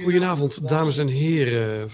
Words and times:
Goedenavond, 0.00 0.68
dames 0.68 0.98
en 0.98 1.06
heren. 1.06 1.90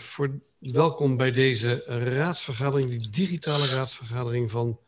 Welkom 0.59 1.17
bij 1.17 1.33
deze 1.33 1.83
raadsvergadering, 1.87 2.91
die 2.91 3.11
digitale 3.11 3.67
raadsvergadering 3.67 4.51
van, 4.51 4.79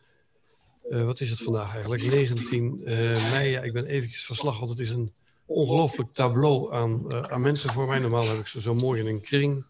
uh, 0.90 1.04
wat 1.04 1.20
is 1.20 1.30
het 1.30 1.42
vandaag 1.42 1.72
eigenlijk, 1.72 2.02
19 2.02 2.80
uh, 2.84 3.30
mei. 3.30 3.50
Ja, 3.50 3.60
ik 3.62 3.72
ben 3.72 3.86
eventjes 3.86 4.26
van 4.26 4.36
slag, 4.36 4.58
want 4.58 4.70
het 4.70 4.78
is 4.78 4.90
een 4.90 5.12
ongelooflijk 5.46 6.12
tableau 6.12 6.74
aan, 6.74 7.04
uh, 7.08 7.20
aan 7.20 7.40
mensen 7.40 7.72
voor 7.72 7.86
mij. 7.86 7.98
Normaal 7.98 8.28
heb 8.28 8.38
ik 8.38 8.46
ze 8.46 8.60
zo 8.60 8.74
mooi 8.74 9.00
in 9.00 9.06
een 9.06 9.20
kring 9.20 9.64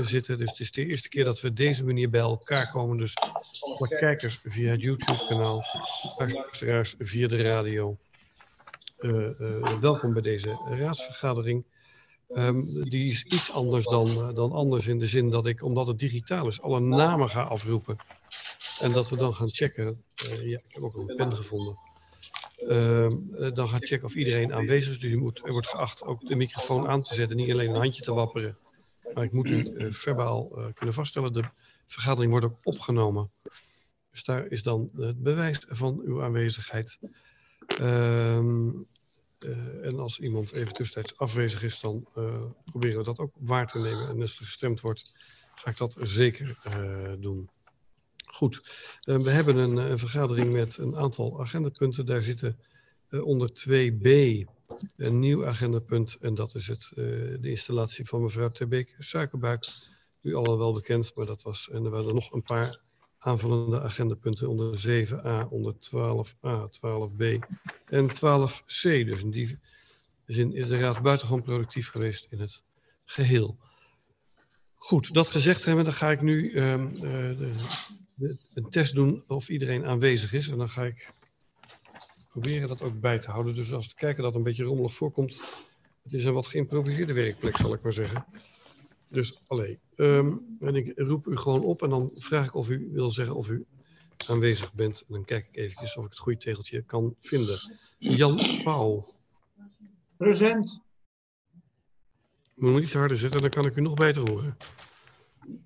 zitten. 0.00 0.38
Dus 0.38 0.50
het 0.50 0.60
is 0.60 0.72
de 0.72 0.86
eerste 0.86 1.08
keer 1.08 1.24
dat 1.24 1.40
we 1.40 1.52
deze 1.52 1.84
manier 1.84 2.10
bij 2.10 2.20
elkaar 2.20 2.70
komen. 2.70 2.96
Dus 2.96 3.16
alle 3.60 3.88
kijkers 3.88 4.40
via 4.44 4.70
het 4.70 4.80
YouTube-kanaal, 4.80 5.64
luisteraars 6.16 6.94
via 6.98 7.28
de 7.28 7.42
radio. 7.42 7.98
welkom 9.80 10.12
bij 10.12 10.22
deze 10.22 10.74
raadsvergadering. 10.78 11.64
Um, 12.34 12.90
die 12.90 13.10
is 13.10 13.24
iets 13.24 13.52
anders 13.52 13.84
dan, 13.84 14.08
uh, 14.08 14.34
dan 14.34 14.52
anders 14.52 14.86
in 14.86 14.98
de 14.98 15.06
zin 15.06 15.30
dat 15.30 15.46
ik, 15.46 15.62
omdat 15.62 15.86
het 15.86 15.98
digitaal 15.98 16.48
is, 16.48 16.60
alle 16.60 16.80
namen 16.80 17.28
ga 17.28 17.42
afroepen. 17.42 17.96
En 18.80 18.92
dat 18.92 19.08
we 19.08 19.16
dan 19.16 19.34
gaan 19.34 19.52
checken. 19.52 20.02
Uh, 20.24 20.48
ja, 20.48 20.58
ik 20.58 20.74
heb 20.74 20.82
ook 20.82 20.94
een 20.94 21.16
pen 21.16 21.36
gevonden. 21.36 21.76
Uh, 22.68 23.08
dan 23.54 23.68
gaan 23.68 23.84
checken 23.84 24.06
of 24.06 24.14
iedereen 24.14 24.54
aanwezig 24.54 24.92
is. 24.92 24.98
Dus 24.98 25.10
u 25.10 25.16
moet, 25.16 25.40
er 25.44 25.52
wordt 25.52 25.68
geacht 25.68 26.04
ook 26.04 26.28
de 26.28 26.34
microfoon 26.34 26.88
aan 26.88 27.02
te 27.02 27.14
zetten. 27.14 27.36
Niet 27.36 27.52
alleen 27.52 27.70
een 27.70 27.80
handje 27.80 28.02
te 28.02 28.12
wapperen. 28.12 28.56
Maar 29.14 29.24
ik 29.24 29.32
moet 29.32 29.48
u 29.48 29.92
verbaal 29.92 30.48
kunnen 30.74 30.94
vaststellen. 30.94 31.32
De 31.32 31.44
vergadering 31.86 32.30
wordt 32.30 32.46
ook 32.46 32.58
opgenomen. 32.62 33.30
Dus 34.10 34.24
daar 34.24 34.46
is 34.46 34.62
dan 34.62 34.90
het 34.96 35.22
bewijs 35.22 35.64
van 35.68 36.00
uw 36.04 36.22
aanwezigheid. 36.22 36.98
Ehm, 37.66 38.70
uh, 39.44 39.86
en 39.86 39.98
als 39.98 40.18
iemand 40.18 40.52
even 40.52 40.72
tussentijds 40.72 41.18
afwezig 41.18 41.62
is, 41.62 41.80
dan 41.80 42.06
uh, 42.18 42.42
proberen 42.64 42.98
we 42.98 43.04
dat 43.04 43.18
ook 43.18 43.32
waar 43.38 43.66
te 43.66 43.78
nemen. 43.78 44.08
En 44.08 44.20
als 44.20 44.38
er 44.38 44.44
gestemd 44.44 44.80
wordt, 44.80 45.12
ga 45.54 45.70
ik 45.70 45.76
dat 45.76 45.96
zeker 45.98 46.58
uh, 46.68 47.12
doen. 47.18 47.50
Goed, 48.26 48.62
we 49.04 49.30
hebben 49.30 49.56
een, 49.56 49.76
een, 49.76 49.98
vergadering 49.98 50.52
met 50.52 50.76
een 50.76 50.96
aantal 50.96 51.40
agendapunten. 51.40 52.06
Daar 52.06 52.22
zitten 52.22 52.58
onder 53.10 53.50
2b 53.50 54.08
een 54.96 55.18
nieuw 55.18 55.46
agendapunt. 55.46 56.16
En 56.20 56.34
dat 56.34 56.54
is 56.54 56.66
het, 56.66 56.90
de 56.94 57.38
installatie 57.50 58.06
van 58.06 58.22
mevrouw 58.22 58.50
Terbeek 58.50 58.96
Suikerbuik. 58.98 59.66
U 60.20 60.34
allen 60.34 60.58
wel 60.58 60.72
bekend, 60.72 61.14
maar 61.14 61.26
dat 61.26 61.42
was... 61.42 61.70
En 61.70 61.84
er 61.84 61.90
waren 61.90 62.14
nog 62.14 62.32
een 62.32 62.42
paar 62.42 62.83
aanvullende 63.24 63.80
agendapunten 63.80 64.48
onder 64.48 65.06
7a, 65.08 65.48
onder 65.48 65.74
12a, 65.74 66.68
12b 66.70 67.24
en 67.84 68.08
12c. 68.08 68.82
Dus 68.82 69.22
in 69.22 69.30
die 69.30 69.58
zin 70.26 70.54
is 70.54 70.68
de 70.68 70.78
Raad 70.78 71.02
buitengewoon 71.02 71.42
productief 71.42 71.88
geweest 71.88 72.26
in 72.30 72.40
het 72.40 72.62
geheel. 73.04 73.56
Goed, 74.74 75.14
dat 75.14 75.28
gezegd 75.28 75.64
hebben, 75.64 75.84
dan 75.84 75.92
ga 75.92 76.10
ik 76.10 76.20
nu 76.20 76.60
um, 76.60 76.94
uh, 76.94 77.02
de, 78.14 78.36
een 78.54 78.70
test 78.70 78.94
doen 78.94 79.24
of 79.26 79.48
iedereen 79.48 79.84
aanwezig 79.84 80.32
is. 80.32 80.48
En 80.48 80.58
dan 80.58 80.68
ga 80.68 80.84
ik 80.84 81.12
proberen 82.28 82.68
dat 82.68 82.82
ook 82.82 83.00
bij 83.00 83.18
te 83.18 83.30
houden. 83.30 83.54
Dus 83.54 83.72
als 83.72 83.88
de 83.88 83.94
kijker 83.94 84.22
dat 84.22 84.34
een 84.34 84.42
beetje 84.42 84.64
rommelig 84.64 84.94
voorkomt, 84.94 85.40
het 86.02 86.12
is 86.12 86.24
een 86.24 86.34
wat 86.34 86.46
geïmproviseerde 86.46 87.12
werkplek, 87.12 87.56
zal 87.56 87.74
ik 87.74 87.82
maar 87.82 87.92
zeggen. 87.92 88.24
Dus 89.14 89.38
alleen. 89.46 89.78
Um, 89.96 90.56
en 90.60 90.74
ik 90.74 90.92
roep 90.96 91.26
u 91.26 91.36
gewoon 91.36 91.62
op 91.62 91.82
en 91.82 91.90
dan 91.90 92.10
vraag 92.14 92.46
ik 92.46 92.54
of 92.54 92.68
u 92.68 92.88
wil 92.92 93.10
zeggen 93.10 93.34
of 93.34 93.48
u 93.48 93.66
aanwezig 94.26 94.72
bent. 94.74 95.00
En 95.00 95.14
dan 95.14 95.24
kijk 95.24 95.46
ik 95.46 95.56
eventjes 95.56 95.96
of 95.96 96.04
ik 96.04 96.10
het 96.10 96.18
goede 96.18 96.38
tegeltje 96.38 96.82
kan 96.82 97.14
vinden. 97.18 97.58
Jan 97.98 98.60
Pauw. 98.64 99.14
Present. 100.16 100.82
Moet 102.54 102.82
iets 102.82 102.92
harder 102.92 103.18
zetten, 103.18 103.40
dan 103.40 103.50
kan 103.50 103.66
ik 103.66 103.76
u 103.76 103.80
nog 103.80 103.94
beter 103.94 104.30
horen. 104.30 104.56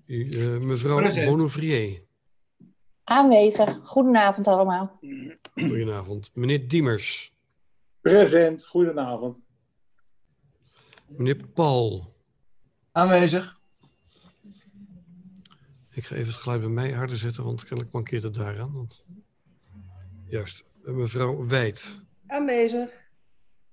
U, 0.05 0.25
uh, 0.25 0.57
mevrouw 0.57 1.25
Bonneuvrier. 1.25 2.01
Aanwezig. 3.03 3.79
Goedenavond 3.83 4.47
allemaal. 4.47 4.99
Goedenavond. 5.53 6.29
Meneer 6.33 6.67
Diemers. 6.67 7.33
Present. 8.01 8.65
Goedenavond. 8.65 9.39
Meneer 11.07 11.47
Paul. 11.53 12.17
Aanwezig. 12.99 13.59
Ik 15.89 16.05
ga 16.05 16.15
even 16.15 16.31
het 16.31 16.41
geluid 16.41 16.61
bij 16.61 16.69
mij 16.69 16.91
harder 16.91 17.17
zetten, 17.17 17.43
want 17.43 17.63
kennelijk 17.63 17.91
mankeert 17.91 18.23
het 18.23 18.33
daaraan. 18.33 18.73
Want... 18.73 19.05
Juist. 20.27 20.63
Mevrouw 20.83 21.47
Wijd. 21.47 22.03
Aanwezig. 22.27 22.89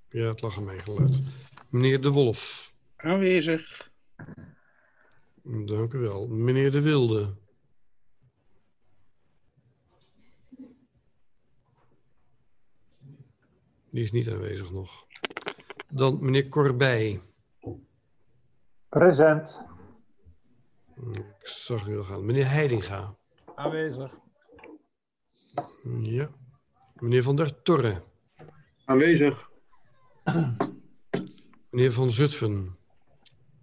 Ja, 0.08 0.28
het 0.28 0.40
lag 0.40 0.56
aan 0.56 0.64
mijn 0.64 0.80
geluid. 0.80 1.22
Meneer 1.68 2.00
De 2.00 2.10
Wolf. 2.10 2.72
Aanwezig. 2.96 3.90
Dank 5.42 5.92
u 5.92 5.98
wel. 5.98 6.26
Meneer 6.26 6.70
De 6.70 6.80
Wilde. 6.80 7.34
Die 13.90 14.02
is 14.02 14.12
niet 14.12 14.28
aanwezig 14.28 14.70
nog. 14.70 15.06
Dan 15.88 16.18
meneer 16.20 16.48
Corbij. 16.48 17.20
Present. 18.96 19.60
Ik 21.12 21.24
zag 21.42 21.86
u 21.86 21.98
al 21.98 22.04
gaan. 22.04 22.24
Meneer 22.24 22.50
Heidinga. 22.50 23.16
Aanwezig. 23.54 24.18
Ja. 26.00 26.30
Meneer 26.94 27.22
Van 27.22 27.36
der 27.36 27.62
Torre. 27.62 28.02
Aanwezig. 28.84 29.50
Meneer 31.70 31.92
Van 31.92 32.10
Zutphen. 32.10 32.78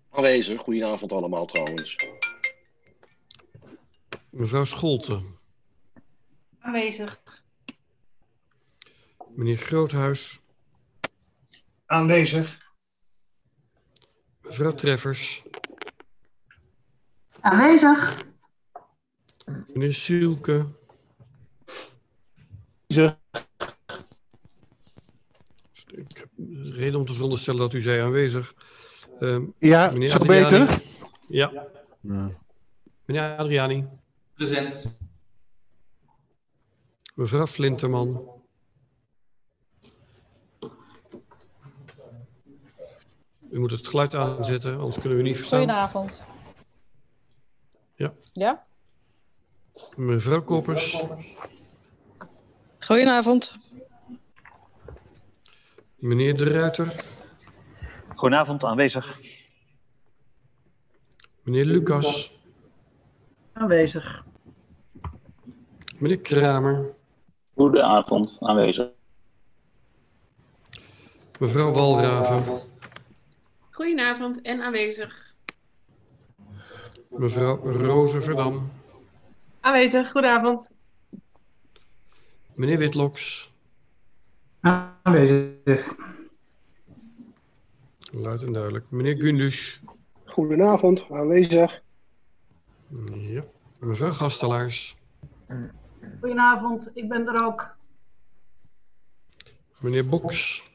Aanwezig. 0.10 0.62
Goedenavond 0.62 1.12
allemaal 1.12 1.46
trouwens. 1.46 1.96
Mevrouw 4.30 4.64
Scholten. 4.64 5.38
Aanwezig. 6.60 7.22
Meneer 9.30 9.58
Groothuis. 9.58 10.42
Aanwezig. 11.86 12.62
Mevrouw 14.44 14.74
Treffers. 14.74 15.44
Aanwezig. 17.42 18.26
Meneer 19.68 19.94
Sielke. 19.94 20.68
Ik 25.86 26.18
heb 26.18 26.30
reden 26.74 27.00
om 27.00 27.06
te 27.06 27.14
veronderstellen 27.14 27.59
dat 27.59 27.74
u 27.74 27.82
zei 27.82 28.02
aanwezig. 28.02 28.53
Uh, 29.20 29.40
Ja, 29.59 29.90
is 29.90 30.12
dat 30.12 30.28
beter? 30.28 30.82
Ja. 31.30 31.68
Ja. 32.02 32.32
Meneer 33.06 33.38
Adriani. 33.38 33.88
Present. 34.34 34.86
Mevrouw 37.16 37.48
Flinterman. 37.48 38.42
U 43.53 43.59
moet 43.59 43.72
het 43.72 43.88
geluid 43.88 44.16
aanzetten, 44.16 44.78
anders 44.78 45.00
kunnen 45.00 45.18
we 45.18 45.24
niet 45.24 45.38
verstaan. 45.38 45.59
Goedenavond. 45.59 46.24
Ja. 47.96 48.14
Ja? 48.34 48.66
Mevrouw 49.96 50.44
Koppers. 50.44 51.03
Goedenavond. 52.80 53.58
Meneer 55.96 56.38
De 56.38 56.44
Ruiter. 56.44 57.06
Goedenavond, 58.16 58.64
aanwezig. 58.64 59.19
Meneer 61.41 61.66
Lucas. 61.66 62.40
Aanwezig. 63.53 64.24
Meneer 65.97 66.20
Kramer. 66.20 66.96
Goedenavond, 67.56 68.38
aanwezig. 68.40 68.88
Mevrouw 71.40 71.72
Walraven. 71.72 72.72
Goedenavond 73.73 74.41
en 74.41 74.61
aanwezig. 74.61 75.35
Mevrouw 77.09 77.55
Roze 77.58 78.22
Verdam. 78.22 78.72
Aanwezig, 79.59 80.11
goedenavond. 80.11 80.72
Meneer 82.53 82.78
Witloks. 82.78 83.53
Aanwezig. 84.61 85.96
Luid 88.11 88.43
en 88.43 88.53
duidelijk. 88.53 88.85
Meneer 88.90 89.17
Gundush. 89.17 89.78
Goedenavond, 90.26 91.03
aanwezig. 91.11 91.81
Ja. 93.14 93.43
Mevrouw 93.79 94.11
Gastelaars. 94.11 94.96
Goedenavond, 96.19 96.90
ik 96.93 97.09
ben 97.09 97.28
er 97.28 97.46
ook. 97.46 97.76
Meneer 99.79 100.08
Boks. 100.08 100.72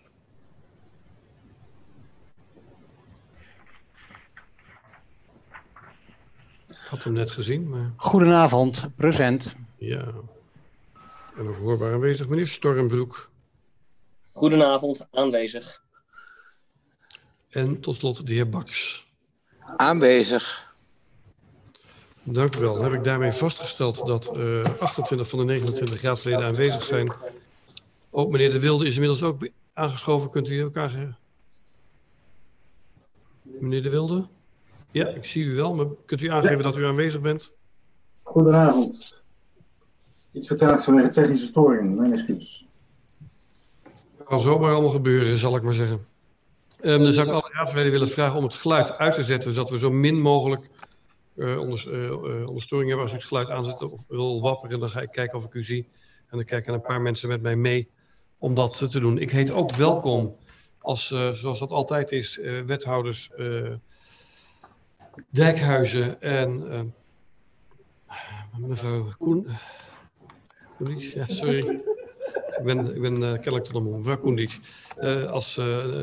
Had 6.88 7.04
hem 7.04 7.12
net 7.12 7.30
gezien, 7.30 7.68
maar... 7.68 7.92
Goedenavond, 7.96 8.88
present. 8.96 9.54
Ja. 9.76 10.12
En 11.36 11.44
nog 11.44 11.56
hoorbaar 11.56 11.92
aanwezig, 11.92 12.28
meneer 12.28 12.48
Stormbroek. 12.48 13.30
Goedenavond, 14.32 15.06
aanwezig. 15.10 15.82
En 17.48 17.80
tot 17.80 17.96
slot 17.96 18.26
de 18.26 18.32
heer 18.32 18.48
Baks. 18.48 19.06
Aanwezig. 19.76 20.72
Dank 22.22 22.56
u 22.56 22.60
wel. 22.60 22.74
Dan 22.74 22.84
heb 22.84 22.92
ik 22.92 23.04
daarmee 23.04 23.32
vastgesteld 23.32 24.06
dat 24.06 24.36
uh, 24.36 24.64
28 24.80 25.28
van 25.28 25.38
de 25.38 25.44
29 25.44 26.02
raadsleden 26.02 26.44
aanwezig 26.44 26.82
zijn. 26.82 27.12
Ook 28.10 28.30
meneer 28.30 28.50
De 28.50 28.60
Wilde 28.60 28.86
is 28.86 28.94
inmiddels 28.94 29.22
ook 29.22 29.48
aangeschoven. 29.72 30.30
Kunt 30.30 30.48
u 30.50 30.60
elkaar 30.60 30.90
zeggen? 30.90 31.18
Meneer 33.42 33.82
De 33.82 33.90
Wilde? 33.90 34.28
Ja, 34.98 35.08
ik 35.08 35.24
zie 35.24 35.44
u 35.44 35.54
wel, 35.54 35.74
maar 35.74 35.86
kunt 36.06 36.22
u 36.22 36.28
aangeven 36.28 36.56
ja. 36.56 36.62
dat 36.62 36.76
u 36.76 36.84
aanwezig 36.84 37.20
bent? 37.20 37.52
Goedenavond. 38.22 39.22
Iets 40.32 40.46
vertraagd 40.46 40.84
vanwege 40.84 41.10
technische 41.10 41.46
storingen, 41.46 41.94
mijn 41.94 42.12
excuus. 42.12 42.66
Kan 44.24 44.40
zomaar 44.40 44.72
allemaal 44.72 44.90
gebeuren, 44.90 45.38
zal 45.38 45.56
ik 45.56 45.62
maar 45.62 45.72
zeggen. 45.72 46.06
Um, 46.80 47.02
dan 47.02 47.12
zou 47.12 47.26
ik 47.26 47.32
alle 47.32 47.50
raadsleden 47.52 47.92
willen 47.92 48.08
vragen 48.08 48.36
om 48.36 48.44
het 48.44 48.54
geluid 48.54 48.98
uit 48.98 49.14
te 49.14 49.22
zetten, 49.22 49.52
zodat 49.52 49.70
we 49.70 49.78
zo 49.78 49.90
min 49.90 50.20
mogelijk 50.20 50.68
uh, 51.34 51.58
onder, 51.58 51.88
uh, 51.92 52.48
onderstoring 52.48 52.88
hebben. 52.88 53.06
Als 53.06 53.14
u 53.14 53.18
het 53.18 53.26
geluid 53.26 53.50
aanzet 53.50 53.82
of 53.82 54.04
wil 54.08 54.40
wapperen, 54.40 54.80
dan 54.80 54.90
ga 54.90 55.00
ik 55.00 55.10
kijken 55.10 55.38
of 55.38 55.44
ik 55.44 55.54
u 55.54 55.64
zie. 55.64 55.88
En 56.28 56.36
dan 56.36 56.44
kijken 56.44 56.74
een 56.74 56.80
paar 56.80 57.00
mensen 57.00 57.28
met 57.28 57.42
mij 57.42 57.56
mee 57.56 57.88
om 58.38 58.54
dat 58.54 58.90
te 58.90 59.00
doen. 59.00 59.18
Ik 59.18 59.30
heet 59.30 59.50
ook 59.50 59.74
welkom, 59.74 60.36
als, 60.78 61.10
uh, 61.10 61.30
zoals 61.30 61.58
dat 61.58 61.70
altijd 61.70 62.12
is, 62.12 62.40
wethouders 62.66 63.30
Dijkhuizen 65.30 66.20
en 66.20 66.94
mevrouw 68.58 69.08
Koen. 69.18 69.48
Ja, 70.98 71.26
sorry. 71.28 71.82
Ik 72.58 72.64
ben, 72.64 72.94
ik 72.94 73.00
ben 73.00 73.22
uh, 73.22 73.32
kennelijk 73.32 73.64
de 73.64 73.80
moe. 73.80 73.96
Mevrouw 73.96 74.18
Koendies. 74.18 74.60
Uh, 75.00 75.30
als, 75.30 75.58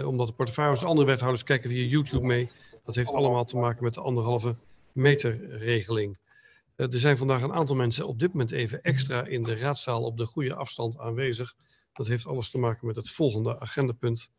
omdat 0.05 0.27
de 0.27 0.33
portefeuilles, 0.33 0.83
andere 0.83 1.07
wethouders 1.07 1.43
kijken 1.43 1.69
via 1.69 1.85
YouTube 1.85 2.25
mee. 2.25 2.49
Dat 2.83 2.95
heeft 2.95 3.11
allemaal 3.11 3.45
te 3.45 3.57
maken 3.57 3.83
met 3.83 3.93
de 3.93 4.01
anderhalve 4.01 4.55
meter 4.91 5.57
regeling. 5.57 6.17
er 6.75 6.99
zijn 6.99 7.17
vandaag 7.17 7.41
een 7.41 7.53
aantal 7.53 7.75
mensen 7.75 8.07
op 8.07 8.19
dit 8.19 8.31
moment 8.31 8.51
even 8.51 8.81
extra 8.81 9.25
in 9.25 9.43
de 9.43 9.55
raadzaal 9.55 10.03
op 10.03 10.17
de 10.17 10.25
goede 10.25 10.53
afstand 10.53 10.97
aanwezig. 10.97 11.55
Dat 11.93 12.07
heeft 12.07 12.27
alles 12.27 12.49
te 12.49 12.57
maken 12.57 12.87
met 12.87 12.95
het 12.95 13.09
volgende 13.09 13.59
agendapunt. 13.59 14.31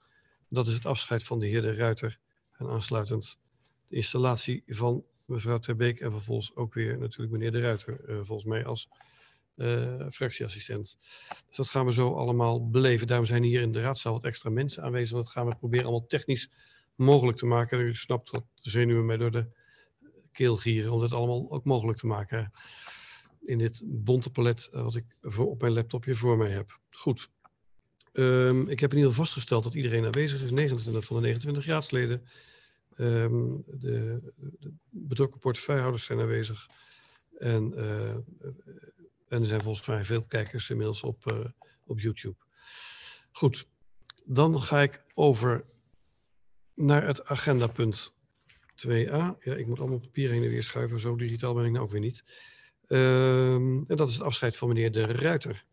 Dat 0.49 0.67
is 0.67 0.75
het 0.75 0.87
afscheid 0.87 1.25
van 1.25 1.39
de 1.39 1.47
heer 1.47 1.63
De 1.63 1.75
Ruiter. 1.75 2.19
En 2.59 2.69
aansluitend 2.69 3.39
de 3.89 3.97
installatie 3.97 4.63
van 4.67 5.05
mevrouw 5.25 5.59
Terbeek. 5.59 6.01
En 6.01 6.13
vervolgens 6.13 6.57
ook 6.57 6.75
weer 6.75 6.99
natuurlijk 6.99 7.33
meneer 7.33 7.53
De 7.53 7.61
Ruiter. 7.61 8.01
volgens 8.25 8.45
mij 8.45 8.65
als 8.65 8.89
uh, 9.57 10.07
fractieassistent. 10.11 10.97
Dus 11.49 11.57
dat 11.57 11.69
gaan 11.69 11.87
we 11.87 11.93
zo 11.93 12.15
allemaal 12.15 12.71
beleven. 12.71 13.07
Daarom 13.07 13.27
zijn 13.27 13.43
hier 13.43 13.61
in 13.61 13.73
de 13.73 13.81
raadzaal 13.81 14.13
wat 14.13 14.25
extra 14.25 14.51
mensen 14.51 14.83
aanwezig. 14.83 15.17
Dat 15.17 15.29
gaan 15.29 15.47
we 15.47 15.55
proberen 15.55 15.85
allemaal 15.85 16.07
technisch 16.07 16.51
mogelijk 16.95 17.39
te 17.39 17.47
maken. 17.47 17.79
En 17.79 17.85
u 17.85 17.95
snapt 17.95 18.31
dat 18.31 18.45
de 18.55 18.71
zenuwen 18.71 19.07
mij 19.07 19.17
door 19.17 19.31
de 19.31 19.47
keel 20.33 20.57
gieren 20.57 20.93
om 20.93 21.01
dat 21.01 21.13
allemaal 21.13 21.47
ook 21.51 21.65
mogelijk 21.65 21.99
te 21.99 22.07
maken. 22.07 22.53
In 23.45 23.59
dit 23.59 23.83
bonte 23.85 24.31
palet 24.31 24.69
wat 24.73 24.97
ik 24.97 25.05
voor 25.23 25.47
op 25.47 25.61
mijn 25.61 25.73
laptopje 25.73 26.15
voor 26.15 26.37
mij 26.37 26.51
heb. 26.51 26.79
Goed. 26.91 27.29
Um, 28.13 28.69
ik 28.69 28.81
heb 28.81 28.91
in 28.91 28.97
ieder 28.97 29.11
geval 29.11 29.25
vastgesteld 29.25 29.65
dat 29.65 29.75
iedereen 29.75 30.05
aanwezig 30.05 30.43
is. 30.43 30.51
29 30.51 31.05
van 31.05 31.17
de 31.17 31.23
29 31.23 31.67
raadsleden. 31.67 32.27
Um, 32.99 33.65
de, 33.67 34.23
betrokken 34.89 35.41
portefeuillehouders 35.41 36.05
zijn 36.05 36.21
aanwezig. 36.21 36.67
En 37.39 37.73
uh, 37.77 38.15
en 39.29 39.41
er 39.41 39.47
zijn 39.47 39.63
volgens 39.63 39.87
mij 39.87 40.05
veel 40.05 40.23
kijkers 40.23 40.71
inmiddels 40.71 41.03
op, 41.03 41.27
uh, 41.27 41.39
op 41.87 42.01
YouTube. 42.01 42.37
Goed, 43.31 43.69
dan 44.25 44.63
ga 44.63 44.83
ik 44.83 45.05
over 45.15 45.65
naar 46.75 47.07
het 47.07 47.25
agendapunt 47.25 48.15
2a. 48.87 48.89
Ja, 48.89 49.37
ik 49.41 49.67
moet 49.67 49.81
allemaal 49.81 49.99
papier 49.99 50.31
heen 50.31 50.43
en 50.43 50.49
weer 50.49 50.63
schuiven, 50.63 51.01
zo 51.01 51.17
digitaal 51.17 51.55
ben 51.55 51.65
ik 51.65 51.71
nou 51.71 51.85
ook 51.85 51.91
weer 51.91 52.01
niet. 52.01 52.25
Um, 52.87 53.85
en 53.89 53.97
dat 53.97 54.09
is 54.09 54.15
het 54.15 54.23
afscheid 54.23 54.57
van 54.57 54.69
meneer 54.69 54.93
De 54.93 55.07
Ruiter. 55.07 55.65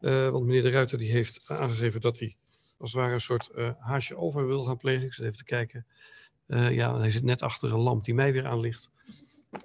Uh, 0.00 0.30
want 0.30 0.44
meneer 0.44 0.62
De 0.62 0.70
Ruiter 0.70 0.98
die 0.98 1.10
heeft 1.10 1.50
aangegeven 1.50 2.00
dat 2.00 2.18
hij 2.18 2.36
als 2.76 2.92
het 2.92 3.00
ware 3.00 3.14
een 3.14 3.20
soort 3.20 3.50
haasje 3.78 4.16
over 4.16 4.46
wil 4.46 4.64
gaan 4.64 4.76
plegen. 4.76 5.06
Ik 5.06 5.14
zit 5.14 5.24
even 5.24 5.38
te 5.38 5.44
kijken. 5.44 5.86
Ja, 6.46 6.98
hij 6.98 7.10
zit 7.10 7.24
net 7.24 7.42
achter 7.42 7.72
een 7.72 7.80
lamp 7.80 8.04
die 8.04 8.14
mij 8.14 8.32
weer 8.32 8.46
aanligt. 8.46 8.90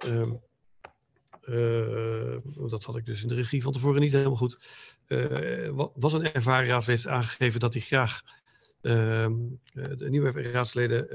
Um, 0.06 0.40
uh, 1.44 2.36
dat 2.68 2.84
had 2.84 2.96
ik 2.96 3.06
dus 3.06 3.22
in 3.22 3.28
de 3.28 3.34
regie 3.34 3.62
van 3.62 3.72
tevoren 3.72 4.00
niet 4.00 4.12
helemaal 4.12 4.36
goed. 4.36 4.58
Uh, 5.06 5.70
was 5.94 6.12
een 6.12 6.32
raadslid 6.32 6.86
heeft 6.86 7.06
aangegeven 7.06 7.60
dat 7.60 7.72
hij 7.72 7.82
graag 7.82 8.22
de 8.80 10.06
nieuwe 10.08 10.42
raadsleden 10.42 11.06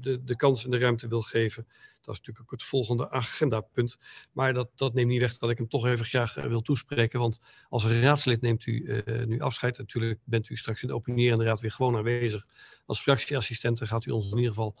de, 0.00 0.24
de 0.24 0.36
kans 0.36 0.64
en 0.64 0.70
de 0.70 0.78
ruimte 0.78 1.08
wil 1.08 1.22
geven. 1.22 1.66
Dat 2.00 2.14
is 2.14 2.18
natuurlijk 2.20 2.40
ook 2.40 2.50
het 2.50 2.62
volgende 2.62 3.10
agendapunt. 3.10 3.98
Maar 4.32 4.54
dat, 4.54 4.70
dat 4.74 4.94
neemt 4.94 5.10
niet 5.10 5.20
weg 5.20 5.38
dat 5.38 5.50
ik 5.50 5.58
hem 5.58 5.68
toch 5.68 5.86
even 5.86 6.04
graag 6.04 6.34
wil 6.34 6.62
toespreken. 6.62 7.20
Want 7.20 7.40
als 7.68 7.86
raadslid 7.86 8.40
neemt 8.40 8.66
u 8.66 9.02
nu 9.26 9.40
afscheid. 9.40 9.78
Natuurlijk 9.78 10.20
bent 10.24 10.48
u 10.48 10.56
straks 10.56 10.82
in 10.82 10.88
de 10.88 10.94
opinierende 10.94 11.44
raad 11.44 11.60
weer 11.60 11.70
gewoon 11.70 11.96
aanwezig. 11.96 12.46
Als 12.86 13.00
fractieassistenten 13.00 13.86
gaat 13.86 14.04
u 14.04 14.10
ons 14.10 14.30
in 14.30 14.36
ieder 14.36 14.52
geval 14.52 14.76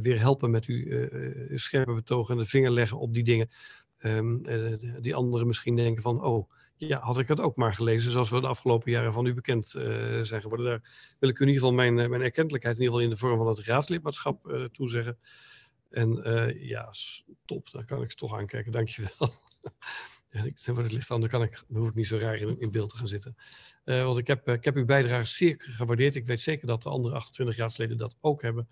weer 0.00 0.18
helpen 0.18 0.50
met 0.50 0.64
uw 0.64 1.08
scherpe 1.54 1.94
betogen 1.94 2.34
en 2.34 2.40
de 2.40 2.46
vinger 2.46 2.70
leggen 2.70 2.98
op 2.98 3.14
die 3.14 3.24
dingen. 3.24 3.48
Uh, 4.00 4.72
die 5.00 5.14
anderen 5.14 5.46
misschien 5.46 5.76
denken 5.76 6.02
van, 6.02 6.22
oh, 6.22 6.50
ja, 6.86 7.00
had 7.00 7.18
ik 7.18 7.28
het 7.28 7.40
ook 7.40 7.56
maar 7.56 7.74
gelezen, 7.74 8.12
zoals 8.12 8.30
we 8.30 8.40
de 8.40 8.46
afgelopen 8.46 8.90
jaren 8.90 9.12
van 9.12 9.26
u 9.26 9.34
bekend 9.34 9.68
zijn 10.22 10.40
geworden. 10.40 10.66
Daar 10.66 11.16
wil 11.18 11.28
ik 11.28 11.38
u 11.38 11.42
in 11.42 11.48
ieder 11.48 11.62
geval 11.62 11.76
mijn, 11.76 11.94
mijn 11.94 12.22
erkentelijkheid, 12.22 12.76
in 12.76 12.82
ieder 12.82 12.94
geval 12.94 13.10
in 13.10 13.14
de 13.14 13.20
vorm 13.20 13.38
van 13.38 13.46
het 13.46 13.58
raadslidmaatschap 13.58 14.68
toezeggen. 14.72 15.18
En 15.90 16.22
ja, 16.58 16.92
top, 17.44 17.70
daar 17.70 17.84
kan 17.84 18.02
ik 18.02 18.12
toch 18.12 18.34
aankijken, 18.34 18.72
dankjewel. 18.72 19.34
ik, 20.44 20.58
wat 20.64 20.84
het 20.84 20.92
ligt 20.92 21.10
aan, 21.10 21.20
dan, 21.20 21.28
kan 21.28 21.42
ik, 21.42 21.62
hoef 21.72 21.88
ik 21.88 21.94
niet 21.94 22.06
zo 22.06 22.18
raar 22.18 22.36
in, 22.36 22.60
in 22.60 22.70
beeld 22.70 22.90
te 22.90 22.96
gaan 22.96 23.08
zitten. 23.08 23.36
want 23.84 24.18
ik 24.18 24.26
heb, 24.26 24.48
ik 24.48 24.64
heb 24.64 24.76
uw 24.76 24.84
bijdrage 24.84 25.26
zeer 25.26 25.54
gewaardeerd. 25.58 26.16
Ik 26.16 26.26
weet 26.26 26.40
zeker 26.40 26.66
dat 26.66 26.82
de 26.82 26.88
andere 26.88 27.14
28 27.14 27.56
raadsleden 27.56 27.96
dat 27.96 28.16
ook 28.20 28.42
hebben. 28.42 28.68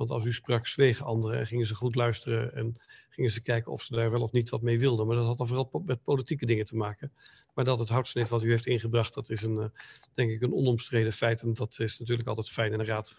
Want 0.00 0.12
als 0.12 0.24
u 0.24 0.32
sprak, 0.32 0.66
zwegen 0.66 1.04
anderen 1.04 1.38
en 1.38 1.46
gingen 1.46 1.66
ze 1.66 1.74
goed 1.74 1.94
luisteren 1.94 2.54
en 2.54 2.76
gingen 3.08 3.30
ze 3.30 3.42
kijken 3.42 3.72
of 3.72 3.82
ze 3.82 3.94
daar 3.94 4.10
wel 4.10 4.20
of 4.20 4.32
niet 4.32 4.50
wat 4.50 4.62
mee 4.62 4.78
wilden. 4.78 5.06
Maar 5.06 5.16
dat 5.16 5.26
had 5.26 5.38
dan 5.38 5.46
vooral 5.46 5.82
met 5.84 6.02
politieke 6.02 6.46
dingen 6.46 6.64
te 6.64 6.76
maken. 6.76 7.12
Maar 7.54 7.64
dat 7.64 7.78
het 7.78 7.88
houtsnit 7.88 8.28
wat 8.28 8.42
u 8.42 8.50
heeft 8.50 8.66
ingebracht, 8.66 9.14
dat 9.14 9.30
is 9.30 9.42
een, 9.42 9.72
denk 10.14 10.30
ik 10.30 10.42
een 10.42 10.52
onomstreden 10.52 11.12
feit. 11.12 11.42
En 11.42 11.54
dat 11.54 11.78
is 11.78 11.98
natuurlijk 11.98 12.28
altijd 12.28 12.50
fijn 12.50 12.72
in 12.72 12.78
de 12.78 12.84
raad. 12.84 13.16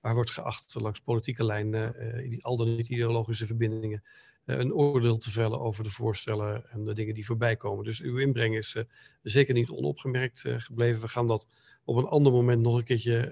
Waar 0.00 0.14
wordt 0.14 0.30
geacht 0.30 0.74
langs 0.80 1.00
politieke 1.00 1.46
lijnen, 1.46 1.94
die 2.28 2.44
al 2.44 2.56
dan 2.56 2.76
niet 2.76 2.88
ideologische 2.88 3.46
verbindingen, 3.46 4.04
een 4.44 4.72
oordeel 4.72 5.18
te 5.18 5.30
vellen 5.30 5.60
over 5.60 5.84
de 5.84 5.90
voorstellen 5.90 6.70
en 6.70 6.84
de 6.84 6.94
dingen 6.94 7.14
die 7.14 7.26
voorbij 7.26 7.56
komen. 7.56 7.84
Dus 7.84 8.00
uw 8.00 8.18
inbreng 8.18 8.56
is 8.56 8.76
zeker 9.22 9.54
niet 9.54 9.70
onopgemerkt 9.70 10.44
gebleven. 10.46 11.00
We 11.00 11.08
gaan 11.08 11.26
dat 11.26 11.46
op 11.84 11.96
een 11.96 12.06
ander 12.06 12.32
moment 12.32 12.62
nog 12.62 12.76
een 12.76 12.84
keertje 12.84 13.30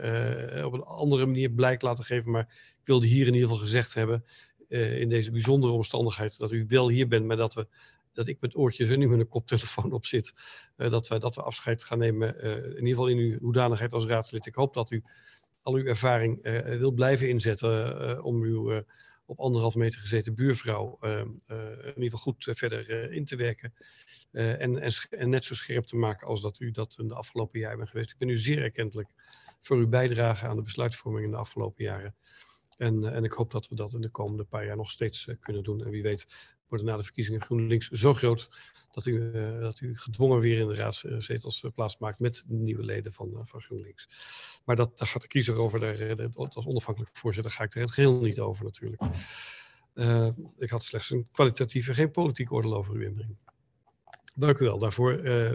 uh, 0.57 0.65
op 0.65 0.73
een 0.73 0.85
andere 0.85 1.27
manier 1.27 1.51
blijk 1.51 1.83
laten 1.83 2.05
geven. 2.05 2.31
Maar 2.31 2.75
ik 2.81 2.87
wilde 2.87 3.07
hier 3.07 3.27
in 3.27 3.35
ieder 3.35 3.49
geval 3.49 3.63
gezegd 3.63 3.95
hebben, 3.95 4.25
uh, 4.69 5.01
in 5.01 5.09
deze 5.09 5.31
bijzondere 5.31 5.73
omstandigheid, 5.73 6.39
dat 6.39 6.53
u 6.53 6.65
wel 6.69 6.89
hier 6.89 7.09
bent, 7.09 7.27
maar 7.27 7.37
dat, 7.37 7.55
we, 7.55 7.67
dat 8.13 8.27
ik 8.27 8.37
met 8.41 8.57
oortjes 8.57 8.91
en 8.91 8.99
nu 8.99 9.09
met 9.09 9.19
een 9.19 9.29
koptelefoon 9.29 9.93
op 9.93 10.07
zit, 10.07 10.33
uh, 10.77 10.91
dat, 10.91 11.09
we, 11.09 11.19
dat 11.19 11.35
we 11.35 11.43
afscheid 11.43 11.85
gaan 11.85 11.99
nemen, 11.99 12.41
in 12.43 12.75
ieder 12.75 12.89
geval 12.89 13.09
in 13.09 13.19
uw 13.19 13.39
hoedanigheid 13.39 13.93
als 13.93 14.07
raadslid. 14.07 14.47
Ik 14.47 14.55
hoop 14.55 14.75
dat 14.75 14.91
u 14.91 15.03
al 15.63 15.75
uw 15.75 15.85
ervaring 15.85 16.43
wil 16.79 16.91
blijven 16.91 17.29
inzetten 17.29 18.25
om 18.25 18.43
uw 18.43 18.83
op 19.33 19.41
anderhalf 19.41 19.75
meter 19.75 20.01
gezeten 20.01 20.35
buurvrouw 20.35 20.99
in 21.01 21.43
ieder 21.87 21.95
geval 21.95 22.19
goed 22.19 22.49
verder 22.51 23.13
in 23.13 23.25
te 23.25 23.37
werken. 23.37 23.75
En, 24.31 24.81
en, 24.81 24.93
en, 25.11 25.29
net 25.29 25.45
zo 25.45 25.55
scherp 25.55 25.85
te 25.87 25.97
maken 25.97 26.27
als 26.27 26.41
dat 26.41 26.61
u 26.61 26.71
dat 26.71 26.97
in 26.99 27.09
de 27.09 27.15
afgelopen 27.15 27.61
jaren 27.61 27.77
bent 27.77 27.91
geweest. 27.91 28.11
Ik 28.11 28.19
ben 28.19 28.29
u 28.29 28.37
zeer 28.37 28.63
erkentelijk 28.63 29.09
voor 29.61 29.77
uw 29.77 29.89
bijdrage 29.89 30.47
aan 30.47 30.57
de 30.57 30.63
besluitvorming 30.63 31.25
in 31.25 31.31
de 31.31 31.37
afgelopen 31.37 31.85
jaren. 31.85 32.15
En, 32.77 33.05
en 33.13 33.25
ik 33.25 33.33
hoop 33.33 33.51
dat 33.51 33.69
we 33.69 33.75
dat 33.75 33.93
in 33.93 34.01
de 34.01 34.11
komende 34.11 34.45
paar 34.45 34.67
jaar 34.67 34.77
nog 34.77 34.91
steeds 34.91 35.29
kunnen 35.41 35.63
doen. 35.63 35.85
En 35.85 35.91
wie 35.91 36.03
weet 36.03 36.27
worden 36.73 36.91
na 36.91 36.97
de 36.97 37.03
verkiezingen 37.03 37.41
GroenLinks 37.41 37.89
zo 37.89 38.15
groot 38.15 38.49
dat 38.91 39.07
u, 39.07 39.33
dat 39.61 39.81
u 39.81 39.99
gedwongen 39.99 40.41
weer 40.41 40.59
in 40.59 40.69
de 40.69 40.75
raadszetels 40.75 41.65
plaatsmaakt 41.75 42.21
met 42.21 42.45
nieuwe 42.47 42.85
leden 42.85 43.13
van, 43.13 43.43
van 43.45 43.61
GroenLinks. 43.61 44.09
Maar 44.65 44.77
dat, 44.77 44.99
daar 44.99 45.09
gaat 45.09 45.23
de 45.23 45.29
kiezer 45.29 45.57
over. 45.57 45.81
Daar, 45.81 46.29
als 46.35 46.67
onafhankelijk 46.67 47.17
voorzitter 47.17 47.53
ga 47.53 47.65
ik 47.65 47.75
er 47.75 47.81
het 47.81 47.91
geheel 47.91 48.21
niet 48.21 48.41
over 48.41 48.65
natuurlijk. 48.65 49.03
ik 50.59 50.71
had 50.71 50.85
slechts 50.85 51.11
een 51.11 51.29
kwalitatieve, 51.33 51.95
geen 51.95 52.11
politiek 52.11 52.53
oordeel 52.53 52.77
over 52.77 52.95
uw 52.95 53.03
inbreng. 53.03 53.37
Dank 54.35 54.59
u 54.59 54.65
wel 54.65 54.79
daarvoor. 54.79 55.13
Uh, 55.13 55.55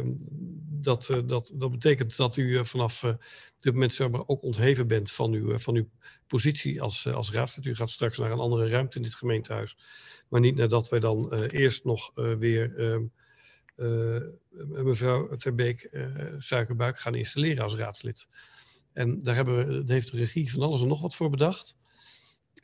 dat, 0.69 1.09
uh, 1.09 1.17
dat, 1.25 1.51
dat 1.53 1.71
betekent 1.71 2.17
dat 2.17 2.37
u 2.37 2.43
uh, 2.43 2.63
vanaf 2.63 3.01
dit 3.59 3.73
moment 3.73 3.93
zeg 3.93 4.09
maar, 4.09 4.23
ook 4.25 4.41
ontheven 4.41 4.87
bent 4.87 5.11
van 5.11 5.33
uw, 5.33 5.59
van 5.59 5.75
uw 5.75 5.89
positie 6.27 6.81
als, 6.81 7.07
als 7.07 7.31
raadslid. 7.31 7.65
U 7.65 7.75
gaat 7.75 7.89
straks 7.89 8.17
naar 8.17 8.31
een 8.31 8.39
andere 8.39 8.69
ruimte 8.69 8.97
in 8.97 9.03
dit 9.03 9.15
gemeentehuis. 9.15 9.77
Maar 10.27 10.39
niet 10.41 10.55
nadat 10.55 10.89
wij 10.89 10.99
dan 10.99 11.33
eerst 11.33 11.83
nog 11.83 12.11
weer 12.13 12.75
ehm, 12.75 13.03
mevrouw 14.83 15.35
Terbeek 15.35 15.89
Suikerbuik 16.37 16.99
gaan 16.99 17.15
installeren 17.15 17.63
als 17.63 17.75
raadslid. 17.75 18.27
En 18.93 19.19
daar 19.19 19.35
hebben 19.35 19.85
we, 19.85 19.93
heeft 19.93 20.11
de 20.11 20.17
regie 20.17 20.51
van 20.51 20.61
alles 20.61 20.81
en 20.81 20.87
nog 20.87 21.01
wat 21.01 21.15
voor 21.15 21.29
bedacht. 21.29 21.77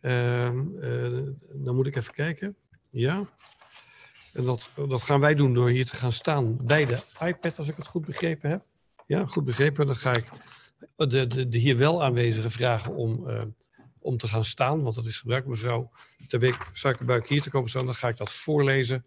Ehm, 0.02 0.78
eh, 0.82 1.22
dan 1.54 1.76
moet 1.76 1.88
ik 1.88 1.96
even 1.96 2.14
kijken. 2.14 2.56
Ja. 2.90 3.30
En 4.34 4.44
dat, 4.44 4.70
dat 4.88 5.02
gaan 5.02 5.20
wij 5.20 5.36
doen 5.36 5.54
door 5.54 5.70
hier 5.70 5.86
te 5.86 5.96
gaan 5.96 6.12
staan 6.12 6.66
bij 6.66 6.86
de 6.86 6.98
iPad, 7.22 7.58
als 7.58 7.68
ik 7.68 7.76
het 7.76 7.88
goed 7.88 8.06
begrepen 8.06 8.50
heb. 8.50 8.66
Ja, 9.06 9.26
goed 9.26 9.46
begrepen. 9.46 9.86
Dan 9.86 9.96
ga 9.96 10.16
ik 10.16 10.30
de, 10.96 11.28
de, 11.28 11.48
de 11.48 11.58
hier 11.58 11.78
wel 11.78 12.04
aanwezigen 12.04 12.52
vragen 12.52 12.96
om, 12.96 13.30
uh, 13.30 13.42
om 14.00 14.18
te 14.18 14.28
gaan 14.28 14.46
staan. 14.46 14.84
Want 14.84 14.96
dat 14.96 15.06
is 15.06 15.20
gebruik, 15.20 15.46
mevrouw 15.46 15.92
Terbeek 16.28 16.70
Suikerbuik 16.74 17.28
hier 17.28 17.42
te 17.42 17.50
komen 17.50 17.70
staan. 17.70 17.86
Dan 17.86 17.96
ga 17.96 18.08
ik 18.08 18.18
dat 18.18 18.32
voorlezen. 18.32 19.06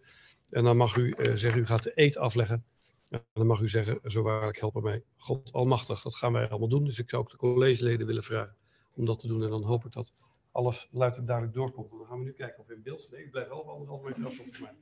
En 0.51 0.65
dan 0.65 0.77
mag 0.77 0.97
u 0.97 1.15
uh, 1.19 1.35
zeggen, 1.35 1.61
u 1.61 1.67
gaat 1.67 1.83
de 1.83 1.93
eet 1.95 2.17
afleggen. 2.17 2.65
En 3.09 3.25
dan 3.33 3.47
mag 3.47 3.61
u 3.61 3.69
zeggen, 3.69 4.01
zo 4.05 4.23
waarlijk 4.23 4.61
helpen 4.61 4.83
mij 4.83 5.03
God 5.17 5.53
almachtig. 5.53 6.03
Dat 6.03 6.17
gaan 6.17 6.33
wij 6.33 6.49
allemaal 6.49 6.69
doen. 6.69 6.85
Dus 6.85 6.99
ik 6.99 7.11
zou 7.11 7.23
ook 7.23 7.31
de 7.31 7.37
collegeleden 7.37 8.07
willen 8.07 8.23
vragen 8.23 8.57
om 8.95 9.05
dat 9.05 9.19
te 9.19 9.27
doen. 9.27 9.43
En 9.43 9.51
dan 9.51 9.63
hoop 9.63 9.85
ik 9.85 9.93
dat 9.93 10.13
alles 10.53 10.89
luid 10.91 11.17
en 11.17 11.25
duidelijk 11.25 11.57
doorkomt. 11.57 11.93
En 11.93 11.99
dan 11.99 12.07
gaan 12.07 12.19
we 12.19 12.25
nu 12.25 12.33
kijken 12.33 12.59
of 12.59 12.71
in 12.71 12.83
beeld. 12.83 13.09
Nee, 13.11 13.25
ik 13.25 13.31
blijf 13.31 13.49
wel 13.49 13.71
anderhalf 13.71 14.03
meter 14.03 14.27
afstand 14.27 14.57
van 14.57 14.63
mij. 14.63 14.75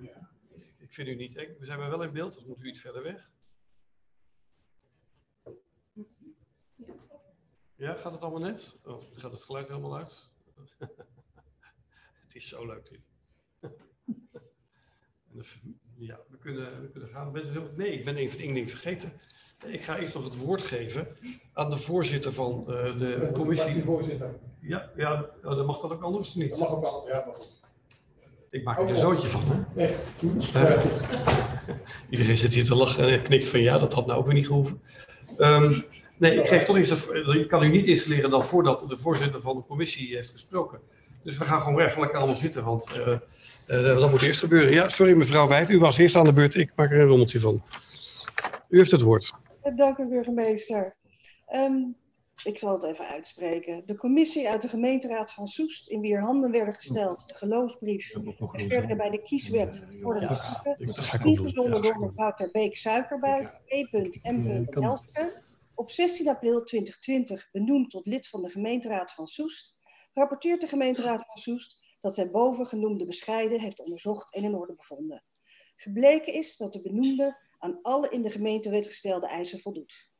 Ja. 0.00 0.30
Ik 0.78 0.92
vind 0.92 1.08
u 1.08 1.14
niet. 1.14 1.34
We 1.34 1.66
zijn 1.66 1.78
wel 1.78 2.02
in 2.02 2.12
beeld, 2.12 2.34
dus 2.34 2.44
moet 2.44 2.60
u 2.60 2.68
iets 2.68 2.80
verder 2.80 3.02
weg. 3.02 3.30
Ja, 7.74 7.94
gaat 7.94 8.12
het 8.12 8.22
allemaal 8.22 8.40
net? 8.40 8.80
Oh, 8.84 9.02
gaat 9.12 9.32
het 9.32 9.42
geluid 9.42 9.68
helemaal 9.68 9.96
uit? 9.96 10.28
het 12.22 12.34
is 12.34 12.48
zo 12.48 12.66
leuk 12.66 12.88
dit. 12.88 13.08
ja, 15.94 16.20
we 16.28 16.38
kunnen, 16.38 16.82
we 16.82 16.90
kunnen 16.90 17.08
gaan. 17.08 17.32
Nee, 17.76 17.92
ik 17.92 18.04
ben 18.04 18.16
even 18.16 18.38
één 18.38 18.54
ding 18.54 18.70
vergeten. 18.70 19.20
Ik 19.64 19.82
ga 19.82 19.98
eerst 19.98 20.14
nog 20.14 20.24
het 20.24 20.36
woord 20.36 20.62
geven 20.62 21.16
aan 21.52 21.70
de 21.70 21.76
voorzitter 21.76 22.32
van 22.32 22.60
uh, 22.60 22.98
de 22.98 23.30
commissie. 23.32 23.84
Ja, 24.60 24.92
ja, 24.96 25.30
dan 25.42 25.66
mag 25.66 25.80
dat 25.80 25.90
ook 25.90 26.02
anders 26.02 26.34
niet. 26.34 26.50
Dat 26.50 26.58
mag 26.58 26.70
ook 26.70 26.80
wel, 26.80 27.08
ja. 27.08 27.24
Mag 27.26 27.36
ik 28.52 28.64
maak 28.64 28.78
er 28.78 28.88
een 28.88 28.96
zootje 28.96 29.28
van. 29.28 29.66
Hè? 29.74 29.94
Uh, 30.54 30.84
iedereen 32.10 32.38
zit 32.38 32.54
hier 32.54 32.64
te 32.64 32.74
lachen 32.74 33.08
en 33.08 33.22
knikt 33.22 33.48
van 33.48 33.60
ja, 33.60 33.78
dat 33.78 33.92
had 33.94 34.06
nou 34.06 34.18
ook 34.18 34.24
weer 34.24 34.34
niet 34.34 34.46
gehoeven. 34.46 34.80
Um, 35.38 35.84
nee, 36.18 36.34
ik 36.34 36.46
geef 36.46 36.64
toch 36.64 36.76
eens, 36.76 37.08
ik 37.08 37.48
kan 37.48 37.62
u 37.62 37.68
niet 37.68 37.86
installeren 37.86 38.30
dan 38.30 38.44
voordat 38.44 38.84
de 38.88 38.98
voorzitter 38.98 39.40
van 39.40 39.56
de 39.56 39.62
commissie 39.66 40.14
heeft 40.14 40.30
gesproken. 40.30 40.80
Dus 41.22 41.38
we 41.38 41.44
gaan 41.44 41.60
gewoon 41.60 41.80
even 41.80 42.00
lekker 42.00 42.18
allemaal 42.18 42.36
zitten, 42.36 42.64
want 42.64 42.90
uh, 42.98 43.06
uh, 43.06 43.98
dat 43.98 44.10
moet 44.10 44.22
eerst 44.22 44.40
gebeuren. 44.40 44.72
Ja, 44.72 44.88
sorry 44.88 45.12
mevrouw 45.12 45.48
Wijd, 45.48 45.70
u 45.70 45.78
was 45.78 45.98
eerst 45.98 46.16
aan 46.16 46.24
de 46.24 46.32
beurt, 46.32 46.54
ik 46.54 46.72
maak 46.76 46.90
er 46.90 47.00
een 47.00 47.06
rommeltje 47.06 47.40
van. 47.40 47.62
U 48.68 48.76
heeft 48.76 48.90
het 48.90 49.00
woord. 49.00 49.32
Dank 49.76 49.98
u 49.98 50.08
burgemeester. 50.08 50.94
Um, 51.54 51.96
ik 52.44 52.58
zal 52.58 52.72
het 52.72 52.82
even 52.82 53.06
uitspreken. 53.06 53.86
De 53.86 53.96
commissie 53.96 54.48
uit 54.48 54.62
de 54.62 54.68
gemeenteraad 54.68 55.32
van 55.32 55.48
Soest, 55.48 55.88
in 55.88 56.00
wier 56.00 56.20
handen 56.20 56.50
werden 56.50 56.74
gesteld 56.74 57.28
de 57.28 57.34
geloofsbrief 57.34 58.14
en 58.52 58.70
verder 58.70 58.96
bij 58.96 59.10
de 59.10 59.22
kieswet 59.22 59.80
voor 60.00 60.20
de 60.20 60.26
districten, 60.26 61.24
ingezonden 61.24 61.82
door 61.82 61.98
mevrouw 61.98 62.32
Ter 62.32 62.50
Beek 62.50 62.76
Suikerbuik, 62.76 63.60
E.M. 63.64 64.64
Elfke, 64.70 65.42
op 65.74 65.90
16 65.90 66.28
april 66.28 66.62
2020 66.62 67.48
benoemd 67.52 67.90
tot 67.90 68.06
lid 68.06 68.28
van 68.28 68.42
de 68.42 68.50
gemeenteraad 68.50 69.12
van 69.12 69.26
Soest, 69.26 69.74
rapporteert 70.12 70.60
de 70.60 70.66
gemeenteraad 70.66 71.24
van 71.26 71.36
Soest 71.36 71.96
dat 72.00 72.14
zij 72.14 72.30
bovengenoemde 72.30 73.06
bescheiden 73.06 73.60
heeft 73.60 73.80
onderzocht 73.80 74.34
en 74.34 74.44
in 74.44 74.54
orde 74.54 74.74
bevonden. 74.74 75.24
Gebleken 75.76 76.34
is 76.34 76.56
dat 76.56 76.72
de 76.72 76.80
benoemde 76.80 77.38
aan 77.58 77.78
alle 77.82 78.08
in 78.08 78.22
de 78.22 78.30
gemeentewet 78.30 78.86
gestelde 78.86 79.26
eisen 79.26 79.60
voldoet. 79.60 80.11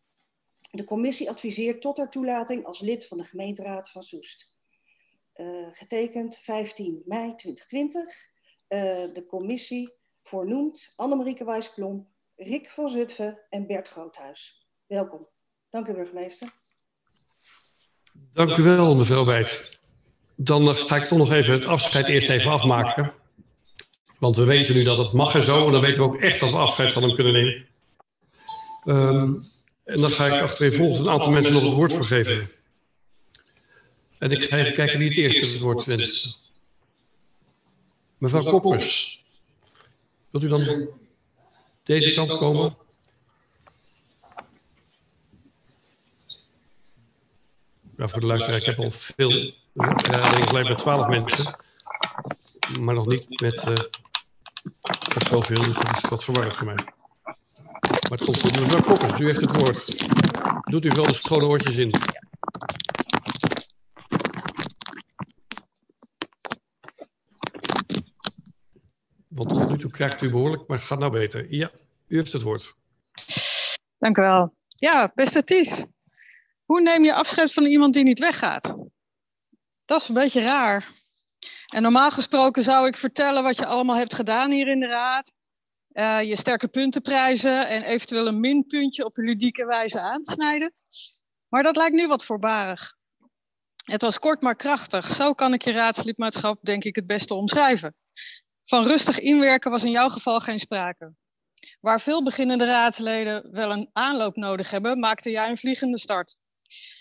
De 0.74 0.84
commissie 0.84 1.30
adviseert 1.30 1.80
tot 1.80 1.96
haar 1.96 2.10
toelating 2.10 2.64
als 2.64 2.80
lid 2.80 3.06
van 3.06 3.18
de 3.18 3.24
gemeenteraad 3.24 3.90
van 3.90 4.02
Soest. 4.02 4.52
Uh, 5.36 5.66
getekend 5.72 6.38
15 6.38 7.02
mei 7.04 7.34
2020. 7.34 8.02
Uh, 8.02 8.78
de 9.14 9.24
commissie 9.26 9.92
voornoemt 10.22 10.92
Annemarieke 10.96 11.44
Wijsplom, 11.44 12.08
Rick 12.36 12.70
van 12.70 12.88
Zutphen 12.88 13.38
en 13.50 13.66
Bert 13.66 13.88
Groothuis. 13.88 14.68
Welkom. 14.86 15.26
Dank 15.70 15.86
u, 15.88 15.92
burgemeester. 15.92 16.52
Dank 18.32 18.56
u 18.56 18.62
wel, 18.62 18.96
mevrouw 18.96 19.24
Wijd. 19.24 19.80
Dan 20.36 20.74
ga 20.74 20.96
ik 20.96 21.04
toch 21.04 21.18
nog 21.18 21.32
even 21.32 21.54
het 21.54 21.64
afscheid 21.64 22.06
eerst 22.06 22.28
even 22.28 22.50
afmaken. 22.50 23.12
Want 24.18 24.36
we 24.36 24.44
weten 24.44 24.74
nu 24.74 24.82
dat 24.82 24.98
het 24.98 25.12
mag 25.12 25.34
en 25.34 25.44
zo, 25.44 25.66
en 25.66 25.72
dan 25.72 25.80
weten 25.80 26.02
we 26.02 26.08
ook 26.08 26.20
echt 26.20 26.40
dat 26.40 26.50
we 26.50 26.56
afscheid 26.56 26.92
van 26.92 27.02
hem 27.02 27.14
kunnen 27.14 27.32
nemen. 27.32 27.66
Um, 28.84 29.51
en 29.84 30.00
dan 30.00 30.10
ga 30.10 30.26
ik 30.26 30.40
achtereenvolgens 30.40 30.98
een 30.98 31.08
aantal 31.08 31.30
mensen 31.30 31.52
nog 31.52 31.62
het 31.62 31.72
woord 31.72 31.92
voor 31.92 32.04
geven. 32.04 32.50
En 34.18 34.30
ik 34.30 34.42
ga 34.42 34.56
even 34.56 34.74
kijken 34.74 34.98
wie 34.98 35.08
het 35.08 35.16
eerste 35.16 35.52
het 35.52 35.58
woord 35.58 35.84
wenst. 35.84 36.42
Mevrouw 38.18 38.42
Koppers, 38.42 39.22
wilt 40.30 40.44
u 40.44 40.48
dan 40.48 40.88
deze 41.82 42.10
kant 42.10 42.36
komen? 42.36 42.76
Ja, 47.96 48.08
voor 48.08 48.20
de 48.20 48.26
luisteraar, 48.26 48.58
ik 48.58 48.64
heb 48.64 48.78
al 48.78 48.90
veel 48.90 49.52
vergaderingen 49.74 50.48
gelijk 50.48 50.68
met 50.68 50.78
twaalf 50.78 51.08
mensen. 51.08 51.56
Maar 52.78 52.94
nog 52.94 53.06
niet 53.06 53.40
met, 53.40 53.70
uh, 53.70 53.76
met 55.14 55.26
zoveel, 55.26 55.62
dus 55.62 55.76
dat 55.76 55.96
is 55.96 56.08
wat 56.08 56.24
verwarrend 56.24 56.56
voor 56.56 56.66
mij. 56.66 56.92
Maar 58.12 58.20
het 58.20 58.30
komt 58.30 58.40
goed. 58.40 58.60
Mevrouw 58.60 59.18
u 59.20 59.24
heeft 59.26 59.40
het 59.40 59.56
woord. 59.56 60.08
Doet 60.70 60.84
u 60.84 60.88
wel 60.88 61.04
de 61.04 61.14
schone 61.14 61.46
oortjes 61.46 61.76
in. 61.76 61.94
Want 69.28 69.48
tot 69.48 69.68
nu 69.68 69.78
toe 69.78 69.90
krijgt 69.90 70.22
u 70.22 70.30
behoorlijk, 70.30 70.68
maar 70.68 70.78
gaat 70.78 70.98
nou 70.98 71.12
beter. 71.12 71.46
Ja, 71.54 71.70
u 72.06 72.16
heeft 72.16 72.32
het 72.32 72.42
woord. 72.42 72.74
Dank 73.98 74.18
u 74.18 74.20
wel. 74.20 74.54
Ja, 74.66 75.12
beste 75.14 75.44
Ties. 75.44 75.84
Hoe 76.64 76.80
neem 76.80 77.04
je 77.04 77.14
afscheid 77.14 77.52
van 77.52 77.64
iemand 77.64 77.94
die 77.94 78.04
niet 78.04 78.18
weggaat? 78.18 78.74
Dat 79.84 80.00
is 80.02 80.08
een 80.08 80.14
beetje 80.14 80.42
raar. 80.42 80.88
En 81.66 81.82
normaal 81.82 82.10
gesproken 82.10 82.62
zou 82.62 82.86
ik 82.86 82.96
vertellen 82.96 83.42
wat 83.42 83.56
je 83.56 83.66
allemaal 83.66 83.96
hebt 83.96 84.14
gedaan 84.14 84.50
hier 84.50 84.68
in 84.68 84.80
de 84.80 84.86
raad. 84.86 85.41
Uh, 85.94 86.22
je 86.22 86.36
sterke 86.36 86.68
punten 86.68 87.02
prijzen 87.02 87.68
en 87.68 87.82
eventueel 87.82 88.26
een 88.26 88.40
minpuntje 88.40 89.04
op 89.04 89.18
een 89.18 89.24
ludieke 89.24 89.66
wijze 89.66 90.00
aansnijden. 90.00 90.74
Maar 91.48 91.62
dat 91.62 91.76
lijkt 91.76 91.94
nu 91.94 92.06
wat 92.06 92.24
voorbarig. 92.24 92.96
Het 93.84 94.02
was 94.02 94.18
kort 94.18 94.42
maar 94.42 94.56
krachtig. 94.56 95.06
Zo 95.14 95.32
kan 95.32 95.54
ik 95.54 95.62
je 95.62 95.72
raadslidmaatschap 95.72 96.58
denk 96.62 96.84
ik 96.84 96.96
het 96.96 97.06
beste 97.06 97.34
omschrijven. 97.34 97.94
Van 98.62 98.86
rustig 98.86 99.18
inwerken 99.18 99.70
was 99.70 99.84
in 99.84 99.90
jouw 99.90 100.08
geval 100.08 100.40
geen 100.40 100.58
sprake. 100.58 101.12
Waar 101.80 102.00
veel 102.00 102.22
beginnende 102.22 102.64
raadsleden 102.64 103.52
wel 103.52 103.72
een 103.72 103.90
aanloop 103.92 104.36
nodig 104.36 104.70
hebben, 104.70 104.98
maakte 104.98 105.30
jij 105.30 105.50
een 105.50 105.58
vliegende 105.58 105.98
start. 105.98 106.36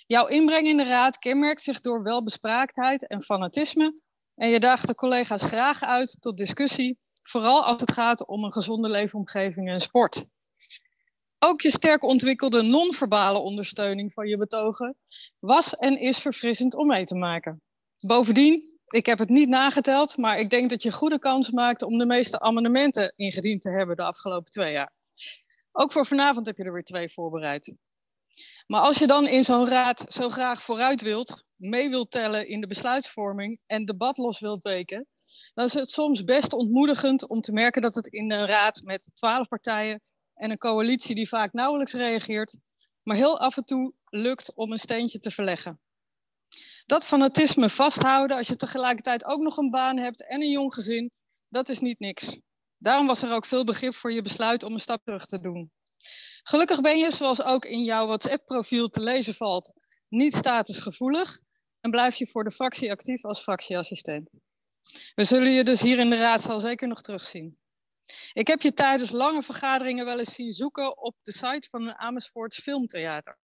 Jouw 0.08 0.28
inbreng 0.28 0.68
in 0.68 0.78
de 0.78 0.84
raad 0.84 1.18
kenmerkt 1.18 1.62
zich 1.62 1.82
door 1.82 2.04
welbespraaktheid 2.04 3.08
en 3.08 3.24
fanatisme. 3.24 3.96
En 4.36 4.50
je 4.50 4.60
daagt 4.60 4.88
de 4.88 4.96
collega's 4.96 5.42
graag 5.42 5.84
uit 5.84 6.18
tot 6.20 6.38
discussie 6.38 7.00
Vooral 7.32 7.64
als 7.64 7.82
het 7.82 7.92
gaat 7.92 8.26
om 8.26 8.44
een 8.44 8.54
gezonde 8.54 8.90
leefomgeving 8.90 9.70
en 9.70 9.82
sport. 9.82 10.26
Ook 11.40 11.62
je 11.62 11.72
sterk 11.72 12.04
ontwikkelde 12.04 12.62
non-verbale 12.62 13.38
ondersteuning 13.38 14.14
van 14.14 14.28
je 14.28 14.38
betogen 14.38 14.98
was 15.40 15.76
en 15.76 16.00
is 16.00 16.18
verfrissend 16.18 16.76
om 16.76 16.88
mee 16.88 17.06
te 17.06 17.16
maken. 17.16 17.62
Bovendien, 18.00 18.80
ik 18.88 19.06
heb 19.06 19.20
het 19.20 19.30
niet 19.30 19.50
nageteld, 19.50 20.18
maar 20.18 20.40
ik 20.40 20.50
denk 20.50 20.70
dat 20.70 20.84
je 20.84 20.92
goede 20.92 21.20
kans 21.20 21.52
maakte 21.52 21.86
om 21.86 21.98
de 21.98 22.06
meeste 22.06 22.40
amendementen 22.40 23.14
ingediend 23.16 23.62
te 23.62 23.70
hebben 23.70 23.96
de 23.96 24.04
afgelopen 24.04 24.52
twee 24.52 24.72
jaar. 24.72 24.94
Ook 25.72 25.92
voor 25.92 26.06
vanavond 26.06 26.46
heb 26.46 26.58
je 26.58 26.64
er 26.64 26.74
weer 26.74 26.84
twee 26.84 27.12
voorbereid. 27.12 27.74
Maar 28.68 28.82
als 28.82 28.98
je 28.98 29.08
dan 29.08 29.28
in 29.28 29.44
zo'n 29.44 29.68
raad 29.68 30.06
zo 30.10 30.30
graag 30.30 30.64
vooruit 30.64 31.02
wilt, 31.02 31.44
mee 31.56 31.90
wilt 31.90 32.12
tellen 32.12 32.48
in 32.48 32.62
de 32.62 32.68
besluitvorming 32.68 33.60
en 33.66 33.86
debat 33.86 34.18
los 34.18 34.40
wilt 34.40 34.64
weken, 34.64 35.08
dan 35.54 35.66
is 35.66 35.74
het 35.74 35.92
soms 35.92 36.24
best 36.24 36.54
ontmoedigend 36.54 37.28
om 37.28 37.42
te 37.42 37.52
merken 37.52 37.82
dat 37.82 37.96
het 37.96 38.08
in 38.08 38.32
een 38.32 38.46
raad 38.46 38.82
met 38.84 39.12
twaalf 39.14 39.48
partijen 39.48 40.02
en 40.34 40.52
een 40.52 40.58
coalitie 40.58 41.16
die 41.16 41.28
vaak 41.28 41.54
nauwelijks 41.54 41.94
reageert, 41.94 42.56
maar 43.04 43.16
heel 43.16 43.40
af 43.40 43.58
en 43.58 43.66
toe 43.66 43.94
lukt 44.10 44.54
om 44.54 44.72
een 44.72 44.80
steentje 44.80 45.20
te 45.20 45.32
verleggen. 45.32 45.80
Dat 46.86 47.06
fanatisme 47.06 47.70
vasthouden 47.70 48.38
als 48.38 48.48
je 48.48 48.56
tegelijkertijd 48.56 49.26
ook 49.26 49.42
nog 49.42 49.58
een 49.58 49.70
baan 49.70 49.98
hebt 49.98 50.28
en 50.28 50.42
een 50.42 50.52
jong 50.52 50.74
gezin, 50.74 51.12
dat 51.48 51.70
is 51.70 51.80
niet 51.80 52.00
niks. 52.00 52.38
Daarom 52.78 53.08
was 53.08 53.22
er 53.22 53.32
ook 53.32 53.46
veel 53.46 53.64
begrip 53.64 53.96
voor 53.96 54.12
je 54.12 54.22
besluit 54.22 54.64
om 54.64 54.74
een 54.74 54.80
stap 54.80 55.04
terug 55.04 55.26
te 55.26 55.40
doen. 55.40 55.72
Gelukkig 56.44 56.82
ben 56.82 56.98
je, 56.98 57.12
zoals 57.12 57.44
ook 57.44 57.66
in 57.66 57.84
jouw 57.84 58.06
WhatsApp-profiel 58.06 58.88
te 58.88 59.02
lezen 59.02 59.36
valt, 59.36 59.74
niet 60.08 60.36
statusgevoelig 60.36 61.42
en 61.80 61.92
blijf 61.92 62.16
je 62.16 62.28
voor 62.28 62.44
de 62.44 62.52
fractie 62.52 62.92
actief 62.92 63.24
als 63.24 63.42
fractieassistent. 63.42 64.30
We 65.16 65.26
zullen 65.26 65.52
je 65.52 65.64
dus 65.64 65.82
hier 65.82 66.00
in 66.00 66.10
de 66.10 66.18
raadzaal 66.18 66.60
zeker 66.60 66.88
nog 66.88 67.02
terugzien. 67.02 67.58
Ik 68.34 68.48
heb 68.48 68.62
je 68.62 68.74
tijdens 68.74 69.10
lange 69.10 69.44
vergaderingen 69.44 70.06
wel 70.06 70.20
eens 70.20 70.34
zien 70.34 70.54
zoeken 70.54 70.98
op 70.98 71.16
de 71.22 71.32
site 71.32 71.68
van 71.70 71.88
een 71.88 71.98
Amersfoorts 71.98 72.60
filmtheater. 72.60 73.38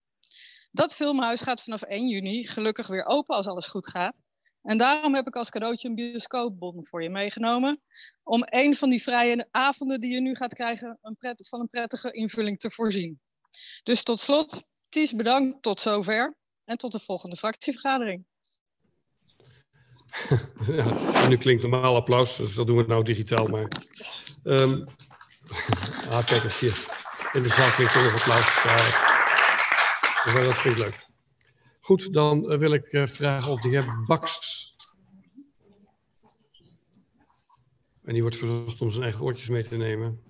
Dat 0.70 0.94
filmhuis 0.94 1.40
gaat 1.40 1.62
vanaf 1.62 1.82
1 1.82 2.08
juni 2.08 2.46
gelukkig 2.46 2.86
weer 2.86 3.04
open 3.04 3.36
als 3.36 3.46
alles 3.46 3.66
goed 3.66 3.88
gaat. 3.88 4.22
En 4.62 4.78
daarom 4.78 5.14
heb 5.14 5.26
ik 5.26 5.36
als 5.36 5.50
cadeautje 5.50 5.88
een 5.88 5.94
bioscoopbon 5.94 6.86
voor 6.86 7.02
je 7.02 7.10
meegenomen. 7.10 7.82
Om 8.22 8.42
een 8.44 8.76
van 8.76 8.90
die 8.90 9.02
vrije 9.02 9.48
avonden 9.50 10.00
die 10.00 10.12
je 10.12 10.20
nu 10.20 10.34
gaat 10.34 10.54
krijgen 10.54 10.98
een 11.02 11.16
pret, 11.16 11.48
van 11.48 11.60
een 11.60 11.66
prettige 11.66 12.12
invulling 12.12 12.58
te 12.58 12.70
voorzien. 12.70 13.20
Dus 13.82 14.02
tot 14.02 14.20
slot, 14.20 14.64
Ties 14.88 15.12
bedankt 15.12 15.62
tot 15.62 15.80
zover. 15.80 16.36
En 16.64 16.76
tot 16.76 16.92
de 16.92 17.00
volgende 17.00 17.36
fractievergadering. 17.36 18.24
Ja, 20.66 21.28
nu 21.28 21.36
klinkt 21.36 21.62
normaal 21.62 21.94
applaus, 21.94 22.36
dus 22.36 22.54
dat 22.54 22.66
doen 22.66 22.76
we 22.76 22.84
nou 22.86 23.04
digitaal. 23.04 23.46
Maar, 23.46 23.68
um, 24.44 24.84
ah, 26.10 26.24
kijk 26.24 26.44
eens 26.44 26.60
hier. 26.60 26.84
In 27.32 27.42
de 27.42 27.48
zaal 27.48 27.70
klinkt 27.70 27.92
toch 27.92 28.02
nog 28.02 28.14
applaus. 28.14 28.44
Dat 30.24 30.58
vind 30.58 30.76
ik 30.76 30.84
leuk. 30.84 31.06
Goed, 31.80 32.12
dan 32.12 32.52
uh, 32.52 32.58
wil 32.58 32.72
ik 32.72 32.92
uh, 32.92 33.06
vragen 33.06 33.52
of 33.52 33.60
de 33.60 33.68
heer 33.68 34.04
Baks. 34.06 34.64
En 38.04 38.12
die 38.12 38.22
wordt 38.22 38.36
verzocht 38.36 38.80
om 38.80 38.90
zijn 38.90 39.02
eigen 39.02 39.22
oortjes 39.22 39.48
mee 39.48 39.62
te 39.62 39.76
nemen. 39.76 40.22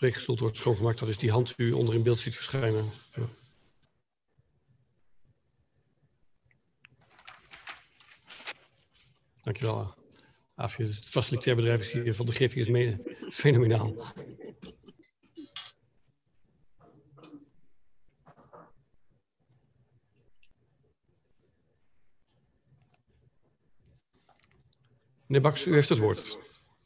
Spreekgestoelte 0.00 0.42
wordt 0.42 0.56
schoongemaakt. 0.56 0.98
Dat 0.98 1.08
is 1.08 1.18
die 1.18 1.30
hand 1.30 1.56
die 1.56 1.66
u 1.66 1.72
onder 1.72 1.94
in 1.94 2.02
beeld 2.02 2.20
ziet 2.20 2.34
verschijnen. 2.34 2.90
Ja. 3.14 3.28
Dankjewel. 9.40 9.94
Afje, 10.54 10.84
het 10.84 11.08
facilitair 11.08 11.56
bedrijf 11.56 11.80
is 11.80 11.92
hier 11.92 12.14
van 12.14 12.26
de 12.26 12.32
Griffie 12.32 12.60
is 12.60 12.68
mede 12.68 13.16
fenomenaal. 13.30 13.94
Meneer 25.26 25.42
Baks, 25.42 25.66
u 25.66 25.72
heeft 25.72 25.88
het 25.88 25.98
woord. 25.98 26.38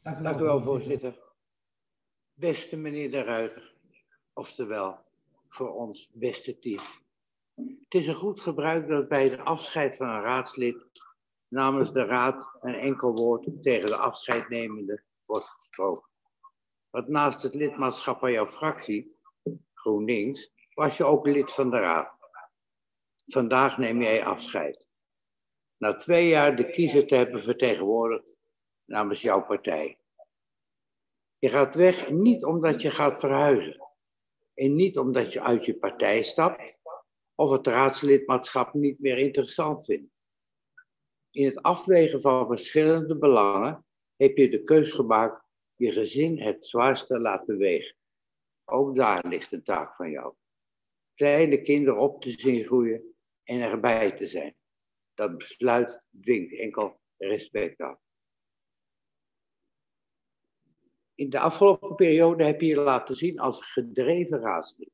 Dank 0.03 0.39
u 0.39 0.43
wel, 0.43 0.61
voorzitter. 0.61 1.24
Beste 2.37 2.77
meneer 2.77 3.11
De 3.11 3.21
Ruiter, 3.21 3.73
oftewel 4.33 4.99
voor 5.47 5.73
ons 5.73 6.11
beste 6.13 6.59
team. 6.59 6.83
Het 7.55 7.93
is 7.93 8.07
een 8.07 8.13
goed 8.13 8.41
gebruik 8.41 8.87
dat 8.87 9.07
bij 9.07 9.29
de 9.29 9.41
afscheid 9.41 9.95
van 9.95 10.09
een 10.09 10.21
raadslid 10.21 10.75
namens 11.47 11.91
de 11.91 12.05
raad 12.05 12.57
een 12.61 12.73
enkel 12.73 13.13
woord 13.13 13.47
tegen 13.61 13.85
de 13.85 13.95
afscheidnemende 13.95 15.03
wordt 15.25 15.49
gesproken. 15.49 16.09
Want 16.89 17.07
naast 17.07 17.43
het 17.43 17.55
lidmaatschap 17.55 18.19
van 18.19 18.31
jouw 18.31 18.47
fractie, 18.47 19.17
GroenLinks, 19.73 20.53
was 20.73 20.97
je 20.97 21.03
ook 21.03 21.27
lid 21.27 21.51
van 21.51 21.69
de 21.69 21.79
raad. 21.79 22.13
Vandaag 23.25 23.77
neem 23.77 24.01
jij 24.01 24.25
afscheid. 24.25 24.87
Na 25.77 25.95
twee 25.95 26.27
jaar 26.27 26.55
de 26.55 26.69
kiezer 26.69 27.07
te 27.07 27.15
hebben 27.15 27.41
vertegenwoordigd 27.41 28.37
namens 28.85 29.21
jouw 29.21 29.45
partij. 29.45 29.99
Je 31.45 31.51
gaat 31.51 31.75
weg 31.75 32.09
niet 32.09 32.45
omdat 32.45 32.81
je 32.81 32.91
gaat 32.91 33.19
verhuizen. 33.19 33.87
En 34.53 34.75
niet 34.75 34.97
omdat 34.97 35.33
je 35.33 35.41
uit 35.41 35.65
je 35.65 35.77
partij 35.77 36.23
stapt 36.23 36.77
of 37.35 37.51
het 37.51 37.67
raadslidmaatschap 37.67 38.73
niet 38.73 38.99
meer 38.99 39.17
interessant 39.17 39.85
vindt. 39.85 40.11
In 41.31 41.45
het 41.45 41.61
afwegen 41.61 42.21
van 42.21 42.47
verschillende 42.47 43.17
belangen 43.17 43.85
heb 44.15 44.37
je 44.37 44.49
de 44.49 44.61
keus 44.61 44.91
gemaakt 44.91 45.43
je 45.75 45.91
gezin 45.91 46.41
het 46.41 46.65
zwaarste 46.65 47.19
laten 47.19 47.57
wegen. 47.57 47.95
Ook 48.63 48.95
daar 48.95 49.27
ligt 49.27 49.51
een 49.51 49.63
taak 49.63 49.95
van 49.95 50.11
jou. 50.11 50.33
Kleine 51.13 51.61
kinderen 51.61 51.99
op 51.99 52.21
te 52.21 52.29
zien 52.29 52.63
groeien 52.63 53.15
en 53.43 53.61
erbij 53.61 54.11
te 54.11 54.27
zijn. 54.27 54.55
Dat 55.13 55.37
besluit 55.37 56.01
dwingt 56.21 56.59
enkel 56.59 56.99
respect 57.17 57.77
af. 57.77 58.04
In 61.15 61.29
de 61.29 61.39
afgelopen 61.39 61.95
periode 61.95 62.43
heb 62.43 62.61
je 62.61 62.67
je 62.67 62.75
laten 62.75 63.15
zien 63.15 63.39
als 63.39 63.71
gedreven 63.71 64.39
raadslid. 64.39 64.91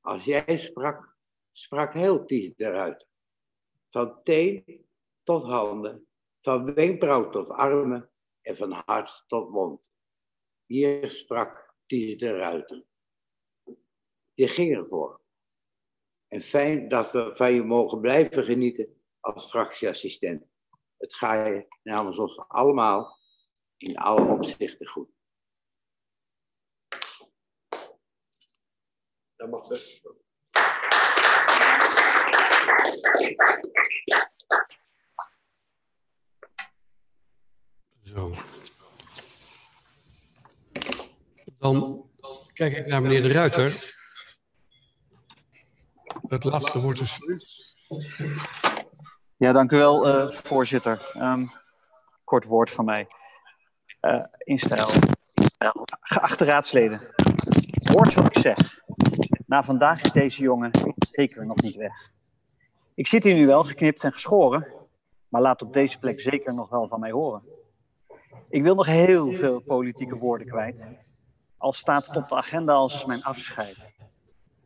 Als 0.00 0.24
jij 0.24 0.56
sprak, 0.56 1.16
sprak 1.52 1.92
heel 1.92 2.24
Ties 2.24 2.52
eruit. 2.56 3.06
Van 3.90 4.22
teen 4.22 4.86
tot 5.22 5.42
handen, 5.42 6.06
van 6.40 6.74
wenkbrauw 6.74 7.30
tot 7.30 7.48
armen 7.48 8.10
en 8.40 8.56
van 8.56 8.72
hart 8.72 9.24
tot 9.26 9.50
mond. 9.50 9.92
Hier 10.66 11.12
sprak 11.12 11.74
Ties 11.86 12.18
de 12.18 12.36
Ruiter. 12.36 12.84
Je 14.34 14.48
ging 14.48 14.76
ervoor. 14.76 15.20
En 16.28 16.40
fijn 16.40 16.88
dat 16.88 17.12
we 17.12 17.30
van 17.34 17.52
je 17.52 17.62
mogen 17.62 18.00
blijven 18.00 18.44
genieten 18.44 18.96
als 19.20 19.50
fractieassistent. 19.50 20.46
Het 20.96 21.14
ga 21.14 21.46
je 21.46 21.66
namens 21.82 22.18
ons 22.18 22.38
allemaal 22.48 23.18
in 23.76 23.96
alle 23.96 24.26
opzichten 24.26 24.86
goed. 24.86 25.10
Dat 29.42 29.50
mag 29.50 29.68
best. 29.68 30.02
Zo. 38.02 38.34
Dan 41.58 42.10
kijk 42.52 42.76
ik 42.76 42.86
naar 42.86 43.02
meneer 43.02 43.22
De 43.22 43.32
Ruiter. 43.32 43.94
Het 46.28 46.44
laatste 46.44 46.80
woord 46.80 47.00
is 47.00 47.18
voor 47.74 48.04
u. 48.18 48.40
Ja, 49.36 49.52
dank 49.52 49.72
u 49.72 49.76
wel, 49.76 50.08
uh, 50.08 50.32
voorzitter. 50.32 51.12
Um, 51.16 51.52
kort 52.24 52.44
woord 52.44 52.70
van 52.70 52.84
mij. 52.84 53.06
Uh, 54.00 54.24
in 54.38 54.58
stijl. 54.58 54.88
Geachte 56.00 56.44
raadsleden, 56.44 57.00
hoort 57.82 58.14
wat 58.14 58.36
ik 58.36 58.42
zeg. 58.42 58.81
Na 59.52 59.62
vandaag 59.62 60.02
is 60.02 60.12
deze 60.12 60.42
jongen 60.42 60.70
zeker 61.10 61.46
nog 61.46 61.60
niet 61.62 61.76
weg. 61.76 62.10
Ik 62.94 63.06
zit 63.06 63.24
hier 63.24 63.34
nu 63.34 63.46
wel 63.46 63.64
geknipt 63.64 64.04
en 64.04 64.12
geschoren, 64.12 64.66
maar 65.28 65.40
laat 65.40 65.62
op 65.62 65.72
deze 65.72 65.98
plek 65.98 66.20
zeker 66.20 66.54
nog 66.54 66.68
wel 66.68 66.88
van 66.88 67.00
mij 67.00 67.10
horen. 67.10 67.42
Ik 68.48 68.62
wil 68.62 68.74
nog 68.74 68.86
heel 68.86 69.32
veel 69.32 69.60
politieke 69.60 70.16
woorden 70.16 70.46
kwijt. 70.46 70.88
Al 71.56 71.72
staat 71.72 72.06
het 72.06 72.16
op 72.16 72.28
de 72.28 72.34
agenda 72.34 72.72
als 72.72 73.04
mijn 73.04 73.22
afscheid. 73.22 73.90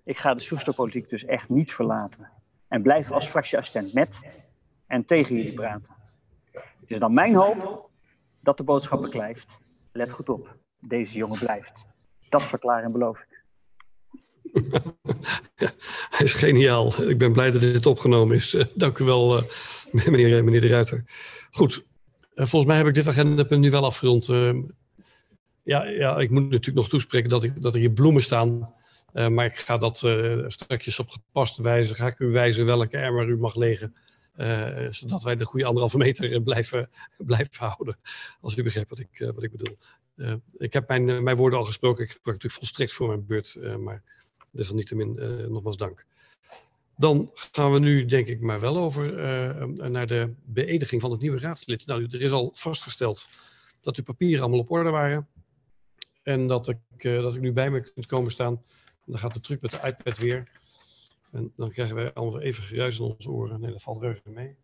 Ik 0.05 0.19
ga 0.19 0.35
de 0.35 0.41
Soesterpolitiek 0.41 1.09
dus 1.09 1.25
echt 1.25 1.49
niet 1.49 1.73
verlaten. 1.73 2.31
En 2.69 2.83
blijf 2.83 3.11
als 3.11 3.27
fractieassistent 3.27 3.93
met 3.93 4.21
en 4.87 5.05
tegen 5.05 5.37
jullie 5.37 5.55
praten. 5.55 5.95
Het 6.53 6.91
is 6.91 6.99
dan 6.99 7.15
mijn 7.15 7.35
hoop 7.35 7.91
dat 8.41 8.57
de 8.57 8.65
boodschap 8.65 9.01
beklijft. 9.01 9.59
Let 9.93 10.13
goed 10.13 10.29
op, 10.29 10.57
deze 10.81 11.17
jongen 11.17 11.39
blijft. 11.39 11.87
Dat 12.29 12.43
verklaar 12.43 12.83
en 12.83 12.93
beloof 12.93 13.21
ik. 13.21 13.36
Hij 16.17 16.25
is 16.25 16.35
geniaal. 16.35 17.03
Ik 17.09 17.19
ben 17.19 17.33
blij 17.33 17.51
dat 17.51 17.61
dit 17.61 17.87
opgenomen 17.87 18.37
is. 18.37 18.55
Uh, 18.55 18.65
dank 18.75 18.99
u 18.99 19.05
wel, 19.05 19.39
uh, 19.39 19.45
meneer, 20.11 20.45
meneer 20.45 20.61
De 20.61 20.69
Ruiter. 20.69 21.05
Goed, 21.51 21.85
volgens 22.35 22.65
mij 22.65 22.77
heb 22.77 22.87
ik 22.87 22.95
dit 22.95 23.09
agendapunt 23.09 23.61
nu 23.61 23.71
wel 23.71 23.85
afgerond. 23.85 24.27
ja, 25.63 25.85
ja, 25.85 26.19
ik 26.19 26.31
moet 26.31 26.43
natuurlijk 26.43 26.77
nog 26.77 26.89
toespreken 26.89 27.31
dat, 27.31 27.45
ik, 27.45 27.63
dat 27.63 27.75
er 27.75 27.81
hier 27.81 27.91
bloemen 27.91 28.23
staan. 28.23 28.75
maar 29.13 29.45
ik 29.45 29.57
ga 29.57 29.79
dat 29.79 29.97
straks 30.47 30.99
op 30.99 31.09
gepaste 31.09 31.63
wijze, 31.63 31.95
ga 31.95 32.07
ik 32.07 32.19
u 32.19 32.27
wijzen 32.27 32.67
welke 32.67 32.97
emmer 32.97 33.29
u 33.29 33.37
mag 33.37 33.55
legen. 33.55 33.95
zodat 34.91 35.23
wij 35.23 35.37
de 35.37 35.45
goede 35.45 35.67
anderhalve 35.67 35.99
meter 35.99 36.43
blijven, 36.43 36.91
blijven 37.27 37.57
houden. 37.57 37.99
Als 38.41 38.57
u 38.57 38.63
begrijpt 38.63 38.91
wat 38.91 38.99
ik, 38.99 39.33
wat 39.35 39.43
ik 39.43 39.51
bedoel. 39.51 39.77
ik 40.59 40.73
heb 40.73 40.89
mijn, 40.89 41.23
mijn 41.23 41.37
woorden 41.37 41.59
al 41.59 41.65
gesproken. 41.65 42.05
Ik 42.05 42.11
sprak 42.11 42.25
natuurlijk 42.27 42.55
volstrekt 42.55 42.93
voor 42.93 43.09
mijn 43.09 43.27
beurt. 43.27 43.59
maar 43.79 44.03
desalniettemin 44.57 45.17
uh, 45.19 45.47
nogmaals 45.47 45.77
dank. 45.77 46.07
Dan 46.97 47.31
gaan 47.35 47.73
we 47.73 47.79
nu, 47.79 48.05
denk 48.05 48.27
ik, 48.27 48.41
maar 48.41 48.61
wel 48.61 48.77
over 48.77 49.19
uh, 49.19 49.65
naar 49.89 50.07
de 50.07 50.35
beëdiging 50.45 51.01
van 51.01 51.11
het 51.11 51.21
nieuwe 51.21 51.39
raadslid. 51.39 51.87
Nou, 51.87 52.05
er 52.05 52.21
is 52.21 52.31
al 52.31 52.51
vastgesteld 52.55 53.29
dat 53.81 53.97
uw 53.97 54.05
papieren 54.05 54.41
allemaal 54.41 54.61
op 54.61 54.71
orde 54.71 54.91
waren. 54.91 55.29
En 56.23 56.47
dat 56.47 56.69
ik, 56.69 56.79
uh, 56.99 57.23
dat 57.23 57.35
ik 57.35 57.41
nu 57.41 57.53
bij 57.53 57.71
me 57.71 57.93
kunt 57.93 58.07
komen 58.07 58.31
staan. 58.31 58.63
Dan 59.05 59.19
gaat 59.19 59.35
de 59.35 59.41
truc 59.41 59.61
met 59.61 59.71
de 59.71 59.81
iPad 59.85 60.19
weer. 60.19 60.51
En 61.31 61.53
dan 61.57 61.71
krijgen 61.71 61.95
wij 61.95 62.13
allemaal 62.13 62.41
even 62.41 62.63
geruis 62.63 62.99
in 62.99 63.05
onze 63.05 63.31
oren. 63.31 63.61
Nee, 63.61 63.71
dat 63.71 63.83
valt 63.83 64.03
reuze 64.03 64.23
mee. 64.25 64.57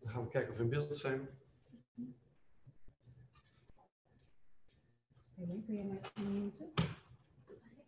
Dan 0.00 0.10
gaan 0.10 0.22
we 0.22 0.28
kijken 0.28 0.50
of 0.50 0.56
we 0.56 0.62
in 0.62 0.68
beeld 0.68 0.98
zijn. 0.98 1.28
Kun 5.34 5.74
je 5.74 5.98
van 6.14 6.32
minuten? 6.32 6.72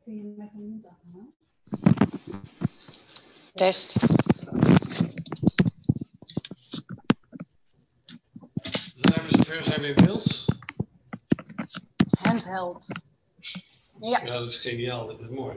Kun 0.05 0.17
je 0.17 0.35
mij 0.37 0.51
van 0.53 0.62
minuten 0.62 0.90
afhalen? 0.90 1.35
Test. 3.55 3.97
zover 9.31 9.64
zijn 9.64 9.81
we 9.81 9.87
in 9.87 10.05
beeld. 10.05 10.45
Handheld. 12.19 12.87
Ja. 14.01 14.25
Ja, 14.25 14.38
dat 14.38 14.51
is 14.51 14.57
geniaal. 14.57 15.07
Dat 15.07 15.21
is 15.21 15.29
mooi. 15.29 15.57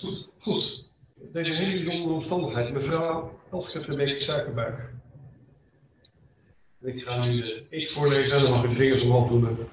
Goed. 0.00 0.28
Goed. 0.38 0.92
Deze 1.32 1.52
hele 1.52 1.84
bijzondere 1.84 2.14
omstandigheid. 2.14 2.72
Mevrouw 2.72 3.40
Elske 3.50 3.80
de 3.80 3.96
Beek 3.96 4.22
suikerbuik. 4.22 4.92
Ik 6.80 7.02
ga 7.02 7.26
nu 7.26 7.40
de 7.40 7.66
eet 7.70 7.90
voorlezen 7.90 8.36
en 8.36 8.42
dan 8.42 8.52
mag 8.52 8.64
u 8.64 8.68
de 8.68 8.74
vingers 8.74 9.02
omhoog 9.02 9.28
doen. 9.28 9.68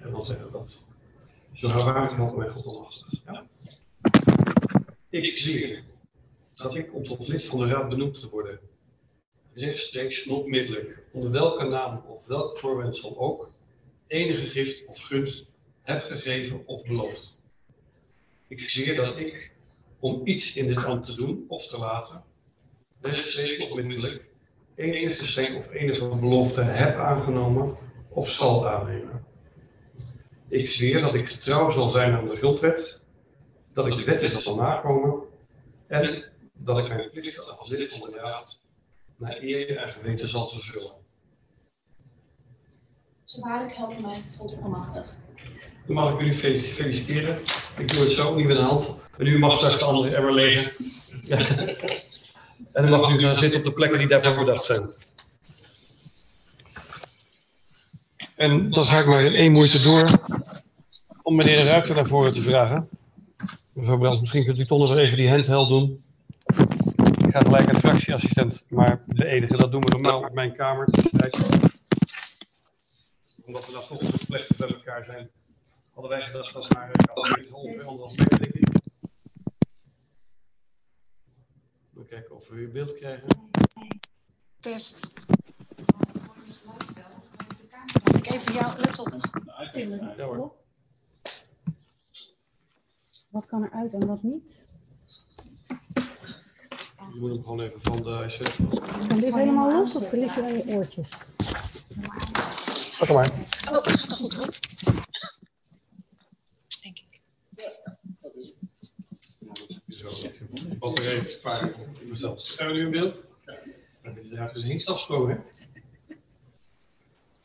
En 0.00 0.10
dan 0.10 0.24
zeggen 0.24 0.46
we 0.46 0.52
dat. 0.52 0.91
Zo 1.52 1.68
waarheid 1.68 2.12
helpt 2.12 2.36
mij 2.36 2.48
God. 2.48 3.06
Ja? 3.24 3.46
Ik 5.10 5.28
zweer 5.28 5.84
dat 6.54 6.74
ik 6.74 6.94
om 6.94 7.04
tot 7.04 7.28
lid 7.28 7.44
van 7.44 7.58
de 7.58 7.66
raad 7.66 7.88
benoemd 7.88 8.20
te 8.20 8.28
worden, 8.28 8.58
rechtstreeks 9.54 10.26
en 10.26 10.32
onmiddellijk, 10.32 11.02
onder 11.12 11.30
welke 11.30 11.64
naam 11.64 12.02
of 12.06 12.26
welk 12.26 12.58
voorwendsel 12.58 13.18
ook, 13.18 13.50
enige 14.06 14.46
gift 14.46 14.86
of 14.86 14.98
gunst 14.98 15.52
heb 15.82 16.02
gegeven 16.02 16.62
of 16.66 16.82
beloofd. 16.82 17.40
Ik 18.48 18.60
zweer 18.60 18.96
dat 18.96 19.16
ik, 19.16 19.52
om 19.98 20.26
iets 20.26 20.56
in 20.56 20.66
dit 20.66 20.84
ambt 20.84 21.06
te 21.06 21.14
doen 21.14 21.44
of 21.48 21.66
te 21.66 21.78
laten, 21.78 22.24
rechtstreeks 23.00 23.68
onmiddellijk, 23.68 24.24
enige 24.74 25.14
geschenk 25.14 25.58
of 25.58 25.70
enige 25.70 26.08
belofte 26.08 26.60
heb 26.60 26.96
aangenomen 26.96 27.76
of 28.08 28.30
zal 28.30 28.68
aannemen. 28.68 29.31
Ik 30.52 30.66
zweer 30.66 31.00
dat 31.00 31.14
ik 31.14 31.28
getrouw 31.28 31.70
zal 31.70 31.88
zijn 31.88 32.12
aan 32.12 32.28
de 32.28 32.36
grondwet, 32.36 33.02
dat 33.72 33.86
ik 33.86 33.96
de 33.96 34.04
wetten 34.04 34.42
zal 34.42 34.54
nakomen 34.54 35.22
en 35.86 36.24
dat 36.64 36.78
ik 36.78 36.88
mijn 36.88 37.10
plicht 37.10 37.58
als 37.58 37.70
lid 37.70 37.92
van 37.92 38.10
de 38.10 38.16
raad 38.16 38.60
naar 39.16 39.36
eer 39.40 39.76
en 39.76 39.88
geweten 39.88 40.28
zal 40.28 40.46
vervullen. 40.48 40.92
Zo 43.24 43.40
waarlijk 43.40 43.76
helpt 43.76 44.00
mij 44.00 44.22
God 44.36 44.58
almachtig. 44.62 45.12
Dan 45.86 45.94
mag 45.94 46.12
ik 46.12 46.18
jullie 46.18 46.34
fel- 46.34 46.58
feliciteren. 46.58 47.38
Ik 47.78 47.92
doe 47.92 48.00
het 48.00 48.12
zo, 48.12 48.34
niet 48.34 48.46
met 48.46 48.56
de 48.56 48.62
hand. 48.62 49.04
En 49.18 49.26
u 49.26 49.38
mag 49.38 49.54
straks 49.54 49.78
de 49.78 49.84
andere 49.84 50.16
emmer 50.16 50.32
legen. 50.32 50.72
en 52.72 52.82
dan 52.86 52.90
mag 52.90 53.14
u 53.14 53.18
gaan 53.18 53.36
zitten 53.36 53.58
op 53.58 53.66
de 53.66 53.72
plekken 53.72 53.98
die 53.98 54.08
daarvoor 54.08 54.44
bedacht 54.44 54.64
zijn. 54.64 54.90
En 58.36 58.70
dan 58.70 58.84
ga 58.84 58.98
ik 58.98 59.06
maar 59.06 59.24
in 59.24 59.34
één 59.34 59.52
moeite 59.52 59.80
door 59.80 60.08
om 61.22 61.34
meneer 61.36 61.56
de 61.56 61.64
Ruiter 61.64 61.94
naar 61.94 62.06
voren 62.06 62.32
te 62.32 62.42
vragen. 62.42 62.88
Mevrouw 63.72 63.98
Brandt, 63.98 64.20
misschien 64.20 64.44
kunt 64.44 64.58
u 64.58 64.64
toch 64.64 64.78
nog 64.78 64.96
even 64.96 65.16
die 65.16 65.30
handheld 65.30 65.68
doen. 65.68 66.04
Ik 67.26 67.30
ga 67.30 67.40
gelijk 67.40 67.72
de 67.72 67.78
fractieassistent, 67.78 68.64
maar 68.68 69.02
de 69.06 69.26
enige, 69.26 69.56
dat 69.56 69.72
doen 69.72 69.80
we 69.80 69.88
normaal 69.88 70.22
op 70.22 70.34
mijn 70.34 70.56
kamer. 70.56 70.88
Omdat 73.44 73.66
we 73.66 73.72
dan 73.72 73.82
toch 73.88 74.02
op 74.02 74.20
plek 74.26 74.46
bij 74.56 74.68
elkaar 74.68 75.04
zijn, 75.04 75.30
hadden 75.94 76.10
wij 76.10 76.22
gedacht 76.22 76.54
dat 76.54 76.72
maar 76.74 76.90
ongeveer 77.14 77.84
anderhalf 77.84 78.16
meter. 78.16 78.60
We 81.90 82.04
kijken 82.04 82.36
of 82.36 82.48
we 82.48 82.54
weer 82.54 82.70
beeld 82.70 82.94
krijgen. 82.94 83.26
Test. 84.60 85.00
Mag 88.04 88.16
ik 88.16 88.32
even 88.32 88.52
jou 88.52 88.78
let 88.78 88.98
op? 88.98 89.08
Ja 90.16 90.24
hoor. 90.24 90.52
Wat 93.28 93.46
kan 93.46 93.64
eruit 93.64 93.92
en 93.92 94.06
wat 94.06 94.22
niet? 94.22 94.64
Je 97.12 97.18
moet 97.18 97.30
hem 97.30 97.42
gewoon 97.42 97.60
even 97.60 97.80
van 97.82 97.96
de... 97.96 98.10
Als 98.10 98.36
je... 98.36 98.54
Kan 99.08 99.20
dit 99.20 99.34
helemaal 99.34 99.72
los 99.72 99.96
of 99.96 100.08
verlies 100.08 100.34
je 100.34 100.40
dan 100.40 100.52
je 100.52 100.66
oortjes? 100.66 101.10
Pak 102.98 103.08
hem 103.08 103.16
maar. 103.16 103.30
Oh, 103.70 103.82
gaat 103.82 104.08
toch 104.08 104.18
goed 104.18 104.34
hoor. 104.34 104.48
Batterij 110.78 111.26
sparen 111.26 111.74
voor 111.74 111.88
mezelf. 112.02 112.40
Zijn 112.40 112.68
we 112.68 112.74
nu 112.74 112.84
in 112.84 112.90
beeld? 112.90 113.24
Ja. 113.46 113.58
Inderdaad, 114.02 114.54
is 114.54 114.64
hinst 114.64 114.88
afgesproken, 114.88 115.34
hè? 115.34 115.40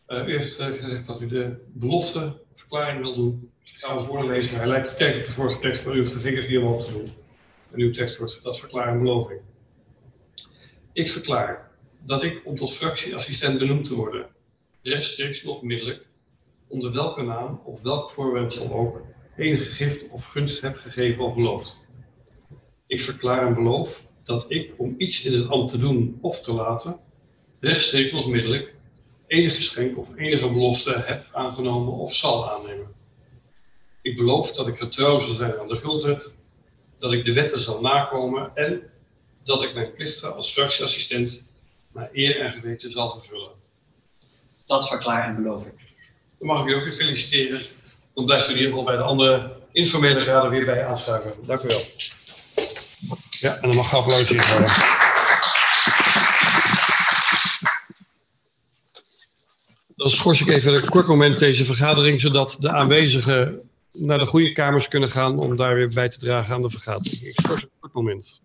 U 0.07 0.15
heeft 0.15 0.57
eh, 0.57 0.67
gezegd 0.67 1.07
dat 1.07 1.21
u 1.21 1.27
de 1.27 1.55
belofte, 1.73 2.37
verklaring 2.53 3.01
wil 3.01 3.15
doen. 3.15 3.51
Ik 3.63 3.73
ga 3.77 3.95
hem 3.95 4.05
voorlezen. 4.05 4.57
Hij 4.57 4.67
lijkt 4.67 4.89
sterk 4.89 5.17
op 5.17 5.25
de 5.25 5.31
vorige 5.31 5.57
tekst, 5.57 5.85
maar 5.85 5.95
u 5.95 5.99
hoeft 5.99 6.13
de 6.13 6.19
vingers 6.19 6.47
niet 6.47 6.57
omhoog 6.57 6.85
te 6.85 6.91
doen. 6.91 7.09
En 7.71 7.79
uw 7.79 7.91
tekst 7.93 8.17
wordt, 8.17 8.39
dat 8.43 8.59
verklaring 8.59 9.01
beloving. 9.01 9.39
Ik 10.93 11.09
verklaar 11.09 11.71
dat 12.05 12.23
ik, 12.23 12.41
om 12.43 12.55
tot 12.55 12.73
fractieassistent 12.73 13.59
benoemd 13.59 13.85
te 13.85 13.95
worden, 13.95 14.27
rechtstreeks 14.81 15.43
nog 15.43 15.61
onmiddellijk, 15.61 16.07
onder 16.67 16.93
welke 16.93 17.21
naam 17.21 17.61
of 17.63 17.81
welk 17.81 18.09
voorwendsel 18.09 18.71
ook, 18.71 19.01
enige 19.37 19.69
gift 19.69 20.09
of 20.09 20.25
gunst 20.25 20.61
heb 20.61 20.75
gegeven 20.75 21.23
of 21.23 21.33
beloofd. 21.33 21.85
Ik 22.87 23.01
verklaar 23.01 23.47
en 23.47 23.53
beloof 23.53 24.07
dat 24.23 24.45
ik, 24.47 24.73
om 24.77 24.95
iets 24.97 25.25
in 25.25 25.39
het 25.39 25.49
ambt 25.49 25.71
te 25.71 25.77
doen 25.77 26.17
of 26.21 26.41
te 26.41 26.53
laten, 26.53 26.99
rechtstreeks 27.59 28.11
nog 28.11 28.25
onmiddellijk, 28.25 28.75
enig 29.27 29.55
geschenk 29.55 29.97
of 29.97 30.15
enige 30.15 30.47
belofte 30.47 31.03
heb 31.05 31.25
aangenomen 31.31 31.93
of 31.93 32.13
zal 32.13 32.51
aannemen. 32.51 32.95
Ik 34.01 34.15
beloof 34.17 34.51
dat 34.51 34.67
ik 34.67 34.77
getrouw 34.77 35.19
zal 35.19 35.33
zijn 35.33 35.59
aan 35.59 35.67
de 35.67 35.75
grondwet, 35.75 36.33
dat 36.99 37.13
ik 37.13 37.25
de 37.25 37.33
wetten 37.33 37.59
zal 37.59 37.81
nakomen 37.81 38.51
en 38.55 38.89
dat 39.43 39.63
ik 39.63 39.73
mijn 39.73 39.93
plichten 39.93 40.35
als 40.35 40.51
fractieassistent 40.51 41.43
naar 41.93 42.09
eer 42.13 42.39
en 42.39 42.51
geweten 42.51 42.91
zal 42.91 43.19
vervullen. 43.19 43.51
Dat 44.65 44.87
verklaar 44.87 45.27
en 45.27 45.43
beloof 45.43 45.65
ik. 45.65 45.73
Dan 46.39 46.47
mag 46.47 46.61
ik 46.61 46.67
u 46.69 46.73
ook 46.73 46.83
weer 46.83 46.93
feliciteren. 46.93 47.65
Dan 48.13 48.25
blijft 48.25 48.47
u 48.47 48.51
in 48.51 48.55
ieder 48.55 48.69
geval 48.69 48.85
bij 48.85 48.95
de 48.95 49.01
andere 49.01 49.55
informele 49.71 50.23
raden 50.23 50.51
weer 50.51 50.65
bij 50.65 50.85
aanschuiven. 50.85 51.33
Dank 51.45 51.61
u 51.61 51.67
wel. 51.67 51.81
Ja, 53.29 53.55
en 53.55 53.61
dan 53.61 53.75
mag 53.75 53.89
geapplaudiseerd 53.89 54.51
worden. 54.51 54.96
Dan 59.97 60.09
schors 60.09 60.41
ik 60.41 60.47
even 60.47 60.73
een 60.73 60.89
kort 60.89 61.07
moment 61.07 61.39
deze 61.39 61.65
vergadering, 61.65 62.21
zodat 62.21 62.57
de 62.59 62.71
aanwezigen 62.71 63.61
naar 63.91 64.19
de 64.19 64.25
goede 64.25 64.51
kamers 64.51 64.87
kunnen 64.87 65.09
gaan 65.09 65.39
om 65.39 65.55
daar 65.55 65.75
weer 65.75 65.89
bij 65.89 66.09
te 66.09 66.19
dragen 66.19 66.55
aan 66.55 66.61
de 66.61 66.69
vergadering. 66.69 67.21
Ik 67.21 67.39
schors 67.39 67.61
een 67.61 67.69
kort 67.79 67.93
moment. 67.93 68.41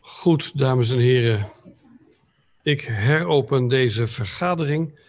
Goed, 0.00 0.58
dames 0.58 0.90
en 0.90 0.98
heren. 0.98 1.52
Ik 2.62 2.80
heropen 2.80 3.68
deze 3.68 4.06
vergadering. 4.06 5.00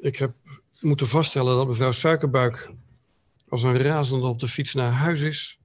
Ik 0.00 0.16
heb 0.16 0.34
moeten 0.80 1.08
vaststellen 1.08 1.56
dat 1.56 1.66
mevrouw 1.66 1.92
Suikerbuik 1.92 2.70
als 3.48 3.62
een 3.62 3.76
razende 3.76 4.26
op 4.26 4.40
de 4.40 4.48
fiets 4.48 4.74
naar 4.74 4.92
huis 4.92 5.20
is. 5.20 5.58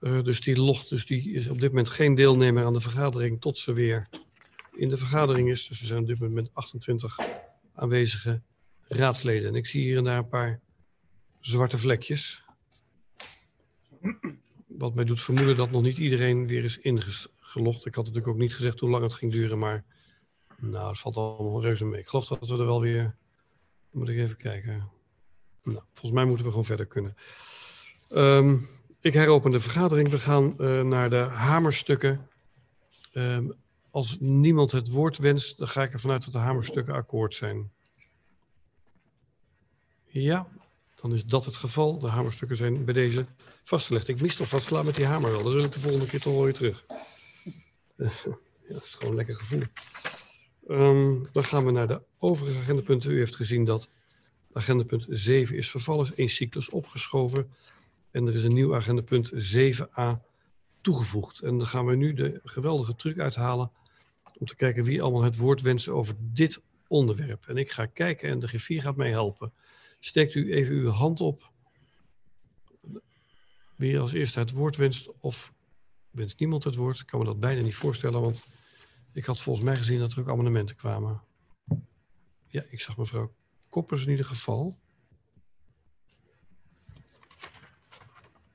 Uh, 0.00 0.22
dus, 0.24 0.40
die 0.40 0.60
logt, 0.60 0.88
dus 0.88 1.06
die 1.06 1.32
is 1.32 1.48
op 1.48 1.60
dit 1.60 1.68
moment 1.68 1.90
geen 1.90 2.14
deelnemer 2.14 2.64
aan 2.64 2.72
de 2.72 2.80
vergadering 2.80 3.40
tot 3.40 3.58
ze 3.58 3.72
weer 3.72 4.08
in 4.72 4.88
de 4.88 4.96
vergadering 4.96 5.50
is. 5.50 5.68
Dus 5.68 5.80
we 5.80 5.86
zijn 5.86 6.00
op 6.00 6.06
dit 6.06 6.18
moment 6.18 6.34
met 6.34 6.50
28 6.52 7.18
aanwezige 7.74 8.40
raadsleden. 8.88 9.48
En 9.48 9.54
ik 9.54 9.66
zie 9.66 9.82
hier 9.82 9.96
en 9.96 10.04
daar 10.04 10.18
een 10.18 10.28
paar 10.28 10.60
zwarte 11.40 11.78
vlekjes. 11.78 12.44
Wat 14.66 14.94
mij 14.94 15.04
doet 15.04 15.20
vermoeden 15.20 15.56
dat 15.56 15.70
nog 15.70 15.82
niet 15.82 15.98
iedereen 15.98 16.46
weer 16.46 16.64
is 16.64 16.78
ingelogd. 16.78 17.86
Ik 17.86 17.94
had 17.94 18.04
natuurlijk 18.04 18.28
ook 18.28 18.36
niet 18.36 18.54
gezegd 18.54 18.80
hoe 18.80 18.90
lang 18.90 19.02
het 19.02 19.14
ging 19.14 19.32
duren, 19.32 19.58
maar 19.58 19.84
nou, 20.58 20.88
het 20.88 20.98
valt 20.98 21.16
allemaal 21.16 21.62
reuze 21.62 21.84
mee. 21.84 22.00
Ik 22.00 22.08
geloof 22.08 22.26
dat 22.26 22.48
we 22.48 22.58
er 22.58 22.66
wel 22.66 22.80
weer... 22.80 23.16
Moet 23.90 24.08
ik 24.08 24.16
even 24.16 24.36
kijken. 24.36 24.90
Nou, 25.62 25.82
volgens 25.92 26.12
mij 26.12 26.24
moeten 26.24 26.44
we 26.44 26.50
gewoon 26.50 26.66
verder 26.66 26.86
kunnen. 26.86 27.16
Um, 28.10 28.68
ik 29.00 29.14
heropen 29.14 29.50
de 29.50 29.60
vergadering. 29.60 30.08
We 30.08 30.18
gaan 30.18 30.54
uh, 30.58 30.82
naar 30.82 31.10
de 31.10 31.16
hamerstukken. 31.16 32.28
Um, 33.12 33.54
als 33.90 34.16
niemand 34.20 34.72
het 34.72 34.88
woord 34.88 35.18
wenst, 35.18 35.58
dan 35.58 35.68
ga 35.68 35.82
ik 35.82 35.92
ervan 35.92 36.10
uit 36.10 36.24
dat 36.24 36.32
de 36.32 36.38
hamerstukken 36.38 36.94
akkoord 36.94 37.34
zijn. 37.34 37.72
Ja, 40.06 40.48
dan 41.00 41.14
is 41.14 41.24
dat 41.24 41.44
het 41.44 41.56
geval. 41.56 41.98
De 41.98 42.08
hamerstukken 42.08 42.56
zijn 42.56 42.84
bij 42.84 42.94
deze 42.94 43.26
vastgelegd. 43.64 44.08
Ik 44.08 44.20
mis 44.20 44.36
toch 44.36 44.50
wat 44.50 44.62
slaan 44.62 44.84
met 44.84 44.96
die 44.96 45.06
hamer 45.06 45.30
wel. 45.30 45.42
Dat 45.42 45.52
wil 45.52 45.64
ik 45.64 45.72
de 45.72 45.80
volgende 45.80 46.06
keer 46.06 46.20
toch 46.20 46.34
wel 46.34 46.44
weer 46.44 46.54
terug. 46.54 46.84
ja, 47.96 48.10
dat 48.68 48.84
is 48.84 48.94
gewoon 48.94 49.10
een 49.10 49.16
lekker 49.16 49.36
gevoel. 49.36 49.62
Um, 50.68 51.28
dan 51.32 51.44
gaan 51.44 51.64
we 51.64 51.70
naar 51.70 51.88
de 51.88 52.02
overige 52.18 52.58
agendapunten. 52.58 53.10
U 53.10 53.18
heeft 53.18 53.36
gezien 53.36 53.64
dat 53.64 53.88
agendapunt 54.52 55.06
7 55.08 55.56
is 55.56 55.70
vervallen, 55.70 56.16
één 56.16 56.28
cyclus 56.28 56.70
opgeschoven. 56.70 57.50
En 58.10 58.26
er 58.26 58.34
is 58.34 58.44
een 58.44 58.54
nieuw 58.54 58.74
agendapunt 58.74 59.32
7a 59.34 60.20
toegevoegd. 60.80 61.40
En 61.40 61.58
dan 61.58 61.66
gaan 61.66 61.86
we 61.86 61.96
nu 61.96 62.12
de 62.12 62.40
geweldige 62.44 62.96
truc 62.96 63.18
uithalen 63.18 63.70
om 64.38 64.46
te 64.46 64.56
kijken 64.56 64.84
wie 64.84 65.02
allemaal 65.02 65.22
het 65.22 65.36
woord 65.36 65.62
wensen 65.62 65.94
over 65.94 66.14
dit 66.18 66.60
onderwerp. 66.88 67.46
En 67.46 67.56
ik 67.56 67.70
ga 67.70 67.86
kijken 67.86 68.28
en 68.28 68.38
de 68.38 68.48
griffier 68.48 68.82
gaat 68.82 68.96
mij 68.96 69.10
helpen. 69.10 69.52
Steekt 70.06 70.34
u 70.34 70.52
even 70.52 70.74
uw 70.74 70.88
hand 70.88 71.20
op. 71.20 71.52
Wie 73.76 73.98
als 73.98 74.12
eerste 74.12 74.38
het 74.38 74.50
woord 74.50 74.76
wenst 74.76 75.12
of 75.20 75.54
wenst 76.10 76.38
niemand 76.38 76.64
het 76.64 76.74
woord. 76.74 77.00
Ik 77.00 77.06
kan 77.06 77.18
me 77.18 77.24
dat 77.24 77.40
bijna 77.40 77.62
niet 77.62 77.74
voorstellen, 77.74 78.20
want 78.20 78.46
ik 79.12 79.24
had 79.24 79.40
volgens 79.40 79.64
mij 79.64 79.76
gezien 79.76 79.98
dat 79.98 80.12
er 80.12 80.20
ook 80.20 80.28
amendementen 80.28 80.76
kwamen. 80.76 81.22
Ja, 82.46 82.64
ik 82.68 82.80
zag 82.80 82.96
mevrouw 82.96 83.34
Koppers 83.68 84.04
in 84.04 84.10
ieder 84.10 84.26
geval. 84.26 84.78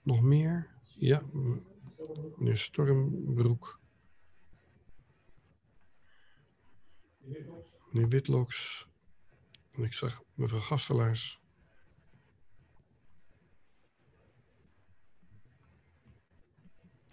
Nog 0.01 0.21
meer? 0.21 0.69
Ja, 0.83 1.21
meneer 2.35 2.57
Stormbroek. 2.57 3.79
Meneer 7.89 8.09
Witloks. 8.09 8.87
En 9.71 9.83
ik 9.83 9.93
zag 9.93 10.23
mevrouw 10.33 10.59
Gastelaars. 10.59 11.40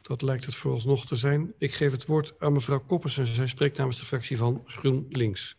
Dat 0.09 0.23
lijkt 0.23 0.45
het 0.45 0.55
vooralsnog 0.55 1.07
te 1.07 1.17
zijn. 1.17 1.53
Ik 1.59 1.75
geef 1.75 1.93
het 1.93 2.07
woord 2.07 2.35
aan 2.39 2.53
mevrouw 2.53 2.81
Koppers 2.81 3.19
en 3.19 3.27
zij 3.27 3.47
spreekt 3.47 3.77
namens 3.77 3.99
de 3.99 4.05
fractie 4.05 4.37
van 4.37 4.63
GroenLinks. 4.67 5.57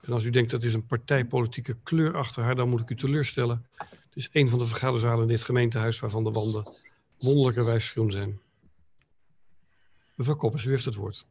En 0.00 0.12
als 0.12 0.24
u 0.24 0.30
denkt 0.30 0.50
dat 0.50 0.62
is 0.62 0.74
een 0.74 0.86
partijpolitieke 0.86 1.76
kleur 1.82 2.16
achter 2.16 2.42
haar, 2.42 2.54
dan 2.54 2.68
moet 2.68 2.80
ik 2.80 2.90
u 2.90 2.96
teleurstellen. 2.96 3.66
Het 3.76 4.14
is 4.14 4.28
een 4.32 4.48
van 4.48 4.58
de 4.58 4.66
vergaderzalen 4.66 5.22
in 5.22 5.28
dit 5.28 5.42
gemeentehuis 5.42 6.00
waarvan 6.00 6.24
de 6.24 6.30
wanden 6.30 6.80
wonderlijkerwijs 7.18 7.90
groen 7.90 8.10
zijn. 8.10 8.40
Mevrouw 10.14 10.36
Koppers, 10.36 10.64
u 10.64 10.70
heeft 10.70 10.84
het 10.84 10.94
woord. 10.94 11.26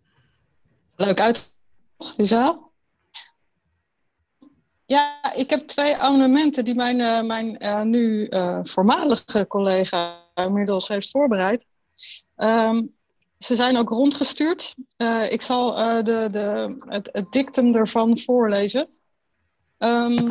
Leuk 0.96 1.20
uit, 1.20 1.54
die 2.18 2.26
zaal. 2.26 2.72
Ja, 4.86 5.34
ik 5.34 5.50
heb 5.50 5.68
twee 5.68 5.96
amendementen 5.96 6.66
die 6.66 6.76
mijn, 6.76 7.00
uh, 7.00 7.22
mijn 7.22 7.64
uh, 7.64 7.82
nu 7.82 8.28
uh, 8.30 8.60
voormalige 8.64 9.46
collega 9.48 10.28
inmiddels 10.36 10.88
heeft 10.88 11.10
voorbereid. 11.10 11.66
Um, 12.40 12.96
ze 13.40 13.56
zijn 13.56 13.78
ook 13.78 13.90
rondgestuurd. 13.90 14.76
Uh, 14.98 15.32
ik 15.32 15.42
zal 15.42 15.80
uh, 15.80 16.04
de, 16.04 16.28
de, 16.32 16.76
het, 16.88 17.26
dictum 17.30 17.76
ervan 17.76 18.20
voorlezen. 18.20 18.90
Um, 19.78 20.30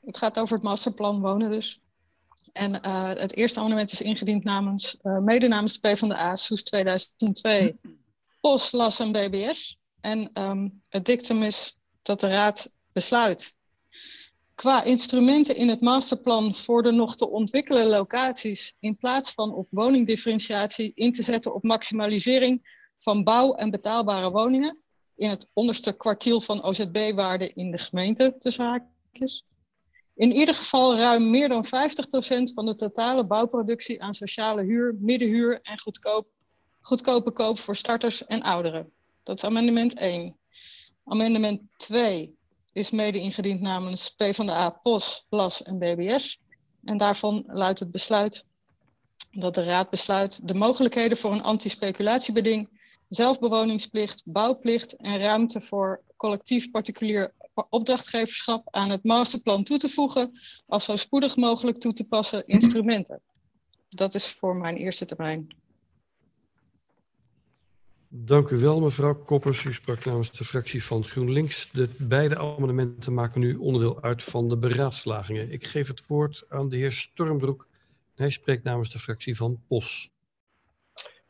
het 0.00 0.16
gaat 0.16 0.38
over 0.38 0.54
het 0.54 0.64
masterplan 0.64 1.20
wonen 1.20 1.50
dus. 1.50 1.80
En 2.52 2.86
uh, 2.86 3.08
het 3.08 3.36
eerste 3.36 3.58
amendement 3.58 3.92
is 3.92 4.00
ingediend 4.00 4.44
namens, 4.44 4.96
mede 5.02 5.48
namens 5.48 5.80
de 5.80 5.88
PvdA, 5.88 6.36
SOES 6.36 6.62
2002, 6.62 7.78
POS, 8.40 8.72
LAS 8.72 9.00
en 9.00 9.12
BBS. 9.12 9.78
En 10.00 10.30
um, 10.34 10.82
het 10.88 11.04
dictum 11.04 11.42
is 11.42 11.78
dat 12.02 12.20
de 12.20 12.28
Raad 12.28 12.70
besluit 12.92 13.56
qua 14.60 14.82
instrumenten 14.82 15.56
in 15.56 15.68
het 15.68 15.80
masterplan 15.80 16.54
voor 16.54 16.82
de 16.82 16.90
nog 16.90 17.16
te 17.16 17.28
ontwikkelen 17.28 17.86
locaties, 17.86 18.74
in 18.80 18.96
plaats 18.96 19.32
van 19.32 19.54
op 19.54 19.66
woningdifferentiatie 19.70 20.92
in 20.94 21.12
te 21.12 21.22
zetten 21.22 21.54
op 21.54 21.62
maximalisering 21.62 22.78
van 22.98 23.24
bouw- 23.24 23.54
en 23.54 23.70
betaalbare 23.70 24.30
woningen 24.30 24.78
in 25.14 25.30
het 25.30 25.48
onderste 25.52 25.92
kwartiel 25.92 26.40
van 26.40 26.62
OZB-waarde 26.62 27.52
in 27.52 27.70
de 27.70 27.78
gemeente, 27.78 28.36
tussen 28.38 28.64
haakjes. 28.64 29.44
In 30.14 30.32
ieder 30.32 30.54
geval 30.54 30.96
ruim 30.96 31.30
meer 31.30 31.48
dan 31.48 31.66
50% 31.66 32.52
van 32.54 32.66
de 32.66 32.74
totale 32.74 33.24
bouwproductie 33.24 34.02
aan 34.02 34.14
sociale 34.14 34.62
huur, 34.62 34.96
middenhuur 34.98 35.60
en 35.62 35.78
goedkoop, 35.78 36.26
goedkope 36.80 37.30
koop 37.30 37.58
voor 37.58 37.76
starters 37.76 38.26
en 38.26 38.42
ouderen. 38.42 38.92
Dat 39.22 39.36
is 39.36 39.44
amendement 39.44 39.94
1. 39.94 40.36
Amendement 41.04 41.60
2 41.76 42.38
is 42.72 42.90
mede 42.90 43.18
ingediend 43.18 43.60
namens 43.60 44.14
PvdA, 44.16 44.70
POS, 44.70 45.26
LAS 45.28 45.62
en 45.62 45.78
BBS. 45.78 46.40
En 46.84 46.98
daarvan 46.98 47.44
luidt 47.46 47.80
het 47.80 47.90
besluit 47.90 48.44
dat 49.30 49.54
de 49.54 49.64
Raad 49.64 49.90
besluit 49.90 50.48
de 50.48 50.54
mogelijkheden 50.54 51.18
voor 51.18 51.32
een 51.32 51.42
anti-speculatiebeding, 51.42 52.68
zelfbewoningsplicht, 53.08 54.22
bouwplicht 54.24 54.96
en 54.96 55.18
ruimte 55.18 55.60
voor 55.60 56.02
collectief 56.16 56.70
particulier 56.70 57.32
opdrachtgeverschap 57.70 58.68
aan 58.70 58.90
het 58.90 59.04
masterplan 59.04 59.64
toe 59.64 59.78
te 59.78 59.88
voegen, 59.88 60.40
als 60.66 60.84
zo 60.84 60.96
spoedig 60.96 61.36
mogelijk 61.36 61.80
toe 61.80 61.92
te 61.92 62.04
passen 62.04 62.46
instrumenten. 62.56 63.20
Dat 63.88 64.14
is 64.14 64.26
voor 64.26 64.56
mijn 64.56 64.76
eerste 64.76 65.06
termijn. 65.06 65.59
Dank 68.12 68.50
u 68.50 68.56
wel, 68.56 68.80
mevrouw 68.80 69.24
Koppers. 69.24 69.64
U 69.64 69.72
sprak 69.72 70.04
namens 70.04 70.32
de 70.32 70.44
fractie 70.44 70.84
van 70.84 71.04
GroenLinks. 71.04 71.70
De 71.70 71.88
beide 71.98 72.38
amendementen 72.38 73.14
maken 73.14 73.40
nu 73.40 73.56
onderdeel 73.56 74.02
uit 74.02 74.22
van 74.22 74.48
de 74.48 74.58
beraadslagingen. 74.58 75.50
Ik 75.52 75.64
geef 75.64 75.88
het 75.88 76.06
woord 76.06 76.44
aan 76.48 76.68
de 76.68 76.76
heer 76.76 76.92
Stormbroek. 76.92 77.68
Hij 78.14 78.30
spreekt 78.30 78.64
namens 78.64 78.90
de 78.92 78.98
fractie 78.98 79.36
van 79.36 79.62
POS. 79.68 80.10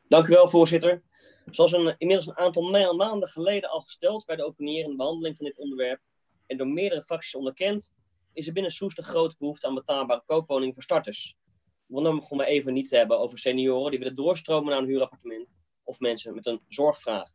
Dank 0.08 0.26
u 0.26 0.32
wel, 0.32 0.48
voorzitter. 0.48 1.02
Zoals 1.50 1.72
een, 1.72 1.94
inmiddels 1.98 2.28
een 2.28 2.38
aantal 2.38 2.70
ma 2.70 2.92
maanden 2.92 3.28
geleden 3.28 3.70
al 3.70 3.80
gesteld 3.80 4.26
bij 4.26 4.36
de 4.36 4.46
openierende 4.46 4.96
behandeling 4.96 5.36
van 5.36 5.46
dit 5.46 5.56
onderwerp 5.56 6.00
en 6.46 6.56
door 6.56 6.68
meerdere 6.68 7.02
fracties 7.02 7.34
onderkend, 7.34 7.92
is 8.32 8.46
er 8.46 8.52
binnen 8.52 8.72
Soest 8.72 8.98
een 8.98 9.04
grote 9.04 9.34
behoefte 9.38 9.66
aan 9.66 9.74
betaalbare 9.74 10.22
koopwoningen 10.26 10.74
voor 10.74 10.82
starters. 10.82 11.36
We 11.86 12.02
gewoon 12.02 12.26
maar 12.30 12.46
even 12.46 12.72
niet 12.72 12.88
te 12.88 12.96
hebben 12.96 13.18
over 13.18 13.38
senioren 13.38 13.90
die 13.90 13.98
willen 13.98 14.16
doorstromen 14.16 14.70
naar 14.70 14.82
een 14.82 14.88
huurappartement 14.88 15.58
of 15.84 16.00
mensen 16.00 16.34
met 16.34 16.46
een 16.46 16.60
zorgvraag. 16.68 17.30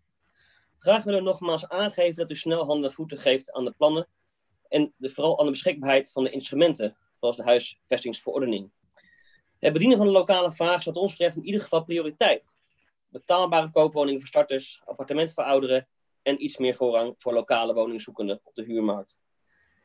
Graag 0.79 1.03
willen 1.03 1.19
we 1.19 1.25
nogmaals 1.25 1.67
aangeven 1.67 2.15
dat 2.15 2.31
u 2.31 2.35
snel 2.35 2.65
handen 2.65 2.89
en 2.89 2.95
voeten 2.95 3.17
geeft 3.17 3.51
aan 3.51 3.65
de 3.65 3.71
plannen 3.71 4.07
en 4.67 4.93
de, 4.97 5.09
vooral 5.09 5.39
aan 5.39 5.45
de 5.45 5.51
beschikbaarheid 5.51 6.11
van 6.11 6.23
de 6.23 6.29
instrumenten, 6.29 6.97
zoals 7.19 7.35
de 7.35 7.43
huisvestingsverordening. 7.43 8.71
Het 9.59 9.73
bedienen 9.73 9.97
van 9.97 10.05
de 10.05 10.11
lokale 10.11 10.51
vraag 10.51 10.77
is 10.77 10.85
wat 10.85 10.95
ons 10.95 11.11
betreft 11.11 11.35
in 11.35 11.45
ieder 11.45 11.61
geval 11.61 11.83
prioriteit. 11.83 12.57
Betaalbare 13.07 13.69
koopwoningen 13.69 14.19
voor 14.19 14.29
starters, 14.29 14.81
appartementen 14.85 15.35
voor 15.35 15.43
ouderen 15.43 15.87
en 16.21 16.43
iets 16.43 16.57
meer 16.57 16.75
voorrang 16.75 17.13
voor 17.17 17.33
lokale 17.33 17.73
woningzoekenden 17.73 18.39
op 18.43 18.55
de 18.55 18.63
huurmarkt. 18.63 19.17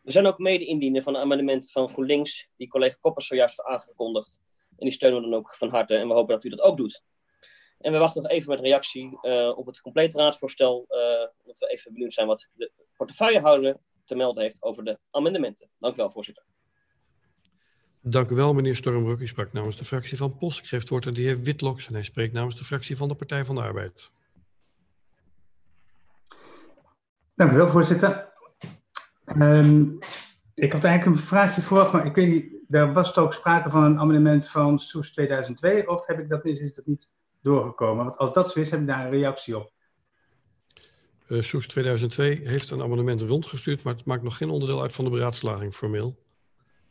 We 0.02 0.10
zijn 0.10 0.26
ook 0.26 0.38
mede-indiener 0.38 1.02
van 1.02 1.14
een 1.14 1.20
amendement 1.20 1.70
van 1.70 1.88
GroenLinks, 1.88 2.48
die 2.56 2.68
collega 2.68 2.96
Koppers 3.00 3.26
zojuist 3.26 3.62
aangekondigd. 3.62 4.40
En 4.70 4.86
die 4.86 4.92
steunen 4.92 5.22
we 5.22 5.28
dan 5.28 5.38
ook 5.38 5.54
van 5.54 5.68
harte 5.68 5.96
en 5.96 6.08
we 6.08 6.14
hopen 6.14 6.34
dat 6.34 6.44
u 6.44 6.48
dat 6.48 6.60
ook 6.60 6.76
doet. 6.76 7.02
En 7.80 7.92
we 7.92 7.98
wachten 7.98 8.22
nog 8.22 8.30
even 8.30 8.50
met 8.50 8.60
reactie 8.60 9.18
uh, 9.22 9.58
op 9.58 9.66
het 9.66 9.80
complete 9.80 10.18
raadsvoorstel, 10.18 10.86
uh, 10.88 10.98
omdat 11.42 11.58
we 11.58 11.66
even 11.66 11.92
benieuwd 11.92 12.12
zijn 12.12 12.26
wat 12.26 12.48
de 12.54 12.70
portefeuillehouder 12.96 13.76
te 14.04 14.14
melden 14.14 14.42
heeft 14.42 14.62
over 14.62 14.84
de 14.84 14.98
amendementen. 15.10 15.68
Dank 15.78 15.94
u 15.94 15.96
wel, 15.96 16.10
voorzitter. 16.10 16.44
Dank 18.00 18.30
u 18.30 18.34
wel, 18.34 18.54
meneer 18.54 18.76
Stormbroek. 18.76 19.20
U 19.20 19.26
sprak 19.26 19.52
namens 19.52 19.76
de 19.76 19.84
fractie 19.84 20.16
van 20.16 20.36
POS. 20.36 20.58
Ik 20.58 20.66
geef 20.66 20.80
het 20.80 20.88
woord 20.88 21.06
aan 21.06 21.14
de 21.14 21.20
heer 21.20 21.40
Witloks 21.40 21.86
en 21.86 21.92
hij 21.92 22.02
spreekt 22.02 22.32
namens 22.32 22.56
de 22.56 22.64
fractie 22.64 22.96
van 22.96 23.08
de 23.08 23.14
Partij 23.14 23.44
van 23.44 23.54
de 23.54 23.62
Arbeid. 23.62 24.10
Dank 27.34 27.52
u 27.52 27.56
wel, 27.56 27.68
voorzitter. 27.68 28.32
Um, 29.36 29.98
ik 30.54 30.72
had 30.72 30.84
eigenlijk 30.84 31.16
een 31.16 31.26
vraagje 31.26 31.62
vooraf, 31.62 31.92
maar 31.92 32.06
ik 32.06 32.14
weet 32.14 32.28
niet, 32.28 32.54
er 32.68 32.92
was 32.92 33.12
toch 33.12 33.24
ook 33.24 33.32
sprake 33.32 33.70
van 33.70 33.82
een 33.82 33.98
amendement 33.98 34.48
van 34.48 34.78
SOES 34.78 35.10
2002, 35.12 35.88
of 35.88 36.06
heb 36.06 36.18
ik 36.18 36.28
dat 36.28 36.44
mis, 36.44 36.60
is 36.60 36.74
dat 36.74 36.86
niet 36.86 37.12
doorgekomen? 37.42 38.04
Want 38.04 38.16
als 38.16 38.32
dat 38.32 38.50
zo 38.50 38.60
is, 38.60 38.70
heb 38.70 38.80
ik 38.80 38.86
daar 38.86 39.04
een 39.04 39.10
reactie 39.10 39.58
op. 39.58 39.72
Uh, 41.28 41.42
Soes 41.42 41.66
2002 41.66 42.40
heeft 42.48 42.70
een 42.70 42.82
amendement 42.82 43.20
rondgestuurd, 43.20 43.82
maar 43.82 43.94
het 43.94 44.04
maakt 44.04 44.22
nog 44.22 44.36
geen 44.36 44.50
onderdeel 44.50 44.82
uit 44.82 44.94
van 44.94 45.04
de 45.04 45.10
beraadslaging 45.10 45.74
formeel. 45.74 46.18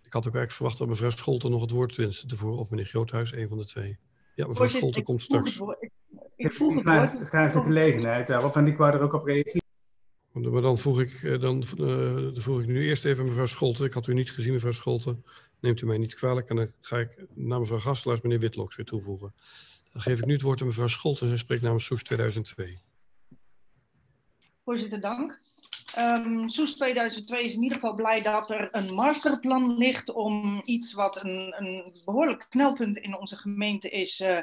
Ik 0.04 0.14
had 0.14 0.28
ook 0.28 0.36
eigenlijk 0.36 0.52
verwacht 0.52 0.78
dat 0.78 0.88
mevrouw 0.88 1.10
Scholten 1.10 1.52
nog 1.52 1.62
het 1.62 1.72
woord 1.72 1.96
wenste 1.96 2.28
te 2.28 2.36
voeren, 2.36 2.60
of 2.60 2.70
meneer 2.70 2.86
Groothuis, 2.86 3.32
een 3.32 3.48
van 3.48 3.58
de 3.58 3.66
twee. 3.66 3.98
Ja, 4.36 4.48
mevrouw 4.48 4.68
Scholten 4.68 5.04
komt 5.04 5.22
straks. 5.22 5.60
ik, 5.80 5.92
ik 6.36 6.54
vroeg 6.54 6.74
het 6.74 6.84
graag, 6.84 7.16
graag 7.28 7.52
de 7.52 7.62
gelegenheid 7.62 8.28
daarop, 8.28 8.56
en 8.56 8.68
ik 8.68 8.78
wou 8.78 8.94
er 8.94 9.02
ook 9.02 9.14
op 9.14 9.26
reageren. 9.26 9.68
Maar 10.32 10.62
dan 10.62 10.78
voeg 10.78 11.02
ik, 11.02 11.24
eh, 11.24 11.40
dan, 11.40 11.64
uh, 11.78 12.16
dan 12.16 12.42
voeg 12.42 12.60
ik 12.60 12.68
nu 12.68 12.88
eerst 12.88 13.06
even 13.06 13.26
mevrouw 13.26 13.46
Scholten. 13.46 13.86
Ik 13.86 13.94
had 13.94 14.08
u 14.08 14.14
niet 14.14 14.32
gezien, 14.32 14.54
mevrouw 14.54 14.72
Scholten. 14.72 15.26
Neemt 15.60 15.82
u 15.82 15.86
mij 15.86 15.98
niet 15.98 16.16
kwalijk. 16.16 16.50
En 16.50 16.56
dan 16.56 16.72
ga 16.82 16.98
ik 16.98 17.26
naar 17.34 17.60
mevrouw 17.60 17.80
Gastelaars, 17.80 18.22
meneer 18.22 18.40
Witloks 18.40 18.76
weer 18.76 18.86
toevoegen. 18.86 19.34
Dan 19.92 20.02
geef 20.02 20.20
ik 20.20 20.26
nu 20.26 20.34
het 20.34 20.42
woord 20.42 20.62
aan 20.62 20.68
mevrouw 20.68 20.88
Scholten. 20.88 21.28
Zij 21.28 21.38
spreekt 21.38 21.62
namens 21.62 21.86
Soes 21.86 22.04
2002. 22.04 22.78
Voorzitter, 24.64 25.02
dank. 25.02 25.40
Um, 25.98 26.50
Soes 26.50 26.76
2002 26.76 27.44
is 27.44 27.54
in 27.54 27.62
ieder 27.62 27.78
geval 27.78 27.96
blij 27.96 28.22
dat 28.22 28.52
er 28.52 28.68
een 28.72 28.94
masterplan 28.94 29.78
ligt 29.78 30.12
om 30.12 30.62
iets 30.64 30.94
wat 30.94 31.24
een, 31.24 31.56
een 31.58 31.94
behoorlijk 32.06 32.46
knelpunt 32.50 32.98
in 32.98 33.18
onze 33.18 33.38
gemeente 33.38 33.90
is, 33.90 34.20
uh, 34.20 34.38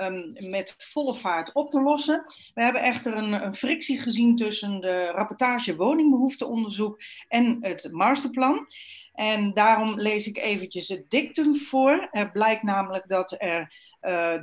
um, 0.00 0.32
met 0.50 0.74
volle 0.78 1.14
vaart 1.14 1.52
op 1.54 1.70
te 1.70 1.82
lossen. 1.82 2.24
We 2.54 2.62
hebben 2.62 2.82
echter 2.82 3.16
een, 3.16 3.54
frictie 3.54 3.98
gezien 3.98 4.36
tussen 4.36 4.80
de 4.80 5.06
rapportage 5.06 5.76
woningbehoefteonderzoek 5.76 7.00
en 7.28 7.58
het 7.60 7.88
masterplan. 7.92 8.66
En 9.12 9.54
daarom 9.54 10.00
lees 10.00 10.26
ik 10.26 10.38
eventjes 10.38 10.88
het 10.88 11.10
dictum 11.10 11.56
voor. 11.56 12.08
Er 12.10 12.30
blijkt 12.30 12.62
namelijk 12.62 13.08
dat 13.08 13.34
er 13.38 13.72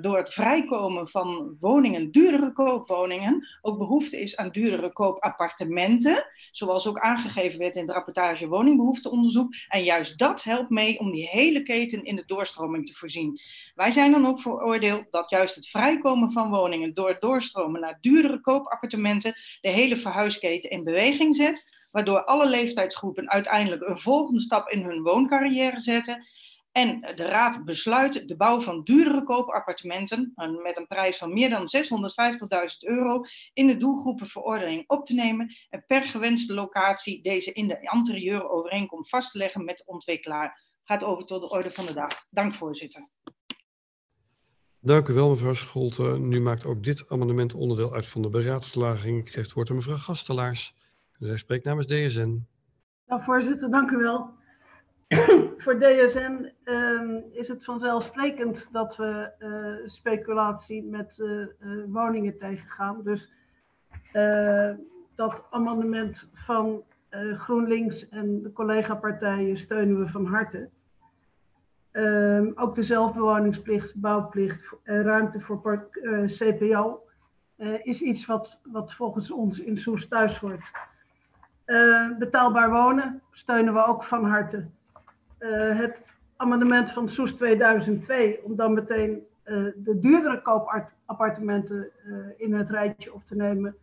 door 0.02 0.18
het 0.18 0.34
vrijkomen 0.34 1.08
van 1.08 1.58
woningen, 1.60 2.12
duurdere 2.12 2.52
koopwoningen, 2.52 3.48
ook 3.62 3.78
behoefte 3.78 4.22
is 4.22 4.38
aan 4.38 4.50
duurdere 4.50 4.92
koopappartementen, 4.94 6.26
zoals 6.52 6.88
ook 6.88 7.00
aangegeven 7.00 7.60
werd 7.60 7.76
in 7.76 7.82
het 7.82 7.92
rapportage 7.92 8.48
woningbehoefteonderzoek. 8.48 9.54
En 9.68 9.84
juist 9.84 10.18
dat 10.18 10.44
helpt 10.44 10.70
mee 10.70 11.00
om 11.00 11.12
die 11.12 11.28
hele 11.28 11.64
keten 11.64 12.04
in 12.04 12.16
de 12.16 12.24
doorstroming 12.26 12.86
te 12.86 12.94
voorzien. 12.94 13.40
Wij 13.76 13.92
zijn 13.92 14.12
dan 14.12 14.26
ook 14.26 14.42
veroordeeld 14.42 15.06
dat 15.10 15.30
juist 15.30 15.56
het 15.56 15.68
vrijkomen 15.68 16.32
van 16.32 16.50
woningen 16.50 16.94
door 16.94 17.08
het 17.08 17.22
doorstromen 17.22 17.82
naar 17.82 17.98
duurdere 18.02 18.42
koopappartementen 18.42 19.36
de 19.62 19.70
hele 19.70 19.98
verhuisketen 19.98 20.70
in 20.70 20.84
beweging 20.84 21.36
zet, 21.36 21.84
waardoor 21.92 22.24
alle 22.24 22.50
leeftijdsgroepen 22.50 23.30
uiteindelijk 23.30 23.88
een 23.88 24.00
volgende 24.00 24.40
stap 24.40 24.70
in 24.70 24.84
hun 24.84 25.02
wooncarrière 25.02 25.80
zetten 25.80 26.26
en 26.76 27.02
de 27.02 27.26
Raad 27.26 27.66
besluit 27.66 28.28
de 28.28 28.36
bouw 28.36 28.62
van 28.62 28.84
duurdere 28.84 29.24
koopappartementen 29.24 30.32
met 30.64 30.78
een 30.78 30.88
prijs 30.88 31.18
van 31.18 31.34
meer 31.34 31.50
dan 31.50 31.68
650.000 31.78 32.80
euro 32.80 33.22
in 33.54 33.68
de 33.68 33.78
doelgroepenverordening 33.78 34.84
op 34.88 35.06
te 35.06 35.14
nemen 35.14 35.56
en 35.70 35.84
per 35.88 36.06
gewenste 36.06 36.54
locatie 36.54 37.22
deze 37.22 37.54
in 37.54 37.68
de 37.68 37.90
interieurovereenkomst 37.94 39.10
vast 39.10 39.32
te 39.32 39.38
leggen 39.38 39.66
met 39.66 39.78
de 39.78 39.84
ontwikkelaar. 39.86 40.62
Gaat 40.84 41.04
over 41.04 41.26
tot 41.26 41.42
de 41.42 41.50
orde 41.50 41.72
van 41.72 41.86
de 41.86 41.94
dag. 41.94 42.26
Dank 42.30 42.54
voorzitter. 42.54 43.10
Dank 44.80 45.08
u 45.08 45.14
wel 45.14 45.30
mevrouw 45.30 45.54
Scholten. 45.54 46.28
Nu 46.28 46.42
maakt 46.42 46.66
ook 46.66 46.84
dit 46.84 47.06
amendement 47.10 47.54
onderdeel 47.54 47.94
uit 47.94 48.08
van 48.08 48.22
de 48.22 48.30
beraadslaging. 48.30 49.20
Ik 49.20 49.30
geef 49.30 49.44
het 49.44 49.54
woord 49.54 49.70
aan 49.70 49.76
mevrouw 49.76 49.98
Gastelaars. 49.98 50.76
Zij 51.12 51.38
spreekt 51.38 51.66
namens 51.66 51.88
DSN. 51.88 52.48
Nou, 53.06 53.24
voorzitter, 53.24 53.70
dank 53.70 53.92
u 53.92 53.98
wel. 53.98 54.44
voor 55.64 55.80
DSN 55.80 56.52
um, 56.64 57.24
is 57.32 57.48
het 57.48 57.64
vanzelfsprekend 57.64 58.68
dat 58.72 58.96
we 58.96 59.32
uh, 59.40 59.90
speculatie 59.90 60.84
met 60.84 61.18
uh, 61.18 61.28
uh, 61.40 61.48
woningen 61.88 62.38
tegengaan. 62.38 63.04
Dus 63.04 63.34
dat 65.16 65.46
amendement 65.50 66.30
van 66.34 66.84
GroenLinks 67.34 68.10
en 68.10 68.42
de 68.42 68.52
collega-partijen 68.52 69.58
steunen 69.58 70.00
we 70.00 70.08
van 70.08 70.26
harte. 70.26 70.70
Um, 71.92 72.52
ook 72.56 72.76
de 72.76 72.84
zelfbewoningsplicht, 72.84 73.96
bouwplicht 73.96 74.76
en 74.84 75.04
ruimte 75.04 75.42
voor 75.42 75.90
CPO 76.26 77.08
is 77.84 78.02
iets 78.02 78.26
wat, 78.26 78.60
wat 78.64 78.94
volgens 78.94 79.32
ons 79.32 79.60
in 79.60 79.78
Soes 79.78 80.08
thuis 80.08 80.38
hoort. 80.38 80.72
betaalbaar 82.20 82.72
wonen 82.72 83.22
steunen 83.32 83.74
we 83.74 83.86
ook 83.86 84.04
van 84.04 84.26
harte. 84.26 84.68
Uh, 85.46 85.78
het 85.78 86.02
amendement 86.36 86.92
van 86.92 87.10
Soes 87.10 87.34
2002 87.34 88.44
om 88.44 88.56
dan 88.56 88.74
meteen 88.74 89.26
uh, 89.46 89.72
de 89.76 90.00
duurdere 90.00 90.42
koopappartementen 90.42 91.90
uh, 92.08 92.16
in 92.38 92.54
het 92.54 92.70
rijtje 92.70 93.14
op 93.14 93.26
te 93.26 93.36
nemen. 93.36 93.76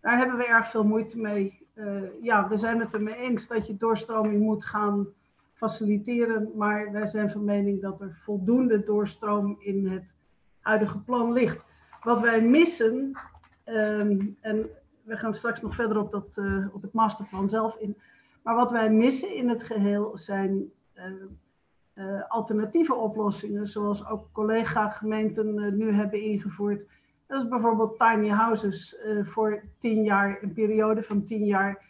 Daar 0.00 0.18
hebben 0.18 0.36
we 0.36 0.46
erg 0.46 0.70
veel 0.70 0.84
moeite 0.84 1.18
mee. 1.18 1.68
ja, 2.22 2.48
we 2.48 2.58
zijn 2.58 2.80
het 2.80 2.94
ermee 2.94 3.16
eens 3.16 3.46
dat 3.46 3.66
je 3.66 3.76
doorstroming 3.76 4.40
moet 4.40 4.64
gaan 4.64 5.06
faciliteren, 5.54 6.50
maar 6.54 6.92
wij 6.92 7.06
zijn 7.06 7.30
van 7.30 7.44
mening 7.44 7.80
dat 7.80 8.00
er 8.00 8.18
voldoende 8.22 8.84
doorstroom 8.84 9.56
in 9.58 9.86
het 9.86 10.14
huidige 10.60 10.98
plan 10.98 11.32
ligt. 11.32 11.64
Wat 12.02 12.20
wij 12.20 12.42
missen, 12.42 13.18
um, 13.64 14.36
en 14.40 14.70
we 15.02 15.16
gaan 15.16 15.34
straks 15.34 15.60
nog 15.60 15.74
verder 15.74 15.98
op, 15.98 16.10
dat, 16.10 16.40
op 16.72 16.82
het 16.82 16.92
masterplan 16.92 17.48
zelf 17.48 17.76
in, 17.76 17.96
maar 18.42 18.54
wat 18.54 18.70
wij 18.70 18.90
missen 18.90 19.34
in 19.34 19.48
het 19.48 19.62
geheel 19.62 20.18
zijn 20.18 20.70
uh, 21.94 22.22
alternatieve 22.28 22.94
oplossingen, 22.94 23.68
zoals 23.68 24.06
ook 24.06 24.28
collega-gemeenten 24.32 25.58
uh, 25.58 25.72
nu 25.72 25.92
hebben 25.92 26.22
ingevoerd. 26.22 26.88
Dat 27.26 27.42
is 27.42 27.48
bijvoorbeeld 27.48 27.98
tiny 27.98 28.28
houses 28.28 28.96
voor 29.22 29.62
tien 29.78 30.02
jaar, 30.02 30.38
een 30.42 30.52
periode 30.52 31.02
van 31.02 31.24
tien 31.24 31.44
jaar. 31.44 31.84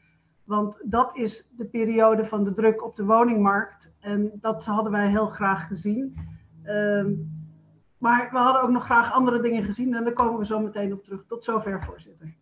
Want 0.44 0.76
dat 0.84 1.16
is 1.16 1.48
de 1.56 1.64
periode 1.64 2.24
van 2.26 2.44
de 2.44 2.54
druk 2.54 2.84
op 2.84 2.96
de 2.96 3.04
woningmarkt. 3.04 3.92
En 4.00 4.30
dat 4.40 4.64
hadden 4.64 4.92
wij 4.92 5.08
heel 5.08 5.26
graag 5.26 5.66
gezien. 5.66 6.16
Ehm, 6.62 7.12
maar 7.98 8.28
we 8.32 8.38
hadden 8.38 8.62
ook 8.62 8.70
nog 8.70 8.84
graag 8.84 9.12
andere 9.12 9.40
dingen 9.40 9.64
gezien 9.64 9.94
en 9.94 10.04
daar 10.04 10.12
komen 10.12 10.38
we 10.38 10.46
zo 10.46 10.60
meteen 10.60 10.92
op 10.92 11.04
terug. 11.04 11.24
Tot 11.26 11.44
zover, 11.44 11.82
voorzitter. 11.82 12.34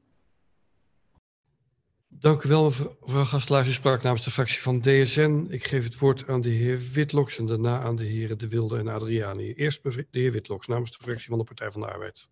Dank 2.20 2.42
u 2.42 2.48
wel, 2.48 2.64
mevrouw 2.64 3.24
Gastelaars. 3.24 3.68
U 3.68 3.72
sprak 3.72 4.02
namens 4.02 4.24
de 4.24 4.30
fractie 4.30 4.60
van 4.60 4.80
DSN. 4.80 5.46
Ik 5.50 5.64
geef 5.64 5.84
het 5.84 5.98
woord 5.98 6.28
aan 6.28 6.40
de 6.40 6.48
heer 6.48 6.80
Witloks 6.92 7.38
en 7.38 7.46
daarna 7.46 7.80
aan 7.80 7.96
de 7.96 8.04
heren 8.04 8.38
De 8.38 8.48
Wilde 8.48 8.78
en 8.78 8.88
Adriani. 8.88 9.52
Eerst 9.52 9.82
de 9.82 10.06
heer 10.10 10.32
Witloks 10.32 10.66
namens 10.66 10.98
de 10.98 11.04
fractie 11.04 11.28
van 11.28 11.38
de 11.38 11.44
Partij 11.44 11.70
van 11.70 11.80
de 11.80 11.86
Arbeid. 11.86 12.30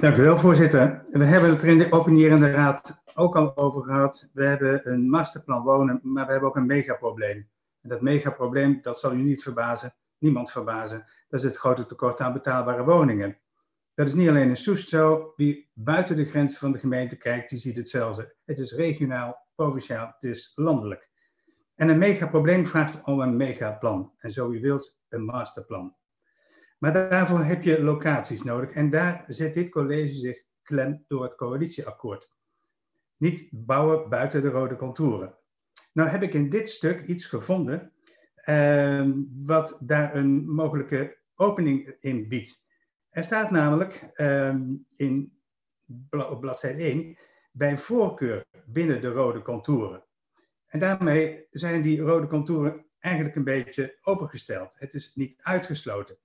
Dank 0.00 0.16
u 0.16 0.22
wel, 0.22 0.38
voorzitter. 0.38 1.04
We 1.10 1.24
hebben 1.24 1.50
het 1.50 1.62
er 1.62 1.68
in 1.68 1.78
de 1.78 2.50
raad 2.50 3.02
ook 3.14 3.36
al 3.36 3.56
over 3.56 3.82
gehad. 3.82 4.28
We 4.32 4.44
hebben 4.44 4.92
een 4.92 5.10
masterplan 5.10 5.62
wonen, 5.62 6.00
maar 6.02 6.26
we 6.26 6.30
hebben 6.30 6.48
ook 6.48 6.56
een 6.56 6.66
megaprobleem. 6.66 7.48
En 7.82 7.88
dat 7.88 8.00
megaprobleem, 8.00 8.78
dat 8.82 8.98
zal 8.98 9.12
u 9.12 9.16
niet 9.16 9.42
verbazen, 9.42 9.94
niemand 10.18 10.50
verbazen, 10.50 11.04
dat 11.28 11.40
is 11.40 11.46
het 11.46 11.56
grote 11.56 11.86
tekort 11.86 12.20
aan 12.20 12.32
betaalbare 12.32 12.84
woningen. 12.84 13.38
Dat 14.00 14.08
is 14.08 14.14
niet 14.14 14.28
alleen 14.28 14.48
in 14.48 14.56
Soest 14.56 14.88
zo. 14.88 15.32
Wie 15.36 15.70
buiten 15.74 16.16
de 16.16 16.24
grenzen 16.24 16.58
van 16.58 16.72
de 16.72 16.78
gemeente 16.78 17.16
kijkt, 17.16 17.50
die 17.50 17.58
ziet 17.58 17.76
hetzelfde. 17.76 18.34
Het 18.44 18.58
is 18.58 18.72
regionaal, 18.72 19.46
provinciaal, 19.54 20.06
het 20.14 20.30
is 20.30 20.52
landelijk. 20.54 21.10
En 21.74 21.88
een 21.88 21.98
megaprobleem 21.98 22.66
vraagt 22.66 23.04
om 23.04 23.20
een 23.20 23.36
megaplan. 23.36 24.12
En 24.18 24.32
zo 24.32 24.50
u 24.50 24.60
wilt, 24.60 25.00
een 25.08 25.24
masterplan. 25.24 25.96
Maar 26.78 26.92
daarvoor 26.92 27.40
heb 27.40 27.62
je 27.62 27.82
locaties 27.82 28.42
nodig. 28.42 28.70
En 28.70 28.90
daar 28.90 29.24
zet 29.28 29.54
dit 29.54 29.70
college 29.70 30.12
zich 30.12 30.42
klem 30.62 31.04
door 31.08 31.22
het 31.22 31.34
coalitieakkoord. 31.34 32.30
Niet 33.16 33.48
bouwen 33.50 34.08
buiten 34.08 34.42
de 34.42 34.48
rode 34.48 34.76
contouren. 34.76 35.34
Nou 35.92 36.08
heb 36.08 36.22
ik 36.22 36.34
in 36.34 36.50
dit 36.50 36.68
stuk 36.68 37.00
iets 37.00 37.26
gevonden 37.26 37.92
eh, 38.34 39.10
wat 39.44 39.78
daar 39.80 40.14
een 40.14 40.50
mogelijke 40.50 41.18
opening 41.34 41.96
in 42.00 42.28
biedt. 42.28 42.68
Er 43.10 43.22
staat 43.22 43.50
namelijk 43.50 44.10
um, 44.16 44.86
in, 44.96 45.40
op 46.10 46.40
bladzijde 46.40 46.82
1 46.82 47.18
bij 47.52 47.78
voorkeur 47.78 48.44
binnen 48.66 49.00
de 49.00 49.08
rode 49.08 49.42
contouren. 49.42 50.04
En 50.66 50.78
daarmee 50.78 51.46
zijn 51.50 51.82
die 51.82 52.00
rode 52.00 52.26
contouren 52.26 52.84
eigenlijk 52.98 53.36
een 53.36 53.44
beetje 53.44 53.98
opengesteld. 54.02 54.76
Het 54.78 54.94
is 54.94 55.14
niet 55.14 55.34
uitgesloten. 55.42 56.18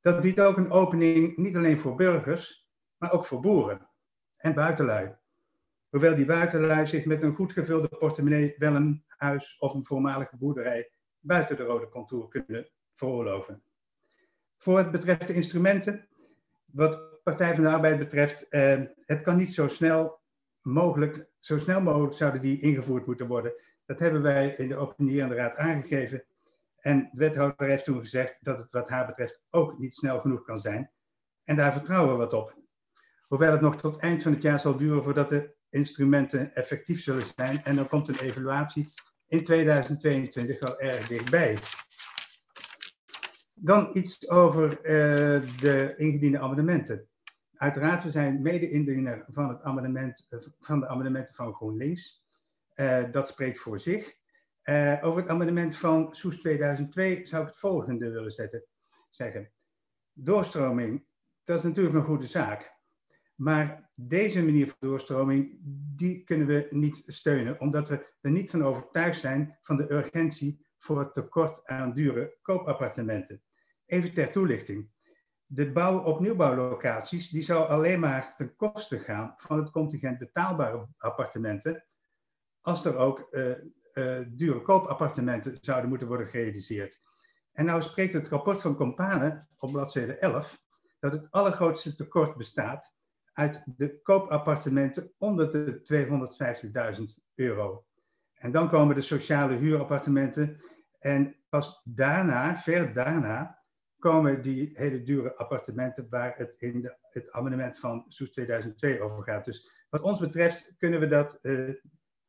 Dat 0.00 0.20
biedt 0.20 0.40
ook 0.40 0.56
een 0.56 0.70
opening 0.70 1.36
niet 1.36 1.56
alleen 1.56 1.78
voor 1.78 1.94
burgers, 1.94 2.68
maar 2.96 3.12
ook 3.12 3.26
voor 3.26 3.40
boeren 3.40 3.88
en 4.36 4.54
buitenlui. 4.54 5.16
Hoewel 5.88 6.14
die 6.14 6.24
buitenlui 6.24 6.86
zich 6.86 7.04
met 7.04 7.22
een 7.22 7.34
goed 7.34 7.52
gevulde 7.52 7.88
portemonnee 7.88 8.54
wel 8.58 8.74
een 8.74 9.04
huis 9.06 9.56
of 9.58 9.74
een 9.74 9.84
voormalige 9.84 10.36
boerderij 10.36 10.90
buiten 11.18 11.56
de 11.56 11.62
rode 11.62 11.88
contour 11.88 12.28
kunnen 12.28 12.70
veroorloven. 12.94 13.62
Voor 14.56 14.78
het 14.78 14.90
betreft 14.90 15.26
de 15.26 15.34
instrumenten, 15.34 16.08
wat 16.76 17.22
Partij 17.22 17.54
van 17.54 17.64
de 17.64 17.70
Arbeid 17.70 17.98
betreft, 17.98 18.48
eh, 18.48 18.80
het 19.06 19.22
kan 19.22 19.36
niet 19.36 19.54
zo 19.54 19.68
snel 19.68 20.20
mogelijk, 20.60 21.28
zo 21.38 21.58
snel 21.58 21.80
mogelijk 21.80 22.16
zouden 22.16 22.40
die 22.40 22.60
ingevoerd 22.60 23.06
moeten 23.06 23.26
worden. 23.26 23.52
Dat 23.84 23.98
hebben 23.98 24.22
wij 24.22 24.48
in 24.48 24.68
de 24.68 24.76
opinierende 24.76 25.34
raad 25.34 25.56
aangegeven. 25.56 26.24
En 26.76 26.98
de 26.98 27.18
wethouder 27.18 27.68
heeft 27.68 27.84
toen 27.84 28.00
gezegd 28.00 28.36
dat 28.40 28.58
het 28.58 28.72
wat 28.72 28.88
haar 28.88 29.06
betreft 29.06 29.40
ook 29.50 29.78
niet 29.78 29.94
snel 29.94 30.20
genoeg 30.20 30.42
kan 30.42 30.60
zijn. 30.60 30.90
En 31.44 31.56
daar 31.56 31.72
vertrouwen 31.72 32.12
we 32.12 32.18
wat 32.18 32.32
op. 32.32 32.56
Hoewel 33.28 33.52
het 33.52 33.60
nog 33.60 33.76
tot 33.76 33.96
eind 33.96 34.22
van 34.22 34.32
het 34.32 34.42
jaar 34.42 34.58
zal 34.58 34.76
duren 34.76 35.02
voordat 35.02 35.28
de 35.28 35.54
instrumenten 35.70 36.54
effectief 36.54 37.02
zullen 37.02 37.26
zijn. 37.36 37.64
En 37.64 37.76
dan 37.76 37.88
komt 37.88 38.08
een 38.08 38.18
evaluatie 38.18 38.88
in 39.26 39.44
2022 39.44 40.60
wel 40.60 40.80
erg 40.80 41.08
dichtbij. 41.08 41.58
Dan 43.58 43.90
iets 43.92 44.28
over 44.28 44.70
uh, 44.70 44.80
de 45.60 45.94
ingediende 45.96 46.38
amendementen. 46.38 47.08
Uiteraard, 47.54 48.02
we 48.02 48.10
zijn 48.10 48.42
mede-indiener 48.42 49.24
van, 49.28 49.48
het 49.48 49.62
amendement, 49.62 50.26
uh, 50.30 50.40
van 50.60 50.80
de 50.80 50.88
amendementen 50.88 51.34
van 51.34 51.54
GroenLinks. 51.54 52.24
Uh, 52.74 53.04
dat 53.10 53.28
spreekt 53.28 53.58
voor 53.58 53.80
zich. 53.80 54.14
over 55.00 55.20
het 55.20 55.28
amendement 55.28 55.76
van 55.76 56.14
Soes 56.14 56.38
2002 56.38 57.26
zou 57.26 57.42
ik 57.42 57.48
het 57.48 57.58
volgende 57.58 58.10
willen 58.10 58.32
zetten, 58.32 58.64
zeggen. 59.10 59.50
Doorstroming, 60.12 61.04
dat 61.44 61.58
is 61.58 61.64
natuurlijk 61.64 61.94
een 61.94 62.04
goede 62.04 62.26
zaak. 62.26 62.74
Maar 63.34 63.90
deze 63.94 64.44
manier 64.44 64.66
van 64.66 64.76
doorstroming, 64.80 65.58
die 65.96 66.24
kunnen 66.24 66.46
we 66.46 66.66
niet 66.70 67.02
steunen, 67.06 67.60
omdat 67.60 67.88
we 67.88 68.14
er 68.20 68.30
niet 68.30 68.50
van 68.50 68.64
overtuigd 68.64 69.20
zijn 69.20 69.58
van 69.62 69.76
de 69.76 69.92
urgentie 69.92 70.66
voor 70.78 70.98
het 70.98 71.14
tekort 71.14 71.66
aan 71.66 71.92
dure 71.92 72.36
koopappartementen. 72.42 73.42
Even 73.86 74.14
ter 74.14 74.30
toelichting. 74.30 74.90
De 75.46 75.72
bouw 75.72 75.98
op 75.98 76.20
nieuwbouwlocaties, 76.20 77.28
die 77.28 77.42
zou 77.42 77.68
alleen 77.68 78.00
maar 78.00 78.34
ten 78.34 78.56
koste 78.56 78.98
gaan 78.98 79.34
van 79.36 79.58
het 79.58 79.70
contingent 79.70 80.18
betaalbare 80.18 80.88
appartementen, 80.98 81.84
als 82.60 82.84
er 82.84 82.96
ook 82.96 83.28
uh, 83.30 83.54
dure 84.28 84.62
koopappartementen 84.62 85.58
zouden 85.60 85.88
moeten 85.88 86.08
worden 86.08 86.26
gerealiseerd. 86.26 87.00
En 87.52 87.64
nou 87.64 87.82
spreekt 87.82 88.12
het 88.12 88.28
rapport 88.28 88.60
van 88.60 88.76
Compane 88.76 89.46
op 89.56 89.72
bladzijde 89.72 90.18
11 90.18 90.64
dat 90.98 91.12
het 91.12 91.30
allergrootste 91.30 91.94
tekort 91.94 92.36
bestaat 92.36 92.94
uit 93.32 93.62
de 93.76 94.00
koopappartementen 94.02 95.12
onder 95.18 95.50
de 95.50 95.80
250.000 96.98 97.04
euro. 97.34 97.84
En 98.34 98.52
dan 98.52 98.68
komen 98.68 98.94
de 98.94 99.00
sociale 99.00 99.54
huurappartementen. 99.54 100.60
En 100.98 101.36
pas 101.48 101.80
daarna, 101.84 102.58
ver 102.58 102.92
daarna, 102.92 103.55
komen 104.10 104.42
die 104.42 104.70
hele 104.72 105.02
dure 105.02 105.36
appartementen 105.36 106.06
waar 106.10 106.34
het 106.36 106.54
in 106.58 106.80
de, 106.80 106.96
het 107.10 107.32
amendement 107.32 107.78
van 107.78 108.04
Soes 108.08 108.30
2002 108.30 109.00
over 109.00 109.22
gaat. 109.22 109.44
Dus 109.44 109.70
wat 109.90 110.02
ons 110.02 110.18
betreft 110.18 110.72
kunnen 110.78 111.00
we 111.00 111.06
dat 111.06 111.38
uh, 111.42 111.68
in 111.68 111.80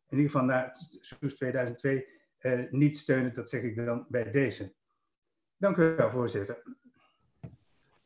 ieder 0.09 0.25
geval 0.25 0.45
na 0.45 0.69
Soes 0.99 1.35
2002 1.35 2.07
uh, 2.39 2.69
niet 2.69 2.97
steunen. 2.97 3.33
Dat 3.33 3.49
zeg 3.49 3.61
ik 3.61 3.75
dan 3.75 4.05
bij 4.09 4.31
deze. 4.31 4.73
Dank 5.57 5.77
u 5.77 5.95
wel, 5.95 6.11
voorzitter. 6.11 6.63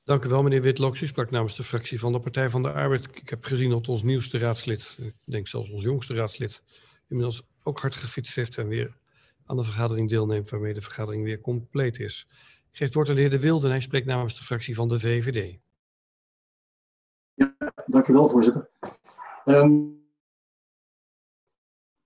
Dank 0.03 0.25
u 0.25 0.29
wel, 0.29 0.43
meneer 0.43 0.61
Witloks. 0.61 1.01
U 1.01 1.07
sprak 1.07 1.31
namens 1.31 1.55
de 1.55 1.63
fractie 1.63 1.99
van 1.99 2.11
de 2.11 2.19
Partij 2.19 2.49
van 2.49 2.63
de 2.63 2.71
Arbeid. 2.71 3.07
Ik 3.15 3.29
heb 3.29 3.43
gezien 3.43 3.69
dat 3.69 3.87
ons 3.87 4.03
nieuwste 4.03 4.37
raadslid, 4.37 4.97
ik 4.99 5.15
denk 5.23 5.47
zelfs 5.47 5.69
ons 5.69 5.83
jongste 5.83 6.13
raadslid, 6.13 6.63
inmiddels 7.07 7.47
ook 7.63 7.79
hard 7.79 7.95
gefietst 7.95 8.35
heeft 8.35 8.57
en 8.57 8.67
weer 8.67 8.97
aan 9.45 9.57
de 9.57 9.63
vergadering 9.63 10.09
deelneemt, 10.09 10.49
waarmee 10.49 10.73
de 10.73 10.81
vergadering 10.81 11.23
weer 11.23 11.41
compleet 11.41 11.99
is. 11.99 12.27
Ik 12.71 12.77
geef 12.77 12.85
het 12.85 12.95
woord 12.95 13.09
aan 13.09 13.15
de 13.15 13.21
heer 13.21 13.29
De 13.29 13.39
Wilde 13.39 13.65
en 13.65 13.71
hij 13.71 13.81
spreekt 13.81 14.05
namens 14.05 14.37
de 14.37 14.43
fractie 14.43 14.75
van 14.75 14.87
de 14.87 14.99
VVD. 14.99 15.59
Ja, 17.33 17.55
dank 17.85 18.07
u 18.07 18.13
wel, 18.13 18.27
voorzitter. 18.27 18.69
Um, 19.45 20.05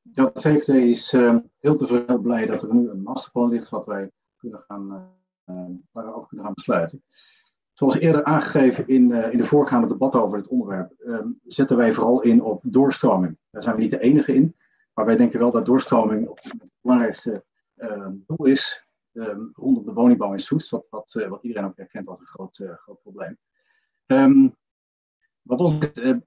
ja, 0.02 0.30
de 0.34 0.42
VVD 0.42 0.68
is 0.68 1.14
uh, 1.14 1.38
heel 1.60 1.76
tevreden 1.76 2.22
blij 2.22 2.46
dat 2.46 2.64
er 2.64 2.74
nu 2.74 2.90
een 2.90 3.02
masterplan 3.02 3.50
ligt 3.50 3.70
wat 3.70 3.86
wij 3.86 4.12
kunnen 4.38 4.64
gaan, 4.68 5.14
uh, 5.46 6.26
kunnen 6.28 6.46
gaan 6.46 6.54
besluiten. 6.54 7.04
Zoals 7.74 7.98
eerder 7.98 8.24
aangegeven 8.24 8.88
in, 8.88 9.10
uh, 9.10 9.32
in 9.32 9.38
de 9.38 9.44
voorgaande 9.44 9.88
debat 9.88 10.16
over 10.16 10.38
het 10.38 10.48
onderwerp, 10.48 10.94
zetten 11.44 11.78
wij 11.78 11.94
vooral 11.94 12.22
in 12.22 12.42
op 12.42 12.64
doorstroming. 12.66 13.38
Daar 13.52 13.64
zijn 13.64 13.76
we 13.76 13.82
niet 13.82 13.92
de 13.92 14.00
enige 14.00 14.34
in, 14.34 14.56
maar 14.94 15.06
wij 15.06 15.16
denken 15.16 15.40
wel 15.40 15.52
dat 15.52 15.66
doorstroming 15.66 16.42
het 16.42 16.70
belangrijkste 16.82 17.46
doel 18.28 18.46
is 18.46 18.85
um, 19.16 19.52
rondom 19.54 19.86
de 19.86 19.94
woningbouw 19.94 20.32
in 20.32 20.40
Soest, 20.40 20.70
wat, 20.70 20.86
wat, 20.90 21.26
wat, 21.30 21.44
iedereen 21.44 21.66
ook 21.66 21.78
herkent 21.78 22.08
als 22.08 22.20
een 22.20 22.26
groot, 22.26 22.64
groot 22.76 23.02
probleem. 23.02 23.38
Um, 24.06 24.56
wat 25.42 25.60
ons 25.60 25.78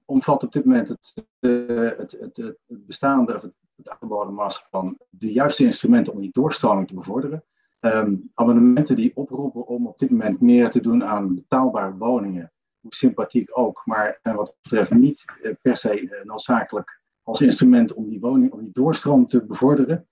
omvat 0.05 0.43
op 0.43 0.51
dit 0.51 0.65
moment 0.65 0.87
het, 0.87 1.13
het, 1.39 2.11
het, 2.11 2.37
het 2.37 2.85
bestaande, 2.85 3.35
of 3.35 3.41
het, 3.41 3.53
het 3.75 3.89
aangeboden 3.89 4.33
masterplan, 4.33 4.97
de 5.09 5.31
juiste 5.31 5.63
instrumenten 5.63 6.13
om 6.13 6.19
die 6.19 6.31
doorstroming 6.31 6.87
te 6.87 6.93
bevorderen. 6.93 7.43
Um, 7.79 8.31
amendementen 8.33 8.95
die 8.95 9.15
oproepen 9.15 9.67
om 9.67 9.87
op 9.87 9.99
dit 9.99 10.09
moment 10.09 10.41
meer 10.41 10.69
te 10.69 10.81
doen 10.81 11.03
aan 11.03 11.35
betaalbare 11.35 11.97
woningen, 11.97 12.51
hoe 12.79 12.93
sympathiek 12.93 13.57
ook, 13.57 13.81
maar 13.85 14.19
en 14.21 14.35
wat 14.35 14.55
betreft 14.61 14.91
niet 14.91 15.25
per 15.61 15.77
se 15.77 16.21
noodzakelijk 16.23 17.01
als 17.23 17.41
instrument 17.41 17.93
om 17.93 18.09
die 18.09 18.19
woning, 18.19 18.51
om 18.51 18.59
die 18.59 18.73
doorstroom 18.73 19.27
te 19.27 19.45
bevorderen. 19.45 20.07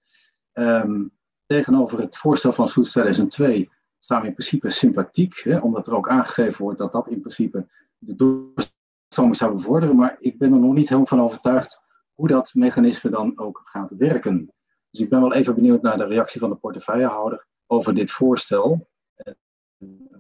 Tegenover 1.48 2.00
het 2.00 2.18
voorstel 2.18 2.52
van 2.52 2.68
Soets 2.68 2.92
2002 2.92 3.70
staan 4.00 4.22
we 4.22 4.28
in 4.28 4.34
principe 4.34 4.70
sympathiek, 4.70 5.42
hè, 5.44 5.58
omdat 5.58 5.88
er 5.88 5.96
ook 5.96 6.10
aangegeven 6.10 6.64
wordt 6.64 6.80
dat 6.80 6.92
dat 6.92 7.08
in 7.08 7.20
principe 7.20 7.68
de 7.98 8.16
doorstroom 8.16 9.34
zou 9.34 9.56
bevorderen, 9.56 9.96
maar 9.96 10.18
ik 10.20 10.38
ben 10.38 10.54
er 10.54 10.60
nog 10.60 10.74
niet 10.74 10.88
helemaal 10.88 11.08
van 11.08 11.22
overtuigd 11.22 11.80
hoe 12.14 12.28
dat 12.28 12.54
mechanisme 12.54 13.10
dan 13.10 13.40
ook 13.40 13.62
gaat 13.64 13.92
werken. 13.98 14.54
Dus 14.90 15.02
ik 15.02 15.10
ben 15.10 15.22
wel 15.22 15.34
even 15.34 15.56
benieuwd 15.56 15.82
naar 15.82 15.98
de 15.98 16.06
reactie 16.06 16.40
van 16.40 16.50
de 16.50 16.56
portefeuillehouder 16.56 17.48
over 17.66 17.94
dit 17.94 18.12
voorstel. 18.12 18.90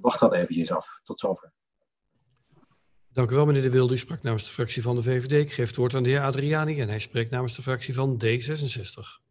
Wacht 0.01 0.19
dat 0.19 0.34
eventjes 0.34 0.71
af. 0.71 0.99
Tot 1.03 1.19
zover. 1.19 1.51
Dank 3.13 3.32
u 3.32 3.36
wel, 3.36 3.45
meneer 3.45 3.61
De 3.61 3.69
Wilde. 3.69 3.93
U 3.93 3.97
sprak 3.97 4.21
namens 4.21 4.43
de 4.43 4.49
fractie 4.49 4.82
van 4.82 4.95
de 4.95 5.03
VVD. 5.03 5.32
Ik 5.32 5.51
geef 5.51 5.67
het 5.67 5.75
woord 5.75 5.93
aan 5.93 6.03
de 6.03 6.09
heer 6.09 6.21
Adriani 6.21 6.82
en 6.82 6.89
hij 6.89 6.99
spreekt 6.99 7.32
namens 7.32 7.55
de 7.55 7.61
fractie 7.61 7.93
van 7.93 8.21
D66. 8.23 9.26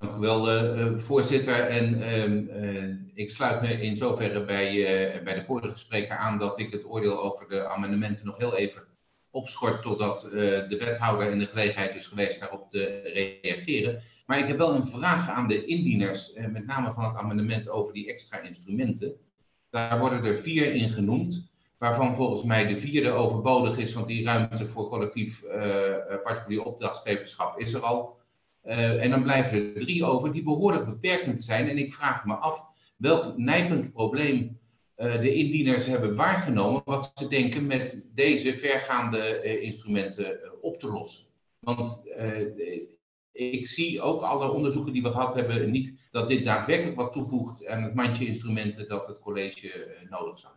Dank 0.00 0.14
u 0.14 0.18
wel, 0.18 0.74
uh, 0.76 0.96
voorzitter. 0.98 1.54
En 1.54 1.98
uh, 1.98 2.84
uh, 2.84 2.96
ik 3.14 3.30
sluit 3.30 3.62
me 3.62 3.82
in 3.82 3.96
zoverre 3.96 4.44
bij, 4.44 4.72
bij 5.24 5.34
de 5.34 5.44
vorige 5.44 5.78
spreker 5.78 6.16
aan 6.16 6.38
dat 6.38 6.58
ik 6.58 6.72
het 6.72 6.84
oordeel 6.84 7.22
over 7.22 7.48
de 7.48 7.68
amendementen 7.68 8.26
nog 8.26 8.38
heel 8.38 8.56
even 8.56 8.82
opschort 9.30 9.82
totdat 9.82 10.20
de 10.30 10.76
wethouder 10.78 11.30
in 11.30 11.38
de 11.38 11.46
gelegenheid 11.46 11.94
is 11.94 12.06
geweest 12.06 12.40
daarop 12.40 12.68
te 12.68 13.00
reageren. 13.42 14.02
Maar 14.26 14.38
ik 14.38 14.46
heb 14.46 14.58
wel 14.58 14.74
een 14.74 14.86
vraag 14.86 15.28
aan 15.28 15.48
de 15.48 15.64
indieners, 15.64 16.32
eh, 16.32 16.46
met 16.46 16.66
name 16.66 16.92
van 16.92 17.04
het 17.04 17.16
amendement 17.16 17.68
over 17.68 17.92
die 17.92 18.08
extra 18.08 18.38
instrumenten. 18.38 19.14
Daar 19.70 19.98
worden 19.98 20.24
er 20.24 20.38
vier 20.38 20.74
in 20.74 20.88
genoemd, 20.88 21.50
waarvan 21.78 22.16
volgens 22.16 22.42
mij 22.42 22.66
de 22.66 22.76
vierde 22.76 23.10
overbodig 23.10 23.76
is, 23.78 23.94
want 23.94 24.06
die 24.06 24.24
ruimte 24.24 24.68
voor 24.68 24.88
collectief 24.88 25.42
particulier 26.22 26.62
opdrachtgeverschap 26.62 27.58
is 27.58 27.72
er 27.72 27.80
al. 27.80 28.19
Uh, 28.64 29.02
en 29.02 29.10
dan 29.10 29.22
blijven 29.22 29.74
er 29.74 29.80
drie 29.80 30.04
over 30.04 30.32
die 30.32 30.42
behoorlijk 30.42 30.84
beperkend 30.84 31.42
zijn. 31.42 31.68
En 31.68 31.78
ik 31.78 31.92
vraag 31.92 32.24
me 32.24 32.34
af 32.34 32.64
welk 32.96 33.36
nijpend 33.36 33.92
probleem 33.92 34.58
uh, 34.96 35.20
de 35.20 35.34
indieners 35.34 35.86
hebben 35.86 36.16
waargenomen, 36.16 36.82
wat 36.84 37.12
ze 37.14 37.28
denken 37.28 37.66
met 37.66 38.00
deze 38.14 38.56
vergaande 38.56 39.42
uh, 39.44 39.62
instrumenten 39.62 40.40
op 40.62 40.80
te 40.80 40.86
lossen. 40.86 41.26
Want 41.58 42.02
ik 43.32 43.66
zie 43.66 44.00
ook 44.00 44.22
alle 44.22 44.52
onderzoeken 44.52 44.92
die 44.92 45.02
we 45.02 45.10
gehad 45.10 45.34
hebben 45.34 45.70
niet 45.70 46.08
dat 46.10 46.28
dit 46.28 46.44
daadwerkelijk 46.44 46.96
wat 46.96 47.12
toevoegt 47.12 47.66
aan 47.66 47.82
het 47.82 47.94
mandje 47.94 48.26
instrumenten 48.26 48.88
dat 48.88 49.06
het 49.06 49.18
college 49.18 49.72
eh, 49.72 50.10
nodig 50.10 50.38
zou 50.38 50.52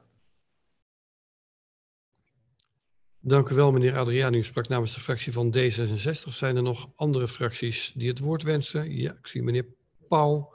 Dank 3.26 3.50
u 3.50 3.56
wel, 3.56 3.72
meneer 3.72 3.98
Adriaan. 3.98 4.34
U 4.34 4.44
sprak 4.44 4.68
namens 4.68 4.94
de 4.94 5.00
fractie 5.00 5.34
van 5.34 5.56
D66. 5.58 6.30
Zijn 6.30 6.56
er 6.56 6.64
nog 6.64 6.92
andere 6.96 7.28
fracties 7.28 7.92
die 7.96 8.10
het 8.10 8.20
woord 8.20 8.44
wensen? 8.44 8.92
Ja, 8.92 9.12
ik 9.12 9.28
zie 9.28 9.44
meneer 9.44 9.66
Pauw 10.08 10.54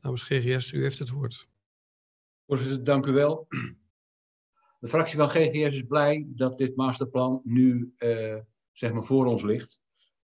namens 0.00 0.22
GGS. 0.22 0.72
U 0.72 0.82
heeft 0.82 0.98
het 0.98 1.10
woord. 1.10 1.48
Voorzitter, 2.46 2.84
dank 2.84 3.06
u 3.06 3.12
wel. 3.12 3.46
De 4.80 4.88
fractie 4.88 5.16
van 5.16 5.28
GGS 5.28 5.74
is 5.74 5.82
blij 5.82 6.26
dat 6.28 6.58
dit 6.58 6.76
masterplan 6.76 7.40
nu 7.44 7.94
uh, 7.98 8.36
zeg 8.72 8.92
maar 8.92 9.04
voor 9.04 9.26
ons 9.26 9.42
ligt. 9.42 9.80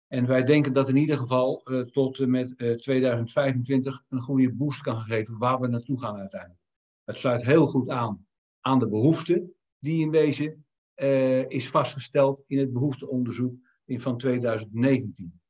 En 0.06 0.26
wij 0.26 0.42
denken 0.42 0.72
dat 0.72 0.88
in 0.88 0.96
ieder 0.96 1.16
geval 1.16 1.62
uh, 1.64 1.80
tot 1.80 2.18
en 2.18 2.30
met 2.30 2.54
uh, 2.56 2.76
2025 2.76 4.02
een 4.08 4.20
goede 4.20 4.52
boost 4.52 4.82
kan 4.82 5.00
geven 5.00 5.38
waar 5.38 5.60
we 5.60 5.66
naartoe 5.66 6.00
gaan 6.00 6.16
uiteindelijk. 6.18 6.60
Het 7.04 7.16
sluit 7.16 7.44
heel 7.44 7.66
goed 7.66 7.88
aan 7.88 8.26
aan 8.60 8.78
de 8.78 8.88
behoefte 8.88 9.50
die 9.78 10.00
in 10.00 10.10
wezen 10.10 10.64
uh, 11.00 11.48
is 11.48 11.70
vastgesteld 11.70 12.42
in 12.46 12.58
het 12.58 12.72
behoefteonderzoek 12.72 13.54
in 13.84 14.00
van 14.00 14.18
2019. 14.18 15.40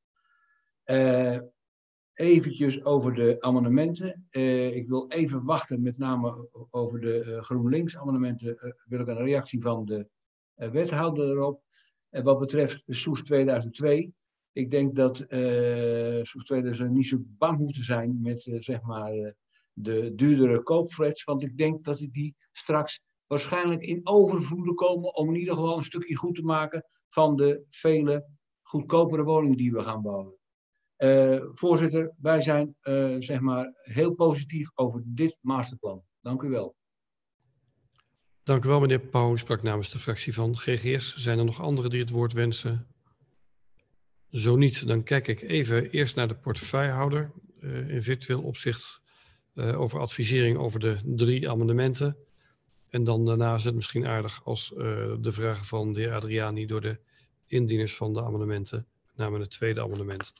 eventjes 2.14 2.84
over 2.84 3.14
de 3.14 3.36
amendementen. 3.40 4.26
Uh, 4.30 4.76
ik 4.76 4.88
wil 4.88 5.08
even 5.08 5.44
wachten, 5.44 5.82
met 5.82 5.98
name 5.98 6.48
over 6.70 7.00
de 7.00 7.24
uh, 7.24 7.40
GroenLinks 7.40 7.96
amendementen. 7.96 8.58
Uh, 8.60 8.72
wil 8.84 9.00
ik 9.00 9.06
een 9.06 9.24
reactie 9.24 9.62
van 9.62 9.84
de 9.84 10.08
wethouder 10.54 11.30
erop. 11.30 11.62
En 12.08 12.24
wat 12.24 12.38
betreft 12.38 12.82
Soes 12.86 13.22
2002, 13.22 14.12
ik 14.52 14.70
denk 14.70 14.96
dat 14.96 15.16
Soes 16.22 16.44
2000 16.44 16.90
niet 16.90 17.06
zo 17.06 17.16
bang 17.20 17.58
hoeft 17.58 17.74
te 17.74 17.82
zijn 17.82 18.20
met 18.20 18.48
zeg 18.58 18.82
maar 18.82 19.34
de 19.72 20.14
duurdere 20.14 20.62
koopflats. 20.62 21.24
Want 21.24 21.42
ik 21.42 21.56
denk 21.56 21.84
dat 21.84 21.98
die 21.98 22.36
straks 22.52 23.02
waarschijnlijk 23.30 23.82
in 23.82 24.00
overvloeden 24.04 24.74
komen 24.74 25.14
om 25.14 25.28
in 25.28 25.40
ieder 25.40 25.54
geval 25.54 25.76
een 25.76 25.84
stukje 25.84 26.16
goed 26.16 26.34
te 26.34 26.42
maken 26.42 26.84
van 27.08 27.36
de 27.36 27.64
vele 27.68 28.26
goedkopere 28.62 29.22
woningen 29.22 29.56
die 29.56 29.72
we 29.72 29.80
gaan 29.80 30.02
bouwen. 30.02 30.34
Uh, 30.98 31.44
voorzitter, 31.54 32.14
wij 32.18 32.40
zijn 32.40 32.76
uh, 32.82 33.16
zeg 33.18 33.40
maar 33.40 33.72
heel 33.74 34.14
positief 34.14 34.70
over 34.74 35.02
dit 35.04 35.38
masterplan. 35.40 36.02
Dank 36.20 36.42
u 36.42 36.48
wel. 36.48 36.76
Dank 38.42 38.64
u 38.64 38.68
wel, 38.68 38.80
meneer 38.80 39.00
Pauw. 39.00 39.36
sprak 39.36 39.62
namens 39.62 39.90
de 39.90 39.98
fractie 39.98 40.34
van 40.34 40.56
GGS. 40.56 41.16
Zijn 41.16 41.38
er 41.38 41.44
nog 41.44 41.60
anderen 41.60 41.90
die 41.90 42.00
het 42.00 42.10
woord 42.10 42.32
wensen? 42.32 42.86
Zo 44.30 44.56
niet, 44.56 44.86
dan 44.86 45.02
kijk 45.02 45.28
ik 45.28 45.42
even 45.42 45.90
eerst 45.90 46.16
naar 46.16 46.28
de 46.28 46.36
portefeuillehouder 46.36 47.32
uh, 47.60 47.88
in 47.88 48.02
virtueel 48.02 48.42
opzicht 48.42 49.00
over 49.54 50.00
advisering 50.00 50.58
over 50.58 50.80
de 50.80 51.00
drie 51.04 51.50
amendementen. 51.50 52.16
En 52.90 53.04
dan 53.04 53.24
daarna 53.24 53.54
is 53.54 53.64
het 53.64 53.74
misschien 53.74 54.06
aardig 54.06 54.44
als 54.44 54.68
de 55.20 55.32
vragen 55.32 55.64
van 55.64 55.92
de 55.92 56.00
heer 56.00 56.14
Adriani 56.14 56.66
door 56.66 56.80
de 56.80 56.98
indieners 57.46 57.96
van 57.96 58.14
de 58.14 58.22
amendementen, 58.22 58.86
met 59.06 59.16
name 59.16 59.38
het 59.38 59.50
tweede 59.50 59.82
amendement, 59.82 60.32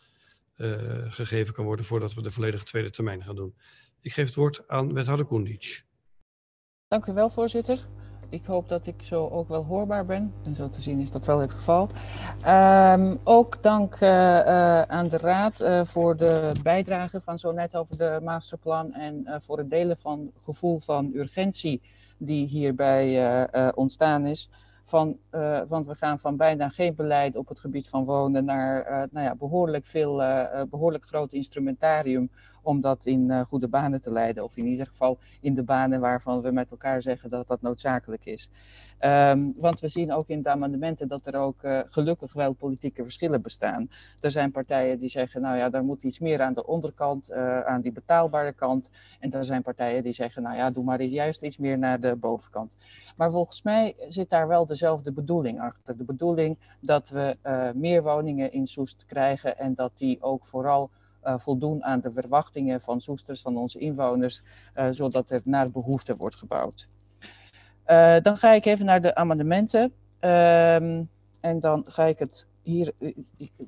uh, 0.57 0.72
gegeven 1.09 1.55
kan 1.55 1.64
worden 1.64 1.84
voordat 1.84 2.14
we 2.14 2.22
de 2.22 2.30
volledige 2.30 2.64
tweede 2.64 2.90
termijn 2.90 3.22
gaan 3.22 3.36
doen. 3.36 3.55
Ik 4.01 4.12
geef 4.12 4.26
het 4.26 4.34
woord 4.34 4.68
aan 4.68 4.92
wethouder 4.92 5.26
Koendic. 5.26 5.84
Dank 6.88 7.07
u 7.07 7.12
wel, 7.12 7.30
voorzitter. 7.30 7.86
Ik 8.28 8.44
hoop 8.44 8.68
dat 8.68 8.86
ik 8.86 9.03
zo 9.03 9.28
ook 9.28 9.48
wel 9.48 9.64
hoorbaar 9.64 10.07
ben. 10.07 10.34
En 10.44 10.55
zo 10.55 10.68
te 10.68 10.80
zien 10.80 11.01
is 11.01 11.11
dat 11.11 11.26
wel 11.26 11.38
het 11.38 11.55
geval. 11.55 11.90
Um, 12.46 13.20
ook 13.24 13.62
dank 13.62 14.01
uh, 14.01 14.82
aan 14.82 15.09
de 15.09 15.16
Raad 15.16 15.86
voor 15.88 16.16
de 16.16 16.51
bijdrage 16.62 17.20
van 17.20 17.38
zo 17.38 17.53
net 17.53 17.76
over 17.76 17.96
de 17.96 18.20
masterplan. 18.22 18.92
En 18.92 19.42
voor 19.42 19.59
het 19.59 19.70
delen 19.70 19.98
van 19.98 20.32
gevoel 20.38 20.78
van 20.78 21.11
urgentie 21.14 21.82
die 22.20 22.46
hierbij 22.46 23.48
ontstaan 23.74 24.26
is. 24.26 24.50
Van, 24.84 25.18
uh, 25.34 25.60
want 25.68 25.86
we 25.86 25.94
gaan 25.94 26.18
van 26.18 26.36
bijna 26.36 26.68
geen 26.68 26.94
beleid 26.94 27.36
op 27.36 27.48
het 27.48 27.60
gebied 27.60 27.88
van 27.88 28.04
wonen 28.04 28.44
naar 28.44 29.08
nou 29.10 29.26
ja, 29.26 29.34
behoorlijk 29.34 29.86
veel, 29.86 30.16
behoorlijk 30.70 31.04
groot 31.06 31.32
instrumentarium 31.32 32.30
om 32.70 32.80
dat 32.80 33.06
in 33.06 33.44
goede 33.46 33.68
banen 33.68 34.00
te 34.00 34.10
leiden. 34.10 34.44
Of 34.44 34.56
in 34.56 34.66
ieder 34.66 34.86
geval 34.86 35.18
in 35.40 35.54
de 35.54 35.62
banen 35.62 36.00
waarvan 36.00 36.40
we 36.40 36.50
met 36.50 36.70
elkaar 36.70 37.02
zeggen 37.02 37.30
dat 37.30 37.46
dat 37.46 37.62
noodzakelijk 37.62 38.24
is. 38.24 38.50
Um, 39.00 39.54
want 39.56 39.80
we 39.80 39.88
zien 39.88 40.12
ook 40.12 40.28
in 40.28 40.42
de 40.42 40.48
amendementen 40.48 41.08
dat 41.08 41.26
er 41.26 41.36
ook 41.36 41.58
gelukkig 41.88 42.32
wel 42.32 42.52
politieke 42.52 43.02
verschillen 43.02 43.42
bestaan. 43.42 43.90
Er 44.18 44.30
zijn 44.30 44.50
partijen 44.50 44.98
die 44.98 45.08
zeggen, 45.08 45.40
nou 45.40 45.56
ja, 45.56 45.70
daar 45.70 45.84
moet 45.84 46.02
iets 46.02 46.18
meer 46.18 46.40
aan 46.42 46.54
de 46.54 46.66
onderkant, 46.66 47.32
aan 47.64 47.80
die 47.80 47.92
betaalbare 47.92 48.52
kant. 48.52 48.90
En 49.20 49.30
er 49.30 49.44
zijn 49.44 49.62
partijen 49.62 50.02
die 50.02 50.12
zeggen, 50.12 50.42
nou 50.42 50.56
ja, 50.56 50.70
doe 50.70 50.84
maar 50.84 51.02
juist 51.02 51.42
iets 51.42 51.58
meer 51.58 51.78
naar 51.78 52.00
de 52.00 52.16
bovenkant. 52.16 52.76
Maar 53.16 53.30
volgens 53.30 53.62
mij 53.62 53.94
zit 54.08 54.30
daar 54.30 54.48
wel 54.48 54.66
dezelfde 54.66 55.12
bedoeling 55.12 55.60
achter. 55.60 55.96
De 55.96 56.04
bedoeling 56.04 56.58
dat 56.80 57.08
we 57.08 57.36
meer 57.74 58.02
woningen 58.02 58.52
in 58.52 58.66
Soest 58.66 59.04
krijgen 59.06 59.58
en 59.58 59.74
dat 59.74 59.92
die 59.94 60.22
ook 60.22 60.44
vooral 60.44 60.90
uh, 61.24 61.38
voldoen 61.38 61.84
aan 61.84 62.00
de 62.00 62.12
verwachtingen 62.12 62.80
van 62.80 63.00
Soesters, 63.00 63.40
van 63.40 63.56
onze 63.56 63.78
inwoners, 63.78 64.42
uh, 64.76 64.88
zodat 64.90 65.30
er 65.30 65.40
naar 65.44 65.70
behoefte 65.70 66.16
wordt 66.16 66.36
gebouwd. 66.36 66.88
dan 68.22 68.36
ga 68.36 68.52
ik 68.52 68.64
even 68.64 68.86
naar 68.86 69.00
de 69.00 69.14
amendementen. 69.14 69.82
Um, 70.20 71.08
en 71.40 71.60
dan 71.60 71.86
ga 71.88 72.04
ik 72.04 72.18
het 72.18 72.46
hier, 72.62 72.92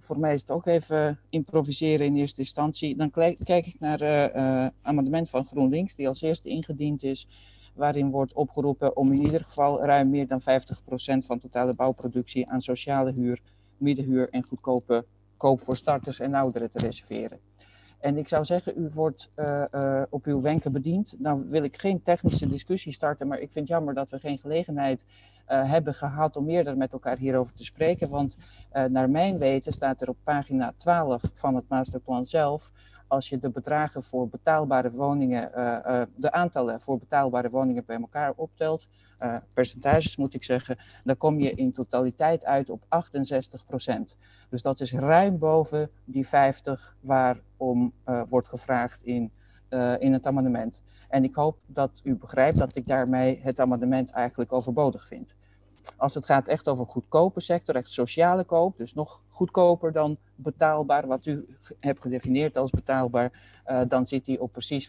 voor 0.00 0.18
mij 0.18 0.34
is 0.34 0.40
het 0.40 0.50
ook 0.50 0.66
even 0.66 1.18
improviseren 1.28 2.06
in 2.06 2.16
eerste 2.16 2.40
instantie. 2.40 2.96
Dan 2.96 3.10
kijk 3.10 3.66
ik 3.66 3.76
naar 3.78 4.00
het 4.00 4.72
amendement 4.82 5.30
van 5.30 5.44
GroenLinks, 5.44 5.94
die 5.94 6.08
als 6.08 6.22
eerste 6.22 6.48
ingediend 6.48 7.02
is 7.02 7.28
waarin 7.74 8.10
wordt 8.10 8.32
opgeroepen 8.32 8.96
om 8.96 9.12
in 9.12 9.22
ieder 9.22 9.44
geval 9.44 9.84
ruim 9.84 10.10
meer 10.10 10.26
dan 10.26 10.40
50% 10.40 10.44
van 11.18 11.38
totale 11.38 11.74
bouwproductie 11.74 12.50
aan 12.50 12.60
sociale 12.60 13.12
huur, 13.12 13.40
middenhuur 13.76 14.28
en 14.30 14.46
goedkope 14.48 15.04
koop 15.42 15.62
voor 15.62 15.76
starters 15.76 16.20
en 16.20 16.34
ouderen 16.34 16.70
te 16.70 16.78
reserveren. 16.78 17.38
En 18.00 18.16
ik 18.16 18.28
zou 18.28 18.44
zeggen, 18.44 18.72
u 18.76 18.90
wordt 18.94 19.30
uh, 19.36 19.64
uh, 19.74 20.02
op 20.10 20.24
uw 20.24 20.40
wenken 20.40 20.72
bediend. 20.72 21.14
Nou 21.18 21.44
wil 21.48 21.62
ik 21.62 21.76
geen 21.76 22.02
technische 22.02 22.48
discussie 22.48 22.92
starten, 22.92 23.26
maar 23.26 23.38
ik 23.38 23.52
vind 23.52 23.68
het 23.68 23.76
jammer 23.76 23.94
dat 23.94 24.10
we 24.10 24.18
geen 24.18 24.38
gelegenheid 24.38 25.04
uh, 25.04 25.70
hebben 25.70 25.94
gehad 25.94 26.36
om 26.36 26.48
eerder 26.48 26.76
met 26.76 26.92
elkaar 26.92 27.18
hierover 27.18 27.54
te 27.54 27.64
spreken. 27.64 28.10
Want 28.10 28.36
naar 28.86 29.10
mijn 29.10 29.38
weten 29.38 29.72
staat 29.72 30.00
er 30.00 30.08
op 30.08 30.16
pagina 30.24 30.72
12 30.76 31.22
van 31.34 31.54
het 31.54 31.68
masterplan 31.68 32.26
zelf 32.26 32.70
als 33.08 33.28
je 33.28 33.38
de 33.38 33.50
bedragen 33.50 34.02
voor 34.02 34.28
betaalbare 34.28 34.90
woningen, 34.90 35.50
de 36.16 36.32
aantallen 36.32 36.80
voor 36.80 36.98
betaalbare 36.98 37.50
woningen 37.50 37.84
bij 37.86 38.00
elkaar 38.00 38.32
optelt, 38.36 38.86
uh, 39.22 39.34
percentages 39.54 40.16
moet 40.16 40.34
ik 40.34 40.44
zeggen, 40.44 40.78
dan 41.04 41.16
kom 41.16 41.40
je 41.40 41.50
in 41.50 41.72
totaliteit 41.72 42.44
uit 42.44 42.70
op 42.70 42.84
68 42.88 43.64
procent. 43.64 44.16
Dus 44.48 44.62
dat 44.62 44.80
is 44.80 44.92
ruim 44.92 45.38
boven 45.38 45.90
die 46.04 46.28
50 46.28 46.96
waarom 47.00 47.92
wordt 48.28 48.48
gevraagd 48.48 49.02
in, 49.02 49.32
in 49.98 50.12
het 50.12 50.26
amendement. 50.26 50.82
En 51.08 51.24
ik 51.24 51.34
hoop 51.34 51.58
dat 51.66 52.00
u 52.04 52.16
begrijpt 52.16 52.58
dat 52.58 52.76
ik 52.76 52.86
daarmee 52.86 53.40
het 53.42 53.60
amendement 53.60 54.10
eigenlijk 54.10 54.52
overbodig 54.52 55.06
vind. 55.06 55.34
Als 55.96 56.14
het 56.14 56.24
gaat 56.24 56.48
echt 56.48 56.68
over 56.68 56.86
goedkope 56.86 57.40
sector, 57.40 57.76
echt 57.76 57.90
sociale 57.90 58.44
koop, 58.44 58.76
dus 58.76 58.94
nog 58.94 59.20
goedkoper 59.28 59.92
dan 59.92 60.18
betaalbaar, 60.34 61.06
wat 61.06 61.26
u 61.26 61.46
hebt 61.78 62.02
gedefinieerd 62.02 62.58
als 62.58 62.70
betaalbaar, 62.70 63.32
dan 63.88 64.06
zit 64.06 64.24
die 64.24 64.40
op 64.40 64.52
precies 64.52 64.88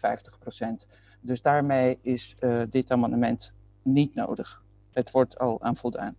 Dus 1.20 1.42
daarmee 1.42 1.98
is 2.02 2.36
dit 2.70 2.90
amendement 2.90 3.52
niet 3.84 4.14
nodig. 4.14 4.62
Het 4.92 5.10
wordt 5.10 5.38
al 5.38 5.62
aan 5.62 5.76
voldaan. 5.76 6.16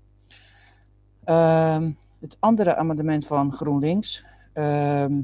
Uh, 1.26 1.88
het 2.20 2.38
andere 2.40 2.76
amendement 2.76 3.28
van 3.28 3.54
GroenLinks, 3.54 4.26
ehm, 4.54 5.22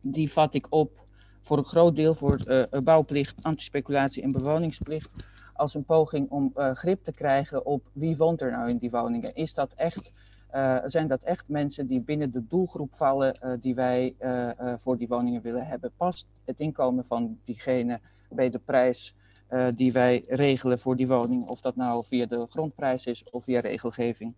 die 0.00 0.32
vat 0.32 0.54
ik 0.54 0.66
op 0.68 1.06
voor 1.40 1.58
een 1.58 1.64
groot 1.64 1.96
deel 1.96 2.14
voor 2.14 2.40
uh, 2.46 2.62
bouwplicht, 2.82 3.42
antispeculatie 3.42 4.22
en 4.22 4.32
bewoningsplicht 4.32 5.28
als 5.54 5.74
een 5.74 5.84
poging 5.84 6.30
om 6.30 6.52
uh, 6.56 6.70
grip 6.70 7.04
te 7.04 7.10
krijgen 7.10 7.66
op 7.66 7.82
wie 7.92 8.16
woont 8.16 8.40
er 8.40 8.50
nou 8.50 8.68
in 8.68 8.78
die 8.78 8.90
woningen. 8.90 9.34
Is 9.34 9.54
dat 9.54 9.72
echt, 9.76 10.10
uh, 10.54 10.78
zijn 10.84 11.08
dat 11.08 11.22
echt 11.22 11.48
mensen 11.48 11.86
die 11.86 12.00
binnen 12.00 12.30
de 12.30 12.46
doelgroep 12.46 12.94
vallen 12.94 13.58
die 13.60 13.74
wij 13.74 14.14
voor 14.78 14.96
die 14.96 15.08
woningen 15.08 15.42
willen 15.42 15.66
hebben? 15.66 15.92
Past 15.96 16.28
het 16.44 16.60
inkomen 16.60 17.04
van 17.04 17.38
diegene 17.44 18.00
bij 18.28 18.50
de 18.50 18.58
prijs 18.58 19.14
die 19.74 19.92
wij 19.92 20.24
regelen 20.28 20.78
voor 20.78 20.96
die 20.96 21.08
woning? 21.08 21.48
Of 21.48 21.60
dat 21.60 21.76
nou 21.76 22.04
via 22.06 22.26
de 22.26 22.46
grondprijs 22.46 23.06
is 23.06 23.24
of 23.30 23.44
via 23.44 23.60
regelgeving. 23.60 24.36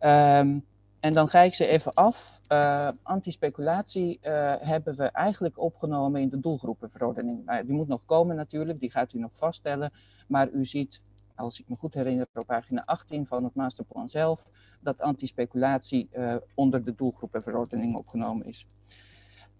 Um, 0.00 0.64
en 1.02 1.12
dan 1.12 1.28
ga 1.28 1.40
ik 1.40 1.54
ze 1.54 1.66
even 1.66 1.92
af. 1.92 2.40
Uh, 2.52 2.88
antispeculatie 3.02 4.18
uh, 4.22 4.54
hebben 4.58 4.96
we 4.96 5.04
eigenlijk 5.04 5.58
opgenomen 5.58 6.20
in 6.20 6.28
de 6.28 6.40
doelgroepenverordening. 6.40 7.44
Nou, 7.44 7.64
die 7.64 7.74
moet 7.74 7.88
nog 7.88 8.04
komen 8.04 8.36
natuurlijk, 8.36 8.80
die 8.80 8.90
gaat 8.90 9.12
u 9.12 9.18
nog 9.18 9.30
vaststellen. 9.34 9.92
Maar 10.28 10.50
u 10.50 10.64
ziet, 10.64 11.00
als 11.34 11.60
ik 11.60 11.68
me 11.68 11.76
goed 11.76 11.94
herinner, 11.94 12.26
op 12.34 12.46
pagina 12.46 12.82
18 12.84 13.26
van 13.26 13.44
het 13.44 13.54
masterplan 13.54 14.08
zelf, 14.08 14.46
dat 14.80 15.00
antispeculatie 15.00 16.08
onder 16.54 16.84
de 16.84 16.94
doelgroepenverordening 16.94 17.96
opgenomen 17.96 18.46
is. 18.46 18.66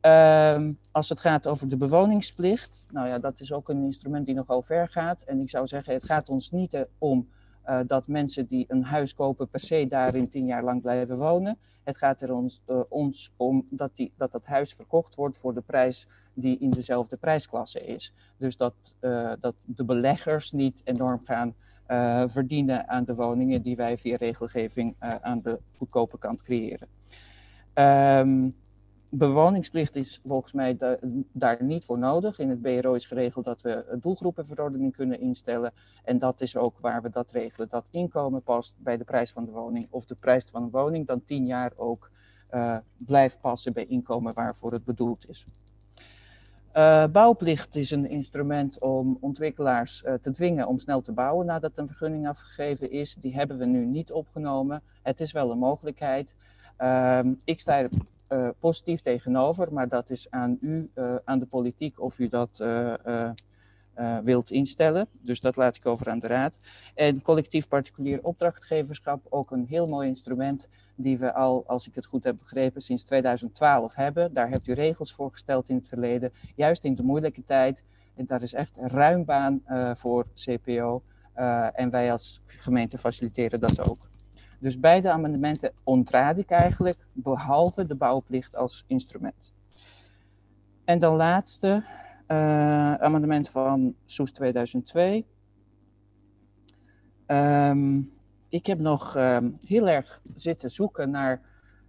Uh, 0.07 0.69
als 0.91 1.09
het 1.09 1.21
gaat 1.21 1.47
over 1.47 1.69
de 1.69 1.77
bewoningsplicht, 1.77 2.85
nou 2.93 3.09
ja, 3.09 3.19
dat 3.19 3.41
is 3.41 3.53
ook 3.53 3.69
een 3.69 3.85
instrument 3.85 4.27
die 4.27 4.35
nogal 4.35 4.63
ver 4.63 4.89
gaat. 4.89 5.23
En 5.23 5.41
ik 5.41 5.51
zou 5.51 5.67
zeggen, 5.67 5.95
het 5.95 6.05
gaat 6.05 6.29
ons 6.29 6.51
niet 6.51 6.87
om 6.99 7.29
uh, 7.67 7.81
dat 7.87 8.07
mensen 8.07 8.47
die 8.47 8.65
een 8.69 8.85
huis 8.85 9.15
kopen 9.15 9.49
per 9.49 9.61
se 9.61 9.87
daarin 9.87 10.29
tien 10.29 10.47
jaar 10.47 10.65
lang 10.65 10.83
blijven 10.83 11.17
wonen. 11.17 11.59
Het 11.85 11.97
gaat 11.97 12.23
er 12.23 12.33
ons, 12.33 12.63
uh, 12.67 12.81
ons 12.89 13.31
om 13.37 13.67
dat, 13.71 13.97
die, 13.97 14.13
dat 14.17 14.33
dat 14.33 14.47
huis 14.47 14.73
verkocht 14.73 15.15
wordt 15.15 15.37
voor 15.37 15.55
de 15.55 15.61
prijs 15.61 16.07
die 16.35 16.59
in 16.59 16.71
dezelfde 16.71 17.17
prijsklasse 17.17 17.87
is. 17.87 18.13
Dus 18.37 18.57
dat, 18.57 18.75
dat 19.41 19.55
de 19.65 19.85
beleggers 19.85 20.53
niet 20.53 20.81
enorm 20.85 21.21
gaan 21.25 21.55
verdienen 22.31 22.89
aan 22.89 23.05
de 23.05 23.15
woningen 23.15 23.63
die 23.63 23.77
wij 23.77 23.99
via 23.99 24.17
regelgeving 24.17 24.95
aan 24.99 25.41
de 25.43 25.59
goedkope 25.77 26.19
kant 26.19 26.43
creëren. 26.43 26.89
Um, 27.75 28.55
bewoningsplicht 29.15 29.97
is 29.97 30.21
volgens 30.25 30.53
mij 30.53 30.77
da 30.77 30.99
daar 31.33 31.63
niet 31.63 31.85
voor 31.85 31.99
nodig. 31.99 32.39
In 32.39 32.49
het 32.49 32.63
BRO 32.63 32.95
is 32.95 33.07
geregeld 33.07 33.45
dat 33.45 33.63
we 33.63 33.99
doelgroepenverordening 34.01 34.97
kunnen 34.97 35.21
instellen. 35.21 35.73
En 36.05 36.19
dat 36.19 36.41
is 36.41 36.57
ook 36.57 36.79
waar 36.81 37.03
we 37.03 37.11
dat 37.11 37.31
regelen. 37.31 37.69
Dat 37.69 37.85
inkomen 37.91 38.43
past 38.43 38.75
bij 38.79 38.97
de 38.97 39.05
prijs 39.05 39.33
van 39.33 39.45
de 39.45 39.51
woning. 39.51 39.87
Of 39.91 40.05
de 40.05 40.15
prijs 40.15 40.45
van 40.45 40.63
een 40.63 40.71
woning 40.71 41.07
dan 41.07 41.25
tien 41.25 41.47
jaar 41.47 41.73
ook 41.77 42.11
uh, 42.51 42.77
blijft 43.07 43.41
passen 43.41 43.73
bij 43.73 43.87
inkomen 43.87 44.35
waarvoor 44.35 44.73
het 44.73 44.85
bedoeld 44.85 45.29
is. 45.29 45.45
Uh, 46.77 47.07
bouwplicht 47.07 47.77
is 47.77 47.91
een 47.91 48.09
instrument 48.09 48.81
om 48.81 49.19
ontwikkelaars 49.21 50.03
uh, 50.03 50.15
te 50.15 50.31
dwingen 50.31 50.67
om 50.67 50.79
snel 50.79 51.01
te 51.01 51.13
bouwen 51.13 51.47
nadat 51.47 51.73
een 51.75 51.87
vergunning 51.87 52.29
afgegeven 52.29 52.91
is. 52.91 53.17
Die 53.21 53.35
hebben 53.35 53.59
we 53.59 53.65
nu 53.65 53.85
niet 53.85 54.13
opgenomen. 54.13 54.83
Het 55.03 55.21
is 55.21 55.33
wel 55.33 55.51
een 55.51 55.59
mogelijkheid. 55.59 56.35
Uh, 56.79 57.21
ik 57.45 57.61
sta 57.61 57.79
er 57.79 57.89
positief 58.59 59.01
tegenover, 59.01 59.73
maar 59.73 59.89
dat 59.89 60.11
is 60.11 60.31
aan 60.31 60.57
u, 60.61 60.91
aan 61.25 61.39
de 61.39 61.47
politiek, 61.47 62.01
of 62.01 62.19
u 62.19 62.29
dat 62.29 62.61
uh, 63.99 64.19
wilt 64.19 64.51
instellen. 64.51 65.09
Dus 65.21 65.41
dat 65.41 65.57
laat 65.57 65.77
ik 65.77 65.87
over 65.87 66.09
aan 66.09 66.19
de 66.19 66.27
Raad. 66.27 66.57
En 66.95 67.23
collectief 67.23 67.69
particulier 67.69 68.23
opdrachtgeverschap, 68.23 69.27
ook 69.29 69.51
een 69.51 69.67
heel 69.67 69.87
mooi 69.87 70.09
instrument 70.09 70.69
die 70.95 71.19
we 71.19 71.35
al, 71.35 71.65
als 71.67 71.87
ik 71.87 71.95
het 71.95 72.07
goed 72.07 72.25
heb 72.25 72.37
begrepen, 72.37 72.83
sinds 72.83 73.03
2012 73.05 73.95
hebben. 73.95 74.33
Daar 74.33 74.49
hebt 74.49 74.67
u 74.67 74.73
regels 74.73 75.13
voor 75.13 75.31
gesteld 75.31 75.69
in 75.69 75.77
het 75.77 75.89
verleden, 75.89 76.33
juist 76.55 76.85
in 76.85 76.95
de 76.95 77.03
moeilijke 77.03 77.45
tijd. 77.45 77.85
En 78.15 78.27
daar 78.27 78.43
is 78.43 78.53
echt 78.53 78.77
ruim 78.77 79.25
baan 79.25 79.63
voor 79.97 80.27
CPO. 80.35 81.03
En 81.73 81.91
wij 81.91 82.13
als 82.13 82.41
gemeente 82.45 82.99
faciliteren 82.99 83.61
dat 83.61 83.89
ook. 83.91 84.09
Dus 84.63 84.81
beide 84.81 85.11
amendementen 85.11 85.73
ontraad 85.85 86.39
ik 86.39 86.51
eigenlijk, 86.51 87.07
behalve 87.13 87.87
de 87.87 87.95
bouwplicht 87.95 88.57
als 88.57 88.85
instrument. 88.87 89.53
En 90.85 90.99
dan 90.99 91.17
laatste, 91.17 91.85
uh, 92.29 92.95
amendement 92.95 93.51
van 93.51 93.95
Soes 94.05 94.33
2002. 94.33 95.27
Um, 97.27 98.13
ik 98.49 98.67
heb 98.67 98.79
nog 98.79 99.17
um, 99.17 99.59
heel 99.67 99.89
erg 99.89 100.21
zitten 100.37 100.71
zoeken 100.71 101.11
naar 101.11 101.41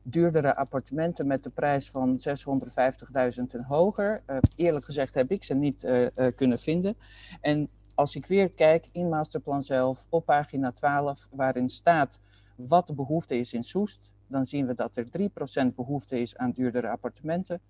duurdere 0.04 0.56
appartementen 0.56 1.28
met 1.28 1.44
de 1.44 1.50
prijs 1.50 1.90
van 1.90 2.20
650.000 2.20 3.44
en 3.48 3.64
hoger. 3.68 4.24
Uh, 4.28 4.38
eerlijk 4.56 4.86
gezegd 4.86 5.14
heb 5.14 5.32
ik 5.32 5.44
ze 5.44 5.54
niet 5.54 5.84
uh, 5.84 6.08
kunnen 6.36 6.60
vinden. 6.60 6.96
En 7.42 7.70
als 7.96 8.16
ik 8.16 8.26
weer 8.26 8.50
kijk 8.50 8.88
in 8.92 9.10
Masterplan 9.10 9.64
zelf 9.64 10.06
op 10.10 10.26
pagina 10.26 10.72
12, 10.72 11.28
waarin 11.32 11.70
staat 11.70 12.20
wat 12.68 12.88
de 12.88 12.94
behoefte 12.94 13.36
is 13.36 13.54
in 13.54 13.64
Soest, 13.64 14.12
dan 14.28 14.46
zien 14.46 14.68
we 14.68 14.76
dat 14.76 14.96
er 14.96 15.06
3% 15.72 15.76
behoefte 15.76 16.20
is 16.20 16.38
aan 16.38 16.52
duurdere 16.52 16.90
appartementen 16.90 17.62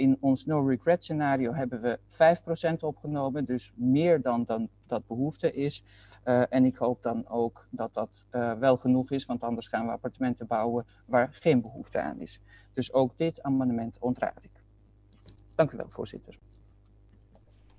in 0.00 0.16
ons 0.20 0.44
no 0.44 0.66
regret 0.66 1.04
scenario 1.04 1.52
hebben 1.52 1.80
we 1.80 1.98
5% 2.72 2.76
opgenomen, 2.80 3.44
dus 3.44 3.72
meer 3.74 4.22
dan, 4.22 4.44
dan 4.44 4.68
dat 4.86 5.06
behoefte 5.06 5.52
is. 5.52 5.84
Uh, 6.24 6.42
en 6.48 6.64
ik 6.64 6.76
hoop 6.76 7.02
dan 7.02 7.28
ook 7.28 7.66
dat 7.70 7.94
dat 7.94 8.26
uh, 8.32 8.52
wel 8.52 8.76
genoeg 8.76 9.10
is, 9.10 9.26
want 9.26 9.42
anders 9.42 9.68
gaan 9.68 9.86
we 9.86 9.92
appartementen 9.92 10.46
bouwen 10.46 10.84
waar 11.06 11.28
geen 11.32 11.62
behoefte 11.62 12.00
aan 12.00 12.20
is. 12.20 12.40
Dus 12.72 12.92
ook 12.92 13.18
dit 13.18 13.42
amendement 13.42 13.98
ontraad 13.98 14.44
ik. 14.44 14.50
Dank 15.54 15.72
u 15.72 15.76
wel, 15.76 15.90
voorzitter. 15.90 16.38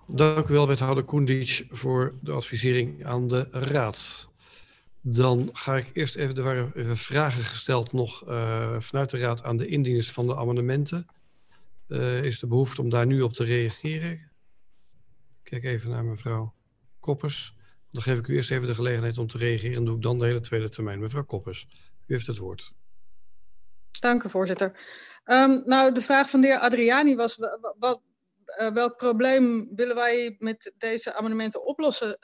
Dank 0.05 0.47
u 0.47 0.53
wel, 0.53 0.67
wethouder 0.67 1.03
Koendic, 1.03 1.67
voor 1.69 2.13
de 2.21 2.31
advisering 2.31 3.05
aan 3.05 3.27
de 3.27 3.47
Raad. 3.51 4.30
Dan 5.01 5.49
ga 5.53 5.77
ik 5.77 5.89
eerst 5.93 6.15
even, 6.15 6.35
er 6.35 6.43
waren 6.43 6.97
vragen 6.97 7.43
gesteld 7.43 7.93
nog 7.93 8.29
uh, 8.29 8.79
vanuit 8.79 9.09
de 9.09 9.17
Raad 9.17 9.43
aan 9.43 9.57
de 9.57 9.67
indieners 9.67 10.11
van 10.11 10.27
de 10.27 10.35
amendementen. 10.35 11.07
Uh, 11.87 12.23
is 12.23 12.39
de 12.39 12.47
behoefte 12.47 12.81
om 12.81 12.89
daar 12.89 13.05
nu 13.05 13.21
op 13.21 13.33
te 13.33 13.43
reageren? 13.43 14.31
Kijk 15.43 15.63
even 15.63 15.89
naar 15.89 16.03
mevrouw 16.03 16.53
Koppers. 16.99 17.55
Dan 17.91 18.01
geef 18.01 18.19
ik 18.19 18.27
u 18.27 18.35
eerst 18.35 18.51
even 18.51 18.67
de 18.67 18.75
gelegenheid 18.75 19.17
om 19.17 19.27
te 19.27 19.37
reageren 19.37 19.77
en 19.77 19.85
doe 19.85 19.95
ik 19.95 20.01
dan 20.01 20.19
de 20.19 20.25
hele 20.25 20.39
tweede 20.39 20.69
termijn. 20.69 20.99
Mevrouw 20.99 21.25
Koppers, 21.25 21.67
u 22.07 22.13
heeft 22.13 22.27
het 22.27 22.37
woord. 22.37 22.73
Dank 23.99 24.23
u, 24.23 24.29
voorzitter. 24.29 24.79
Um, 25.25 25.61
nou, 25.65 25.93
de 25.93 26.01
vraag 26.01 26.29
van 26.29 26.41
de 26.41 26.47
heer 26.47 26.59
Adriani 26.59 27.15
was, 27.15 27.37
wat, 27.79 28.01
uh, 28.61 28.73
welk 28.73 28.97
probleem 28.97 29.75
willen 29.75 29.95
wij 29.95 30.35
met 30.39 30.73
deze 30.77 31.13
amendementen 31.13 31.65
oplossen? 31.65 32.17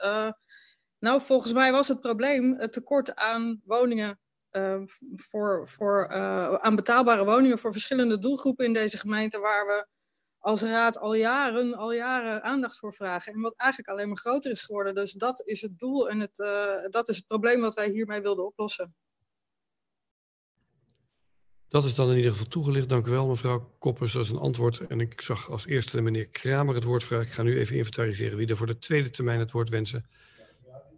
Nou, 0.98 1.20
volgens 1.20 1.52
mij 1.52 1.72
was 1.72 1.88
het 1.88 2.00
probleem 2.00 2.54
het 2.58 2.72
tekort 2.72 3.14
aan 3.14 3.60
woningen 3.64 4.18
uh, 4.52 4.82
voor, 5.14 5.68
voor, 5.68 6.08
uh, 6.12 6.54
aan 6.54 6.76
betaalbare 6.76 7.24
woningen 7.24 7.58
voor 7.58 7.72
verschillende 7.72 8.18
doelgroepen 8.18 8.64
in 8.64 8.72
deze 8.72 8.98
gemeente, 8.98 9.38
waar 9.38 9.66
we 9.66 9.86
als 10.38 10.62
raad 10.62 10.98
al 10.98 11.14
jaren, 11.14 11.74
al 11.74 11.92
jaren 11.92 12.42
aandacht 12.42 12.78
voor 12.78 12.94
vragen. 12.94 13.32
En 13.32 13.40
wat 13.40 13.54
eigenlijk 13.56 13.90
alleen 13.90 14.08
maar 14.08 14.16
groter 14.16 14.50
is 14.50 14.62
geworden. 14.62 14.94
Dus 14.94 15.12
dat 15.12 15.42
is 15.44 15.62
het 15.62 15.78
doel 15.78 16.08
en 16.10 16.20
het, 16.20 16.38
uh, 16.38 16.90
dat 16.90 17.08
is 17.08 17.16
het 17.16 17.26
probleem 17.26 17.60
wat 17.60 17.74
wij 17.74 17.88
hiermee 17.88 18.20
wilden 18.20 18.46
oplossen. 18.46 18.94
Dat 21.68 21.84
is 21.84 21.94
dan 21.94 22.10
in 22.10 22.16
ieder 22.16 22.30
geval 22.30 22.46
toegelicht. 22.46 22.88
Dank 22.88 23.06
u 23.06 23.10
wel, 23.10 23.26
mevrouw 23.26 23.74
Koppers. 23.78 24.14
Is 24.14 24.28
een 24.28 24.36
antwoord. 24.36 24.80
En 24.88 25.00
ik 25.00 25.20
zag 25.20 25.50
als 25.50 25.66
eerste 25.66 26.00
meneer 26.00 26.28
Kramer 26.28 26.74
het 26.74 26.84
woord 26.84 27.04
vragen. 27.04 27.26
Ik 27.26 27.32
ga 27.32 27.42
nu 27.42 27.58
even 27.58 27.76
inventariseren 27.76 28.38
wie 28.38 28.48
er 28.48 28.56
voor 28.56 28.66
de 28.66 28.78
tweede 28.78 29.10
termijn 29.10 29.38
het 29.38 29.50
woord 29.50 29.68
wensen. 29.68 30.08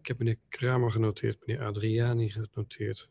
Ik 0.00 0.06
heb 0.06 0.18
meneer 0.18 0.38
Kramer 0.48 0.90
genoteerd, 0.90 1.46
meneer 1.46 1.64
Adriani 1.64 2.30
genoteerd. 2.30 3.10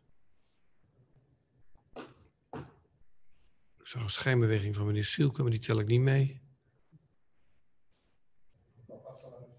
Ik 3.77 3.87
zag 3.87 4.03
een 4.03 4.09
schijnbeweging 4.09 4.75
van 4.75 4.85
meneer 4.85 5.05
Sielke, 5.05 5.41
maar 5.41 5.51
die 5.51 5.59
tel 5.59 5.79
ik 5.79 5.87
niet 5.87 6.01
mee. 6.01 6.41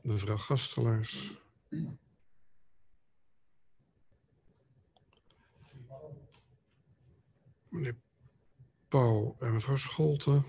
Mevrouw 0.03 0.37
Gastelaars. 0.37 1.39
Meneer 7.69 7.97
Pauw 8.89 9.37
en 9.39 9.53
mevrouw 9.53 9.77
Scholten. 9.77 10.45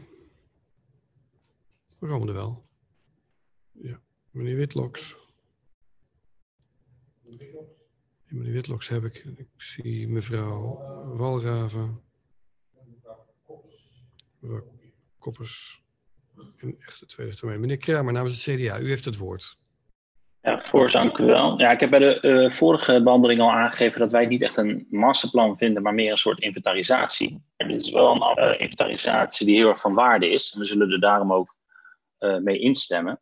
We 2.00 2.08
komen 2.08 2.28
er 2.28 2.34
wel. 2.34 2.68
Ja, 3.72 4.02
meneer 4.32 4.56
Witloks. 4.56 5.22
Meneer 8.28 8.52
Witloks 8.52 8.88
heb 8.88 9.04
ik. 9.04 9.16
Ik 9.16 9.48
zie 9.58 10.08
mevrouw 10.08 10.80
Walraven. 11.18 12.02
Mevrouw 14.40 14.64
Koppers 15.20 15.84
in 16.58 16.76
echte 16.80 17.06
tweede 17.06 17.36
termijn. 17.36 17.60
Meneer 17.60 17.78
Kramer 17.78 18.14
namens 18.14 18.46
het 18.46 18.56
CDA, 18.56 18.80
u 18.80 18.88
heeft 18.88 19.06
het 19.06 19.18
woord. 19.18 19.60
Ja, 20.42 20.60
voorzitter, 20.60 21.02
dank 21.02 21.18
u 21.18 21.26
wel. 21.26 21.60
Ja, 21.60 21.72
ik 21.72 21.80
heb 21.80 21.90
bij 21.90 22.00
de 22.00 22.20
uh, 22.22 22.52
vorige 22.52 23.04
behandeling 23.04 23.42
al 23.42 23.52
aangegeven 23.52 24.00
dat 24.00 24.12
wij 24.12 24.26
niet 24.26 24.42
echt 24.42 24.58
een 24.58 24.88
masterplan 24.90 25.58
vinden, 25.58 25.84
maar 25.84 25.94
meer 25.94 26.12
een 26.12 26.18
soort 26.18 26.40
inventarisatie. 26.40 27.44
En 27.56 27.68
dit 27.68 27.82
is 27.82 27.92
wel 27.92 28.12
een 28.12 28.44
uh, 28.44 28.60
inventarisatie 28.60 29.46
die 29.46 29.56
heel 29.56 29.70
erg 29.70 29.80
van 29.80 29.94
waarde 29.94 30.30
is. 30.30 30.52
En 30.54 30.60
we 30.60 30.66
zullen 30.66 30.92
er 30.92 31.00
daarom 31.00 31.34
ook 31.34 31.56
uh, 32.20 32.38
mee 32.38 32.60
instemmen. 32.60 33.20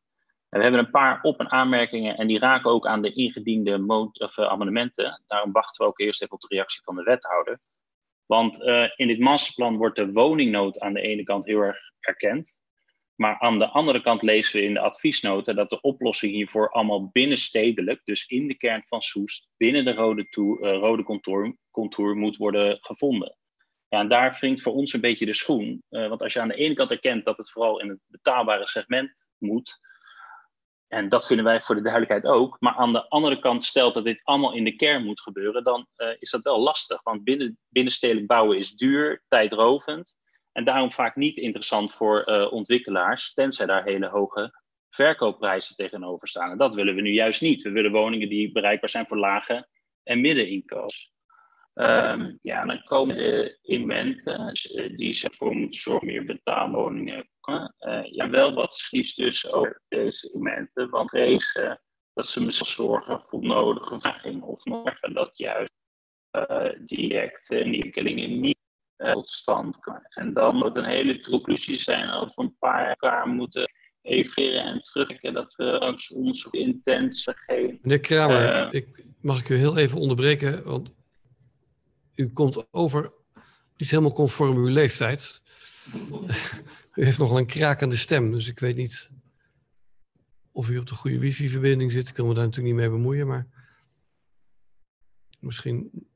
We 0.49 0.61
hebben 0.61 0.79
een 0.79 0.91
paar 0.91 1.21
op- 1.21 1.39
en 1.39 1.51
aanmerkingen 1.51 2.17
en 2.17 2.27
die 2.27 2.39
raken 2.39 2.71
ook 2.71 2.87
aan 2.87 3.01
de 3.01 3.13
ingediende 3.13 4.11
of, 4.13 4.39
amendementen. 4.39 5.23
Daarom 5.27 5.51
wachten 5.51 5.85
we 5.85 5.91
ook 5.91 5.99
eerst 5.99 6.21
even 6.21 6.33
op 6.33 6.41
de 6.41 6.55
reactie 6.55 6.81
van 6.83 6.95
de 6.95 7.03
wethouder. 7.03 7.59
Want 8.25 8.61
uh, 8.61 8.89
in 8.95 9.07
dit 9.07 9.19
masterplan 9.19 9.77
wordt 9.77 9.95
de 9.95 10.11
woningnood 10.11 10.79
aan 10.79 10.93
de 10.93 11.01
ene 11.01 11.23
kant 11.23 11.45
heel 11.45 11.59
erg 11.59 11.77
erkend. 11.99 12.61
Maar 13.15 13.39
aan 13.39 13.59
de 13.59 13.67
andere 13.67 14.01
kant 14.01 14.21
lezen 14.21 14.59
we 14.59 14.65
in 14.65 14.73
de 14.73 14.79
adviesnoten 14.79 15.55
dat 15.55 15.69
de 15.69 15.81
oplossing 15.81 16.33
hiervoor 16.33 16.71
allemaal 16.71 17.09
binnenstedelijk, 17.11 18.01
dus 18.03 18.25
in 18.25 18.47
de 18.47 18.57
kern 18.57 18.83
van 18.85 19.01
Soest, 19.01 19.49
binnen 19.57 19.85
de 19.85 19.93
rode, 19.93 20.27
uh, 20.37 20.77
rode 20.77 21.03
contour, 21.71 22.15
moet 22.15 22.37
worden 22.37 22.77
gevonden. 22.81 23.37
Ja, 23.87 23.99
en 23.99 24.07
daar 24.07 24.37
wringt 24.39 24.61
voor 24.61 24.73
ons 24.73 24.93
een 24.93 25.01
beetje 25.01 25.25
de 25.25 25.33
schoen. 25.33 25.83
Want 25.89 26.21
als 26.21 26.33
je 26.33 26.39
aan 26.39 26.47
de 26.47 26.55
ene 26.55 26.73
kant 26.73 26.91
erkent 26.91 27.25
dat 27.25 27.37
het 27.37 27.51
vooral 27.51 27.81
in 27.81 27.89
het 27.89 27.99
betaalbare 28.07 28.67
segment 28.67 29.29
moet, 29.37 29.79
en 30.89 31.09
dat 31.09 31.27
vinden 31.27 31.45
wij 31.45 31.61
voor 31.61 31.75
de 31.75 31.81
duidelijkheid 31.81 32.25
ook. 32.25 32.57
Maar 32.59 32.73
aan 32.73 32.93
de 32.93 33.09
andere 33.09 33.39
kant 33.39 33.63
stelt 33.63 33.93
dat 33.93 34.05
dit 34.05 34.21
allemaal 34.23 34.53
in 34.53 34.63
de 34.63 34.75
kern 34.75 35.05
moet 35.05 35.21
gebeuren, 35.21 35.63
dan 35.63 35.87
uh, 35.97 36.07
is 36.19 36.29
dat 36.29 36.41
wel 36.41 36.59
lastig. 36.59 37.03
Want 37.03 37.23
binnen, 37.23 38.25
bouwen 38.25 38.57
is 38.57 38.71
duur, 38.71 39.23
tijdrovend. 39.27 40.17
En 40.51 40.63
daarom 40.63 40.91
vaak 40.91 41.15
niet 41.15 41.37
interessant 41.37 41.93
voor 41.93 42.29
uh, 42.29 42.51
ontwikkelaars, 42.51 43.33
tenzij 43.33 43.65
daar 43.65 43.83
hele 43.83 44.07
hoge 44.07 44.61
verkoopprijzen 44.89 45.75
tegenover 45.75 46.27
staan. 46.27 46.51
En 46.51 46.57
dat 46.57 46.75
willen 46.75 46.95
we 46.95 47.01
nu 47.01 47.11
juist 47.11 47.41
niet. 47.41 47.61
We 47.61 47.69
willen 47.69 47.91
woningen 47.91 48.29
die 48.29 48.51
bereikbaar 48.51 48.89
zijn 48.89 49.07
voor 49.07 49.17
lage 49.17 49.67
en 50.03 50.21
middeninkomens. 50.21 51.11
Um, 51.73 52.39
ja, 52.41 52.65
dan 52.65 52.83
komen 52.83 53.17
de 53.17 53.59
elementen 53.61 54.53
die 54.95 55.13
ze 55.13 55.31
voor 55.31 55.55
moeten 55.55 55.79
zorgen 55.79 56.07
meer 56.07 56.25
betaalwoningen. 56.25 57.29
Uh, 57.51 58.03
ja, 58.03 58.29
wel 58.29 58.53
wat 58.53 58.73
schiet 58.73 59.15
dus 59.15 59.51
over 59.51 59.81
deze 59.87 60.29
elementen, 60.33 60.89
want 60.89 61.09
deze 61.09 61.79
dat 62.13 62.27
ze 62.27 62.43
misschien 62.43 62.67
zorgen 62.67 63.21
voor 63.23 63.41
nodige 63.41 63.99
vervanging 63.99 64.41
of 64.41 64.65
nog 64.65 64.99
dat 64.99 65.37
juist 65.37 65.71
uh, 66.31 66.69
direct 66.79 67.51
uh, 67.51 67.65
ontwikkelingen 67.65 68.39
niet 68.39 68.57
uh, 68.97 69.11
tot 69.11 69.29
stand 69.29 69.79
komen. 69.79 70.07
En 70.09 70.33
dan 70.33 70.55
moet 70.55 70.77
een 70.77 70.85
hele 70.85 71.19
conclusie 71.19 71.77
zijn 71.77 72.09
als 72.09 72.35
we 72.35 72.41
een 72.41 72.57
paar 72.59 72.97
jaar 72.99 73.27
moeten 73.27 73.71
evalueren 74.01 74.63
en 74.63 74.81
terugkijken 74.81 75.33
dat 75.33 75.55
we 75.55 75.79
ons 75.79 76.11
onderzoek 76.11 76.53
intens 76.53 77.27
geen. 77.31 77.79
Meneer 77.81 77.99
Kramer, 77.99 78.73
ik, 78.73 79.05
mag 79.21 79.39
ik 79.39 79.49
u 79.49 79.55
heel 79.55 79.77
even 79.77 79.99
onderbreken, 79.99 80.63
want 80.63 80.93
u 82.15 82.29
komt 82.29 82.67
over 82.71 83.11
niet 83.77 83.89
helemaal 83.89 84.13
conform 84.13 84.57
uw 84.57 84.67
leeftijd. 84.67 85.41
U 86.99 87.03
heeft 87.03 87.17
nogal 87.17 87.37
een 87.37 87.45
krakende 87.45 87.95
stem, 87.95 88.31
dus 88.31 88.47
ik 88.47 88.59
weet 88.59 88.75
niet 88.75 89.11
of 90.51 90.69
u 90.69 90.77
op 90.77 90.87
de 90.87 90.95
goede 90.95 91.19
wifi-verbinding 91.19 91.91
zit. 91.91 92.07
Ik 92.09 92.13
kan 92.13 92.27
me 92.27 92.33
daar 92.33 92.43
natuurlijk 92.43 92.75
niet 92.75 92.83
mee 92.83 92.97
bemoeien, 92.97 93.27
maar 93.27 93.47
misschien... 95.39 96.07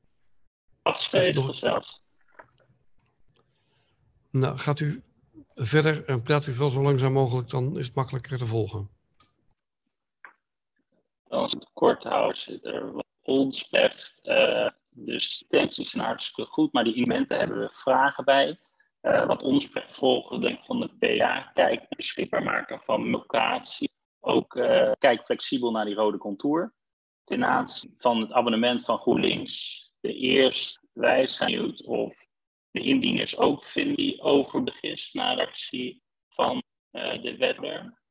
Afgeschreven 0.82 1.54
zelfs. 1.54 2.02
Nou, 4.30 4.58
gaat 4.58 4.80
u 4.80 5.02
verder 5.54 6.04
en 6.04 6.22
praat 6.22 6.46
u 6.46 6.54
wel 6.54 6.70
zo 6.70 6.82
langzaam 6.82 7.12
mogelijk, 7.12 7.48
dan 7.48 7.78
is 7.78 7.86
het 7.86 7.94
makkelijker 7.94 8.38
te 8.38 8.46
volgen. 8.46 8.90
Als 11.28 11.52
het 11.52 11.70
kort 11.72 12.02
houden 12.02 12.36
zit 12.36 12.64
er 12.64 12.92
wat 12.92 13.06
ons 13.22 13.68
betreft. 13.68 14.20
Uh, 14.24 14.70
dus 14.90 15.42
intenties 15.42 15.90
zijn 15.90 16.04
hartstikke 16.04 16.50
goed, 16.50 16.72
maar 16.72 16.84
die 16.84 16.94
elementen 16.94 17.38
hebben 17.38 17.58
we 17.58 17.70
vragen 17.70 18.24
bij. 18.24 18.58
Uh, 19.04 19.26
wat 19.26 19.42
ons 19.42 19.68
volgen 19.72 20.40
denk 20.40 20.64
van 20.64 20.80
de 20.80 20.88
PA, 20.98 21.50
kijk 21.54 21.88
beschikbaar 21.88 22.42
maken 22.42 22.80
van 22.80 23.10
locatie. 23.10 23.90
Ook 24.20 24.54
uh, 24.54 24.92
kijk 24.98 25.24
flexibel 25.24 25.70
naar 25.70 25.84
die 25.84 25.94
rode 25.94 26.18
contour. 26.18 26.74
Ten 27.24 27.44
aanzien 27.44 27.94
van 27.98 28.20
het 28.20 28.32
abonnement 28.32 28.84
van 28.84 28.98
GroenLinks. 28.98 29.82
De 30.00 30.14
eerste 30.14 30.80
wijsheid 30.92 31.84
of 31.84 32.26
de 32.70 32.80
indieners 32.80 33.38
ook 33.38 33.64
vinden 33.64 33.96
die 33.96 34.20
overbegis 34.20 35.12
naar 35.12 35.36
de 35.36 35.42
actie 35.42 36.02
van 36.28 36.62
uh, 36.92 37.22
de 37.22 37.36
wetler. 37.36 38.02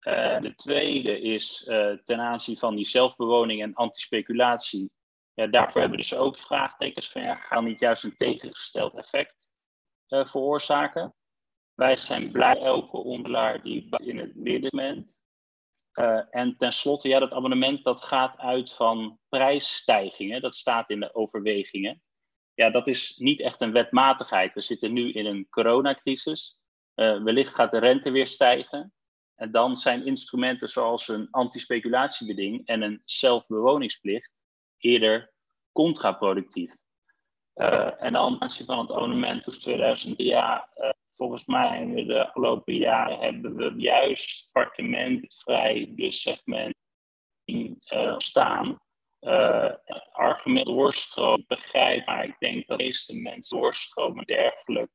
Uh, 0.00 0.40
de 0.40 0.54
tweede 0.54 1.20
is 1.20 1.62
ten 2.04 2.20
aanzien 2.20 2.56
van 2.56 2.76
die 2.76 2.86
zelfbewoning 2.86 3.62
en 3.62 3.74
antispeculatie. 3.74 4.90
Ja, 5.34 5.46
daarvoor 5.46 5.80
hebben 5.80 5.98
we 5.98 6.04
dus 6.04 6.14
ook 6.14 6.38
vraagtekens 6.38 7.10
van 7.10 7.22
ja, 7.22 7.34
gaan 7.34 7.64
niet 7.64 7.80
juist 7.80 8.04
een 8.04 8.16
tegengesteld 8.16 8.94
effect 8.94 9.49
veroorzaken? 10.10 11.14
Wij 11.74 11.96
zijn 11.96 12.30
blij 12.30 12.60
elke 12.60 12.96
ondelaar 12.96 13.62
die 13.62 13.96
in 13.96 14.18
het 14.18 14.34
midden 14.34 15.04
en 16.30 16.56
tenslotte, 16.56 17.08
ja, 17.08 17.18
dat 17.18 17.32
abonnement 17.32 17.84
dat 17.84 18.04
gaat 18.04 18.38
uit 18.38 18.72
van 18.72 19.18
prijsstijgingen. 19.28 20.42
Dat 20.42 20.54
staat 20.54 20.90
in 20.90 21.00
de 21.00 21.14
overwegingen 21.14 22.02
ja, 22.60 22.70
dat 22.70 22.88
is 22.88 23.16
niet 23.16 23.40
echt 23.40 23.60
een 23.60 23.72
wetmatigheid. 23.72 24.54
We 24.54 24.60
zitten 24.60 24.92
nu 24.92 25.12
in 25.12 25.26
een 25.26 25.48
coronacrisis. 25.48 26.58
Uh, 26.94 27.22
wellicht 27.22 27.54
gaat 27.54 27.70
de 27.70 27.78
rente 27.78 28.10
weer 28.10 28.26
stijgen. 28.26 28.92
En 29.34 29.50
dan 29.50 29.76
zijn 29.76 30.06
instrumenten 30.06 30.68
zoals 30.68 31.08
een 31.08 31.30
antispeculatiebeding 31.30 32.66
en 32.66 32.82
een 32.82 33.02
zelfbewoningsplicht 33.04 34.32
eerder 34.78 35.32
contraproductief. 35.72 36.74
Uh, 37.54 38.02
en 38.02 38.12
de 38.12 38.18
aanzien 38.18 38.66
van 38.66 38.78
het 38.78 38.90
abonnement 38.90 39.44
dus 39.44 39.58
2000, 39.58 40.14
ja, 40.18 40.68
uh, 40.76 40.90
volgens 41.16 41.46
mij 41.46 41.80
in 41.80 42.06
de 42.06 42.24
afgelopen 42.24 42.74
jaren 42.74 43.18
hebben 43.18 43.56
we 43.56 43.74
juist 43.76 44.50
appartementvrij 44.52 45.92
dus 45.96 46.22
segment 46.22 46.74
uh, 47.44 48.18
staan 48.18 48.78
uh, 49.20 49.70
het 49.84 50.08
argument 50.12 50.66
doorstroom 50.66 51.44
begrijp, 51.46 52.06
maar 52.06 52.24
ik 52.24 52.36
denk 52.38 52.66
dat 52.66 52.78
de 52.78 52.84
meeste 52.84 53.16
mensen 53.16 53.58
doorstromen 53.58 54.24
dergelijk 54.24 54.90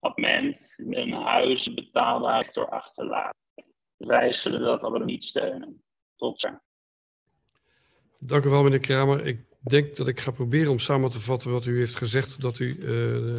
abonnement 0.00 0.74
een 0.76 1.12
huis 1.12 1.74
betaalbaar 1.74 2.52
achterlaten. 2.68 3.40
Wij 3.96 4.32
zullen 4.32 4.60
dat 4.60 4.82
aber 4.82 5.04
niet 5.04 5.24
steunen. 5.24 5.82
Tot 6.16 6.40
ziens. 6.40 6.58
Dank 8.18 8.44
u 8.44 8.48
wel, 8.48 8.62
meneer 8.62 8.80
Kramer. 8.80 9.26
Ik 9.26 9.44
denk 9.70 9.96
dat 9.96 10.08
ik 10.08 10.20
ga 10.20 10.30
proberen 10.30 10.70
om 10.70 10.78
samen 10.78 11.10
te 11.10 11.20
vatten 11.20 11.50
wat 11.50 11.66
u 11.66 11.78
heeft 11.78 11.96
gezegd, 11.96 12.40
dat 12.40 12.58
u 12.58 12.76
uh, 12.76 12.84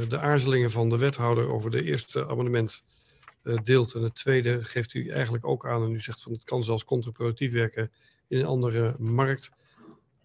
de, 0.10 0.20
aarzelingen 0.20 0.72
van 0.72 0.90
de 0.90 0.98
wethouder 0.98 1.50
over 1.50 1.72
de 1.72 1.84
eerste 1.84 2.28
abonnement 2.28 2.84
uh, 3.44 3.58
deelt. 3.64 3.94
En 3.94 4.02
het 4.02 4.16
tweede 4.16 4.64
geeft 4.64 4.94
u 4.94 5.10
eigenlijk 5.10 5.46
ook 5.46 5.68
aan 5.68 5.84
en 5.84 5.92
u 5.92 6.02
zegt 6.02 6.24
van 6.24 6.32
het 6.32 6.44
kan 6.44 6.64
zelfs 6.64 6.86
contraproductief 6.86 7.52
werken 7.52 7.92
in 8.28 8.40
een 8.40 8.46
andere 8.46 8.96
markt. 8.98 9.52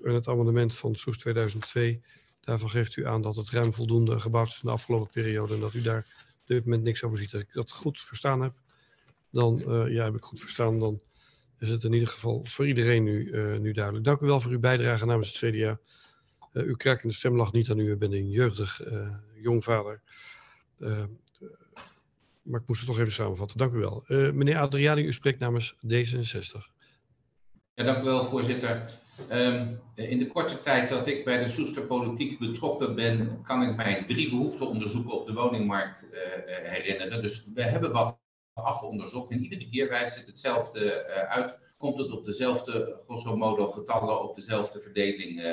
En 0.02 0.14
het 0.14 0.28
amendement 0.28 0.76
van 0.76 0.94
Soes 0.94 1.18
2002, 1.18 2.02
daarvan 2.40 2.70
geeft 2.70 2.96
u 2.96 3.06
aan 3.06 3.22
dat 3.22 3.36
het 3.36 3.50
ruim 3.50 3.72
voldoende 3.72 4.18
gebouwd 4.18 4.48
is 4.48 4.60
in 4.62 4.68
de 4.68 4.74
afgelopen 4.74 5.10
periode 5.10 5.54
en 5.54 5.60
dat 5.60 5.74
u 5.74 5.82
daar 5.82 6.06
op 6.40 6.46
dit 6.46 6.64
moment 6.64 6.82
niks 6.82 7.02
over 7.02 7.18
ziet. 7.18 7.32
Als 7.32 7.42
ik 7.42 7.52
dat 7.52 7.70
goed 7.70 8.00
verstaan 8.00 8.42
heb, 8.42 8.54
dan 9.30 9.62
uh, 9.66 9.92
ja, 9.92 10.04
heb 10.04 10.14
ik 10.14 10.24
goed 10.24 10.40
verstaan, 10.40 10.78
dan 10.78 11.00
is 11.62 11.68
het 11.68 11.84
in 11.84 11.92
ieder 11.92 12.08
geval 12.08 12.40
voor 12.44 12.66
iedereen 12.66 13.02
nu, 13.02 13.24
uh, 13.24 13.58
nu 13.58 13.72
duidelijk. 13.72 14.04
Dank 14.04 14.20
u 14.20 14.26
wel 14.26 14.40
voor 14.40 14.50
uw 14.50 14.60
bijdrage 14.60 15.06
namens 15.06 15.40
het 15.40 15.54
CDA. 15.54 15.78
Uh, 16.52 16.66
uw 16.66 16.76
krakende 16.76 17.14
stem 17.14 17.36
lag 17.36 17.52
niet 17.52 17.70
aan 17.70 17.78
u, 17.78 17.90
u 17.90 17.96
bent 17.96 18.12
een 18.12 18.30
jeugdig 18.30 18.80
jong 19.42 19.64
vader. 19.64 20.00
maar 22.42 22.60
ik 22.60 22.66
moest 22.66 22.80
het 22.80 22.88
toch 22.88 22.98
even 22.98 23.12
samenvatten. 23.12 23.58
Dank 23.58 23.72
u 23.72 23.78
wel. 23.78 24.04
meneer 24.08 24.58
Adriani, 24.58 25.02
u 25.02 25.12
spreekt 25.12 25.38
namens 25.38 25.74
D66. 25.86 26.70
Ja, 27.74 27.84
dank 27.84 28.02
u 28.02 28.04
wel, 28.04 28.24
voorzitter. 28.24 29.00
Um, 29.30 29.80
in 29.94 30.18
de 30.18 30.26
korte 30.26 30.60
tijd 30.60 30.88
dat 30.88 31.06
ik 31.06 31.24
bij 31.24 31.42
de 31.42 31.48
Soester 31.48 31.82
Politiek 31.82 32.38
betrokken 32.38 32.94
ben, 32.94 33.42
kan 33.42 33.62
ik 33.62 33.76
mij 33.76 34.04
drie 34.06 34.30
behoefteonderzoeken 34.30 35.12
op 35.12 35.26
de 35.26 35.32
woningmarkt 35.32 36.08
herinneren. 36.46 37.22
Dus 37.22 37.46
we 37.54 37.62
hebben 37.62 37.92
wat 37.92 38.21
afgeonderzocht 38.54 39.30
en 39.30 39.42
iedere 39.42 39.68
keer 39.68 39.88
wijst 39.88 40.16
het 40.16 40.26
hetzelfde 40.26 41.06
uh, 41.08 41.22
uit. 41.22 41.58
Komt 41.78 41.98
het 41.98 42.10
op 42.10 42.24
dezelfde, 42.24 43.00
grosso 43.06 43.36
modo, 43.36 43.70
getallen, 43.70 44.22
op 44.28 44.36
dezelfde 44.36 44.80
verdeling 44.80 45.40
uh, 45.40 45.50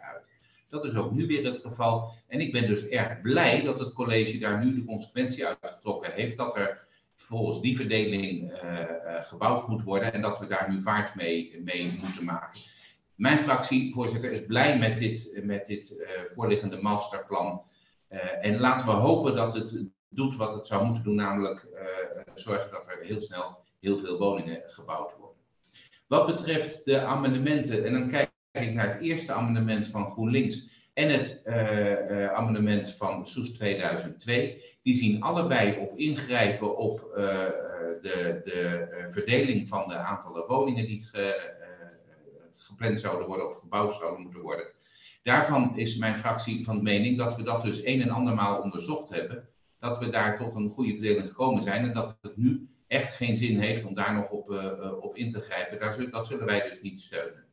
uit. 0.00 0.24
Dat 0.68 0.84
is 0.84 0.96
ook 0.96 1.12
nu 1.12 1.26
weer 1.26 1.44
het 1.44 1.60
geval. 1.62 2.12
En 2.26 2.40
ik 2.40 2.52
ben 2.52 2.66
dus 2.66 2.88
erg 2.88 3.20
blij 3.20 3.62
dat 3.62 3.78
het 3.78 3.92
college 3.92 4.38
daar 4.38 4.64
nu 4.64 4.74
de 4.74 4.84
consequentie 4.84 5.46
uit 5.46 5.58
getrokken 5.62 6.12
heeft. 6.12 6.36
Dat 6.36 6.56
er 6.56 6.86
volgens 7.14 7.60
die 7.60 7.76
verdeling 7.76 8.52
gebouwd 9.20 9.68
moet 9.68 9.82
worden 9.82 10.12
en 10.12 10.22
dat 10.22 10.38
we 10.38 10.46
daar 10.46 10.70
nu 10.70 10.80
vaart 10.80 11.14
mee, 11.14 11.60
mee 11.64 11.98
moeten 12.00 12.24
maken. 12.24 12.60
Mijn 13.14 13.38
fractie, 13.38 13.92
voorzitter, 13.92 14.32
is 14.32 14.46
blij 14.46 14.78
met 14.78 14.98
dit, 14.98 15.40
met 15.42 15.66
dit 15.66 15.94
voorliggende 16.26 16.76
masterplan. 16.76 17.62
En 18.40 18.58
laten 18.58 18.86
we 18.86 18.92
hopen 18.92 19.34
dat 19.34 19.54
het 19.54 19.84
doet 20.10 20.36
wat 20.36 20.54
het 20.54 20.66
zou 20.66 20.84
moeten 20.84 21.04
doen, 21.04 21.14
namelijk 21.14 21.66
uh, 21.74 21.80
zorgen 22.34 22.70
dat 22.70 22.84
er 22.86 22.98
heel 23.02 23.20
snel 23.20 23.58
heel 23.80 23.98
veel 23.98 24.18
woningen 24.18 24.62
gebouwd 24.66 25.16
worden. 25.18 25.36
Wat 26.06 26.26
betreft 26.26 26.84
de 26.84 27.00
amendementen, 27.00 27.84
en 27.84 27.92
dan 27.92 28.08
kijk 28.08 28.30
ik 28.52 28.72
naar 28.72 28.92
het 28.92 29.02
eerste 29.02 29.32
amendement 29.32 29.86
van 29.88 30.10
GroenLinks 30.10 30.68
en 30.94 31.10
het 31.10 31.42
amendement 32.34 32.94
van 32.94 33.26
Soes 33.26 33.50
2002, 33.50 34.64
die 34.82 34.94
zien 34.94 35.22
allebei 35.22 35.78
op 35.78 35.98
ingrijpen 35.98 36.76
op 36.76 37.10
de, 38.02 38.40
de 38.44 38.88
verdeling 39.10 39.68
van 39.68 39.88
de 39.88 39.94
aantallen 39.94 40.46
woningen 40.46 40.86
die 40.86 41.02
ge, 41.04 41.58
gepland 42.56 43.00
zouden 43.00 43.26
worden 43.26 43.46
of 43.46 43.54
gebouwd 43.54 43.94
zouden 43.94 44.22
moeten 44.22 44.40
worden. 44.40 44.66
Daarvan 45.22 45.78
is 45.78 45.96
mijn 45.96 46.18
fractie 46.18 46.64
van 46.64 46.82
mening 46.82 47.18
dat 47.18 47.36
we 47.36 47.42
dat 47.42 47.64
dus 47.64 47.84
een 47.84 48.02
en 48.02 48.10
andermaal 48.10 48.60
onderzocht 48.60 49.08
hebben. 49.08 49.48
Dat 49.80 49.98
we 49.98 50.10
daar 50.10 50.38
tot 50.38 50.54
een 50.54 50.70
goede 50.70 50.90
verdeling 50.90 51.28
gekomen 51.28 51.62
zijn 51.62 51.84
en 51.84 51.94
dat 51.94 52.18
het 52.20 52.36
nu 52.36 52.68
echt 52.86 53.14
geen 53.14 53.36
zin 53.36 53.60
heeft 53.60 53.84
om 53.84 53.94
daar 53.94 54.14
nog 54.14 54.30
op, 54.30 54.50
uh, 54.50 54.92
op 55.00 55.16
in 55.16 55.30
te 55.30 55.40
grijpen. 55.40 55.78
Daar, 55.78 56.10
dat 56.10 56.26
zullen 56.26 56.46
wij 56.46 56.68
dus 56.68 56.82
niet 56.82 57.00
steunen. 57.00 57.44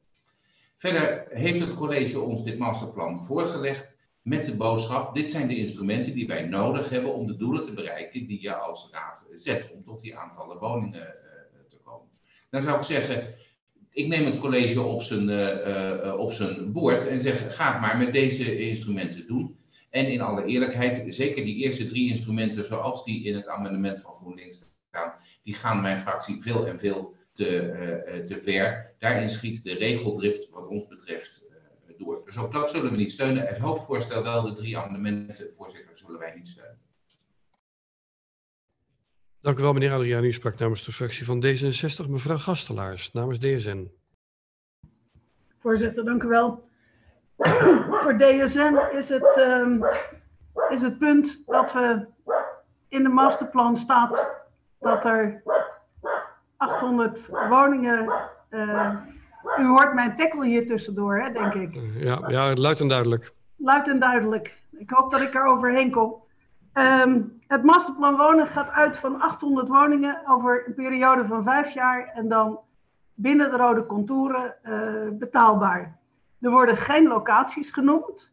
Verder 0.77 1.25
heeft 1.29 1.59
het 1.59 1.73
college 1.73 2.19
ons 2.19 2.43
dit 2.43 2.57
masterplan 2.57 3.25
voorgelegd 3.25 3.97
met 4.21 4.45
de 4.45 4.55
boodschap: 4.55 5.15
dit 5.15 5.31
zijn 5.31 5.47
de 5.47 5.57
instrumenten 5.57 6.13
die 6.13 6.27
wij 6.27 6.45
nodig 6.45 6.89
hebben 6.89 7.13
om 7.13 7.27
de 7.27 7.35
doelen 7.35 7.65
te 7.65 7.73
bereiken 7.73 8.27
die 8.27 8.41
je 8.41 8.55
als 8.55 8.89
raad 8.91 9.25
zet 9.33 9.71
om 9.73 9.83
tot 9.83 10.01
die 10.01 10.17
aantallen 10.17 10.59
woningen 10.59 11.01
uh, 11.01 11.59
te 11.69 11.77
komen. 11.83 12.09
Dan 12.49 12.61
zou 12.61 12.77
ik 12.77 12.83
zeggen, 12.83 13.35
ik 13.91 14.07
neem 14.07 14.25
het 14.25 14.37
college 14.37 14.81
op 14.81 15.01
zijn, 15.01 15.29
op 16.17 16.31
zijn 16.31 16.73
woord 16.73 17.07
en 17.07 17.21
zeg: 17.21 17.55
ga 17.55 17.71
het 17.71 17.81
maar 17.81 17.97
met 17.97 18.13
deze 18.13 18.57
instrumenten 18.57 19.27
doen. 19.27 19.56
En 19.89 20.11
in 20.11 20.21
alle 20.21 20.45
eerlijkheid, 20.45 21.15
zeker 21.15 21.43
die 21.43 21.55
eerste 21.55 21.87
drie 21.87 22.09
instrumenten, 22.09 22.65
zoals 22.65 23.05
die 23.05 23.23
in 23.23 23.35
het 23.35 23.47
amendement 23.47 24.01
van 24.01 24.13
GroenLinks 24.13 24.75
staan, 24.87 25.13
die 25.43 25.53
gaan 25.53 25.81
mijn 25.81 25.99
fractie 25.99 26.41
veel 26.41 26.67
en 26.67 26.79
veel 26.79 27.15
te, 27.31 27.61
uh, 27.61 28.23
te 28.23 28.39
ver. 28.39 28.95
Daarin 28.99 29.29
schiet 29.29 29.63
de 29.63 29.73
regeldrift, 29.73 30.49
wat 30.49 30.67
ons 30.67 30.87
betreft, 30.87 31.45
door. 31.97 32.21
Dus 32.25 32.37
ook 32.37 32.53
dat 32.53 32.69
zullen 32.69 32.91
we 32.91 32.97
niet 32.97 33.11
steunen. 33.11 33.47
Het 33.47 33.57
hoofdvoorstel 33.57 34.23
wel, 34.23 34.41
de 34.41 34.53
drie 34.53 34.77
amendementen, 34.77 35.53
voorzitter, 35.53 35.97
zullen 35.97 36.19
wij 36.19 36.33
niet 36.35 36.47
steunen. 36.47 36.79
Dank 39.41 39.59
u 39.59 39.61
wel, 39.61 39.73
meneer 39.73 39.91
Adriaan. 39.91 40.23
U 40.23 40.33
sprak 40.33 40.57
namens 40.57 40.85
de 40.85 40.91
fractie 40.91 41.25
van 41.25 41.45
D66. 41.45 42.09
Mevrouw 42.09 42.37
Gastelaars, 42.37 43.11
namens 43.11 43.39
DSN. 43.39 43.91
Voorzitter, 45.59 46.05
dank 46.05 46.23
u 46.23 46.27
wel. 46.27 46.66
Voor 48.01 48.17
DSN 48.17 48.77
is 48.91 49.09
het, 49.09 49.37
um, 49.37 49.85
is 50.69 50.81
het 50.81 50.97
punt 50.97 51.43
dat 51.45 51.73
we 51.73 52.05
in 52.87 53.03
de 53.03 53.09
masterplan 53.09 53.77
staat 53.77 54.29
dat 54.79 55.05
er 55.05 55.41
800 56.57 57.29
woningen. 57.49 58.11
Uh, 58.49 58.95
u 59.59 59.65
hoort 59.65 59.93
mijn 59.93 60.15
tackle 60.15 60.45
hier 60.45 60.65
tussendoor, 60.65 61.19
hè, 61.19 61.31
denk 61.31 61.53
ik. 61.53 61.79
Ja, 61.93 62.21
ja, 62.27 62.53
luid 62.53 62.79
en 62.79 62.87
duidelijk. 62.87 63.33
Luid 63.55 63.87
en 63.87 63.99
duidelijk. 63.99 64.57
Ik 64.71 64.89
hoop 64.89 65.11
dat 65.11 65.21
ik 65.21 65.35
er 65.35 65.45
overheen 65.45 65.91
kom. 65.91 66.15
Um, 66.73 67.41
het 67.47 67.63
masterplan 67.63 68.17
wonen 68.17 68.47
gaat 68.47 68.69
uit 68.69 68.97
van 68.97 69.21
800 69.21 69.67
woningen 69.67 70.21
over 70.27 70.63
een 70.67 70.73
periode 70.73 71.25
van 71.27 71.43
vijf 71.43 71.73
jaar. 71.73 72.11
En 72.13 72.27
dan 72.27 72.59
binnen 73.15 73.51
de 73.51 73.57
rode 73.57 73.85
contouren 73.85 74.55
eh, 74.63 74.73
betaalbaar. 75.11 75.97
Er 76.41 76.49
worden 76.49 76.77
geen 76.77 77.07
locaties 77.07 77.71
genoemd. 77.71 78.31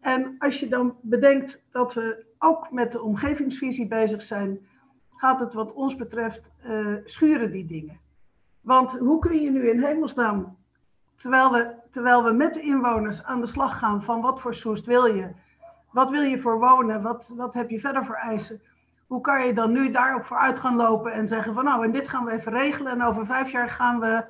En 0.00 0.34
als 0.38 0.60
je 0.60 0.68
dan 0.68 0.96
bedenkt 1.02 1.64
dat 1.70 1.94
we 1.94 2.24
ook 2.38 2.70
met 2.70 2.92
de 2.92 3.02
omgevingsvisie 3.02 3.86
bezig 3.86 4.22
zijn, 4.22 4.66
gaat 5.16 5.40
het 5.40 5.52
wat 5.52 5.72
ons 5.72 5.96
betreft 5.96 6.50
uh, 6.66 6.96
schuren 7.04 7.50
die 7.50 7.66
dingen. 7.66 8.00
Want 8.60 8.92
hoe 8.92 9.18
kun 9.18 9.40
je 9.40 9.50
nu 9.50 9.68
in 9.70 9.82
hemelsnaam, 9.82 10.56
terwijl 11.16 11.52
we, 11.52 11.74
terwijl 11.90 12.24
we 12.24 12.32
met 12.32 12.54
de 12.54 12.60
inwoners 12.60 13.24
aan 13.24 13.40
de 13.40 13.46
slag 13.46 13.78
gaan 13.78 14.02
van 14.02 14.20
wat 14.20 14.40
voor 14.40 14.54
Soest 14.54 14.86
wil 14.86 15.06
je, 15.06 15.30
wat 15.92 16.10
wil 16.10 16.22
je 16.22 16.40
voor 16.40 16.58
wonen, 16.58 17.02
wat, 17.02 17.32
wat 17.36 17.54
heb 17.54 17.70
je 17.70 17.80
verder 17.80 18.04
voor 18.04 18.14
eisen, 18.14 18.60
hoe 19.06 19.20
kan 19.20 19.46
je 19.46 19.54
dan 19.54 19.72
nu 19.72 19.90
daarop 19.90 20.24
vooruit 20.24 20.58
gaan 20.58 20.76
lopen 20.76 21.12
en 21.12 21.28
zeggen 21.28 21.54
van 21.54 21.64
nou 21.64 21.84
en 21.84 21.92
dit 21.92 22.08
gaan 22.08 22.24
we 22.24 22.32
even 22.32 22.52
regelen 22.52 22.92
en 22.92 23.02
over 23.02 23.26
vijf 23.26 23.50
jaar 23.50 23.68
gaan 23.68 24.00
we 24.00 24.24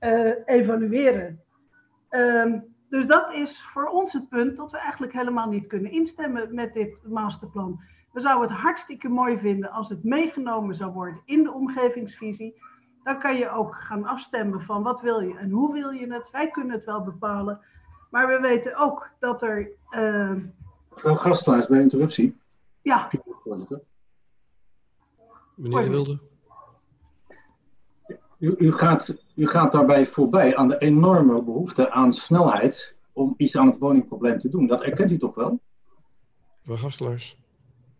uh, 0.00 0.56
evalueren. 0.56 1.43
Um, 2.14 2.74
dus 2.88 3.06
dat 3.06 3.32
is 3.32 3.62
voor 3.62 3.86
ons 3.86 4.12
het 4.12 4.28
punt 4.28 4.56
dat 4.56 4.70
we 4.70 4.78
eigenlijk 4.78 5.12
helemaal 5.12 5.48
niet 5.48 5.66
kunnen 5.66 5.90
instemmen 5.90 6.54
met 6.54 6.74
dit 6.74 6.96
masterplan. 7.04 7.80
We 8.12 8.20
zouden 8.20 8.48
het 8.48 8.58
hartstikke 8.58 9.08
mooi 9.08 9.38
vinden 9.38 9.70
als 9.70 9.88
het 9.88 10.04
meegenomen 10.04 10.74
zou 10.74 10.92
worden 10.92 11.20
in 11.24 11.42
de 11.42 11.52
omgevingsvisie. 11.52 12.62
Dan 13.02 13.20
kan 13.20 13.36
je 13.36 13.50
ook 13.50 13.74
gaan 13.74 14.04
afstemmen 14.04 14.60
van 14.60 14.82
wat 14.82 15.00
wil 15.00 15.20
je 15.20 15.38
en 15.38 15.50
hoe 15.50 15.72
wil 15.72 15.90
je 15.90 16.12
het. 16.12 16.28
Wij 16.32 16.50
kunnen 16.50 16.76
het 16.76 16.84
wel 16.84 17.02
bepalen. 17.02 17.60
Maar 18.10 18.26
we 18.26 18.40
weten 18.40 18.76
ook 18.76 19.10
dat 19.18 19.42
er. 19.42 19.70
Uh... 19.90 20.32
Mevrouw 20.90 21.14
Gastlaars, 21.14 21.66
bij 21.66 21.80
interruptie. 21.80 22.40
Ja. 22.82 23.08
Meneer 25.54 25.82
De 25.82 25.90
Wilde. 25.90 26.20
U, 28.44 28.54
u, 28.58 28.72
gaat, 28.72 29.24
u 29.34 29.46
gaat 29.46 29.72
daarbij 29.72 30.06
voorbij 30.06 30.56
aan 30.56 30.68
de 30.68 30.78
enorme 30.78 31.42
behoefte 31.42 31.90
aan 31.90 32.12
snelheid 32.12 32.96
om 33.12 33.34
iets 33.36 33.56
aan 33.56 33.66
het 33.66 33.78
woningprobleem 33.78 34.38
te 34.38 34.48
doen. 34.48 34.66
Dat 34.66 34.82
erkent 34.82 35.10
u 35.10 35.18
toch 35.18 35.34
wel? 35.34 35.60
Mevrouw 36.58 36.76
Gastelaars. 36.76 37.38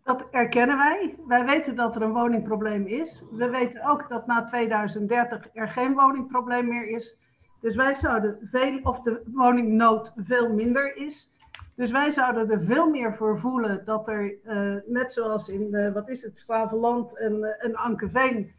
Dat 0.03 0.29
erkennen 0.31 0.77
wij. 0.77 1.15
Wij 1.27 1.45
weten 1.45 1.77
dat 1.77 1.97
er 1.97 2.03
een 2.03 2.13
woningprobleem 2.13 2.87
is. 2.87 3.23
We 3.31 3.49
weten 3.49 3.85
ook 3.85 4.09
dat 4.09 4.27
na 4.27 4.45
2030 4.45 5.49
er 5.53 5.69
geen 5.69 5.95
woningprobleem 5.95 6.69
meer 6.69 6.89
is. 6.89 7.17
Dus 7.61 7.77
wij 7.77 7.95
zouden 7.95 8.39
veel, 8.51 8.79
of 8.83 9.01
de 9.01 9.23
woningnood 9.33 10.13
veel 10.17 10.53
minder 10.53 10.97
is. 10.97 11.31
Dus 11.77 11.91
wij 11.91 12.11
zouden 12.11 12.51
er 12.51 12.65
veel 12.65 12.91
meer 12.91 13.15
voor 13.15 13.39
voelen 13.39 13.85
dat 13.85 14.09
er, 14.09 14.35
uh, 14.45 14.75
net 14.87 15.13
zoals 15.13 15.49
in, 15.49 15.69
uh, 15.71 15.93
wat 15.93 16.09
is 16.09 16.23
het, 16.23 16.39
Sklavenland 16.39 17.19
en, 17.19 17.33
uh, 17.33 17.65
en 17.65 17.75
Ankeveen, 17.75 18.53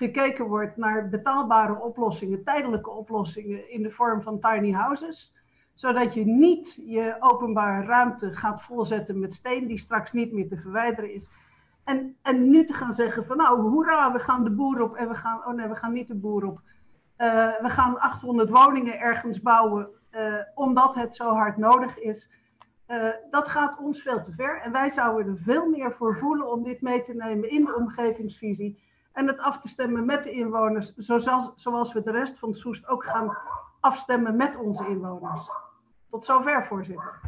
gekeken 0.00 0.44
wordt 0.44 0.76
naar 0.76 1.08
betaalbare 1.08 1.80
oplossingen, 1.80 2.44
tijdelijke 2.44 2.90
oplossingen 2.90 3.70
in 3.70 3.82
de 3.82 3.90
vorm 3.90 4.22
van 4.22 4.40
tiny 4.40 4.72
houses. 4.72 5.32
Zodat 5.74 6.14
je 6.14 6.24
niet 6.24 6.82
je 6.86 7.16
openbare 7.18 7.86
ruimte 7.86 8.32
gaat 8.32 8.62
volzetten 8.62 9.18
met 9.18 9.34
steen 9.34 9.66
die 9.66 9.78
straks 9.78 10.12
niet 10.12 10.32
meer 10.32 10.48
te 10.48 10.56
verwijderen 10.56 11.14
is. 11.14 11.30
En, 11.84 12.16
en 12.22 12.50
nu 12.50 12.64
te 12.64 12.74
gaan 12.74 12.94
zeggen 12.94 13.26
van 13.26 13.36
nou, 13.36 13.60
hoera, 13.60 14.12
we 14.12 14.18
gaan 14.18 14.44
de 14.44 14.50
boer 14.50 14.82
op 14.82 14.94
en 14.94 15.08
we 15.08 15.14
gaan, 15.14 15.38
oh 15.46 15.54
nee, 15.54 15.68
we 15.68 15.76
gaan 15.76 15.92
niet 15.92 16.08
de 16.08 16.14
boer 16.14 16.46
op. 16.46 16.60
Uh, 17.18 17.26
we 17.60 17.68
gaan 17.68 17.98
800 17.98 18.50
woningen 18.50 18.98
ergens 18.98 19.40
bouwen 19.40 19.88
uh, 20.12 20.34
omdat 20.54 20.94
het 20.94 21.16
zo 21.16 21.32
hard 21.32 21.56
nodig 21.56 21.98
is. 21.98 22.30
Uh, 22.88 23.08
dat 23.30 23.48
gaat 23.48 23.78
ons 23.78 24.02
veel 24.02 24.22
te 24.22 24.32
ver 24.32 24.60
en 24.60 24.72
wij 24.72 24.90
zouden 24.90 25.32
er 25.32 25.42
veel 25.42 25.68
meer 25.68 25.92
voor 25.92 26.18
voelen 26.18 26.50
om 26.50 26.62
dit 26.62 26.80
mee 26.80 27.02
te 27.02 27.14
nemen 27.14 27.50
in 27.50 27.64
de 27.64 27.74
omgevingsvisie 27.74 28.88
en 29.12 29.26
het 29.26 29.38
af 29.38 29.60
te 29.60 29.68
stemmen 29.68 30.04
met 30.04 30.22
de 30.22 30.30
inwoners, 30.30 30.92
zoals, 30.96 31.50
zoals 31.54 31.92
we 31.92 32.02
de 32.02 32.10
rest 32.10 32.38
van 32.38 32.54
Soest 32.54 32.86
ook 32.86 33.04
gaan 33.04 33.36
afstemmen 33.80 34.36
met 34.36 34.56
onze 34.56 34.86
inwoners. 34.86 35.48
Tot 36.10 36.24
zover, 36.24 36.66
voorzitter. 36.66 37.20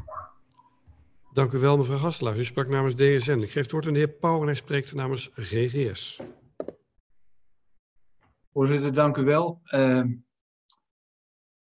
Dank 1.33 1.53
u 1.53 1.59
wel, 1.59 1.77
mevrouw 1.77 1.99
Gastelaar. 1.99 2.39
U 2.39 2.45
sprak 2.45 2.69
namens 2.69 2.95
DSN. 2.95 3.39
Ik 3.39 3.51
geef 3.51 3.63
het 3.63 3.73
woord 3.73 3.87
aan 3.87 3.93
de 3.93 3.99
heer 3.99 4.09
Pauw 4.09 4.41
en 4.41 4.47
hij 4.47 4.55
spreekt 4.55 4.95
namens 4.95 5.31
GGS. 5.35 6.21
Voorzitter, 8.53 8.93
dank 8.93 9.17
u 9.17 9.25
wel. 9.25 9.61
Uh, 9.71 10.05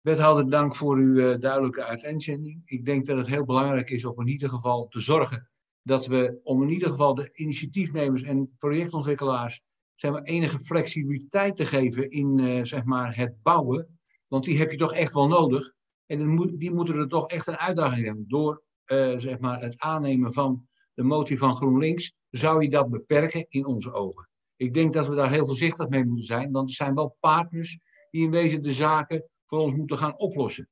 wethouder, 0.01 0.49
dank 0.49 0.75
voor 0.75 0.95
uw 0.95 1.15
uh, 1.15 1.39
duidelijke 1.39 1.83
uiteenzetting. 1.83 2.61
Ik 2.65 2.85
denk 2.85 3.05
dat 3.05 3.17
het 3.17 3.27
heel 3.27 3.45
belangrijk 3.45 3.89
is 3.89 4.05
om 4.05 4.21
in 4.21 4.27
ieder 4.27 4.49
geval 4.49 4.87
te 4.87 4.99
zorgen 4.99 5.49
dat 5.83 6.05
we, 6.05 6.39
om 6.43 6.61
in 6.61 6.69
ieder 6.69 6.89
geval 6.89 7.15
de 7.15 7.29
initiatiefnemers 7.33 8.21
en 8.21 8.55
projectontwikkelaars 8.57 9.63
zeg 9.97 10.11
maar, 10.11 10.21
enige 10.21 10.59
flexibiliteit 10.59 11.55
te 11.55 11.65
geven 11.65 12.09
in 12.09 12.37
uh, 12.37 12.63
zeg 12.63 12.83
maar, 12.83 13.15
het 13.15 13.41
bouwen. 13.41 13.99
Want 14.27 14.43
die 14.43 14.57
heb 14.57 14.71
je 14.71 14.77
toch 14.77 14.93
echt 14.93 15.13
wel 15.13 15.27
nodig. 15.27 15.73
En 16.05 16.37
die 16.57 16.71
moeten 16.71 16.95
er 16.95 17.07
toch 17.07 17.27
echt 17.27 17.47
een 17.47 17.57
uitdaging 17.57 18.05
hebben. 18.05 18.25
Door 18.27 18.63
uh, 18.85 19.17
zeg 19.17 19.39
maar, 19.39 19.61
het 19.61 19.79
aannemen 19.79 20.33
van 20.33 20.67
de 20.93 21.03
motie 21.03 21.37
van 21.37 21.55
GroenLinks 21.55 22.13
zou 22.29 22.61
je 22.61 22.69
dat 22.69 22.89
beperken 22.89 23.45
in 23.49 23.65
onze 23.65 23.93
ogen. 23.93 24.29
Ik 24.55 24.73
denk 24.73 24.93
dat 24.93 25.07
we 25.07 25.15
daar 25.15 25.31
heel 25.31 25.45
voorzichtig 25.45 25.87
mee 25.87 26.05
moeten 26.05 26.25
zijn, 26.25 26.51
want 26.51 26.67
er 26.67 26.75
zijn 26.75 26.95
wel 26.95 27.15
partners 27.19 27.79
die 28.09 28.23
in 28.23 28.31
wezen 28.31 28.61
de 28.61 28.71
zaken 28.71 29.29
voor 29.45 29.59
ons 29.59 29.73
moeten 29.73 29.97
gaan 29.97 30.17
oplossen 30.17 30.69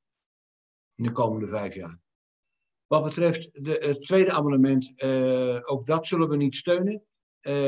in 0.94 1.04
de 1.04 1.12
komende 1.12 1.48
vijf 1.48 1.74
jaar. 1.74 2.00
Wat 2.86 3.02
betreft 3.02 3.64
de, 3.64 3.76
het 3.80 4.02
tweede 4.02 4.32
amendement, 4.32 4.92
uh, 4.96 5.58
ook 5.62 5.86
dat 5.86 6.06
zullen 6.06 6.28
we 6.28 6.36
niet 6.36 6.56
steunen, 6.56 7.02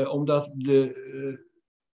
omdat 0.09 0.53
de 0.55 1.48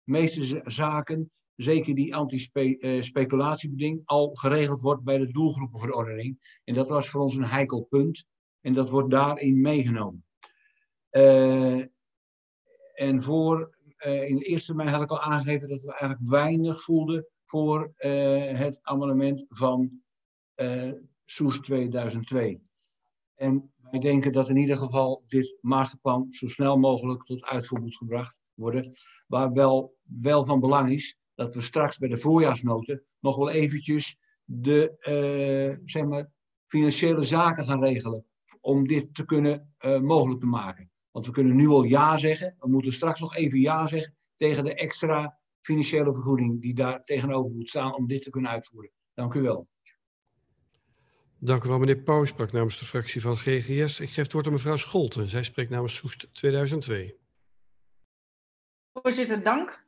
meeste 0.06 0.60
zaken, 0.64 1.30
zeker 1.56 1.94
die 1.94 2.14
anti-speculatiebeding, 2.14 4.02
al 4.04 4.34
geregeld 4.34 4.80
wordt 4.80 5.02
bij 5.02 5.18
de 5.18 5.32
doelgroepenverordening. 5.32 6.60
En 6.64 6.74
dat 6.74 6.88
was 6.88 7.08
voor 7.08 7.20
ons 7.20 7.36
een 7.36 7.44
heikel 7.44 7.82
punt. 7.82 8.26
En 8.60 8.72
dat 8.72 8.90
wordt 8.90 9.10
daarin 9.10 9.60
meegenomen. 9.60 10.24
Uh, 11.10 11.84
en 12.94 13.22
voor, 13.22 13.76
uh, 14.06 14.28
in 14.28 14.36
de 14.36 14.44
eerste 14.44 14.66
termijn 14.66 14.88
had 14.88 15.02
ik 15.02 15.10
al 15.10 15.20
aangegeven 15.20 15.68
dat 15.68 15.80
we 15.80 15.90
eigenlijk 15.90 16.30
weinig 16.30 16.82
voelden 16.82 17.26
voor 17.44 17.92
het 17.96 18.78
amendement 18.82 19.44
van 19.48 20.02
Soes 21.24 21.60
2002. 21.60 22.60
En 23.34 23.72
wij 23.90 24.00
denken 24.00 24.32
dat 24.32 24.48
in 24.48 24.56
ieder 24.56 24.76
geval 24.76 25.24
dit 25.28 25.58
masterplan 25.60 26.26
zo 26.30 26.48
snel 26.48 26.78
mogelijk 26.78 27.24
tot 27.24 27.44
uitvoer 27.44 27.80
moet 27.80 27.96
gebracht 27.96 28.38
worden. 28.56 28.94
Waar 29.26 29.52
wel, 29.52 29.96
wel 30.02 30.44
van 30.44 30.60
belang 30.60 30.90
is 30.90 31.18
dat 31.34 31.54
we 31.54 31.60
straks 31.60 31.98
bij 31.98 32.08
de 32.08 32.18
voorjaarsnoten 32.18 33.02
nog 33.20 33.36
wel 33.36 33.50
eventjes 33.50 34.18
de 34.44 34.96
uh, 35.00 35.84
zeg 35.84 36.04
maar, 36.04 36.30
financiële 36.66 37.22
zaken 37.22 37.64
gaan 37.64 37.84
regelen. 37.84 38.24
Om 38.60 38.86
dit 38.86 39.14
te 39.14 39.24
kunnen 39.24 39.74
uh, 39.80 40.00
mogelijk 40.00 40.40
te 40.40 40.46
maken. 40.46 40.90
Want 41.10 41.26
we 41.26 41.32
kunnen 41.32 41.56
nu 41.56 41.68
al 41.68 41.82
ja 41.82 42.16
zeggen. 42.16 42.56
We 42.58 42.68
moeten 42.68 42.92
straks 42.92 43.20
nog 43.20 43.34
even 43.34 43.60
ja 43.60 43.86
zeggen 43.86 44.14
tegen 44.36 44.64
de 44.64 44.74
extra 44.74 45.38
financiële 45.60 46.12
vergoeding 46.12 46.62
die 46.62 46.74
daar 46.74 47.04
tegenover 47.04 47.54
moet 47.54 47.68
staan 47.68 47.94
om 47.94 48.06
dit 48.06 48.22
te 48.22 48.30
kunnen 48.30 48.50
uitvoeren. 48.50 48.90
Dank 49.14 49.34
u 49.34 49.40
wel. 49.40 49.66
Dank 51.38 51.64
u 51.64 51.68
wel, 51.68 51.78
meneer 51.78 52.02
Pauw 52.02 52.24
sprak 52.24 52.52
namens 52.52 52.78
de 52.78 52.84
fractie 52.84 53.20
van 53.20 53.36
GGS. 53.36 54.00
Ik 54.00 54.08
geef 54.08 54.24
het 54.24 54.32
woord 54.32 54.46
aan 54.46 54.52
mevrouw 54.52 54.76
Scholten. 54.76 55.28
Zij 55.28 55.42
spreekt 55.42 55.70
namens 55.70 55.94
Soest 55.94 56.28
2002. 56.32 57.25
Voorzitter, 59.02 59.42
dank. 59.42 59.84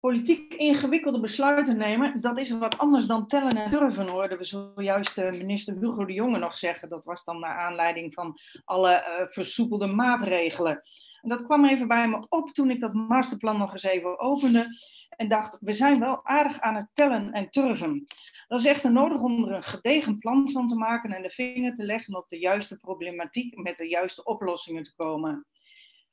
Politiek 0.00 0.54
ingewikkelde 0.54 1.20
besluiten 1.20 1.76
nemen, 1.76 2.20
dat 2.20 2.38
is 2.38 2.50
wat 2.50 2.78
anders 2.78 3.06
dan 3.06 3.26
tellen 3.26 3.56
en 3.56 3.70
durven, 3.70 4.08
hoorden 4.08 4.38
we 4.38 4.44
zojuist 4.44 5.16
minister 5.16 5.74
Hugo 5.74 6.04
de 6.04 6.12
Jonge 6.12 6.38
nog 6.38 6.58
zeggen. 6.58 6.88
Dat 6.88 7.04
was 7.04 7.24
dan 7.24 7.38
naar 7.38 7.58
aanleiding 7.58 8.14
van 8.14 8.38
alle 8.64 8.90
uh, 8.92 9.26
versoepelde 9.28 9.86
maatregelen. 9.86 10.80
En 11.22 11.28
dat 11.28 11.42
kwam 11.42 11.64
even 11.64 11.88
bij 11.88 12.08
me 12.08 12.26
op 12.28 12.50
toen 12.50 12.70
ik 12.70 12.80
dat 12.80 12.92
masterplan 12.92 13.58
nog 13.58 13.72
eens 13.72 13.82
even 13.82 14.18
opende 14.18 14.66
en 15.08 15.28
dacht, 15.28 15.58
we 15.60 15.72
zijn 15.72 16.00
wel 16.00 16.24
aardig 16.24 16.60
aan 16.60 16.74
het 16.74 16.88
tellen 16.92 17.32
en 17.32 17.50
turven. 17.50 18.06
Dat 18.48 18.60
is 18.60 18.66
echter 18.66 18.92
nodig 18.92 19.22
om 19.22 19.44
er 19.44 19.54
een 19.54 19.62
gedegen 19.62 20.18
plan 20.18 20.50
van 20.50 20.68
te 20.68 20.76
maken 20.76 21.12
en 21.12 21.22
de 21.22 21.30
vinger 21.30 21.76
te 21.76 21.84
leggen 21.84 22.16
op 22.16 22.28
de 22.28 22.38
juiste 22.38 22.76
problematiek 22.76 23.56
met 23.56 23.76
de 23.76 23.88
juiste 23.88 24.24
oplossingen 24.24 24.82
te 24.82 24.94
komen. 24.94 25.46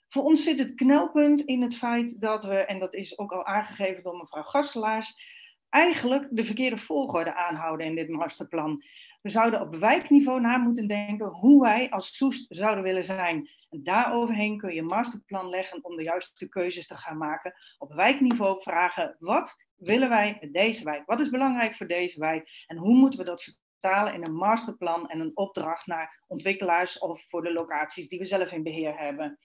Voor 0.10 0.24
ons 0.24 0.44
zit 0.44 0.60
het 0.60 0.76
knelpunt 0.76 1.42
in 1.42 1.62
het 1.62 1.76
feit 1.76 2.22
dat 2.22 2.44
we, 2.44 2.56
en 2.56 2.80
dat 2.80 2.94
is 2.94 3.18
ook 3.18 3.32
al 3.32 3.46
aangegeven 3.46 4.04
door 4.04 4.18
mevrouw 4.18 4.44
Gasselaars, 4.44 5.14
eigenlijk 5.70 6.28
de 6.32 6.44
verkeerde 6.44 6.78
volgorde 6.78 7.36
aanhouden 7.36 7.86
in 7.86 7.96
dit 7.96 8.10
masterplan. 8.10 8.84
We 9.22 9.30
zouden 9.30 9.62
op 9.62 9.76
wijkniveau 9.76 10.42
na 10.42 10.58
moeten 10.58 10.88
denken 10.88 11.28
hoe 11.28 11.62
wij 11.62 11.90
als 11.90 12.16
Soest 12.16 12.46
zouden 12.56 12.84
willen 12.84 13.04
zijn. 13.04 13.50
En 13.70 13.84
daaroverheen 13.84 14.58
kun 14.58 14.74
je 14.74 14.80
een 14.80 14.86
masterplan 14.86 15.50
leggen 15.50 15.84
om 15.84 15.96
de 15.96 16.04
juiste 16.04 16.50
keuzes 16.50 16.88
te 16.88 16.98
gaan 16.98 17.18
maken. 17.18 17.54
Op 17.78 17.94
wijkniveau 17.94 18.62
vragen, 18.62 19.16
wat 19.20 19.56
willen 19.76 20.10
wij 20.10 20.38
met 20.42 20.54
deze 20.54 20.84
wijk? 20.84 21.06
Wat 21.06 21.20
is 21.20 21.30
belangrijk 21.30 21.76
voor 21.76 21.88
deze 21.88 22.20
wijk? 22.20 22.66
En 22.68 22.78
hoe 22.78 22.96
moeten 22.96 23.20
we 23.20 23.26
dat 23.26 23.44
vertalen 23.44 24.14
in 24.14 24.26
een 24.26 24.36
masterplan 24.36 25.10
en 25.10 25.20
een 25.20 25.38
opdracht 25.38 25.86
naar 25.86 26.24
ontwikkelaars 26.28 27.00
of 27.00 27.26
voor 27.30 27.44
de 27.44 27.54
locaties 27.54 28.08
die 28.08 28.20
we 28.20 28.26
zelf 28.26 28.52
in 28.52 28.64
beheer 28.64 28.98
hebben? 28.98 29.40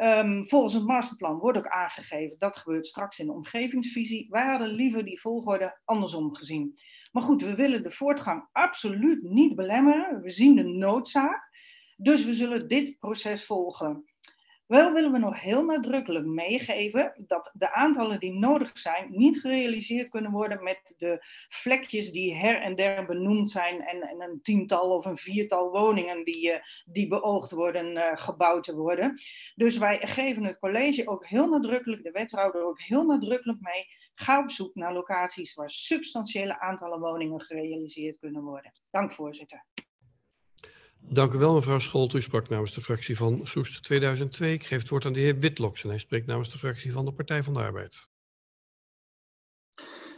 Um, 0.00 0.48
volgens 0.48 0.74
het 0.74 0.84
masterplan 0.84 1.38
wordt 1.38 1.58
ook 1.58 1.68
aangegeven, 1.68 2.38
dat 2.38 2.56
gebeurt 2.56 2.86
straks 2.86 3.18
in 3.18 3.26
de 3.26 3.32
omgevingsvisie. 3.32 4.26
Wij 4.30 4.46
hadden 4.46 4.68
liever 4.68 5.04
die 5.04 5.20
volgorde 5.20 5.80
andersom 5.84 6.34
gezien. 6.34 6.78
Maar 7.12 7.22
goed, 7.22 7.42
we 7.42 7.54
willen 7.54 7.82
de 7.82 7.90
voortgang 7.90 8.48
absoluut 8.52 9.22
niet 9.22 9.54
belemmeren. 9.54 10.22
We 10.22 10.30
zien 10.30 10.56
de 10.56 10.62
noodzaak. 10.62 11.52
Dus 11.96 12.24
we 12.24 12.34
zullen 12.34 12.68
dit 12.68 12.98
proces 12.98 13.44
volgen. 13.44 14.04
Wel 14.66 14.92
willen 14.92 15.12
we 15.12 15.18
nog 15.18 15.40
heel 15.40 15.64
nadrukkelijk 15.64 16.26
meegeven 16.26 17.24
dat 17.26 17.50
de 17.54 17.72
aantallen 17.72 18.20
die 18.20 18.32
nodig 18.32 18.78
zijn 18.78 19.06
niet 19.10 19.40
gerealiseerd 19.40 20.08
kunnen 20.08 20.30
worden 20.30 20.62
met 20.62 20.94
de 20.96 21.24
vlekjes 21.48 22.12
die 22.12 22.34
her 22.34 22.60
en 22.60 22.74
der 22.74 23.06
benoemd 23.06 23.50
zijn 23.50 23.80
en, 23.80 24.02
en 24.02 24.20
een 24.20 24.42
tiental 24.42 24.96
of 24.96 25.04
een 25.04 25.16
viertal 25.16 25.70
woningen 25.70 26.24
die, 26.24 26.50
uh, 26.50 26.56
die 26.84 27.08
beoogd 27.08 27.50
worden 27.50 27.96
uh, 27.96 28.10
gebouwd 28.14 28.64
te 28.64 28.74
worden. 28.74 29.20
Dus 29.54 29.78
wij 29.78 30.00
geven 30.00 30.44
het 30.44 30.58
college 30.58 31.08
ook 31.08 31.26
heel 31.26 31.48
nadrukkelijk, 31.48 32.02
de 32.02 32.10
wethouder 32.10 32.64
ook 32.64 32.80
heel 32.80 33.04
nadrukkelijk 33.04 33.60
mee, 33.60 33.86
ga 34.14 34.42
op 34.42 34.50
zoek 34.50 34.74
naar 34.74 34.92
locaties 34.92 35.54
waar 35.54 35.70
substantiële 35.70 36.60
aantallen 36.60 37.00
woningen 37.00 37.40
gerealiseerd 37.40 38.18
kunnen 38.18 38.42
worden. 38.42 38.72
Dank 38.90 39.12
voorzitter. 39.12 39.64
Dank 41.08 41.32
u 41.32 41.38
wel, 41.38 41.54
mevrouw 41.54 41.78
Scholt. 41.78 42.14
U 42.14 42.22
sprak 42.22 42.48
namens 42.48 42.74
de 42.74 42.80
fractie 42.80 43.16
van 43.16 43.40
Soest 43.42 43.82
2002. 43.82 44.52
Ik 44.52 44.64
geef 44.64 44.78
het 44.78 44.88
woord 44.88 45.04
aan 45.04 45.12
de 45.12 45.20
heer 45.20 45.38
Witloks 45.38 45.82
en 45.82 45.88
hij 45.88 45.98
spreekt 45.98 46.26
namens 46.26 46.52
de 46.52 46.58
fractie 46.58 46.92
van 46.92 47.04
de 47.04 47.12
Partij 47.12 47.42
van 47.42 47.54
de 47.54 47.60
Arbeid. 47.60 48.10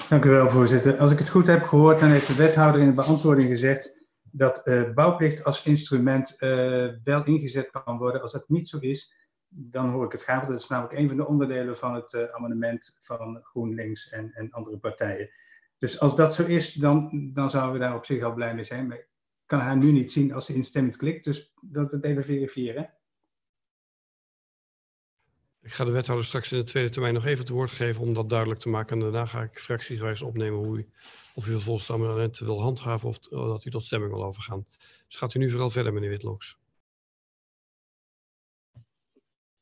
Dank 0.08 0.24
u 0.24 0.28
wel, 0.28 0.48
voorzitter. 0.48 0.98
Als 0.98 1.10
ik 1.10 1.18
het 1.18 1.28
goed 1.28 1.46
heb 1.46 1.62
gehoord, 1.62 1.98
dan 2.00 2.08
heeft 2.08 2.26
de 2.26 2.34
wethouder 2.34 2.80
in 2.80 2.86
de 2.86 2.94
beantwoording 2.94 3.48
gezegd 3.48 4.06
dat 4.22 4.60
uh, 4.64 4.92
bouwplicht 4.94 5.44
als 5.44 5.62
instrument 5.62 6.36
uh, 6.38 6.88
wel 7.04 7.24
ingezet 7.24 7.70
kan 7.70 7.98
worden. 7.98 8.22
Als 8.22 8.32
dat 8.32 8.48
niet 8.48 8.68
zo 8.68 8.78
is, 8.78 9.12
dan 9.48 9.90
hoor 9.90 10.04
ik 10.04 10.12
het 10.12 10.22
graag. 10.22 10.46
Dat 10.46 10.58
is 10.58 10.68
namelijk 10.68 10.98
een 10.98 11.08
van 11.08 11.16
de 11.16 11.26
onderdelen 11.26 11.76
van 11.76 11.94
het 11.94 12.12
uh, 12.12 12.22
amendement 12.24 12.96
van 13.00 13.40
GroenLinks 13.42 14.08
en, 14.08 14.32
en 14.32 14.50
andere 14.50 14.78
partijen. 14.78 15.30
Dus 15.78 16.00
als 16.00 16.16
dat 16.16 16.34
zo 16.34 16.44
is, 16.44 16.72
dan, 16.72 17.30
dan 17.32 17.50
zouden 17.50 17.72
we 17.72 17.78
daar 17.78 17.94
op 17.94 18.04
zich 18.04 18.22
al 18.22 18.34
blij 18.34 18.54
mee 18.54 18.64
zijn. 18.64 18.86
Maar 18.86 19.06
kan 19.46 19.58
haar 19.58 19.76
nu 19.76 19.92
niet 19.92 20.12
zien 20.12 20.32
als 20.32 20.46
ze 20.46 20.54
instemmend 20.54 20.96
klikt. 20.96 21.24
Dus 21.24 21.52
dat 21.60 21.92
het 21.92 22.04
even 22.04 22.24
verifiëren. 22.24 22.94
Ik 25.62 25.72
ga 25.72 25.84
de 25.84 25.90
wethouder 25.90 26.26
straks 26.26 26.52
in 26.52 26.58
de 26.58 26.64
tweede 26.64 26.90
termijn 26.90 27.14
nog 27.14 27.24
even 27.24 27.38
het 27.38 27.48
woord 27.48 27.70
geven 27.70 28.02
om 28.02 28.14
dat 28.14 28.28
duidelijk 28.28 28.60
te 28.60 28.68
maken. 28.68 28.96
En 28.96 29.02
daarna 29.02 29.26
ga 29.26 29.42
ik 29.42 29.58
fractiegewijs 29.58 30.22
opnemen 30.22 30.58
hoe 30.58 30.78
u, 30.78 30.90
of 31.34 31.48
u 31.48 31.58
amendementen 31.88 32.46
wil 32.46 32.62
handhaven 32.62 33.08
of 33.08 33.18
dat 33.18 33.64
u 33.64 33.70
tot 33.70 33.84
stemming 33.84 34.12
wil 34.12 34.24
overgaan. 34.24 34.66
Dus 35.06 35.16
gaat 35.16 35.34
u 35.34 35.38
nu 35.38 35.50
vooral 35.50 35.70
verder, 35.70 35.92
meneer 35.92 36.10
Witloks. 36.10 36.58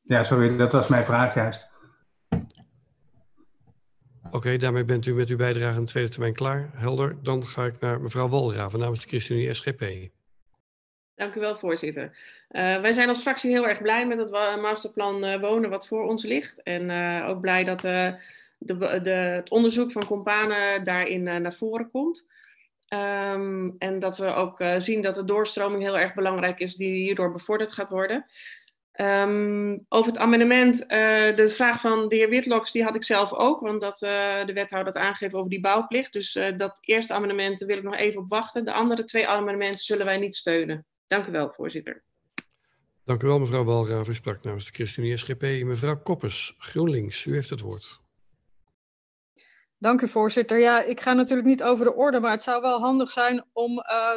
Ja, 0.00 0.24
sorry, 0.24 0.56
dat 0.56 0.72
was 0.72 0.88
mijn 0.88 1.04
vraag 1.04 1.34
juist. 1.34 1.73
Oké, 4.34 4.56
daarmee 4.56 4.84
bent 4.84 5.06
u 5.06 5.14
met 5.14 5.28
uw 5.28 5.36
bijdrage 5.36 5.78
in 5.78 5.84
de 5.84 5.90
tweede 5.90 6.10
termijn 6.10 6.34
klaar. 6.34 6.70
Helder. 6.74 7.16
Dan 7.22 7.46
ga 7.46 7.64
ik 7.64 7.80
naar 7.80 8.00
mevrouw 8.00 8.28
Walraven 8.28 8.78
namens 8.78 9.00
de 9.00 9.08
ChristenUnie 9.08 9.54
SGP. 9.54 9.84
Dank 11.14 11.34
u 11.34 11.40
wel, 11.40 11.56
voorzitter. 11.56 12.04
Uh, 12.50 12.80
wij 12.80 12.92
zijn 12.92 13.08
als 13.08 13.20
fractie 13.20 13.50
heel 13.50 13.68
erg 13.68 13.82
blij 13.82 14.06
met 14.06 14.18
het 14.18 14.30
masterplan 14.60 15.24
uh, 15.24 15.40
wonen 15.40 15.70
wat 15.70 15.86
voor 15.86 16.08
ons 16.08 16.24
ligt. 16.24 16.62
En 16.62 16.90
uh, 16.90 17.28
ook 17.28 17.40
blij 17.40 17.64
dat 17.64 17.80
de, 17.80 18.16
het 18.78 19.50
onderzoek 19.50 19.92
van 19.92 20.06
Companen 20.06 20.84
daarin 20.84 21.22
naar 21.22 21.54
voren 21.54 21.90
komt. 21.90 22.30
Um, 22.88 23.74
en 23.78 23.98
dat 23.98 24.16
we 24.16 24.26
ook 24.26 24.64
zien 24.78 25.02
dat 25.02 25.14
de 25.14 25.24
doorstroming 25.24 25.82
heel 25.82 25.98
erg 25.98 26.14
belangrijk 26.14 26.60
is 26.60 26.74
die 26.74 26.92
hierdoor 26.92 27.32
bevorderd 27.32 27.72
gaat 27.72 27.88
worden. 27.88 28.26
Um, 29.00 29.84
over 29.88 30.12
het 30.12 30.20
amendement, 30.20 30.82
uh, 30.82 30.88
de 31.36 31.48
vraag 31.48 31.80
van 31.80 32.08
de 32.08 32.16
heer 32.16 32.28
Witloks, 32.28 32.72
die 32.72 32.84
had 32.84 32.94
ik 32.94 33.04
zelf 33.04 33.32
ook, 33.32 33.60
want 33.60 33.80
dat 33.80 34.02
uh, 34.02 34.46
de 34.46 34.52
wethouder 34.52 34.92
dat 34.92 35.02
aangeeft 35.02 35.34
over 35.34 35.50
die 35.50 35.60
bouwplicht. 35.60 36.12
Dus 36.12 36.36
uh, 36.36 36.56
dat 36.56 36.78
eerste 36.80 37.14
amendement 37.14 37.58
wil 37.58 37.76
ik 37.76 37.82
nog 37.82 37.96
even 37.96 38.20
op 38.20 38.28
wachten. 38.28 38.64
De 38.64 38.72
andere 38.72 39.04
twee 39.04 39.28
amendementen 39.28 39.80
zullen 39.80 40.06
wij 40.06 40.18
niet 40.18 40.34
steunen. 40.34 40.86
Dank 41.06 41.26
u 41.26 41.32
wel, 41.32 41.50
voorzitter. 41.50 42.02
Dank 43.04 43.22
u 43.22 43.26
wel, 43.26 43.38
mevrouw 43.38 43.64
Walraaf. 43.64 44.08
U 44.08 44.14
sprak 44.14 44.42
namens 44.42 44.64
de 44.64 44.72
ChristenUnie 44.72 45.16
SGP. 45.16 45.42
Mevrouw 45.42 46.02
Koppers, 46.02 46.54
GroenLinks, 46.58 47.24
u 47.24 47.34
heeft 47.34 47.50
het 47.50 47.60
woord. 47.60 48.02
Dank 49.84 50.00
u, 50.00 50.08
voorzitter. 50.08 50.58
Ja, 50.58 50.84
ik 50.84 51.00
ga 51.00 51.12
natuurlijk 51.12 51.48
niet 51.48 51.62
over 51.62 51.84
de 51.84 51.94
orde, 51.94 52.20
maar 52.20 52.30
het 52.30 52.42
zou 52.42 52.60
wel 52.60 52.80
handig 52.80 53.10
zijn 53.10 53.44
om 53.52 53.72
uh, 53.72 54.10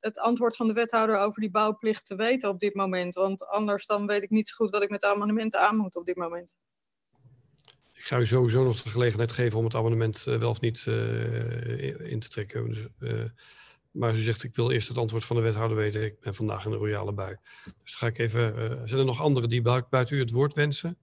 het, 0.00 0.18
antwoord 0.18 0.56
van 0.56 0.66
de 0.66 0.72
wethouder 0.72 1.18
over 1.18 1.40
die 1.40 1.50
bouwplicht 1.50 2.06
te 2.06 2.14
weten 2.14 2.48
op 2.48 2.60
dit 2.60 2.74
moment. 2.74 3.14
Want 3.14 3.46
anders 3.46 3.86
dan 3.86 4.06
weet 4.06 4.22
ik 4.22 4.30
niet 4.30 4.48
zo 4.48 4.54
goed 4.56 4.70
wat 4.70 4.82
ik 4.82 4.90
met 4.90 5.00
de 5.00 5.06
amendementen 5.06 5.60
aan 5.60 5.76
moet 5.76 5.96
op 5.96 6.06
dit 6.06 6.16
moment. 6.16 6.56
Ik 7.92 8.02
ga 8.02 8.18
u 8.18 8.26
sowieso 8.26 8.64
nog 8.64 8.82
de 8.82 8.88
gelegenheid 8.88 9.32
geven 9.32 9.58
om 9.58 9.64
het 9.64 9.74
amendement 9.74 10.24
uh, 10.28 10.38
wel 10.38 10.50
of 10.50 10.60
niet 10.60 10.84
uh, 10.88 12.10
in 12.10 12.20
te 12.20 12.28
trekken. 12.28 12.68
Dus, 12.68 12.86
maar 13.90 14.14
u 14.14 14.22
zegt, 14.22 14.42
ik 14.42 14.54
wil 14.54 14.70
eerst 14.70 14.88
het 14.88 14.98
antwoord 14.98 15.24
van 15.24 15.36
de 15.36 15.42
wethouder 15.42 15.76
weten. 15.76 16.04
Ik 16.04 16.20
ben 16.20 16.34
vandaag 16.34 16.64
in 16.64 16.72
een 16.72 16.78
royale 16.78 17.12
bui. 17.12 17.36
Dus 17.82 17.94
ga 17.94 18.06
ik 18.06 18.18
even... 18.18 18.54
zijn 18.88 19.00
er 19.00 19.06
nog 19.06 19.20
anderen 19.20 19.48
die 19.48 19.62
buiten 19.62 20.16
u 20.16 20.20
het 20.20 20.30
woord 20.30 20.54
wensen? 20.54 20.98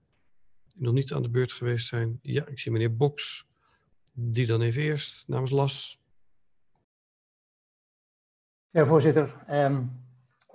Die 0.74 0.82
nog 0.82 0.94
niet 0.94 1.12
aan 1.12 1.22
de 1.22 1.30
beurt 1.30 1.52
geweest 1.52 1.86
zijn? 1.86 2.18
Ja, 2.22 2.46
ik 2.46 2.58
zie 2.58 2.72
meneer 2.72 2.96
Boks. 2.96 3.48
Die 4.22 4.46
dan 4.46 4.60
even 4.60 4.82
eerst, 4.82 5.28
namens 5.28 5.50
LAS. 5.50 6.02
Ja, 8.70 8.84
voorzitter. 8.86 9.44
Um, 9.50 10.04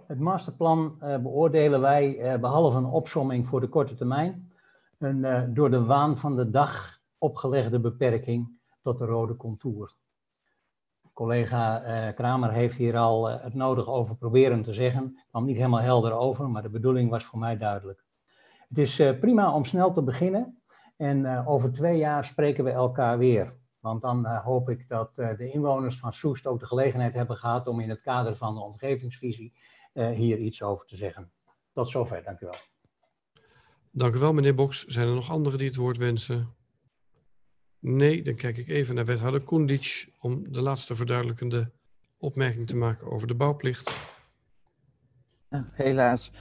het 0.07 0.20
masterplan 0.20 0.97
uh, 0.99 1.18
beoordelen 1.18 1.82
wij, 1.82 2.34
uh, 2.34 2.39
behalve 2.39 2.78
een 2.78 2.86
opsomming 2.86 3.47
voor 3.47 3.61
de 3.61 3.68
korte 3.68 3.95
termijn, 3.95 4.51
een 4.97 5.18
uh, 5.18 5.43
door 5.49 5.70
de 5.70 5.84
waan 5.84 6.18
van 6.18 6.36
de 6.36 6.49
dag 6.49 7.01
opgelegde 7.18 7.80
beperking 7.80 8.59
tot 8.82 8.97
de 8.97 9.05
rode 9.05 9.36
contour. 9.36 9.95
Collega 11.13 12.11
Kramer 12.11 12.51
heeft 12.51 12.78
hier 12.78 12.97
al 12.97 13.26
het 13.26 13.53
nodig 13.53 13.88
over 13.88 14.16
proberen 14.16 14.63
te 14.63 14.74
zeggen. 14.74 15.03
Het 15.03 15.26
kwam 15.30 15.45
niet 15.45 15.55
helemaal 15.55 15.80
helder 15.82 16.13
over, 16.13 16.49
maar 16.49 16.61
de 16.61 16.70
bedoeling 16.70 17.09
was 17.09 17.26
voor 17.26 17.39
mij 17.39 17.57
duidelijk. 17.57 18.05
Het 18.68 18.78
is 18.78 18.95
prima 18.95 19.53
om 19.53 19.66
snel 19.66 19.91
te 19.91 20.03
beginnen, 20.03 20.61
en 20.98 21.20
uh, 21.20 21.48
over 21.50 21.72
twee 21.72 21.98
jaar 21.98 22.26
spreken 22.26 22.64
we 22.64 22.72
elkaar 22.72 23.18
weer. 23.18 23.54
Want 23.80 24.02
dan 24.02 24.26
uh, 24.26 24.43
hoop 24.43 24.70
ik 24.70 24.88
dat 24.88 25.18
uh, 25.18 25.38
de 25.38 25.52
inwoners 25.52 26.00
van 26.00 26.14
Soest 26.14 26.48
ook 26.48 26.60
de 26.60 26.66
gelegenheid 26.66 27.14
hebben 27.14 27.38
gehad 27.38 27.68
om 27.68 27.80
in 27.80 27.89
het 27.89 28.02
kader 28.02 28.36
van 28.36 28.54
de 28.54 28.62
omgevingsvisie 28.62 29.54
hier 29.93 30.38
iets 30.38 30.62
over 30.62 30.86
te 30.86 30.96
zeggen. 30.96 31.32
Tot 31.74 31.89
zover, 31.89 32.24
dank 32.24 32.39
u 32.39 32.46
wel. 32.46 32.56
Dank 33.91 34.16
u 34.16 34.20
wel, 34.20 34.34
meneer 34.34 34.56
Boks. 34.56 34.86
Zijn 34.86 35.08
er 35.08 35.14
nog 35.14 35.30
anderen 35.30 35.58
die 35.60 35.68
het 35.68 35.76
woord 35.76 35.98
wensen? 35.98 36.54
Nee, 37.80 38.24
dan 38.24 38.36
kijk 38.36 38.58
ik 38.58 38.68
even 38.68 38.96
naar 38.96 39.06
wethouder 39.06 39.41
Koendic 39.41 40.10
om 40.20 40.52
de 40.52 40.62
laatste 40.62 40.96
verduidelijkende 40.96 41.72
opmerking 42.18 42.68
te 42.68 42.76
maken 42.76 43.12
over 43.12 43.28
de 43.28 43.36
bouwplicht. 43.36 44.14
Helaas. 45.74 46.32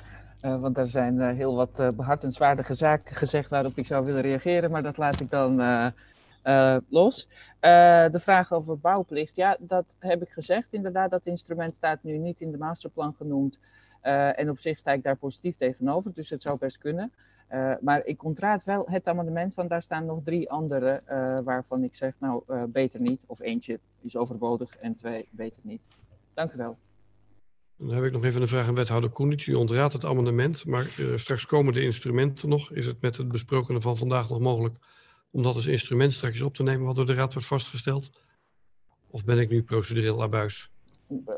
Uh, 0.45 0.61
want 0.61 0.78
er 0.78 0.86
zijn 0.86 1.14
uh, 1.14 1.28
heel 1.28 1.55
wat 1.55 1.80
uh, 1.80 1.88
behartenswaardige 1.97 2.74
zaken 2.74 3.16
gezegd 3.16 3.51
waarop 3.51 3.72
ik 3.74 3.86
zou 3.86 4.05
willen 4.05 4.20
reageren, 4.20 4.70
maar 4.70 4.82
dat 4.82 4.97
laat 4.97 5.20
ik 5.20 5.30
dan 5.30 5.57
los. 6.88 7.28
de 7.61 8.20
vraag 8.20 8.53
over 8.53 8.78
bouwplicht, 8.78 9.36
ja, 9.36 9.57
dat 9.61 9.97
heb 9.99 10.22
ik 10.22 10.30
gezegd. 10.30 10.72
Inderdaad, 10.72 11.11
dat 11.11 11.26
instrument 11.26 11.74
staat 11.74 12.03
nu 12.03 12.18
niet 12.18 12.40
in 12.40 12.51
de 12.51 12.59
masterplan 12.59 13.14
genoemd. 13.14 13.59
en 14.01 14.51
op 14.51 14.59
zich 14.59 14.78
sta 14.78 14.92
ik 14.92 15.03
daar 15.03 15.16
positief 15.16 15.57
tegenover, 15.57 16.12
dus 16.12 16.30
het 16.30 16.42
zou 16.42 16.59
best 16.59 16.78
kunnen. 16.78 17.12
maar 17.80 18.05
ik 18.05 18.24
ontraad 18.24 18.64
wel 18.64 18.86
het 18.90 19.09
amendement, 19.09 19.55
want 19.55 19.68
daar 19.68 19.82
staan 19.82 20.07
nog 20.07 20.20
drie 20.24 20.51
andere 20.51 21.01
waarvan 21.45 21.82
ik 21.82 21.95
zeg, 21.95 22.14
nou, 22.18 22.42
beter 22.68 23.01
niet. 23.01 23.20
Of 23.26 23.40
eentje 23.40 23.78
is 24.03 24.16
overbodig 24.16 24.76
en 24.76 24.97
twee, 24.97 25.28
beter 25.30 25.61
niet. 25.64 25.82
Dank 26.34 26.53
u 26.53 26.57
wel. 26.57 26.76
Dan 27.76 27.94
heb 27.94 28.04
ik 28.04 28.12
nog 28.12 28.24
even 28.24 28.40
een 28.40 28.48
vraag 28.48 28.66
aan 28.66 28.74
wethouder 28.74 29.10
Koenitz. 29.10 29.46
U 29.46 29.54
ontraadt 29.54 29.92
het 29.92 30.04
amendement, 30.04 30.66
maar 30.66 30.86
uh, 31.00 31.16
straks 31.16 31.46
komen 31.46 31.72
de 31.72 31.82
instrumenten 31.82 32.48
nog. 32.48 32.72
Is 32.72 32.86
het 32.86 33.00
met 33.00 33.16
het 33.16 33.28
besprokene 33.28 33.80
van 33.80 33.96
vandaag 33.96 34.28
nog 34.28 34.40
mogelijk 34.40 34.76
om 35.30 35.42
dat 35.42 35.54
als 35.54 35.66
instrument 35.66 36.12
straks 36.12 36.40
op 36.40 36.54
te 36.54 36.62
nemen 36.62 36.86
wat 36.86 36.96
door 36.96 37.06
de 37.06 37.14
raad 37.14 37.32
wordt 37.32 37.48
vastgesteld? 37.48 38.10
Of 39.10 39.24
ben 39.24 39.38
ik 39.38 39.48
nu 39.48 39.62
procedureel 39.62 40.22
abuis? 40.22 40.72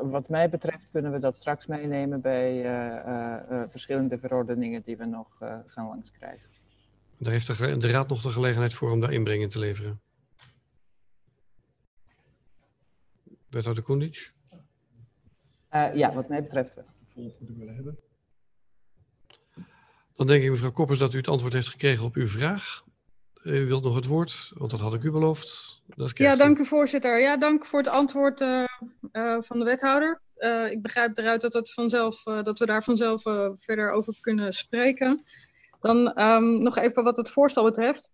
Wat 0.03 0.28
mij 0.28 0.49
betreft 0.49 0.89
kunnen 0.93 1.12
we 1.12 1.18
dat 1.18 1.37
straks 1.37 1.66
meenemen 1.66 2.20
bij 2.20 2.57
uh, 2.57 3.53
uh, 3.53 3.62
verschillende 3.68 4.18
verordeningen 4.18 4.82
die 4.82 4.97
we 4.97 5.05
nog 5.05 5.28
gaan 5.66 5.87
langskrijgen. 5.87 6.49
Daar 7.18 7.32
heeft 7.32 7.47
de, 7.47 7.76
de, 7.76 7.91
raad 7.91 8.09
nog 8.09 8.22
de 8.22 8.30
gelegenheid 8.30 8.74
voor 8.74 8.91
om 8.91 9.01
daar 9.01 9.12
inbreng 9.12 9.51
te 9.51 9.59
leveren. 9.59 10.01
Wethouder 13.49 13.82
Koenitz? 13.82 14.30
Uh, 15.73 15.95
ja, 15.95 16.11
wat 16.11 16.29
mij 16.29 16.43
betreft 16.43 16.79
willen 17.39 17.75
hebben. 17.75 17.99
Dan 20.14 20.27
denk 20.27 20.43
ik, 20.43 20.51
mevrouw 20.51 20.73
Koppers, 20.73 20.99
dat 20.99 21.14
u 21.14 21.17
het 21.17 21.29
antwoord 21.29 21.53
heeft 21.53 21.69
gekregen 21.69 22.05
op 22.05 22.14
uw 22.14 22.29
vraag. 22.29 22.85
U 23.43 23.67
wilt 23.67 23.85
nog 23.85 23.95
het 23.95 24.07
woord, 24.07 24.53
want 24.55 24.71
dat 24.71 24.81
had 24.81 24.95
ik 24.95 25.03
u 25.03 25.11
beloofd. 25.11 25.83
ja, 26.14 26.37
dank 26.37 26.59
u 26.59 26.64
voorzitter. 26.64 27.21
Ja, 27.21 27.37
dank 27.37 27.67
voor 27.67 27.79
het 27.79 27.89
antwoord 27.89 28.41
uh, 28.41 28.64
uh, 29.12 29.37
van 29.41 29.59
de 29.59 29.64
wethouder. 29.64 30.21
ik 30.71 30.83
begrijp 30.83 31.19
eruit 31.19 31.41
dat, 31.41 31.53
het 31.53 31.73
vanzelf, 31.73 32.23
dat 32.23 32.59
we 32.59 32.67
daar 32.67 32.85
vanzelf 32.85 33.23
verder 33.59 33.91
over 33.91 34.14
kunnen 34.21 34.53
spreken. 34.53 35.25
Dan 35.81 36.12
ehm, 36.12 36.59
nog 36.59 36.77
even 36.77 37.05
wat 37.05 37.17
het 37.17 37.31
voorstel 37.31 37.64
betreft. 37.64 38.11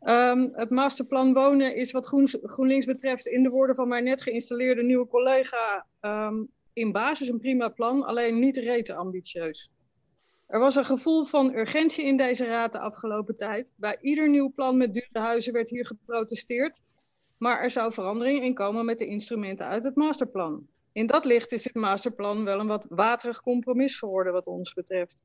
Ehm, 0.00 0.48
het 0.52 0.70
masterplan 0.70 1.32
wonen 1.32 1.76
is 1.76 1.92
wat 1.92 2.06
Groen, 2.06 2.28
GroenLinks 2.42 2.86
betreft 2.86 3.26
in 3.26 3.42
de 3.42 3.48
woorden 3.48 3.76
van 3.76 3.88
mijn 3.88 4.04
net 4.04 4.22
geïnstalleerde 4.22 4.82
nieuwe 4.82 5.06
collega 5.06 5.86
ehm, 6.00 6.42
in 6.72 6.92
basis 6.92 7.28
een 7.28 7.38
prima 7.38 7.68
plan, 7.68 8.04
alleen 8.04 8.38
niet 8.38 8.56
rete 8.56 8.94
ambitieus. 8.94 9.70
Er 10.46 10.60
was 10.60 10.76
een 10.76 10.84
gevoel 10.84 11.24
van 11.24 11.54
urgentie 11.54 12.04
in 12.04 12.16
deze 12.16 12.44
raad 12.44 12.72
de 12.72 12.78
afgelopen 12.78 13.34
tijd. 13.34 13.72
Bij 13.76 13.96
ieder 14.00 14.28
nieuw 14.28 14.52
plan 14.52 14.76
met 14.76 14.94
dure 14.94 15.18
huizen 15.18 15.52
werd 15.52 15.70
hier 15.70 15.86
geprotesteerd, 15.86 16.80
maar 17.38 17.60
er 17.60 17.70
zou 17.70 17.92
verandering 17.92 18.42
in 18.42 18.54
komen 18.54 18.84
met 18.84 18.98
de 18.98 19.06
instrumenten 19.06 19.66
uit 19.66 19.84
het 19.84 19.96
masterplan. 19.96 20.66
In 20.92 21.06
dat 21.06 21.24
licht 21.24 21.52
is 21.52 21.62
dit 21.62 21.74
masterplan 21.74 22.44
wel 22.44 22.60
een 22.60 22.66
wat 22.66 22.84
waterig 22.88 23.40
compromis 23.40 23.96
geworden 23.96 24.32
wat 24.32 24.46
ons 24.46 24.72
betreft. 24.72 25.24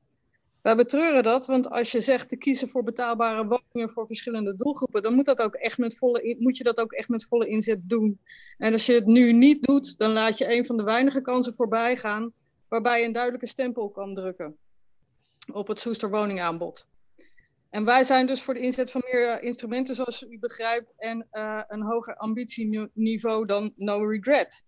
Wij 0.66 0.76
betreuren 0.76 1.22
dat, 1.22 1.46
want 1.46 1.70
als 1.70 1.92
je 1.92 2.00
zegt 2.00 2.28
te 2.28 2.36
kiezen 2.36 2.68
voor 2.68 2.82
betaalbare 2.82 3.46
woningen 3.46 3.90
voor 3.90 4.06
verschillende 4.06 4.54
doelgroepen, 4.54 5.02
dan 5.02 5.14
moet, 5.14 5.24
dat 5.24 5.42
ook 5.42 5.54
echt 5.54 5.78
met 5.78 5.96
volle, 5.96 6.36
moet 6.38 6.56
je 6.56 6.64
dat 6.64 6.78
ook 6.78 6.92
echt 6.92 7.08
met 7.08 7.26
volle 7.26 7.46
inzet 7.46 7.88
doen. 7.88 8.20
En 8.58 8.72
als 8.72 8.86
je 8.86 8.92
het 8.92 9.06
nu 9.06 9.32
niet 9.32 9.62
doet, 9.62 9.98
dan 9.98 10.10
laat 10.10 10.38
je 10.38 10.56
een 10.56 10.66
van 10.66 10.76
de 10.76 10.84
weinige 10.84 11.20
kansen 11.20 11.54
voorbij 11.54 11.96
gaan 11.96 12.32
waarbij 12.68 13.00
je 13.00 13.06
een 13.06 13.12
duidelijke 13.12 13.46
stempel 13.46 13.90
kan 13.90 14.14
drukken 14.14 14.56
op 15.52 15.68
het 15.68 15.80
Soester 15.80 16.10
woningaanbod. 16.10 16.88
En 17.70 17.84
wij 17.84 18.04
zijn 18.04 18.26
dus 18.26 18.42
voor 18.42 18.54
de 18.54 18.60
inzet 18.60 18.90
van 18.90 19.02
meer 19.12 19.42
instrumenten, 19.42 19.94
zoals 19.94 20.22
u 20.22 20.38
begrijpt, 20.38 20.94
en 20.96 21.26
uh, 21.32 21.62
een 21.66 21.82
hoger 21.82 22.16
ambitieniveau 22.16 23.46
dan 23.46 23.72
no 23.76 24.04
regret. 24.04 24.64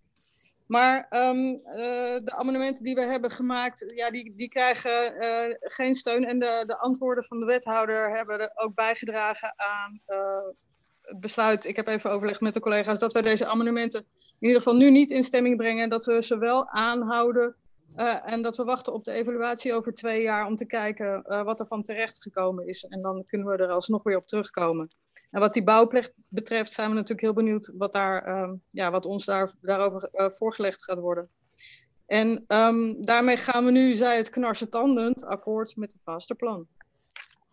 Maar 0.69 1.07
um, 1.09 1.49
uh, 1.49 2.17
de 2.17 2.31
amendementen 2.35 2.83
die 2.83 2.95
we 2.95 3.01
hebben 3.01 3.31
gemaakt, 3.31 3.93
ja, 3.95 4.09
die, 4.09 4.33
die 4.35 4.49
krijgen 4.49 5.23
uh, 5.23 5.55
geen 5.59 5.95
steun. 5.95 6.25
En 6.25 6.39
de, 6.39 6.63
de 6.65 6.77
antwoorden 6.77 7.23
van 7.23 7.39
de 7.39 7.45
wethouder 7.45 8.15
hebben 8.15 8.51
ook 8.55 8.75
bijgedragen 8.75 9.53
aan 9.55 10.01
uh, 10.07 10.47
het 11.01 11.19
besluit. 11.19 11.65
Ik 11.65 11.75
heb 11.75 11.87
even 11.87 12.11
overlegd 12.11 12.41
met 12.41 12.53
de 12.53 12.59
collega's 12.59 12.99
dat 12.99 13.13
we 13.13 13.21
deze 13.21 13.45
amendementen 13.45 13.99
in 14.39 14.47
ieder 14.47 14.61
geval 14.61 14.77
nu 14.77 14.89
niet 14.89 15.11
in 15.11 15.23
stemming 15.23 15.57
brengen. 15.57 15.89
Dat 15.89 16.05
we 16.05 16.21
ze 16.21 16.37
wel 16.37 16.69
aanhouden. 16.69 17.55
En 18.25 18.41
dat 18.41 18.57
we 18.57 18.63
wachten 18.63 18.93
op 18.93 19.03
de 19.03 19.11
evaluatie 19.11 19.73
over 19.73 19.93
twee 19.93 20.21
jaar 20.21 20.45
om 20.45 20.55
te 20.55 20.65
kijken 20.65 21.23
wat 21.43 21.59
er 21.59 21.67
van 21.67 21.83
terecht 21.83 22.21
gekomen 22.21 22.67
is. 22.67 22.83
En 22.83 23.01
dan 23.01 23.23
kunnen 23.23 23.47
we 23.47 23.57
er 23.57 23.69
alsnog 23.69 24.03
weer 24.03 24.17
op 24.17 24.27
terugkomen. 24.27 24.87
En 25.31 25.39
wat 25.39 25.53
die 25.53 25.63
bouwplicht 25.63 26.11
betreft 26.27 26.73
zijn 26.73 26.89
we 26.89 26.93
natuurlijk 26.93 27.21
heel 27.21 27.33
benieuwd 27.33 27.71
wat, 27.77 27.93
daar, 27.93 28.27
uh, 28.27 28.51
ja, 28.69 28.91
wat 28.91 29.05
ons 29.05 29.25
daar, 29.25 29.53
daarover 29.61 30.09
uh, 30.13 30.25
voorgelegd 30.29 30.83
gaat 30.83 30.99
worden. 30.99 31.29
En 32.05 32.45
um, 32.47 33.05
daarmee 33.05 33.37
gaan 33.37 33.65
we 33.65 33.71
nu, 33.71 33.95
zij 33.95 34.17
het 34.17 34.29
knarsen 34.29 34.69
tandend, 34.69 35.25
akkoord 35.25 35.75
met 35.75 35.93
het 35.93 36.01
masterplan. 36.03 36.67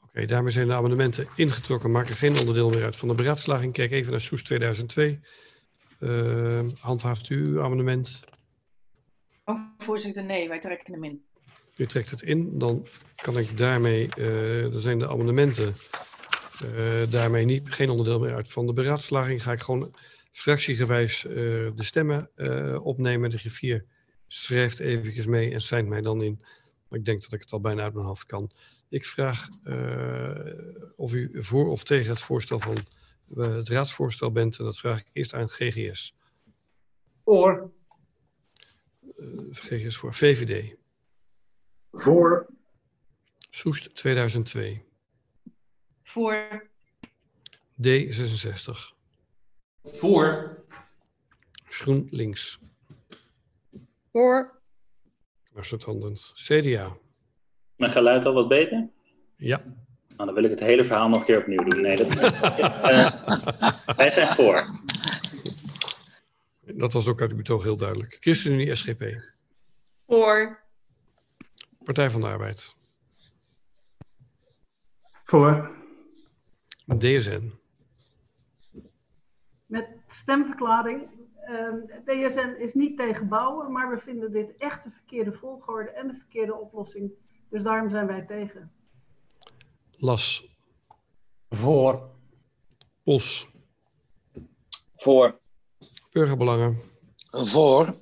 Oké, 0.06 0.26
daarmee 0.26 0.52
zijn 0.52 0.68
de 0.68 0.74
amendementen 0.74 1.28
ingetrokken, 1.36 1.90
maken 1.90 2.14
geen 2.14 2.38
onderdeel 2.38 2.68
meer 2.68 2.84
uit 2.84 2.96
van 2.96 3.08
de 3.08 3.14
beraadslaging. 3.14 3.72
Kijk 3.72 3.90
even 3.90 4.10
naar 4.10 4.20
Soes 4.20 4.42
2002. 4.42 5.20
Uh, 6.00 6.60
handhaaft 6.78 7.28
u 7.28 7.60
amendement? 7.60 8.20
Voorzitter, 9.78 10.24
nee, 10.24 10.48
wij 10.48 10.60
trekken 10.60 10.92
hem 10.92 11.04
in. 11.04 11.24
U 11.76 11.86
trekt 11.86 12.10
het 12.10 12.22
in, 12.22 12.58
dan 12.58 12.86
kan 13.14 13.38
ik 13.38 13.56
daarmee, 13.56 14.08
uh, 14.18 14.72
er 14.74 14.80
zijn 14.80 14.98
de 14.98 15.08
amendementen 15.08 15.74
uh, 16.64 17.10
daarmee 17.10 17.44
niet, 17.44 17.72
geen 17.72 17.90
onderdeel 17.90 18.18
meer 18.18 18.34
uit 18.34 18.50
van 18.50 18.66
de 18.66 18.72
beraadslaging. 18.72 19.42
Ga 19.42 19.52
ik 19.52 19.60
gewoon 19.60 19.94
fractiegewijs 20.32 21.24
uh, 21.24 21.32
de 21.74 21.84
stemmen 21.84 22.30
uh, 22.36 22.86
opnemen. 22.86 23.30
De 23.30 23.38
griffier 23.38 23.84
schrijft 24.26 24.78
eventjes 24.78 25.26
mee 25.26 25.52
en 25.52 25.62
zijnt 25.62 25.88
mij 25.88 26.00
dan 26.00 26.22
in. 26.22 26.38
Maar 26.88 26.98
ik 26.98 27.04
denk 27.04 27.22
dat 27.22 27.32
ik 27.32 27.40
het 27.40 27.50
al 27.50 27.60
bijna 27.60 27.82
uit 27.82 27.94
mijn 27.94 28.06
hoofd 28.06 28.26
kan. 28.26 28.50
Ik 28.88 29.04
vraag 29.04 29.48
of 30.96 31.12
u 31.12 31.42
voor 31.42 31.68
of 31.68 31.84
tegen 31.84 32.10
het 32.10 32.20
voorstel 32.20 32.60
van 32.60 32.76
het 33.34 33.68
raadsvoorstel 33.68 34.32
bent. 34.32 34.58
En 34.58 34.64
dat 34.64 34.78
vraag 34.78 35.00
ik 35.00 35.06
eerst 35.12 35.34
aan 35.34 35.48
GGS. 35.48 36.16
Voor. 37.24 37.70
GGS 39.50 39.96
voor 39.96 40.14
VVD. 40.14 40.76
Voor. 41.92 42.46
Soest 43.50 43.94
2002. 43.94 44.84
Voor. 46.02 46.70
D66. 47.82 48.94
Voor. 49.82 50.58
GroenLinks. 51.64 52.58
Voor. 54.12 54.60
Knarsetandend. 55.52 56.32
CDA. 56.34 56.96
Mijn 57.76 57.92
geluid 57.92 58.24
al 58.24 58.34
wat 58.34 58.48
beter? 58.48 58.88
Ja. 59.36 59.62
Nou, 60.16 60.28
dan 60.28 60.34
wil 60.34 60.44
ik 60.44 60.50
het 60.50 60.60
hele 60.60 60.84
verhaal 60.84 61.08
nog 61.08 61.18
een 61.18 61.24
keer 61.24 61.38
opnieuw 61.38 61.64
doen. 61.64 61.80
Nee, 61.80 61.96
dat, 61.96 62.08
uh, 62.10 63.10
wij 63.96 64.10
zijn 64.10 64.28
voor. 64.28 64.66
Dat 66.74 66.92
was 66.92 67.08
ook 67.08 67.20
uit 67.20 67.30
uw 67.30 67.36
betoog 67.36 67.62
heel 67.62 67.76
duidelijk. 67.76 68.16
ChristenUnie 68.20 68.74
SGP. 68.74 69.02
Voor. 70.06 70.64
Partij 71.84 72.10
van 72.10 72.20
de 72.20 72.26
Arbeid. 72.26 72.76
Voor. 75.24 75.70
DSN. 76.98 77.52
Met 79.66 79.88
stemverklaring. 80.08 81.08
Uh, 81.48 81.72
DSN 82.04 82.54
is 82.58 82.74
niet 82.74 82.96
tegen 82.96 83.28
bouwen, 83.28 83.72
maar 83.72 83.90
we 83.90 83.98
vinden 83.98 84.32
dit 84.32 84.56
echt 84.56 84.84
de 84.84 84.90
verkeerde 84.90 85.32
volgorde 85.32 85.90
en 85.90 86.06
de 86.06 86.14
verkeerde 86.14 86.54
oplossing. 86.54 87.12
Dus 87.50 87.62
daarom 87.62 87.90
zijn 87.90 88.06
wij 88.06 88.22
tegen. 88.26 88.72
Las. 89.90 90.56
Voor. 91.48 92.10
Bos. 93.02 93.50
Voor. 94.96 95.38
Burgerbelangen. 96.16 96.80
Voor. 97.30 97.94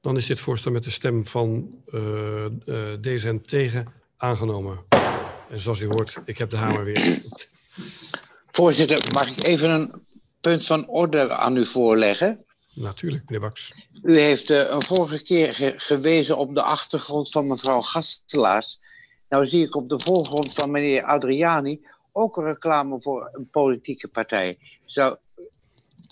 Dan 0.00 0.16
is 0.16 0.26
dit 0.26 0.40
voorstel 0.40 0.72
met 0.72 0.82
de 0.82 0.90
stem 0.90 1.26
van 1.26 1.74
uh, 1.86 2.44
uh, 2.64 2.92
DSN 2.92 3.40
tegen 3.46 3.92
aangenomen. 4.16 4.78
En 5.50 5.60
zoals 5.60 5.80
u 5.80 5.86
hoort, 5.86 6.20
ik 6.24 6.38
heb 6.38 6.50
de 6.50 6.56
hamer 6.56 6.84
weer. 6.84 7.22
Voorzitter, 8.50 9.12
mag 9.12 9.36
ik 9.36 9.44
even 9.44 9.70
een 9.70 9.92
punt 10.40 10.66
van 10.66 10.88
orde 10.88 11.32
aan 11.32 11.56
u 11.56 11.64
voorleggen? 11.64 12.44
Natuurlijk, 12.74 13.24
meneer 13.24 13.40
Baks. 13.40 13.74
U 14.02 14.18
heeft 14.18 14.50
uh, 14.50 14.70
een 14.70 14.82
vorige 14.82 15.22
keer 15.22 15.54
ge 15.54 15.72
gewezen 15.76 16.36
op 16.36 16.54
de 16.54 16.62
achtergrond 16.62 17.30
van 17.30 17.46
mevrouw 17.46 17.80
Gastelaars. 17.80 18.80
Nou 19.28 19.46
zie 19.46 19.66
ik 19.66 19.76
op 19.76 19.88
de 19.88 20.00
voorgrond 20.00 20.52
van 20.52 20.70
meneer 20.70 21.02
Adriani 21.02 21.86
ook 22.12 22.36
een 22.36 22.44
reclame 22.44 23.00
voor 23.00 23.28
een 23.32 23.50
politieke 23.50 24.08
partij. 24.08 24.58
Zou 24.84 25.16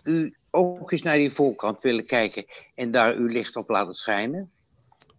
u 0.05 0.35
ook 0.54 0.92
eens 0.92 1.02
naar 1.02 1.16
die 1.16 1.32
voorkant 1.32 1.80
willen 1.80 2.06
kijken 2.06 2.44
en 2.74 2.90
daar 2.90 3.14
uw 3.14 3.26
licht 3.26 3.56
op 3.56 3.68
laten 3.68 3.94
schijnen? 3.94 4.50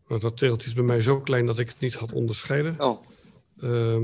Nou, 0.07 0.19
dat 0.19 0.37
teeltje 0.37 0.67
is 0.67 0.73
bij 0.73 0.83
mij 0.83 1.01
zo 1.01 1.21
klein 1.21 1.45
dat 1.45 1.59
ik 1.59 1.67
het 1.67 1.79
niet 1.79 1.93
had 1.93 2.13
onderscheiden. 2.13 2.81
Oh. 2.81 3.03
Uh, 3.57 3.95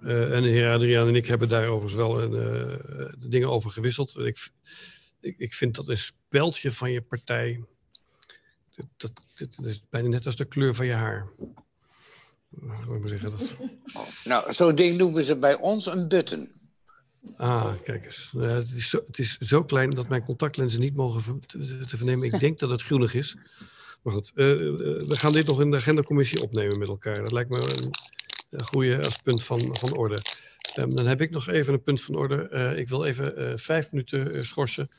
uh, 0.00 0.36
en 0.36 0.42
de 0.42 0.48
heer 0.48 0.72
Adriaan 0.72 1.08
en 1.08 1.14
ik 1.14 1.26
hebben 1.26 1.48
daar 1.48 1.66
overigens 1.66 1.94
wel 1.94 2.22
een, 2.22 2.32
uh, 2.32 3.28
dingen 3.30 3.50
over 3.50 3.70
gewisseld. 3.70 4.18
Ik, 4.18 4.48
ik, 5.20 5.34
ik, 5.38 5.54
vind 5.54 5.74
dat 5.74 5.88
een 5.88 5.98
speldje 5.98 6.72
van 6.72 6.90
je 6.90 7.02
partij. 7.02 7.64
Dat, 8.76 8.86
dat, 8.96 9.12
dat, 9.34 9.66
is 9.66 9.82
bijna 9.90 10.08
net 10.08 10.26
als 10.26 10.36
de 10.36 10.44
kleur 10.44 10.74
van 10.74 10.86
je 10.86 10.92
haar. 10.92 11.28
Hoe 12.86 12.98
moet 12.98 13.10
ik 13.10 13.18
zeggen 13.18 13.30
dat? 13.30 13.56
Nou, 14.24 14.52
zo'n 14.52 14.74
ding 14.74 14.96
noemen 14.96 15.24
ze 15.24 15.36
bij 15.36 15.56
ons 15.58 15.86
een 15.86 16.08
button. 16.08 16.52
Ah, 17.36 17.82
kijk 17.82 18.04
eens. 18.04 18.34
Het, 18.38 18.70
is 18.70 18.90
zo, 18.90 19.00
het, 19.06 19.18
is 19.18 19.38
zo, 19.38 19.64
klein 19.64 19.90
dat 19.90 20.08
mijn 20.08 20.24
contactlenzen 20.24 20.80
niet 20.80 20.94
mogen 20.94 21.40
te, 21.46 21.96
vernemen. 21.96 22.32
Ik 22.32 22.40
denk 22.40 22.58
dat 22.58 22.70
het 22.70 22.82
groenig 22.82 23.14
is. 23.14 23.36
Maar 24.02 24.12
goed, 24.12 24.30
we 24.34 25.04
gaan 25.08 25.32
dit 25.32 25.46
nog 25.46 25.60
in 25.60 25.70
de 25.70 25.76
agendacommissie 25.76 26.42
opnemen 26.42 26.78
met 26.78 26.88
elkaar. 26.88 27.18
Dat 27.18 27.32
lijkt 27.32 27.50
me 27.50 27.58
een, 27.58 28.64
goede 28.64 29.04
als 29.04 29.16
punt 29.16 29.44
van, 29.44 29.76
van 29.76 29.96
orde. 29.96 30.22
Um, 30.82 30.94
dan 30.94 31.06
heb 31.06 31.20
ik 31.20 31.30
nog 31.30 31.48
even 31.48 31.72
een 31.72 31.82
punt 31.82 32.02
van 32.02 32.14
orde. 32.14 32.74
Ik 32.76 32.88
wil 32.88 33.04
even 33.04 33.58
vijf 33.58 33.90
minuten 33.92 34.46
schorsen. 34.46 34.90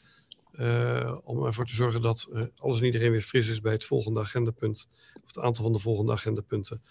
om 1.23 1.45
ervoor 1.45 1.65
te 1.65 1.75
zorgen 1.75 2.01
dat 2.01 2.29
alles 2.57 2.79
en 2.79 2.85
iedereen 2.85 3.11
weer 3.11 3.21
fris 3.21 3.49
is 3.49 3.61
bij 3.61 3.71
het 3.71 3.85
volgende 3.85 4.19
agendapunt. 4.19 4.87
Of 5.13 5.27
het 5.27 5.39
aantal 5.39 5.63
van 5.63 5.73
de 5.73 5.79
volgende 5.79 6.11
agendapunten. 6.11 6.81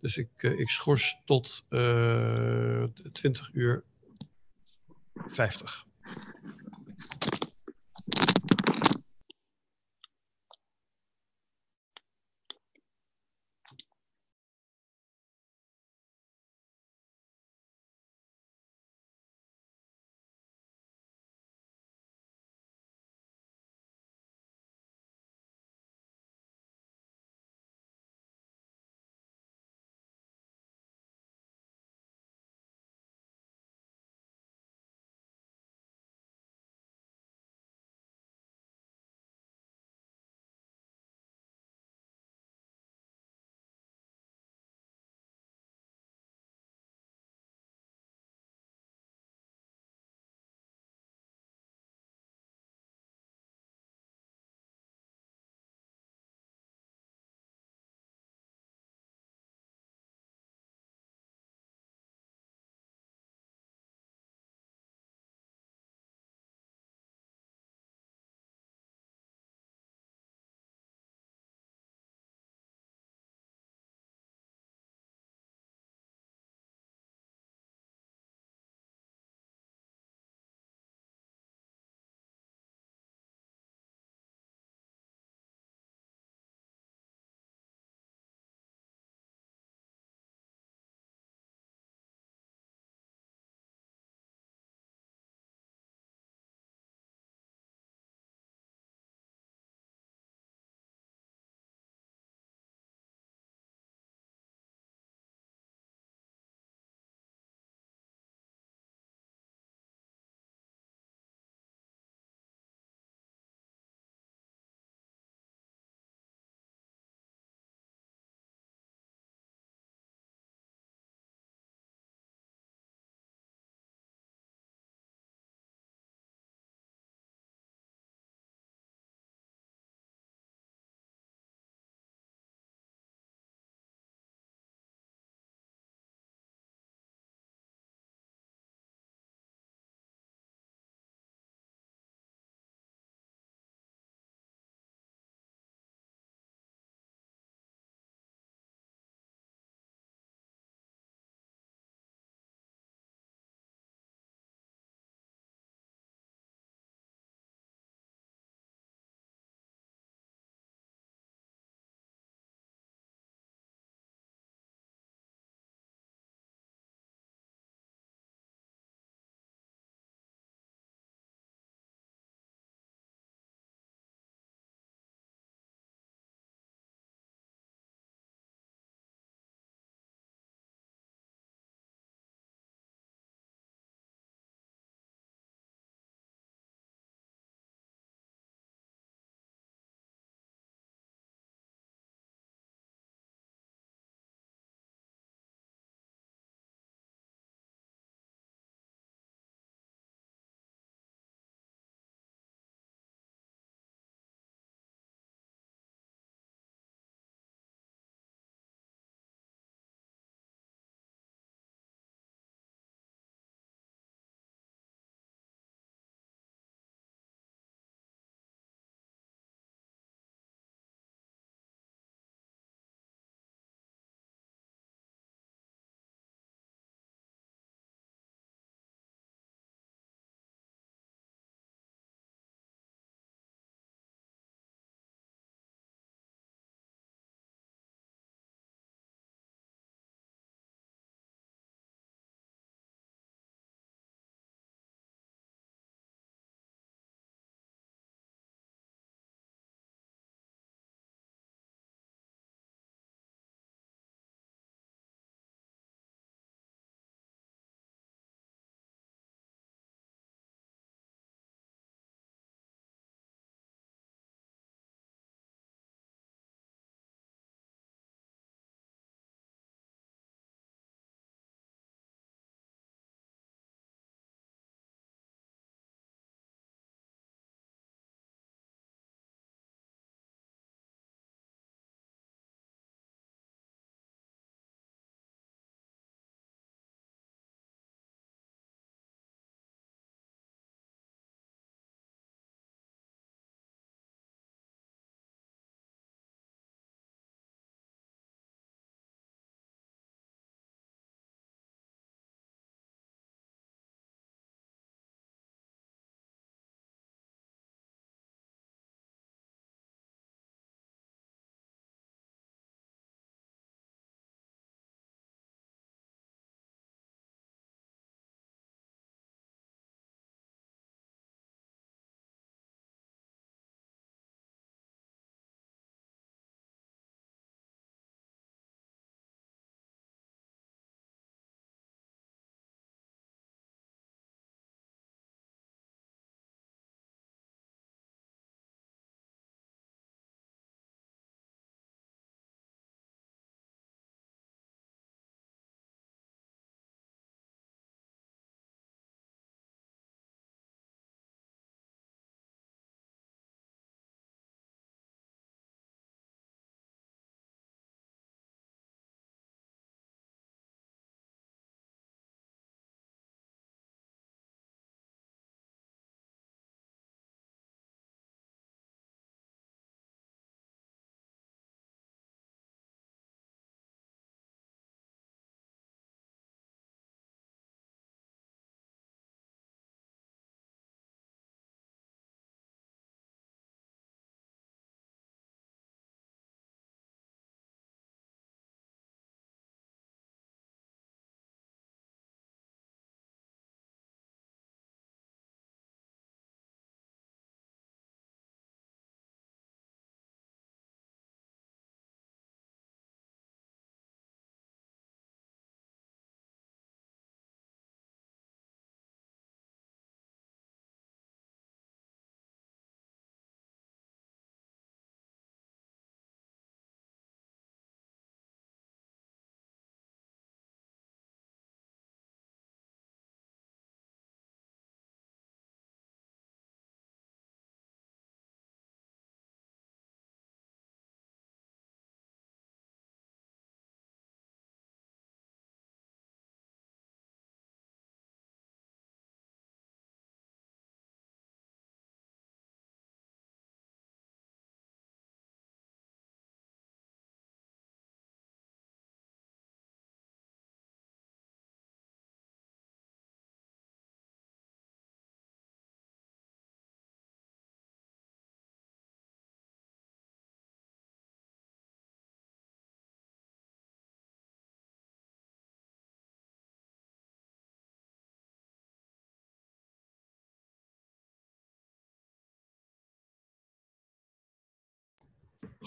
Dus 0.00 0.16
ik, 0.16 0.42
ik 0.42 0.68
schors 0.68 1.20
tot 1.24 1.64
20 1.68 3.50
uur 3.52 3.84
50. 5.28 5.86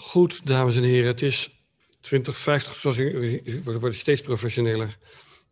Goed, 0.00 0.46
dames 0.46 0.76
en 0.76 0.82
heren, 0.82 1.06
het 1.06 1.22
is 1.22 1.62
2050, 2.00 2.76
zoals 2.76 2.98
u, 2.98 3.40
we 3.64 3.78
worden 3.78 3.94
steeds 3.94 4.20
professioneler. 4.20 4.98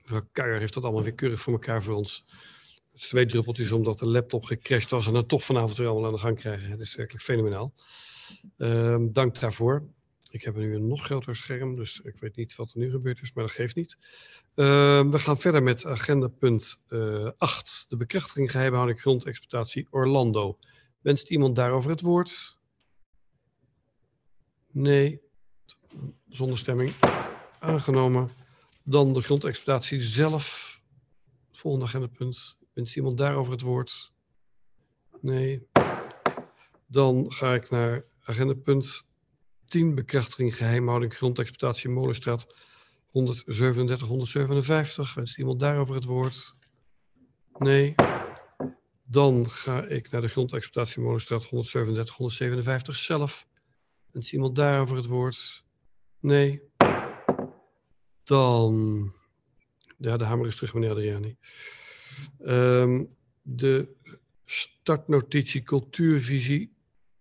Mevrouw 0.02 0.28
Kuijer 0.32 0.58
heeft 0.60 0.74
dat 0.74 0.82
allemaal 0.82 1.02
weer 1.02 1.14
keurig 1.14 1.40
voor 1.40 1.52
elkaar 1.52 1.82
voor 1.82 1.94
ons. 1.94 2.24
Het 2.92 3.00
twee 3.00 3.26
druppeltjes 3.26 3.72
omdat 3.72 3.98
de 3.98 4.06
laptop 4.06 4.44
gecrashed 4.44 4.90
was 4.90 5.06
en 5.06 5.12
dan 5.12 5.26
toch 5.26 5.44
vanavond 5.44 5.76
weer 5.76 5.88
allemaal 5.88 6.06
aan 6.06 6.14
de 6.14 6.20
gang 6.20 6.38
krijgen. 6.38 6.70
Het 6.70 6.80
is 6.80 6.94
werkelijk 6.94 7.24
fenomenaal. 7.24 7.74
Ehm, 8.58 9.12
dank 9.12 9.40
daarvoor. 9.40 9.82
Ik 10.30 10.42
heb 10.42 10.56
nu 10.56 10.74
een 10.74 10.88
nog 10.88 11.04
groter 11.04 11.36
scherm, 11.36 11.76
dus 11.76 12.00
ik 12.00 12.18
weet 12.18 12.36
niet 12.36 12.56
wat 12.56 12.72
er 12.72 12.78
nu 12.78 12.90
gebeurd 12.90 13.22
is, 13.22 13.32
maar 13.32 13.44
dat 13.44 13.52
geeft 13.52 13.74
niet. 13.76 13.96
Ehm, 14.54 15.10
we 15.10 15.18
gaan 15.18 15.38
verder 15.38 15.62
met 15.62 15.86
agenda 15.86 16.28
punt 16.28 16.80
8. 17.38 17.86
de 17.88 17.96
bekrachtiging 17.96 18.50
geheimhouding 18.50 19.00
grondexploitatie 19.00 19.86
Orlando. 19.90 20.58
Wenst 21.00 21.30
iemand 21.30 21.56
daarover 21.56 21.90
het 21.90 22.00
woord? 22.00 22.55
Nee. 24.76 25.20
Zonder 26.28 26.58
stemming. 26.58 26.94
Aangenomen. 27.58 28.28
Dan 28.84 29.12
de 29.14 29.22
grondexploitatie 29.22 30.00
zelf. 30.00 30.80
Volgende 31.52 31.86
agendapunt. 31.86 32.56
Wenst 32.72 32.96
iemand 32.96 33.18
daarover 33.18 33.52
het 33.52 33.60
woord? 33.60 34.12
Nee. 35.20 35.66
Dan 36.86 37.32
ga 37.32 37.54
ik 37.54 37.70
naar 37.70 38.04
agendapunt 38.22 39.06
10. 39.64 39.94
Bekrachtiging 39.94 40.56
geheimhouding 40.56 41.14
grondexploitatie 41.14 41.90
Molenstraat 41.90 42.46
137, 43.06 44.08
157. 44.08 45.14
Wenst 45.14 45.38
iemand 45.38 45.60
daarover 45.60 45.94
het 45.94 46.04
woord? 46.04 46.54
Nee. 47.56 47.94
Dan 49.04 49.50
ga 49.50 49.84
ik 49.84 50.10
naar 50.10 50.20
de 50.20 50.28
grondexploitatie 50.28 51.02
Molenstraat 51.02 51.44
137, 51.44 52.16
157 52.16 52.96
zelf. 52.96 53.46
Wenst 54.16 54.32
iemand 54.32 54.56
daarover 54.56 54.96
het 54.96 55.06
woord? 55.06 55.64
Nee. 56.20 56.62
Dan. 58.24 59.12
Ja, 59.98 60.16
de 60.16 60.24
hamer 60.24 60.46
is 60.46 60.56
terug, 60.56 60.74
meneer 60.74 60.90
Adriani. 60.90 61.36
Ehm, 62.38 63.04
de 63.42 63.88
startnotitie 64.44 65.62
Cultuurvisie 65.62 66.72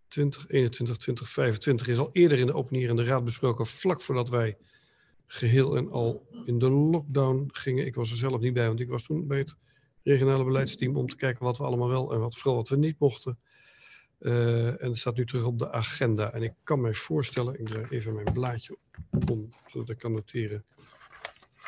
2021-2025 0.08 1.88
is 1.88 1.98
al 1.98 2.10
eerder 2.12 2.38
in 2.38 2.46
de 2.46 2.54
openierende 2.54 3.04
raad 3.04 3.24
besproken, 3.24 3.66
vlak 3.66 4.02
voordat 4.02 4.30
wij 4.30 4.58
geheel 5.26 5.78
en 5.78 5.92
al 5.92 6.28
in 6.46 6.60
de 6.60 6.70
lockdown 6.70 7.50
gingen. 7.52 7.86
Ik 7.86 7.96
was 7.96 8.12
er 8.12 8.18
zelf 8.18 8.42
niet 8.42 8.54
bij, 8.54 8.68
want 8.68 8.80
ik 8.80 8.90
was 8.90 9.06
toen 9.06 9.28
bij 9.28 9.38
het 9.38 9.56
regionale 10.04 10.44
beleidsteam 10.44 10.96
om 10.96 11.10
te 11.10 11.16
kijken 11.16 11.46
wat 11.46 11.58
we 11.58 11.64
allemaal 11.64 11.90
wel 11.90 12.14
en 12.14 12.20
wat, 12.20 12.38
vooral 12.38 12.56
wat 12.56 12.70
we 12.70 12.78
niet 12.78 13.00
mochten. 13.00 13.40
Eh, 14.26 14.68
en 14.68 14.90
het 14.90 14.98
staat 14.98 15.16
nu 15.16 15.26
terug 15.26 15.46
op 15.46 15.60
de 15.60 15.72
agenda. 15.72 16.34
En 16.34 16.44
ik 16.44 16.54
kan 16.64 16.82
mij 16.82 16.94
voorstellen, 16.94 17.60
ik 17.60 17.68
draai 17.68 17.86
even 17.90 18.14
mijn 18.14 18.34
blaadje 18.34 18.78
om, 19.30 19.50
zodat 19.66 19.90
ik 19.90 19.98
kan 19.98 20.12
noteren 20.12 20.66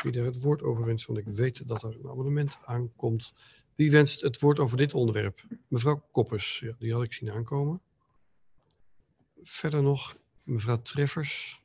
wie 0.01 0.11
daar 0.11 0.25
het 0.25 0.41
woord 0.41 0.61
over 0.61 0.85
wenst, 0.85 1.05
want 1.05 1.19
ik 1.19 1.25
weet 1.27 1.67
dat 1.67 1.83
er 1.83 1.95
een 1.95 2.09
abonnement 2.09 2.57
aankomt. 2.65 3.33
Wie 3.75 3.91
wenst 3.91 4.21
het 4.21 4.39
woord 4.39 4.59
over 4.59 4.77
dit 4.77 4.93
onderwerp? 4.93 5.43
Mevrouw 5.67 6.07
Koppes, 6.11 6.59
ja, 6.59 6.75
die 6.79 6.93
had 6.93 7.03
ik 7.03 7.13
zien 7.13 7.31
aankomen. 7.31 7.81
Verder 9.43 9.83
nog 9.83 10.17
mevrouw 10.43 10.81
Treffers. 10.81 11.63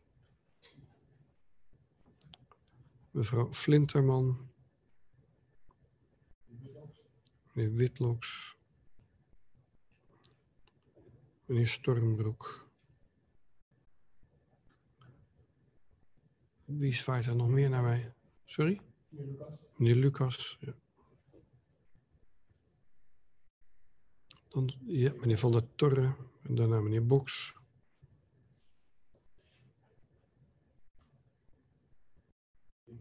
Mevrouw 3.11 3.53
Flinterman. 3.53 4.51
Meneer 7.53 7.73
Witloks. 7.73 8.57
Meneer 11.53 11.69
Stormbroek. 11.69 12.69
Wie 16.65 16.95
zwaait 16.95 17.27
er 17.27 17.37
nog 17.37 17.49
meer 17.49 17.69
naar 17.71 17.83
mij? 17.83 18.15
Sorry? 18.45 18.81
Meneer 19.77 19.95
Lucas. 19.95 20.59
Ja. 20.61 20.75
Dan, 24.49 24.71
ja, 24.85 25.13
meneer 25.13 25.39
Van 25.39 25.53
der 25.53 25.75
Torre. 25.75 26.17
En 26.43 26.55
daarna 26.55 26.81
meneer 26.81 27.07
Boks. 27.07 27.55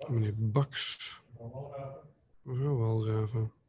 Meneer 0.09 0.51
Baks. 0.51 1.21
Mevrouw 2.41 2.77
Walraven. 2.77 3.60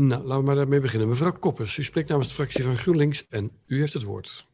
Nou, 0.00 0.22
laten 0.22 0.38
we 0.38 0.46
maar 0.46 0.54
daarmee 0.54 0.80
beginnen. 0.80 1.08
Mevrouw 1.08 1.32
Koppers, 1.32 1.76
u 1.76 1.84
spreekt 1.84 2.08
namens 2.08 2.28
de 2.28 2.34
fractie 2.34 2.64
van 2.64 2.76
GroenLinks 2.76 3.26
en 3.28 3.50
u 3.66 3.78
heeft 3.78 3.92
het 3.92 4.02
woord. 4.02 4.46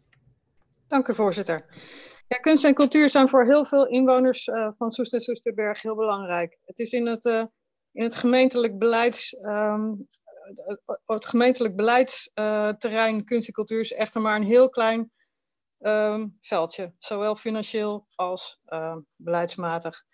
Dank 0.86 1.08
u, 1.08 1.14
voorzitter. 1.14 1.64
Ja, 2.28 2.36
kunst 2.36 2.64
en 2.64 2.74
cultuur 2.74 3.08
zijn 3.10 3.28
voor 3.28 3.44
heel 3.44 3.64
veel 3.64 3.86
inwoners 3.88 4.48
eh, 4.48 4.68
van 4.78 4.90
Soest 4.90 5.14
en 5.14 5.20
Soesterberg 5.20 5.82
heel 5.82 5.94
belangrijk. 5.96 6.58
Het 6.64 6.78
is 6.78 6.92
in 6.92 7.06
het, 7.06 7.24
eh, 7.24 7.42
in 7.92 8.02
het 8.02 8.14
gemeentelijk 8.14 8.78
beleids, 8.78 9.36
het- 10.54 10.80
het 11.04 11.26
gemeentelijk 11.26 11.76
beleidsterrein 11.76 13.24
kunst 13.24 13.48
en 13.48 13.54
cultuur 13.54 13.80
is 13.80 13.92
echter 13.92 14.20
maar 14.20 14.36
een 14.36 14.46
heel 14.46 14.68
klein 14.68 15.12
ehm, 15.78 16.26
veldje, 16.40 16.92
zowel 16.98 17.34
financieel 17.34 18.06
als 18.14 18.60
ehm, 18.64 19.00
beleidsmatig. 19.16 20.04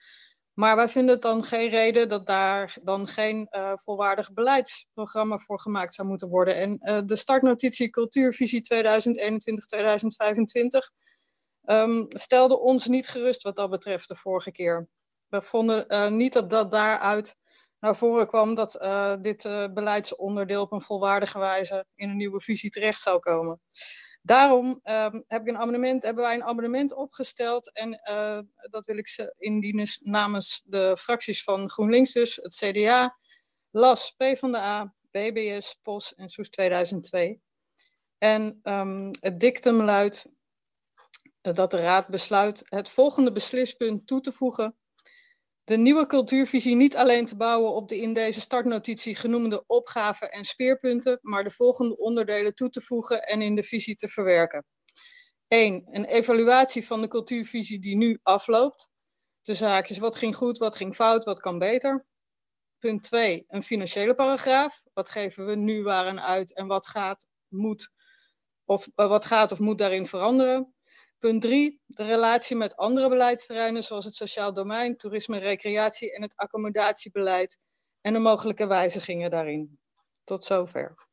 Maar 0.61 0.77
wij 0.77 0.89
vinden 0.89 1.15
het 1.15 1.23
dan 1.23 1.45
geen 1.45 1.69
reden 1.69 2.09
dat 2.09 2.27
daar 2.27 2.77
dan 2.83 3.07
geen 3.07 3.47
eh, 3.51 3.73
volwaardig 3.75 4.33
beleidsprogramma 4.33 5.39
voor 5.39 5.61
gemaakt 5.61 5.95
zou 5.95 6.09
moeten 6.09 6.29
worden. 6.29 6.57
En 6.57 6.79
eh, 6.79 7.01
de 7.05 7.17
startnotitie 7.17 7.91
Cultuurvisie 7.91 8.63
2021-2025 8.75 8.79
ehm, 11.65 12.05
stelde 12.09 12.59
ons 12.59 12.87
niet 12.87 13.09
gerust 13.09 13.43
wat 13.43 13.57
dat 13.57 13.71
betreft 13.71 14.09
de 14.09 14.15
vorige 14.15 14.51
keer. 14.53 14.89
We 15.29 15.43
vonden 15.43 15.89
eh, 15.89 16.09
niet 16.09 16.33
dat 16.33 16.51
dat 16.51 16.71
daaruit 16.71 17.37
naar 17.79 17.97
voren 17.97 18.27
kwam 18.27 18.55
dat 18.55 18.79
dit 19.23 19.43
beleidsonderdeel 19.75 20.63
op 20.63 20.73
een 20.73 20.81
volwaardige 20.81 21.39
wijze 21.39 21.87
in 21.95 22.11
een 22.11 22.17
nieuwe 22.17 22.41
visie 22.41 22.71
terecht 22.71 23.01
zou 23.01 23.19
komen. 23.19 23.61
Daarom 24.23 24.81
ehm, 24.83 25.21
heb 25.27 25.41
ik 25.41 25.49
een 25.49 25.59
amendement, 25.59 26.03
hebben 26.03 26.25
wij 26.25 26.35
een 26.35 26.45
amendement 26.45 26.93
opgesteld 26.93 27.73
en 27.73 28.01
eh, 28.03 28.39
dat 28.71 28.87
wil 28.87 28.97
ik 28.97 29.09
ze 29.09 29.35
indienen 29.39 29.87
namens 30.01 30.63
de 30.65 30.97
fracties 30.99 31.43
van 31.43 31.71
GroenLinks 31.71 32.13
dus, 32.13 32.37
het 32.37 32.55
CDA, 32.55 33.17
LAS, 33.71 34.15
PvdA, 34.17 34.95
BBS, 35.11 35.79
POS 35.83 36.15
en 36.15 36.29
SOES 36.29 36.51
2002. 36.51 37.41
En 38.19 38.61
ehm, 38.63 39.13
het 39.21 39.41
dictum 39.41 39.83
luidt 39.83 40.27
eh, 41.41 41.55
dat 41.55 41.71
de 41.71 41.77
Raad 41.77 42.09
besluit 42.09 42.63
het 42.65 42.91
volgende 42.91 43.33
beslispunt 43.33 44.07
toe 44.07 44.21
te 44.21 44.33
voegen. 44.33 44.77
De 45.71 45.77
nieuwe 45.77 46.07
cultuurvisie 46.07 46.75
niet 46.77 46.97
alleen 46.97 47.27
te 47.27 47.37
bouwen 47.37 47.75
op 47.75 47.89
de 47.89 48.01
in 48.01 48.13
deze 48.15 48.41
startnotitie 48.41 49.15
genoemde 49.15 49.65
opgaven 49.67 50.31
en 50.31 50.45
speerpunten, 50.45 51.19
maar 51.23 51.45
de 51.45 51.51
volgende 51.51 51.97
onderdelen 51.97 52.55
toe 52.55 52.71
te 52.71 52.81
voegen 52.81 53.23
en 53.23 53.43
in 53.43 53.55
de 53.55 53.63
visie 53.63 53.97
te 53.97 54.09
verwerken. 54.09 54.65
1. 55.49 55.87
Een 55.91 56.05
evaluatie 56.05 56.87
van 56.87 57.01
de 57.01 57.09
cultuurvisie 57.09 57.81
die 57.81 57.97
nu 57.97 58.19
afloopt. 58.23 58.91
De 59.43 59.55
zaakjes, 59.55 59.99
wat 59.99 60.17
ging 60.17 60.37
goed, 60.37 60.59
wat 60.59 60.77
ging 60.77 60.95
fout, 60.95 61.25
wat 61.25 61.41
kan 61.41 61.59
beter. 61.59 62.07
Punt 62.79 63.03
2. 63.03 63.45
Een 63.49 63.63
financiële 63.63 64.15
paragraaf. 64.15 64.83
Wat 64.93 65.09
geven 65.09 65.47
we 65.47 65.55
nu 65.55 65.83
waaraan 65.83 66.21
uit 66.21 66.55
en 66.55 66.67
wat 66.67 66.87
gaat, 66.87 67.27
moet, 67.49 67.93
of, 68.65 68.89
eh, 68.95 69.09
wat 69.09 69.25
gaat 69.25 69.53
of 69.53 69.59
moet 69.59 69.79
daarin 69.79 70.07
veranderen. 70.07 70.75
Punt 71.21 71.43
3. 71.43 71.81
De 71.87 72.05
relatie 72.05 72.57
met 72.57 72.77
andere 72.77 73.09
beleidsterreinen 73.09 73.85
zoals 73.85 74.05
het 74.05 74.15
sociaal 74.15 74.53
domein, 74.53 74.97
toerisme 74.97 75.37
en 75.37 75.43
recreatie 75.43 76.15
en 76.15 76.23
het 76.23 76.37
accommodatiebeleid 76.37 77.59
en 78.01 78.13
de 78.13 78.19
mogelijke 78.19 78.67
wijzigingen 78.67 79.31
daarin. 79.31 79.79
Tot 80.25 80.45
zover. 80.45 81.09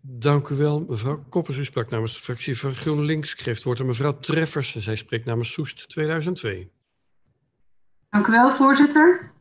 Dank 0.00 0.48
u 0.48 0.54
wel, 0.54 0.80
mevrouw 0.80 1.24
Koppers. 1.28 1.56
U 1.56 1.64
sprak 1.64 1.90
namens 1.90 2.14
de 2.14 2.20
fractie 2.20 2.58
van 2.58 2.74
GroenLinks. 2.74 3.32
Ik 3.32 3.40
geef 3.40 3.54
het 3.54 3.64
woord 3.64 3.80
aan 3.80 3.86
mevrouw 3.86 4.18
Treffers. 4.18 4.74
en 4.74 4.80
Zij 4.80 4.96
spreekt 4.96 5.24
namens 5.24 5.52
Soest 5.52 5.88
2002. 5.88 6.72
Dank 8.10 8.26
u 8.26 8.30
wel, 8.30 8.50
voorzitter. 8.50 9.32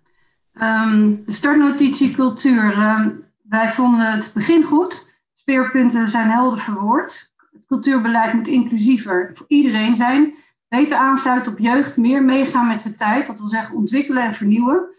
Ehm, 0.53 1.15
de 1.25 1.31
startnotitie 1.31 2.11
cultuur. 2.11 2.71
ehm, 2.71 3.09
wij 3.41 3.69
vonden 3.69 4.11
het 4.11 4.31
begin 4.33 4.63
goed. 4.63 5.10
Speerpunten 5.41 6.07
zijn 6.07 6.30
helder 6.30 6.59
verwoord. 6.59 7.34
Het 7.51 7.65
cultuurbeleid 7.65 8.34
moet 8.34 8.47
inclusiever 8.47 9.31
voor 9.34 9.45
iedereen 9.47 9.95
zijn. 9.95 10.35
Beter 10.68 10.97
aansluiten 10.97 11.51
op 11.51 11.57
jeugd, 11.57 11.97
meer 11.97 12.23
meegaan 12.23 12.68
met 12.68 12.84
de 12.84 12.93
tijd. 12.93 13.27
Dat 13.27 13.38
wil 13.38 13.47
zeggen 13.47 13.76
ontwikkelen 13.76 14.23
en 14.23 14.34
vernieuwen. 14.34 14.95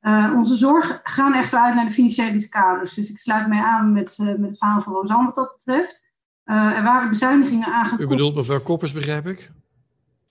Eh, 0.00 0.32
onze 0.36 0.56
zorg 0.56 1.00
gaan 1.02 1.34
echter 1.34 1.58
uit 1.58 1.74
naar 1.74 1.84
de 1.84 1.90
financiële 1.90 2.48
kaders. 2.48 2.94
Dus 2.94 3.10
ik 3.10 3.18
sluit 3.18 3.48
mij 3.48 3.62
aan 3.62 3.92
met, 3.92 4.16
eh, 4.20 4.26
met 4.26 4.40
het 4.48 4.58
verhaal 4.58 4.80
van 4.80 4.92
Rosanne 4.92 5.24
wat 5.24 5.34
dat 5.34 5.52
betreft. 5.56 6.08
Eh, 6.44 6.76
er 6.76 6.82
waren 6.82 7.08
bezuinigingen 7.08 7.68
U 7.68 7.72
aangekondigd. 7.72 8.08
bedoelt 8.08 8.34
mevrouw 8.34 8.60
Koppers, 8.62 8.92
begrijp 8.92 9.26
ik? 9.26 9.50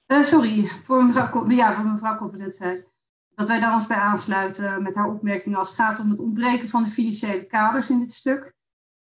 Sorry, 0.08 0.66
voor 0.84 1.06
mevrouw, 1.06 1.30
Kop- 1.30 1.52
ja, 1.52 1.74
voor 1.74 1.86
mevrouw 1.86 2.32
net 2.38 2.56
zei. 2.56 2.84
Dat 3.36 3.48
wij 3.48 3.60
daar 3.60 3.74
ons 3.74 3.88
bij 3.88 3.98
aansluiten 3.98 4.84
met 4.84 4.96
haar 4.96 5.08
opmerkingen 5.10 5.58
als 5.58 5.68
het 5.68 5.78
gaat 5.78 6.00
om 6.00 6.10
het 6.10 6.20
ontbreken 6.20 6.70
van 6.70 6.84
de 6.84 6.90
financiële 6.90 7.46
kaders 7.46 7.90
in 7.90 8.00
dit 8.00 8.14
stuk. 8.14 8.54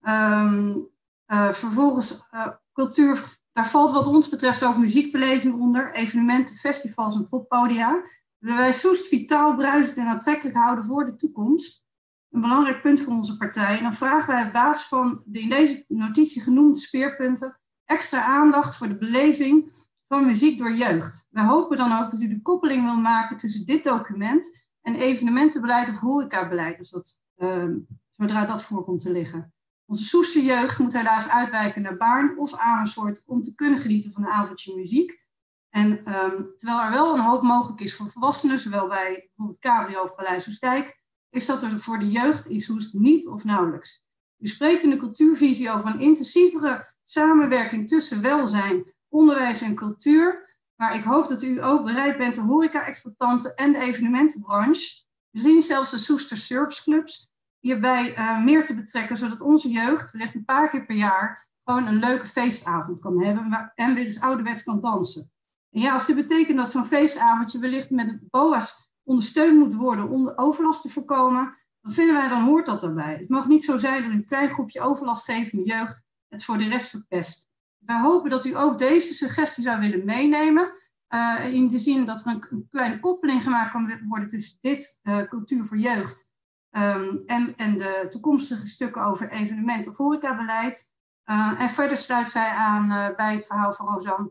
Eh, 0.00 1.52
vervolgens 1.52 2.28
uh, 2.34 2.48
cultuur, 2.72 3.38
daar 3.52 3.68
valt 3.68 3.92
wat 3.92 4.06
ons 4.06 4.28
betreft 4.28 4.64
ook 4.64 4.76
muziekbeleving 4.76 5.54
onder, 5.60 5.94
evenementen, 5.94 6.56
festivals 6.56 7.14
en 7.14 7.28
poppodia. 7.28 8.02
Willen 8.38 8.58
wij 8.58 8.72
Soest 8.72 9.08
vitaal, 9.08 9.54
bruisend 9.54 9.96
en 9.96 10.06
aantrekkelijk 10.06 10.56
houden 10.56 10.84
voor 10.84 11.06
de 11.06 11.16
toekomst. 11.16 11.84
Een 12.30 12.40
belangrijk 12.40 12.80
punt 12.80 13.00
voor 13.00 13.12
onze 13.12 13.36
partij. 13.36 13.76
En 13.76 13.82
dan 13.82 13.94
vragen 13.94 14.34
wij 14.34 14.46
op 14.46 14.52
basis 14.52 14.86
van 14.86 15.22
de 15.24 15.40
in 15.40 15.48
deze 15.48 15.84
notitie 15.88 16.42
genoemde 16.42 16.78
speerpunten 16.78 17.60
extra 17.84 18.24
aandacht 18.24 18.76
voor 18.76 18.88
de 18.88 18.98
beleving 18.98 19.72
van 20.08 20.26
muziek 20.26 20.58
door 20.58 20.72
jeugd. 20.72 21.26
Wij 21.30 21.44
hopen 21.44 21.76
dan 21.76 21.92
ook 21.92 22.10
dat 22.10 22.20
u 22.20 22.28
de 22.28 22.42
koppeling 22.42 22.84
wil 22.84 22.96
maken 22.96 23.36
tussen 23.36 23.66
dit 23.66 23.84
document 23.84 24.68
en 24.80 24.94
evenementenbeleid 24.94 25.88
of 25.88 25.98
horecabeleid, 25.98 26.78
als 26.78 26.90
dat, 26.90 27.20
ehm, 27.36 27.78
zodra 28.10 28.46
dat 28.46 28.62
voor 28.62 28.84
komt 28.84 29.02
te 29.02 29.10
liggen. 29.10 29.54
Onze 29.86 30.04
Soester 30.04 30.42
jeugd 30.42 30.78
moet 30.78 30.92
helaas 30.92 31.28
uitwijken 31.28 31.82
naar 31.82 31.96
Baarn 31.96 32.38
of 32.38 32.54
Amersfoort 32.54 33.22
om 33.26 33.42
te 33.42 33.54
kunnen 33.54 33.78
genieten 33.78 34.12
van 34.12 34.24
een 34.24 34.32
avondje 34.32 34.74
muziek. 34.74 35.24
En 35.70 36.04
ehm, 36.04 36.42
terwijl 36.56 36.80
er 36.80 36.90
wel 36.90 37.14
een 37.14 37.24
hoop 37.24 37.42
mogelijk 37.42 37.80
is 37.80 37.96
voor 37.96 38.10
volwassenen, 38.10 38.58
zowel 38.58 38.88
bij 38.88 39.12
bijvoorbeeld 39.26 39.58
Cabrio 39.58 40.02
of 40.02 40.14
Paleis 40.14 40.46
Oestdijk, 40.46 41.02
is 41.30 41.46
dat 41.46 41.62
er 41.62 41.80
voor 41.80 41.98
de 41.98 42.10
jeugd 42.10 42.46
in 42.46 42.60
Soest 42.60 42.94
niet 42.94 43.26
of 43.26 43.44
nauwelijks. 43.44 44.04
U 44.38 44.46
spreekt 44.46 44.82
in 44.82 44.90
de 44.90 44.96
cultuurvisie 44.96 45.70
over 45.70 45.90
een 45.90 46.00
intensievere 46.00 46.94
samenwerking 47.02 47.88
tussen 47.88 48.22
welzijn, 48.22 48.94
onderwijs 49.08 49.60
en 49.60 49.74
cultuur. 49.74 50.58
Maar 50.76 50.94
ik 50.94 51.04
hoop 51.04 51.28
dat 51.28 51.42
u 51.42 51.62
ook 51.62 51.84
bereid 51.84 52.16
bent 52.16 52.34
de 52.34 52.40
horeca-exploitanten 52.40 53.54
en 53.54 53.72
de 53.72 53.78
evenementenbranche, 53.78 55.04
misschien 55.30 55.62
zelfs 55.62 55.90
de 55.90 55.98
Soester 55.98 56.36
Serviceclubs, 56.36 57.30
hierbij 57.60 58.18
uh, 58.18 58.44
meer 58.44 58.64
te 58.64 58.74
betrekken, 58.74 59.16
zodat 59.16 59.40
onze 59.40 59.68
jeugd 59.68 60.10
wellicht 60.10 60.34
een 60.34 60.44
paar 60.44 60.68
keer 60.68 60.86
per 60.86 60.96
jaar 60.96 61.48
gewoon 61.64 61.86
een 61.86 61.98
leuke 61.98 62.26
feestavond 62.26 63.00
kan 63.00 63.24
hebben 63.24 63.72
en 63.74 63.94
weer 63.94 64.04
eens 64.04 64.20
ouderwets 64.20 64.62
kan 64.62 64.80
dansen. 64.80 65.30
En 65.70 65.80
ja, 65.80 65.92
als 65.92 66.06
dit 66.06 66.16
betekent 66.16 66.58
dat 66.58 66.70
zo'n 66.70 66.84
feestavondje 66.84 67.58
wellicht 67.58 67.90
met 67.90 68.30
BOA's 68.30 68.90
ondersteund 69.02 69.58
moet 69.58 69.74
worden 69.74 70.08
om 70.08 70.24
de 70.24 70.38
overlast 70.38 70.82
te 70.82 70.88
voorkomen, 70.88 71.54
dan 71.80 71.92
vinden 71.92 72.14
wij 72.14 72.28
dan 72.28 72.44
hoort 72.44 72.66
dat 72.66 72.80
daarbij. 72.80 73.16
Het 73.16 73.28
mag 73.28 73.48
niet 73.48 73.64
zo 73.64 73.78
zijn 73.78 74.02
dat 74.02 74.10
een 74.10 74.26
klein 74.26 74.48
groepje 74.48 74.80
overlastgevende 74.80 75.64
jeugd 75.64 76.04
het 76.28 76.44
voor 76.44 76.58
de 76.58 76.68
rest 76.68 76.88
verpest. 76.88 77.50
Wij 77.78 78.00
hopen 78.00 78.30
dat 78.30 78.44
u 78.44 78.56
ook 78.56 78.78
deze 78.78 79.14
suggestie 79.14 79.62
zou 79.62 79.80
willen 79.80 80.04
meenemen. 80.04 80.72
Uh, 81.14 81.52
in 81.52 81.68
de 81.68 81.78
zin 81.78 82.04
dat 82.04 82.20
er 82.20 82.38
een, 82.50 82.66
kleine 82.70 83.00
koppeling 83.00 83.42
gemaakt 83.42 83.70
kan 83.70 84.00
worden 84.08 84.28
tussen 84.28 84.58
dit 84.60 85.00
uh, 85.02 85.22
cultuur 85.22 85.64
voor 85.64 85.78
jeugd 85.78 86.30
um, 86.76 87.22
en, 87.26 87.54
en 87.56 87.76
de 87.78 88.06
toekomstige 88.08 88.66
stukken 88.66 89.04
over 89.04 89.30
evenement 89.30 89.88
of 89.88 89.96
horecabeleid. 89.96 90.94
Uh, 91.26 91.60
en 91.60 91.70
verder 91.70 91.96
sluiten 91.96 92.34
wij 92.34 92.50
aan 92.50 93.14
bij 93.16 93.34
het 93.34 93.46
verhaal 93.46 93.72
van 93.72 93.86
Rosanne 93.86 94.30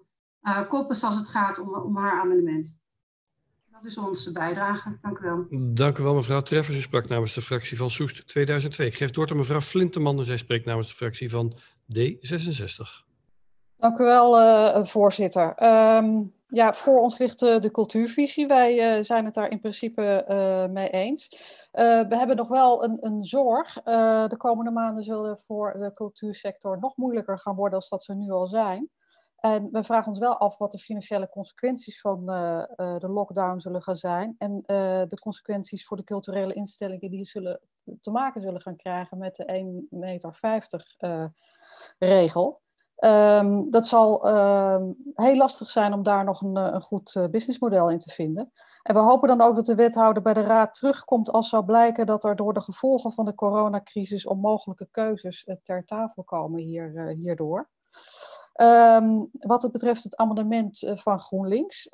Koppes 0.67 1.03
als 1.03 1.15
het 1.15 1.27
gaat 1.27 1.59
om, 1.59 1.75
om 1.75 1.97
haar 1.97 2.21
amendement. 2.21 2.77
Dat 3.75 3.85
is 3.85 3.97
onze 3.97 4.31
bijdrage. 4.31 4.97
Dank 5.01 5.17
u 5.17 5.23
wel. 5.23 5.45
Dank 5.73 5.97
u 5.97 6.03
wel, 6.03 6.15
mevrouw 6.15 6.41
Treffers. 6.41 6.77
U 6.77 6.81
sprak 6.81 7.07
namens 7.07 7.33
de 7.33 7.41
fractie 7.41 7.77
van 7.77 7.89
Soest 7.89 8.27
2002. 8.27 8.87
Ik 8.87 8.95
geef 8.95 9.07
het 9.07 9.15
woord 9.15 9.31
aan 9.31 9.37
mevrouw 9.37 9.61
Flinteman. 9.61 10.25
Zij 10.25 10.37
spreekt 10.37 10.65
namens 10.65 10.87
de 10.87 10.93
fractie 10.93 11.29
van 11.29 11.57
D66. 11.97 13.05
Dank 13.77 13.99
u 13.99 14.03
wel, 14.03 14.39
uh, 14.39 14.85
voorzitter. 14.85 15.63
Um, 15.63 16.33
ja, 16.55 16.73
voor 16.73 16.99
ons 16.99 17.17
ligt 17.17 17.41
uh, 17.41 17.59
de 17.59 17.71
cultuurvisie. 17.71 18.47
Wij 18.47 18.97
uh, 18.97 19.03
zijn 19.03 19.25
het 19.25 19.33
daar 19.33 19.49
in 19.49 19.59
principe 19.59 20.25
mee 20.71 20.89
eens. 20.89 21.27
we 21.71 22.15
hebben 22.17 22.35
nog 22.35 22.47
wel 22.47 22.83
een, 22.83 22.97
een 23.01 23.25
zorg. 23.25 23.73
de 24.29 24.35
komende 24.37 24.71
maanden 24.71 25.03
zullen 25.03 25.39
voor 25.39 25.73
de 25.77 25.91
cultuursector 25.93 26.79
nog 26.79 26.97
moeilijker 26.97 27.39
gaan 27.39 27.55
worden 27.55 27.75
als 27.75 27.89
dat 27.89 28.03
ze 28.03 28.13
nu 28.13 28.31
al 28.31 28.47
zijn. 28.47 28.89
En 29.35 29.69
we 29.71 29.83
vragen 29.83 30.07
ons 30.07 30.19
wel 30.19 30.37
af 30.37 30.57
wat 30.57 30.71
de 30.71 30.77
financiële 30.77 31.29
consequenties 31.29 32.01
van 32.01 32.25
de 32.75 33.07
lockdown 33.07 33.59
zullen 33.59 33.81
gaan 33.81 33.95
zijn. 33.95 34.35
En 34.37 34.63
de 35.07 35.19
consequenties 35.21 35.85
voor 35.85 35.97
de 35.97 36.03
culturele 36.03 36.53
instellingen 36.53 37.11
die 37.11 37.25
zullen 37.25 37.59
te 38.01 38.11
maken 38.11 38.41
zullen 38.41 38.61
gaan 38.61 38.75
krijgen 38.75 39.17
met 39.17 39.35
de 39.35 39.79
1,50 39.89 39.99
meter 39.99 40.95
regel. 41.97 42.63
Um, 42.97 43.71
dat 43.71 43.87
zal 43.87 44.27
um, 44.27 44.95
heel 45.13 45.35
lastig 45.35 45.69
zijn 45.69 45.93
om 45.93 46.03
daar 46.03 46.23
nog 46.23 46.41
een, 46.41 46.55
een 46.55 46.81
goed 46.81 47.27
businessmodel 47.31 47.89
in 47.89 47.99
te 47.99 48.13
vinden. 48.13 48.51
En 48.83 48.93
we 48.93 48.99
hopen 48.99 49.27
dan 49.27 49.41
ook 49.41 49.55
dat 49.55 49.65
de 49.65 49.75
wethouder 49.75 50.23
bij 50.23 50.33
de 50.33 50.41
raad 50.41 50.73
terugkomt 50.73 51.31
als 51.31 51.49
zou 51.49 51.65
blijken 51.65 52.05
dat 52.05 52.23
er 52.23 52.35
door 52.35 52.53
de 52.53 52.61
gevolgen 52.61 53.11
van 53.11 53.25
de 53.25 53.35
coronacrisis 53.35 54.25
onmogelijke 54.25 54.87
keuzes 54.91 55.47
ter 55.63 55.85
tafel 55.85 56.23
komen 56.23 56.61
hier, 56.61 57.15
hierdoor. 57.17 57.69
Um, 58.61 59.29
wat 59.31 59.61
het 59.61 59.71
betreft 59.71 60.03
het 60.03 60.15
amendement 60.15 60.83
eh, 60.83 60.97
van 60.97 61.19
GroenLinks, 61.19 61.89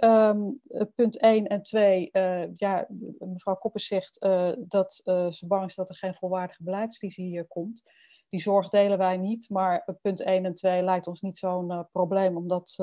punt 0.95 1.19
1 1.19 1.47
en 1.47 1.61
2, 1.63 2.09
uh, 2.11 2.41
eh, 2.41 2.49
ja, 2.55 2.87
mevrouw 3.19 3.55
Koppers 3.55 3.87
zegt 3.87 4.23
uh, 4.23 4.51
dat 4.57 4.93
ze 5.29 5.47
bang 5.47 5.65
is 5.65 5.75
dat 5.75 5.89
er 5.89 5.95
geen 5.95 6.15
volwaardige 6.15 6.63
beleidsvisie 6.63 7.25
hier 7.25 7.45
komt. 7.45 7.83
Die 8.31 8.41
zorg 8.41 8.69
delen 8.69 8.97
wij 8.97 9.17
niet, 9.17 9.49
maar 9.49 9.97
punt 10.01 10.21
1 10.21 10.45
en 10.45 10.55
2 10.55 10.81
lijkt 10.81 11.07
ons 11.07 11.21
niet 11.21 11.37
zo'n 11.37 11.87
probleem 11.91 12.37
om 12.37 12.47
dat 12.47 12.75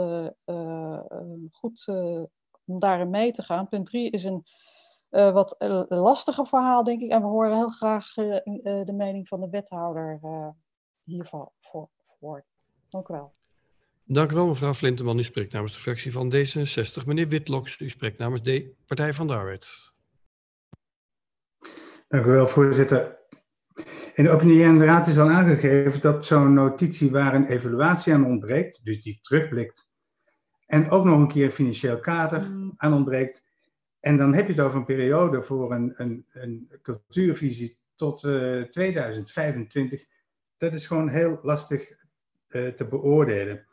goed 1.50 1.88
om 2.64 2.78
daarin 2.78 3.10
mee 3.10 3.32
te 3.32 3.42
gaan. 3.42 3.68
Punt 3.68 3.86
3 3.86 4.10
is 4.10 4.24
een 4.24 4.44
wat 5.10 5.56
lastiger 5.88 6.46
verhaal, 6.46 6.84
denk 6.84 7.02
ik, 7.02 7.10
en 7.10 7.20
we 7.20 7.26
horen 7.26 7.56
heel 7.56 7.68
graag 7.68 8.14
de 8.14 8.94
mening 8.96 9.28
van 9.28 9.40
de 9.40 9.48
wethouder 9.48 10.20
hiervan 11.04 11.50
voor, 11.58 11.88
voor. 12.02 12.44
Dank 12.88 13.08
u 13.08 13.12
wel. 13.12 13.36
Dank 14.04 14.32
u 14.32 14.34
wel, 14.34 14.46
mevrouw 14.46 14.74
Flinteman. 14.74 15.18
U 15.18 15.24
spreekt 15.24 15.52
namens 15.52 15.72
de 15.72 15.78
fractie 15.78 16.12
van 16.12 16.32
D66. 16.34 17.06
Meneer 17.06 17.28
Witloks, 17.28 17.80
u 17.80 17.88
spreekt 17.88 18.18
namens 18.18 18.42
de 18.42 18.74
Partij 18.86 19.12
van 19.12 19.26
de 19.26 19.34
Arbeid. 19.34 19.92
Dank 22.08 22.24
u 22.24 22.30
wel, 22.30 22.46
voorzitter. 22.46 23.26
In 24.18 24.24
de 24.24 24.30
opinierende 24.30 24.84
raad 24.84 25.06
is 25.06 25.18
al 25.18 25.30
aangegeven 25.30 26.00
dat 26.00 26.24
zo'n 26.24 26.54
notitie 26.54 27.10
waar 27.10 27.34
een 27.34 27.46
evaluatie 27.46 28.12
aan 28.12 28.26
ontbreekt, 28.26 28.84
dus 28.84 29.02
die 29.02 29.18
terugblikt, 29.20 29.90
en 30.66 30.90
ook 30.90 31.04
nog 31.04 31.18
een 31.18 31.28
keer 31.28 31.44
een 31.44 31.50
financieel 31.50 32.00
kader 32.00 32.50
mm. 32.50 32.74
aan 32.76 32.92
ontbreekt. 32.92 33.44
En 34.00 34.16
dan 34.16 34.34
heb 34.34 34.46
je 34.46 34.52
het 34.52 34.60
over 34.60 34.78
een 34.78 34.84
periode 34.84 35.42
voor 35.42 35.72
een, 35.72 35.92
een, 35.96 36.26
een 36.32 36.70
cultuurvisie 36.82 37.78
tot 37.94 38.22
uh, 38.22 38.60
eh, 38.60 38.68
2025. 38.68 40.04
Dat 40.56 40.72
is 40.72 40.86
gewoon 40.86 41.08
heel 41.08 41.38
lastig 41.42 41.92
uh, 42.48 42.68
te 42.68 42.86
beoordelen. 42.86 43.66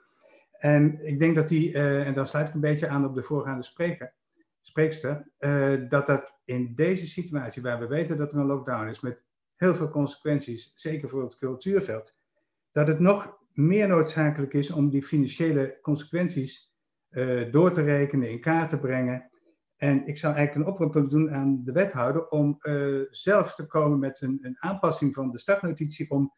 En 0.52 1.08
ik 1.08 1.20
denk 1.20 1.36
dat 1.36 1.48
die, 1.48 1.74
uh, 1.74 2.08
en 2.08 2.14
dan 2.14 2.28
sluit 2.28 2.48
ik 2.48 2.54
een 2.54 2.60
beetje 2.60 2.88
aan 2.88 3.06
op 3.06 3.16
de 3.16 3.24
voorgaande 3.24 3.64
spreker, 3.64 4.14
spreekster, 4.62 5.28
dat 5.90 6.06
dat 6.06 6.36
in 6.44 6.76
deze 6.76 7.08
situatie, 7.08 7.62
waar 7.62 7.80
we 7.80 7.88
weten 7.88 8.18
dat 8.18 8.34
er 8.34 8.40
een 8.40 8.46
lockdown 8.46 8.88
is, 8.88 9.00
met 9.00 9.24
heel 9.56 9.76
veel 9.76 9.90
consequenties, 9.90 10.74
zeker 10.76 11.10
voor 11.10 11.24
het 11.24 11.38
cultuurveld, 11.38 12.16
dat 12.72 12.88
het 12.88 13.00
nog 13.00 13.38
meer 13.52 13.88
noodzakelijk 13.88 14.54
is 14.54 14.72
om 14.72 14.90
die 14.90 15.04
financiële 15.04 15.80
consequenties 15.82 16.74
uh, 17.10 17.52
door 17.52 17.72
te 17.72 17.82
rekenen, 17.82 18.30
in 18.30 18.42
kaart 18.42 18.70
te 18.70 18.80
brengen. 18.80 19.30
En 19.76 20.06
ik 20.06 20.18
zou 20.18 20.36
eigenlijk 20.36 20.68
een 20.68 20.74
oproep 20.74 20.94
willen 20.94 21.10
doen 21.10 21.32
aan 21.32 21.62
de 21.64 21.72
wethouder 21.72 22.28
om 22.28 22.58
zelf 23.10 23.54
te 23.54 23.66
komen 23.66 24.00
met 24.00 24.22
een, 24.22 24.40
een 24.42 24.56
aanpassing 24.60 25.14
van 25.14 25.32
de 25.32 25.40
startnotitie 25.40 26.10
om 26.10 26.34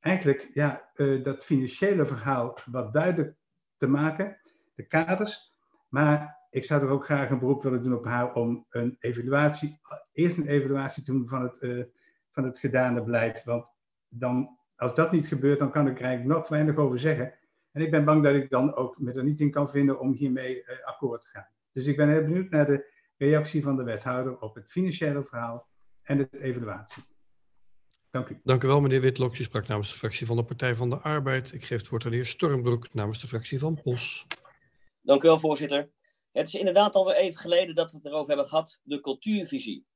eigenlijk 0.00 0.50
ja, 0.52 0.90
uh, 0.94 1.24
dat 1.24 1.44
financiële 1.44 2.06
verhaal 2.06 2.58
wat 2.70 2.92
duidelijk 2.92 3.36
te 3.76 3.86
maken, 3.86 4.40
de 4.74 4.86
kaders. 4.86 5.54
Maar 5.88 6.38
ik 6.50 6.64
zou 6.64 6.82
er 6.82 6.88
ook 6.88 7.04
graag 7.04 7.30
een 7.30 7.38
beroep 7.38 7.62
willen 7.62 7.82
doen 7.82 7.94
op 7.94 8.04
haar 8.04 8.34
om 8.34 8.66
een 8.68 8.96
evaluatie, 8.98 9.80
eerst 10.12 10.36
een 10.36 10.46
evaluatie 10.46 11.02
te 11.02 11.12
doen 11.12 11.28
van 11.28 11.42
het, 11.42 11.88
van 12.38 12.46
het 12.46 12.58
gedane 12.58 13.02
beleid. 13.02 13.44
Want 13.44 13.72
dan, 14.08 14.58
als 14.76 14.94
dat 14.94 15.12
niet 15.12 15.26
gebeurt, 15.26 15.58
dan 15.58 15.70
kan 15.70 15.86
ik 15.86 15.98
er 15.98 16.04
eigenlijk 16.04 16.38
nog 16.38 16.48
weinig 16.48 16.76
over 16.76 16.98
zeggen. 16.98 17.34
En 17.72 17.82
ik 17.82 17.90
ben 17.90 18.04
bang 18.04 18.22
dat 18.22 18.34
ik 18.34 18.50
dan 18.50 18.74
ook 18.74 18.98
me 18.98 19.12
er 19.12 19.24
niet 19.24 19.40
in 19.40 19.50
kan 19.50 19.70
vinden 19.70 20.00
om 20.00 20.12
hiermee 20.12 20.62
uh, 20.62 20.84
akkoord 20.84 21.20
te 21.20 21.28
gaan. 21.28 21.48
Dus 21.72 21.86
ik 21.86 21.96
ben 21.96 22.08
heel 22.08 22.22
benieuwd 22.22 22.50
naar 22.50 22.66
de 22.66 22.92
reactie 23.16 23.62
van 23.62 23.76
de 23.76 23.82
wethouder 23.82 24.38
op 24.40 24.54
het 24.54 24.70
financiële 24.70 25.22
verhaal 25.22 25.68
en 26.02 26.18
de 26.18 26.28
evaluatie. 26.30 27.02
Dank 28.10 28.28
u. 28.28 28.40
Dank 28.44 28.62
u 28.64 28.66
wel, 28.66 28.80
meneer 28.80 29.00
Witlok. 29.00 29.38
U 29.38 29.42
sprak 29.42 29.66
namens 29.66 29.90
de 29.92 29.98
fractie 29.98 30.26
van 30.26 30.36
de 30.36 30.44
Partij 30.44 30.74
van 30.74 30.90
de 30.90 30.96
Arbeid. 30.96 31.52
Ik 31.52 31.64
geef 31.64 31.78
het 31.78 31.88
woord 31.88 32.04
aan 32.04 32.10
de 32.10 32.16
heer 32.16 32.26
Stormbroek 32.26 32.94
namens 32.94 33.20
de 33.20 33.26
fractie 33.26 33.58
van 33.58 33.80
POS. 33.82 34.26
Dank 35.02 35.22
u 35.22 35.26
wel, 35.26 35.38
voorzitter. 35.38 35.90
Het 36.32 36.46
is 36.46 36.54
inderdaad 36.54 36.94
alweer 36.94 37.16
even 37.16 37.40
geleden 37.40 37.74
dat 37.74 37.90
we 37.90 37.96
het 37.96 38.06
erover 38.06 38.28
hebben 38.28 38.46
gehad, 38.46 38.80
de 38.82 39.00
cultuurvisie. 39.00 39.86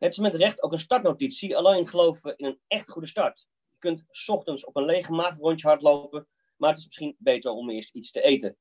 Het 0.00 0.12
is 0.12 0.18
met 0.18 0.34
recht 0.34 0.62
ook 0.62 0.72
een 0.72 0.78
startnotitie, 0.78 1.56
alleen 1.56 1.86
geloven 1.86 2.22
we 2.22 2.36
in 2.36 2.46
een 2.46 2.60
echt 2.66 2.90
goede 2.90 3.08
start. 3.08 3.46
Je 3.70 3.78
kunt 3.78 4.04
ochtends 4.26 4.64
op 4.64 4.76
een 4.76 4.84
lege 4.84 5.12
maag 5.12 5.36
rondje 5.36 5.68
hardlopen, 5.68 6.28
maar 6.56 6.70
het 6.70 6.78
is 6.78 6.84
misschien 6.84 7.16
beter 7.18 7.50
om 7.50 7.70
eerst 7.70 7.94
iets 7.94 8.10
te 8.10 8.22
eten. 8.22 8.56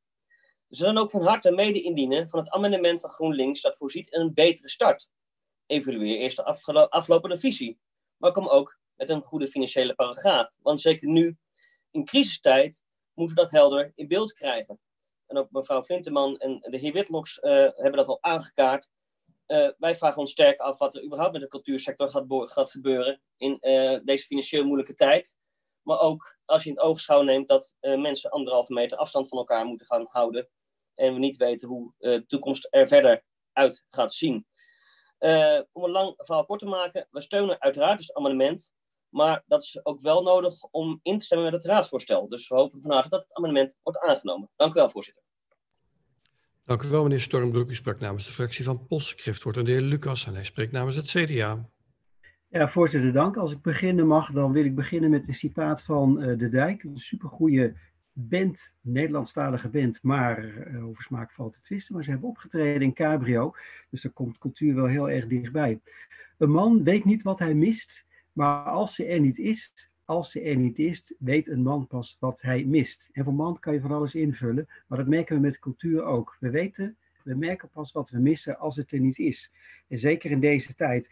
We 0.68 0.76
zullen 0.76 0.98
ook 0.98 1.11
van 1.11 1.22
harte 1.22 1.52
mede 1.52 1.82
indienen 1.82 2.30
van 2.30 2.40
het 2.40 2.49
amendement 2.49 2.99
van 2.99 3.10
GroenLinks 3.10 3.61
dat 3.61 3.78
voorziet 3.78 4.07
in 4.07 4.20
een 4.20 4.34
betere 4.34 4.70
start. 4.70 5.10
Evalueer 5.66 6.18
eerst 6.18 6.38
de 6.38 6.90
aflopende 6.90 7.38
visie 7.38 7.80
maar 8.20 8.32
kom 8.32 8.48
ook 8.48 8.80
met 8.95 9.10
een 9.10 9.22
goede 9.22 9.48
financiële 9.48 9.95
paragraaf. 9.95 10.56
Want 10.61 10.82
zeker 10.82 11.07
nu, 11.07 11.38
in 11.91 12.06
crisistijd, 12.06 12.84
moeten 13.14 13.36
we 13.36 13.41
dat 13.41 13.52
helder 13.52 13.91
in 13.95 14.07
beeld 14.07 14.34
krijgen. 14.34 14.80
En 15.26 15.38
ook 15.38 15.52
mevrouw 15.52 15.84
Flinteman 15.84 16.38
en 16.38 16.60
de 16.60 16.78
heer 16.78 16.94
Witloks 16.94 17.38
uh, 17.38 17.52
hebben 17.52 17.91
dat 17.91 18.07
al 18.07 18.24
aangekaart. 18.24 18.90
Uh, 19.51 19.69
wij 19.77 19.95
vragen 19.95 20.21
ons 20.21 20.31
sterk 20.31 20.59
af 20.59 20.77
wat 20.77 20.95
er 20.95 21.03
überhaupt 21.03 21.31
met 21.31 21.41
de 21.41 21.47
cultuursector 21.47 22.09
gaat, 22.09 22.26
gaat 22.27 22.71
gebeuren 22.71 23.21
in 23.38 23.57
uh, 23.61 23.99
deze 24.03 24.26
financieel 24.26 24.65
moeilijke 24.65 24.93
tijd. 24.93 25.38
Maar 25.81 25.99
ook 25.99 26.38
als 26.45 26.63
je 26.63 26.69
in 26.69 26.76
het 26.76 26.85
oogschouw 26.85 27.21
neemt 27.21 27.47
dat 27.47 27.73
mensen 27.80 28.30
anderhalve 28.30 28.73
meter 28.73 28.97
afstand 28.97 29.27
van 29.27 29.38
elkaar 29.38 29.65
moeten 29.65 29.88
gaan 29.88 30.05
houden. 30.07 30.49
En 30.95 31.13
we 31.13 31.19
niet 31.19 31.38
weten 31.38 31.67
hoe 31.67 31.93
de 31.97 32.26
toekomst 32.27 32.67
er 32.69 32.88
verder 32.88 33.23
uit 33.53 33.85
gaat 33.89 34.13
zien. 34.13 34.47
om 35.71 35.84
een 35.84 35.91
lang 35.91 36.13
verhaal 36.17 36.45
kort 36.45 36.59
te 36.59 36.65
maken, 36.65 37.07
we 37.11 37.21
steunen 37.21 37.61
uiteraard 37.61 37.97
dus 37.97 38.07
het 38.07 38.15
amendement. 38.15 38.73
Maar 39.09 39.43
dat 39.45 39.61
is 39.61 39.85
ook 39.85 40.01
wel 40.01 40.23
nodig 40.23 40.63
om 40.63 40.99
in 41.01 41.17
te 41.17 41.26
stemmen 41.26 41.51
met 41.51 41.63
het 41.63 41.71
raadsvoorstel. 41.71 42.27
Dus 42.27 42.47
we 42.47 42.55
hopen 42.55 42.81
van 42.81 42.91
harte 42.91 43.09
dat 43.09 43.23
het 43.23 43.34
amendement 43.34 43.76
wordt 43.84 43.99
aangenomen. 43.99 44.49
Dank 44.55 44.71
u 44.71 44.73
wel, 44.73 44.89
voorzitter. 44.89 45.23
Dank 46.69 46.83
u 46.83 46.87
wel, 46.87 47.03
meneer 47.03 47.21
Stormbroek. 47.21 47.69
U 47.69 47.75
sprak 47.75 47.99
namens 47.99 48.25
de 48.25 48.31
fractie 48.31 48.63
van 48.63 48.85
POS. 48.87 49.07
Schrift 49.17 49.43
wordt 49.43 49.57
aan 49.57 49.65
de 49.65 49.71
heer 49.71 49.81
Lucas 49.81 50.27
en 50.27 50.33
hij 50.33 50.43
spreekt 50.43 50.71
namens 50.71 50.95
het 50.95 51.07
CDA. 51.07 51.69
Ja, 52.47 52.69
voorzitter, 52.69 53.13
dank. 53.13 53.37
Als 53.37 53.51
ik 53.51 53.61
beginnen 53.61 54.07
mag, 54.07 54.31
dan 54.31 54.51
wil 54.51 54.65
ik 54.65 54.75
beginnen 54.75 55.09
met 55.09 55.27
een 55.27 55.33
citaat 55.33 55.83
van 55.83 56.21
uh, 56.23 56.37
De 56.37 56.49
Dijk. 56.49 56.83
Een 56.83 56.97
supergoeie 56.97 57.73
band, 58.13 58.75
Nederlandstalige 58.81 59.69
band, 59.69 59.99
maar 60.01 60.45
uh, 60.45 60.87
over 60.87 61.03
smaak 61.03 61.31
valt 61.31 61.53
te 61.53 61.61
twisten. 61.61 61.95
Maar 61.95 62.03
ze 62.03 62.09
hebben 62.09 62.29
opgetreden 62.29 62.81
in 62.81 62.93
Cabrio, 62.93 63.53
dus 63.89 64.01
daar 64.01 64.11
komt 64.11 64.37
cultuur 64.37 64.75
wel 64.75 64.87
heel 64.87 65.09
erg 65.09 65.27
dichtbij. 65.27 65.79
Een 66.37 66.51
man 66.51 66.83
weet 66.83 67.05
niet 67.05 67.23
wat 67.23 67.39
hij 67.39 67.53
mist, 67.53 68.05
maar 68.33 68.63
als 68.63 68.95
ze 68.95 69.05
er 69.05 69.19
niet 69.19 69.37
is, 69.37 69.89
als 70.10 70.31
ze 70.31 70.41
er 70.41 70.56
niet 70.56 70.80
is, 70.80 71.14
weet 71.19 71.48
een 71.48 71.64
man 71.64 71.88
pas 71.88 72.18
wat 72.19 72.41
hij 72.41 72.65
mist. 72.65 73.10
En 73.11 73.23
voor 73.23 73.34
man 73.34 73.60
kan 73.60 73.73
je 73.73 73.80
van 73.80 73.91
alles 73.91 74.15
invullen, 74.15 74.68
maar 74.88 74.98
dat 74.98 75.07
merken 75.07 75.36
we 75.36 75.41
met 75.41 75.60
cultuur 75.60 76.03
ook. 76.03 76.38
We 76.40 76.49
weten, 76.49 76.98
we 77.23 77.36
merken 77.36 77.69
pas 77.69 77.91
wat 77.91 78.10
we 78.10 78.19
missen 78.19 78.57
als 78.57 78.76
het 78.76 78.91
er 78.91 78.99
niet 78.99 79.19
is. 79.19 79.52
En 79.88 79.99
zeker 79.99 80.31
in 80.31 80.40
deze 80.40 80.76
tijd. 80.76 81.10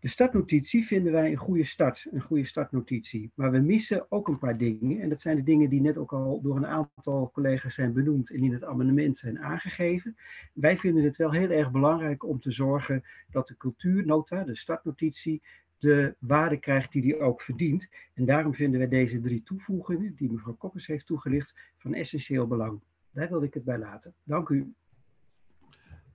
De 0.00 0.08
startnotitie 0.08 0.86
vinden 0.86 1.12
wij 1.12 1.30
een 1.30 1.36
goede 1.36 1.64
start, 1.64 2.06
een 2.10 2.20
goede 2.20 2.44
startnotitie. 2.44 3.30
Maar 3.34 3.50
we 3.50 3.58
missen 3.58 4.06
ook 4.08 4.28
een 4.28 4.38
paar 4.38 4.58
dingen. 4.58 5.00
En 5.00 5.08
dat 5.08 5.20
zijn 5.20 5.36
de 5.36 5.42
dingen 5.42 5.70
die 5.70 5.80
net 5.80 5.96
ook 5.96 6.12
al 6.12 6.40
door 6.42 6.56
een 6.56 6.66
aantal 6.66 7.30
collega's 7.32 7.74
zijn 7.74 7.92
benoemd 7.92 8.30
en 8.30 8.42
in 8.42 8.52
het 8.52 8.64
amendement 8.64 9.18
zijn 9.18 9.38
aangegeven. 9.38 10.16
Wij 10.54 10.78
vinden 10.78 11.04
het 11.04 11.16
wel 11.16 11.32
heel 11.32 11.50
erg 11.50 11.70
belangrijk 11.70 12.24
om 12.24 12.40
te 12.40 12.52
zorgen 12.52 13.04
dat 13.30 13.48
de 13.48 13.56
cultuurnota, 13.56 14.44
de 14.44 14.56
startnotitie, 14.56 15.42
de 15.78 16.14
waarde 16.18 16.56
krijgt 16.56 16.92
die 16.92 17.02
die 17.02 17.18
ook 17.18 17.42
verdient. 17.42 17.88
En 18.14 18.24
daarom 18.24 18.54
vinden 18.54 18.78
wij 18.78 18.88
deze 18.88 19.20
drie 19.20 19.42
toevoegingen, 19.42 20.14
die 20.16 20.32
mevrouw 20.32 20.54
Koppers 20.54 20.86
heeft 20.86 21.06
toegelicht, 21.06 21.54
van 21.78 21.94
essentieel 21.94 22.46
belang. 22.46 22.80
Daar 23.10 23.28
wilde 23.28 23.46
ik 23.46 23.54
het 23.54 23.64
bij 23.64 23.78
laten. 23.78 24.14
Dank 24.22 24.48
u. 24.48 24.74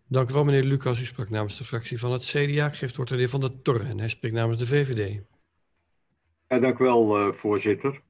Dank 0.08 0.30
u 0.30 0.34
wel, 0.34 0.44
meneer 0.44 0.64
Lucas. 0.64 1.02
U 1.02 1.06
sprak 1.06 1.30
namens 1.30 1.58
de 1.58 1.64
fractie 1.64 2.00
van 2.00 2.12
het 2.12 2.24
CDA. 2.24 2.70
Geeft 2.70 2.96
wordt 2.96 3.12
de 3.12 3.18
heer 3.18 3.30
Van 3.30 3.40
der 3.40 3.62
Torre 3.62 3.84
en 3.84 4.00
hij 4.00 4.10
spreekt 4.10 4.36
namens 4.36 4.58
de 4.58 4.66
VVD. 4.66 5.22
Ja, 6.48 6.60
dank 6.60 6.80
u 6.80 6.84
wel, 6.84 7.20
uh, 7.20 7.34
voorzitter. 7.34 8.02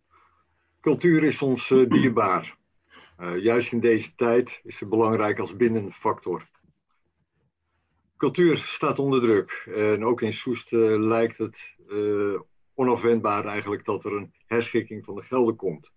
Cultuur 0.80 1.24
is 1.24 1.42
ons 1.42 1.70
uh, 1.70 1.90
dierbaar. 1.90 2.58
Uh, 3.20 3.44
juist 3.44 3.72
in 3.72 3.80
deze 3.80 4.16
tijd 4.16 4.60
is 4.64 4.80
het 4.80 4.90
belangrijk 4.90 5.40
als 5.40 5.56
bindende 5.56 5.92
factor. 5.92 6.48
Cultuur 8.22 8.58
staat 8.58 9.00
onder 9.00 9.22
druk. 9.22 9.70
En 9.76 10.06
ook 10.06 10.22
in 10.22 10.34
Soest 10.34 10.72
uh, 10.72 11.00
lijkt 11.00 11.38
het 11.38 11.76
uh, 11.88 12.40
onafwendbaar 12.74 13.46
eigenlijk 13.46 13.86
dat 13.86 14.06
er 14.06 14.14
een 14.14 14.34
herschikking 14.46 15.06
van 15.06 15.16
de 15.16 15.22
gelden 15.22 15.56
komt. 15.56 15.92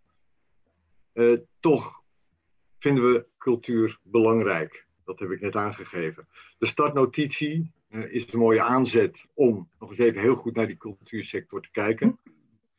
Uh, 1.14 1.38
toch 1.60 2.02
vinden 2.78 3.12
we 3.12 3.26
cultuur 3.38 3.98
belangrijk. 4.02 4.86
Dat 5.04 5.18
heb 5.18 5.30
ik 5.30 5.40
net 5.40 5.56
aangegeven. 5.56 6.28
De 6.58 6.66
startnotitie 6.66 7.72
is 7.88 8.32
een 8.32 8.38
mooie 8.38 8.62
aanzet 8.62 9.26
om 9.34 9.68
nog 9.78 9.90
eens 9.90 9.98
even 9.98 10.20
heel 10.20 10.36
goed 10.36 10.54
naar 10.54 10.66
die 10.66 10.76
cultuursector 10.76 11.62
te 11.62 11.70
kijken. 11.70 12.18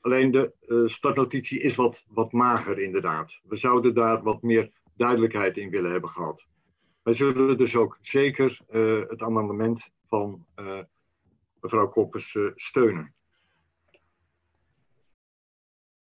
Alleen 0.01 0.31
de 0.31 0.53
startnotitie 0.85 1.59
is 1.59 1.75
wat, 1.75 2.05
wat 2.07 2.31
mager 2.31 2.79
inderdaad. 2.79 3.39
We 3.43 3.55
zouden 3.57 3.93
daar 3.93 4.23
wat 4.23 4.41
meer 4.41 4.71
duidelijkheid 4.95 5.57
in 5.57 5.69
willen 5.69 5.91
hebben 5.91 6.09
gehad. 6.09 6.45
Wij 7.05 7.13
zullen 7.13 7.57
dus 7.57 7.75
ook 7.75 7.97
zeker 8.01 8.59
uh, 8.69 8.99
het 9.09 9.21
amendement 9.21 9.89
van 10.07 10.45
uh, 10.55 10.79
mevrouw 11.61 11.89
Koppers 11.89 12.33
uh, 12.33 12.51
steunen. 12.55 13.14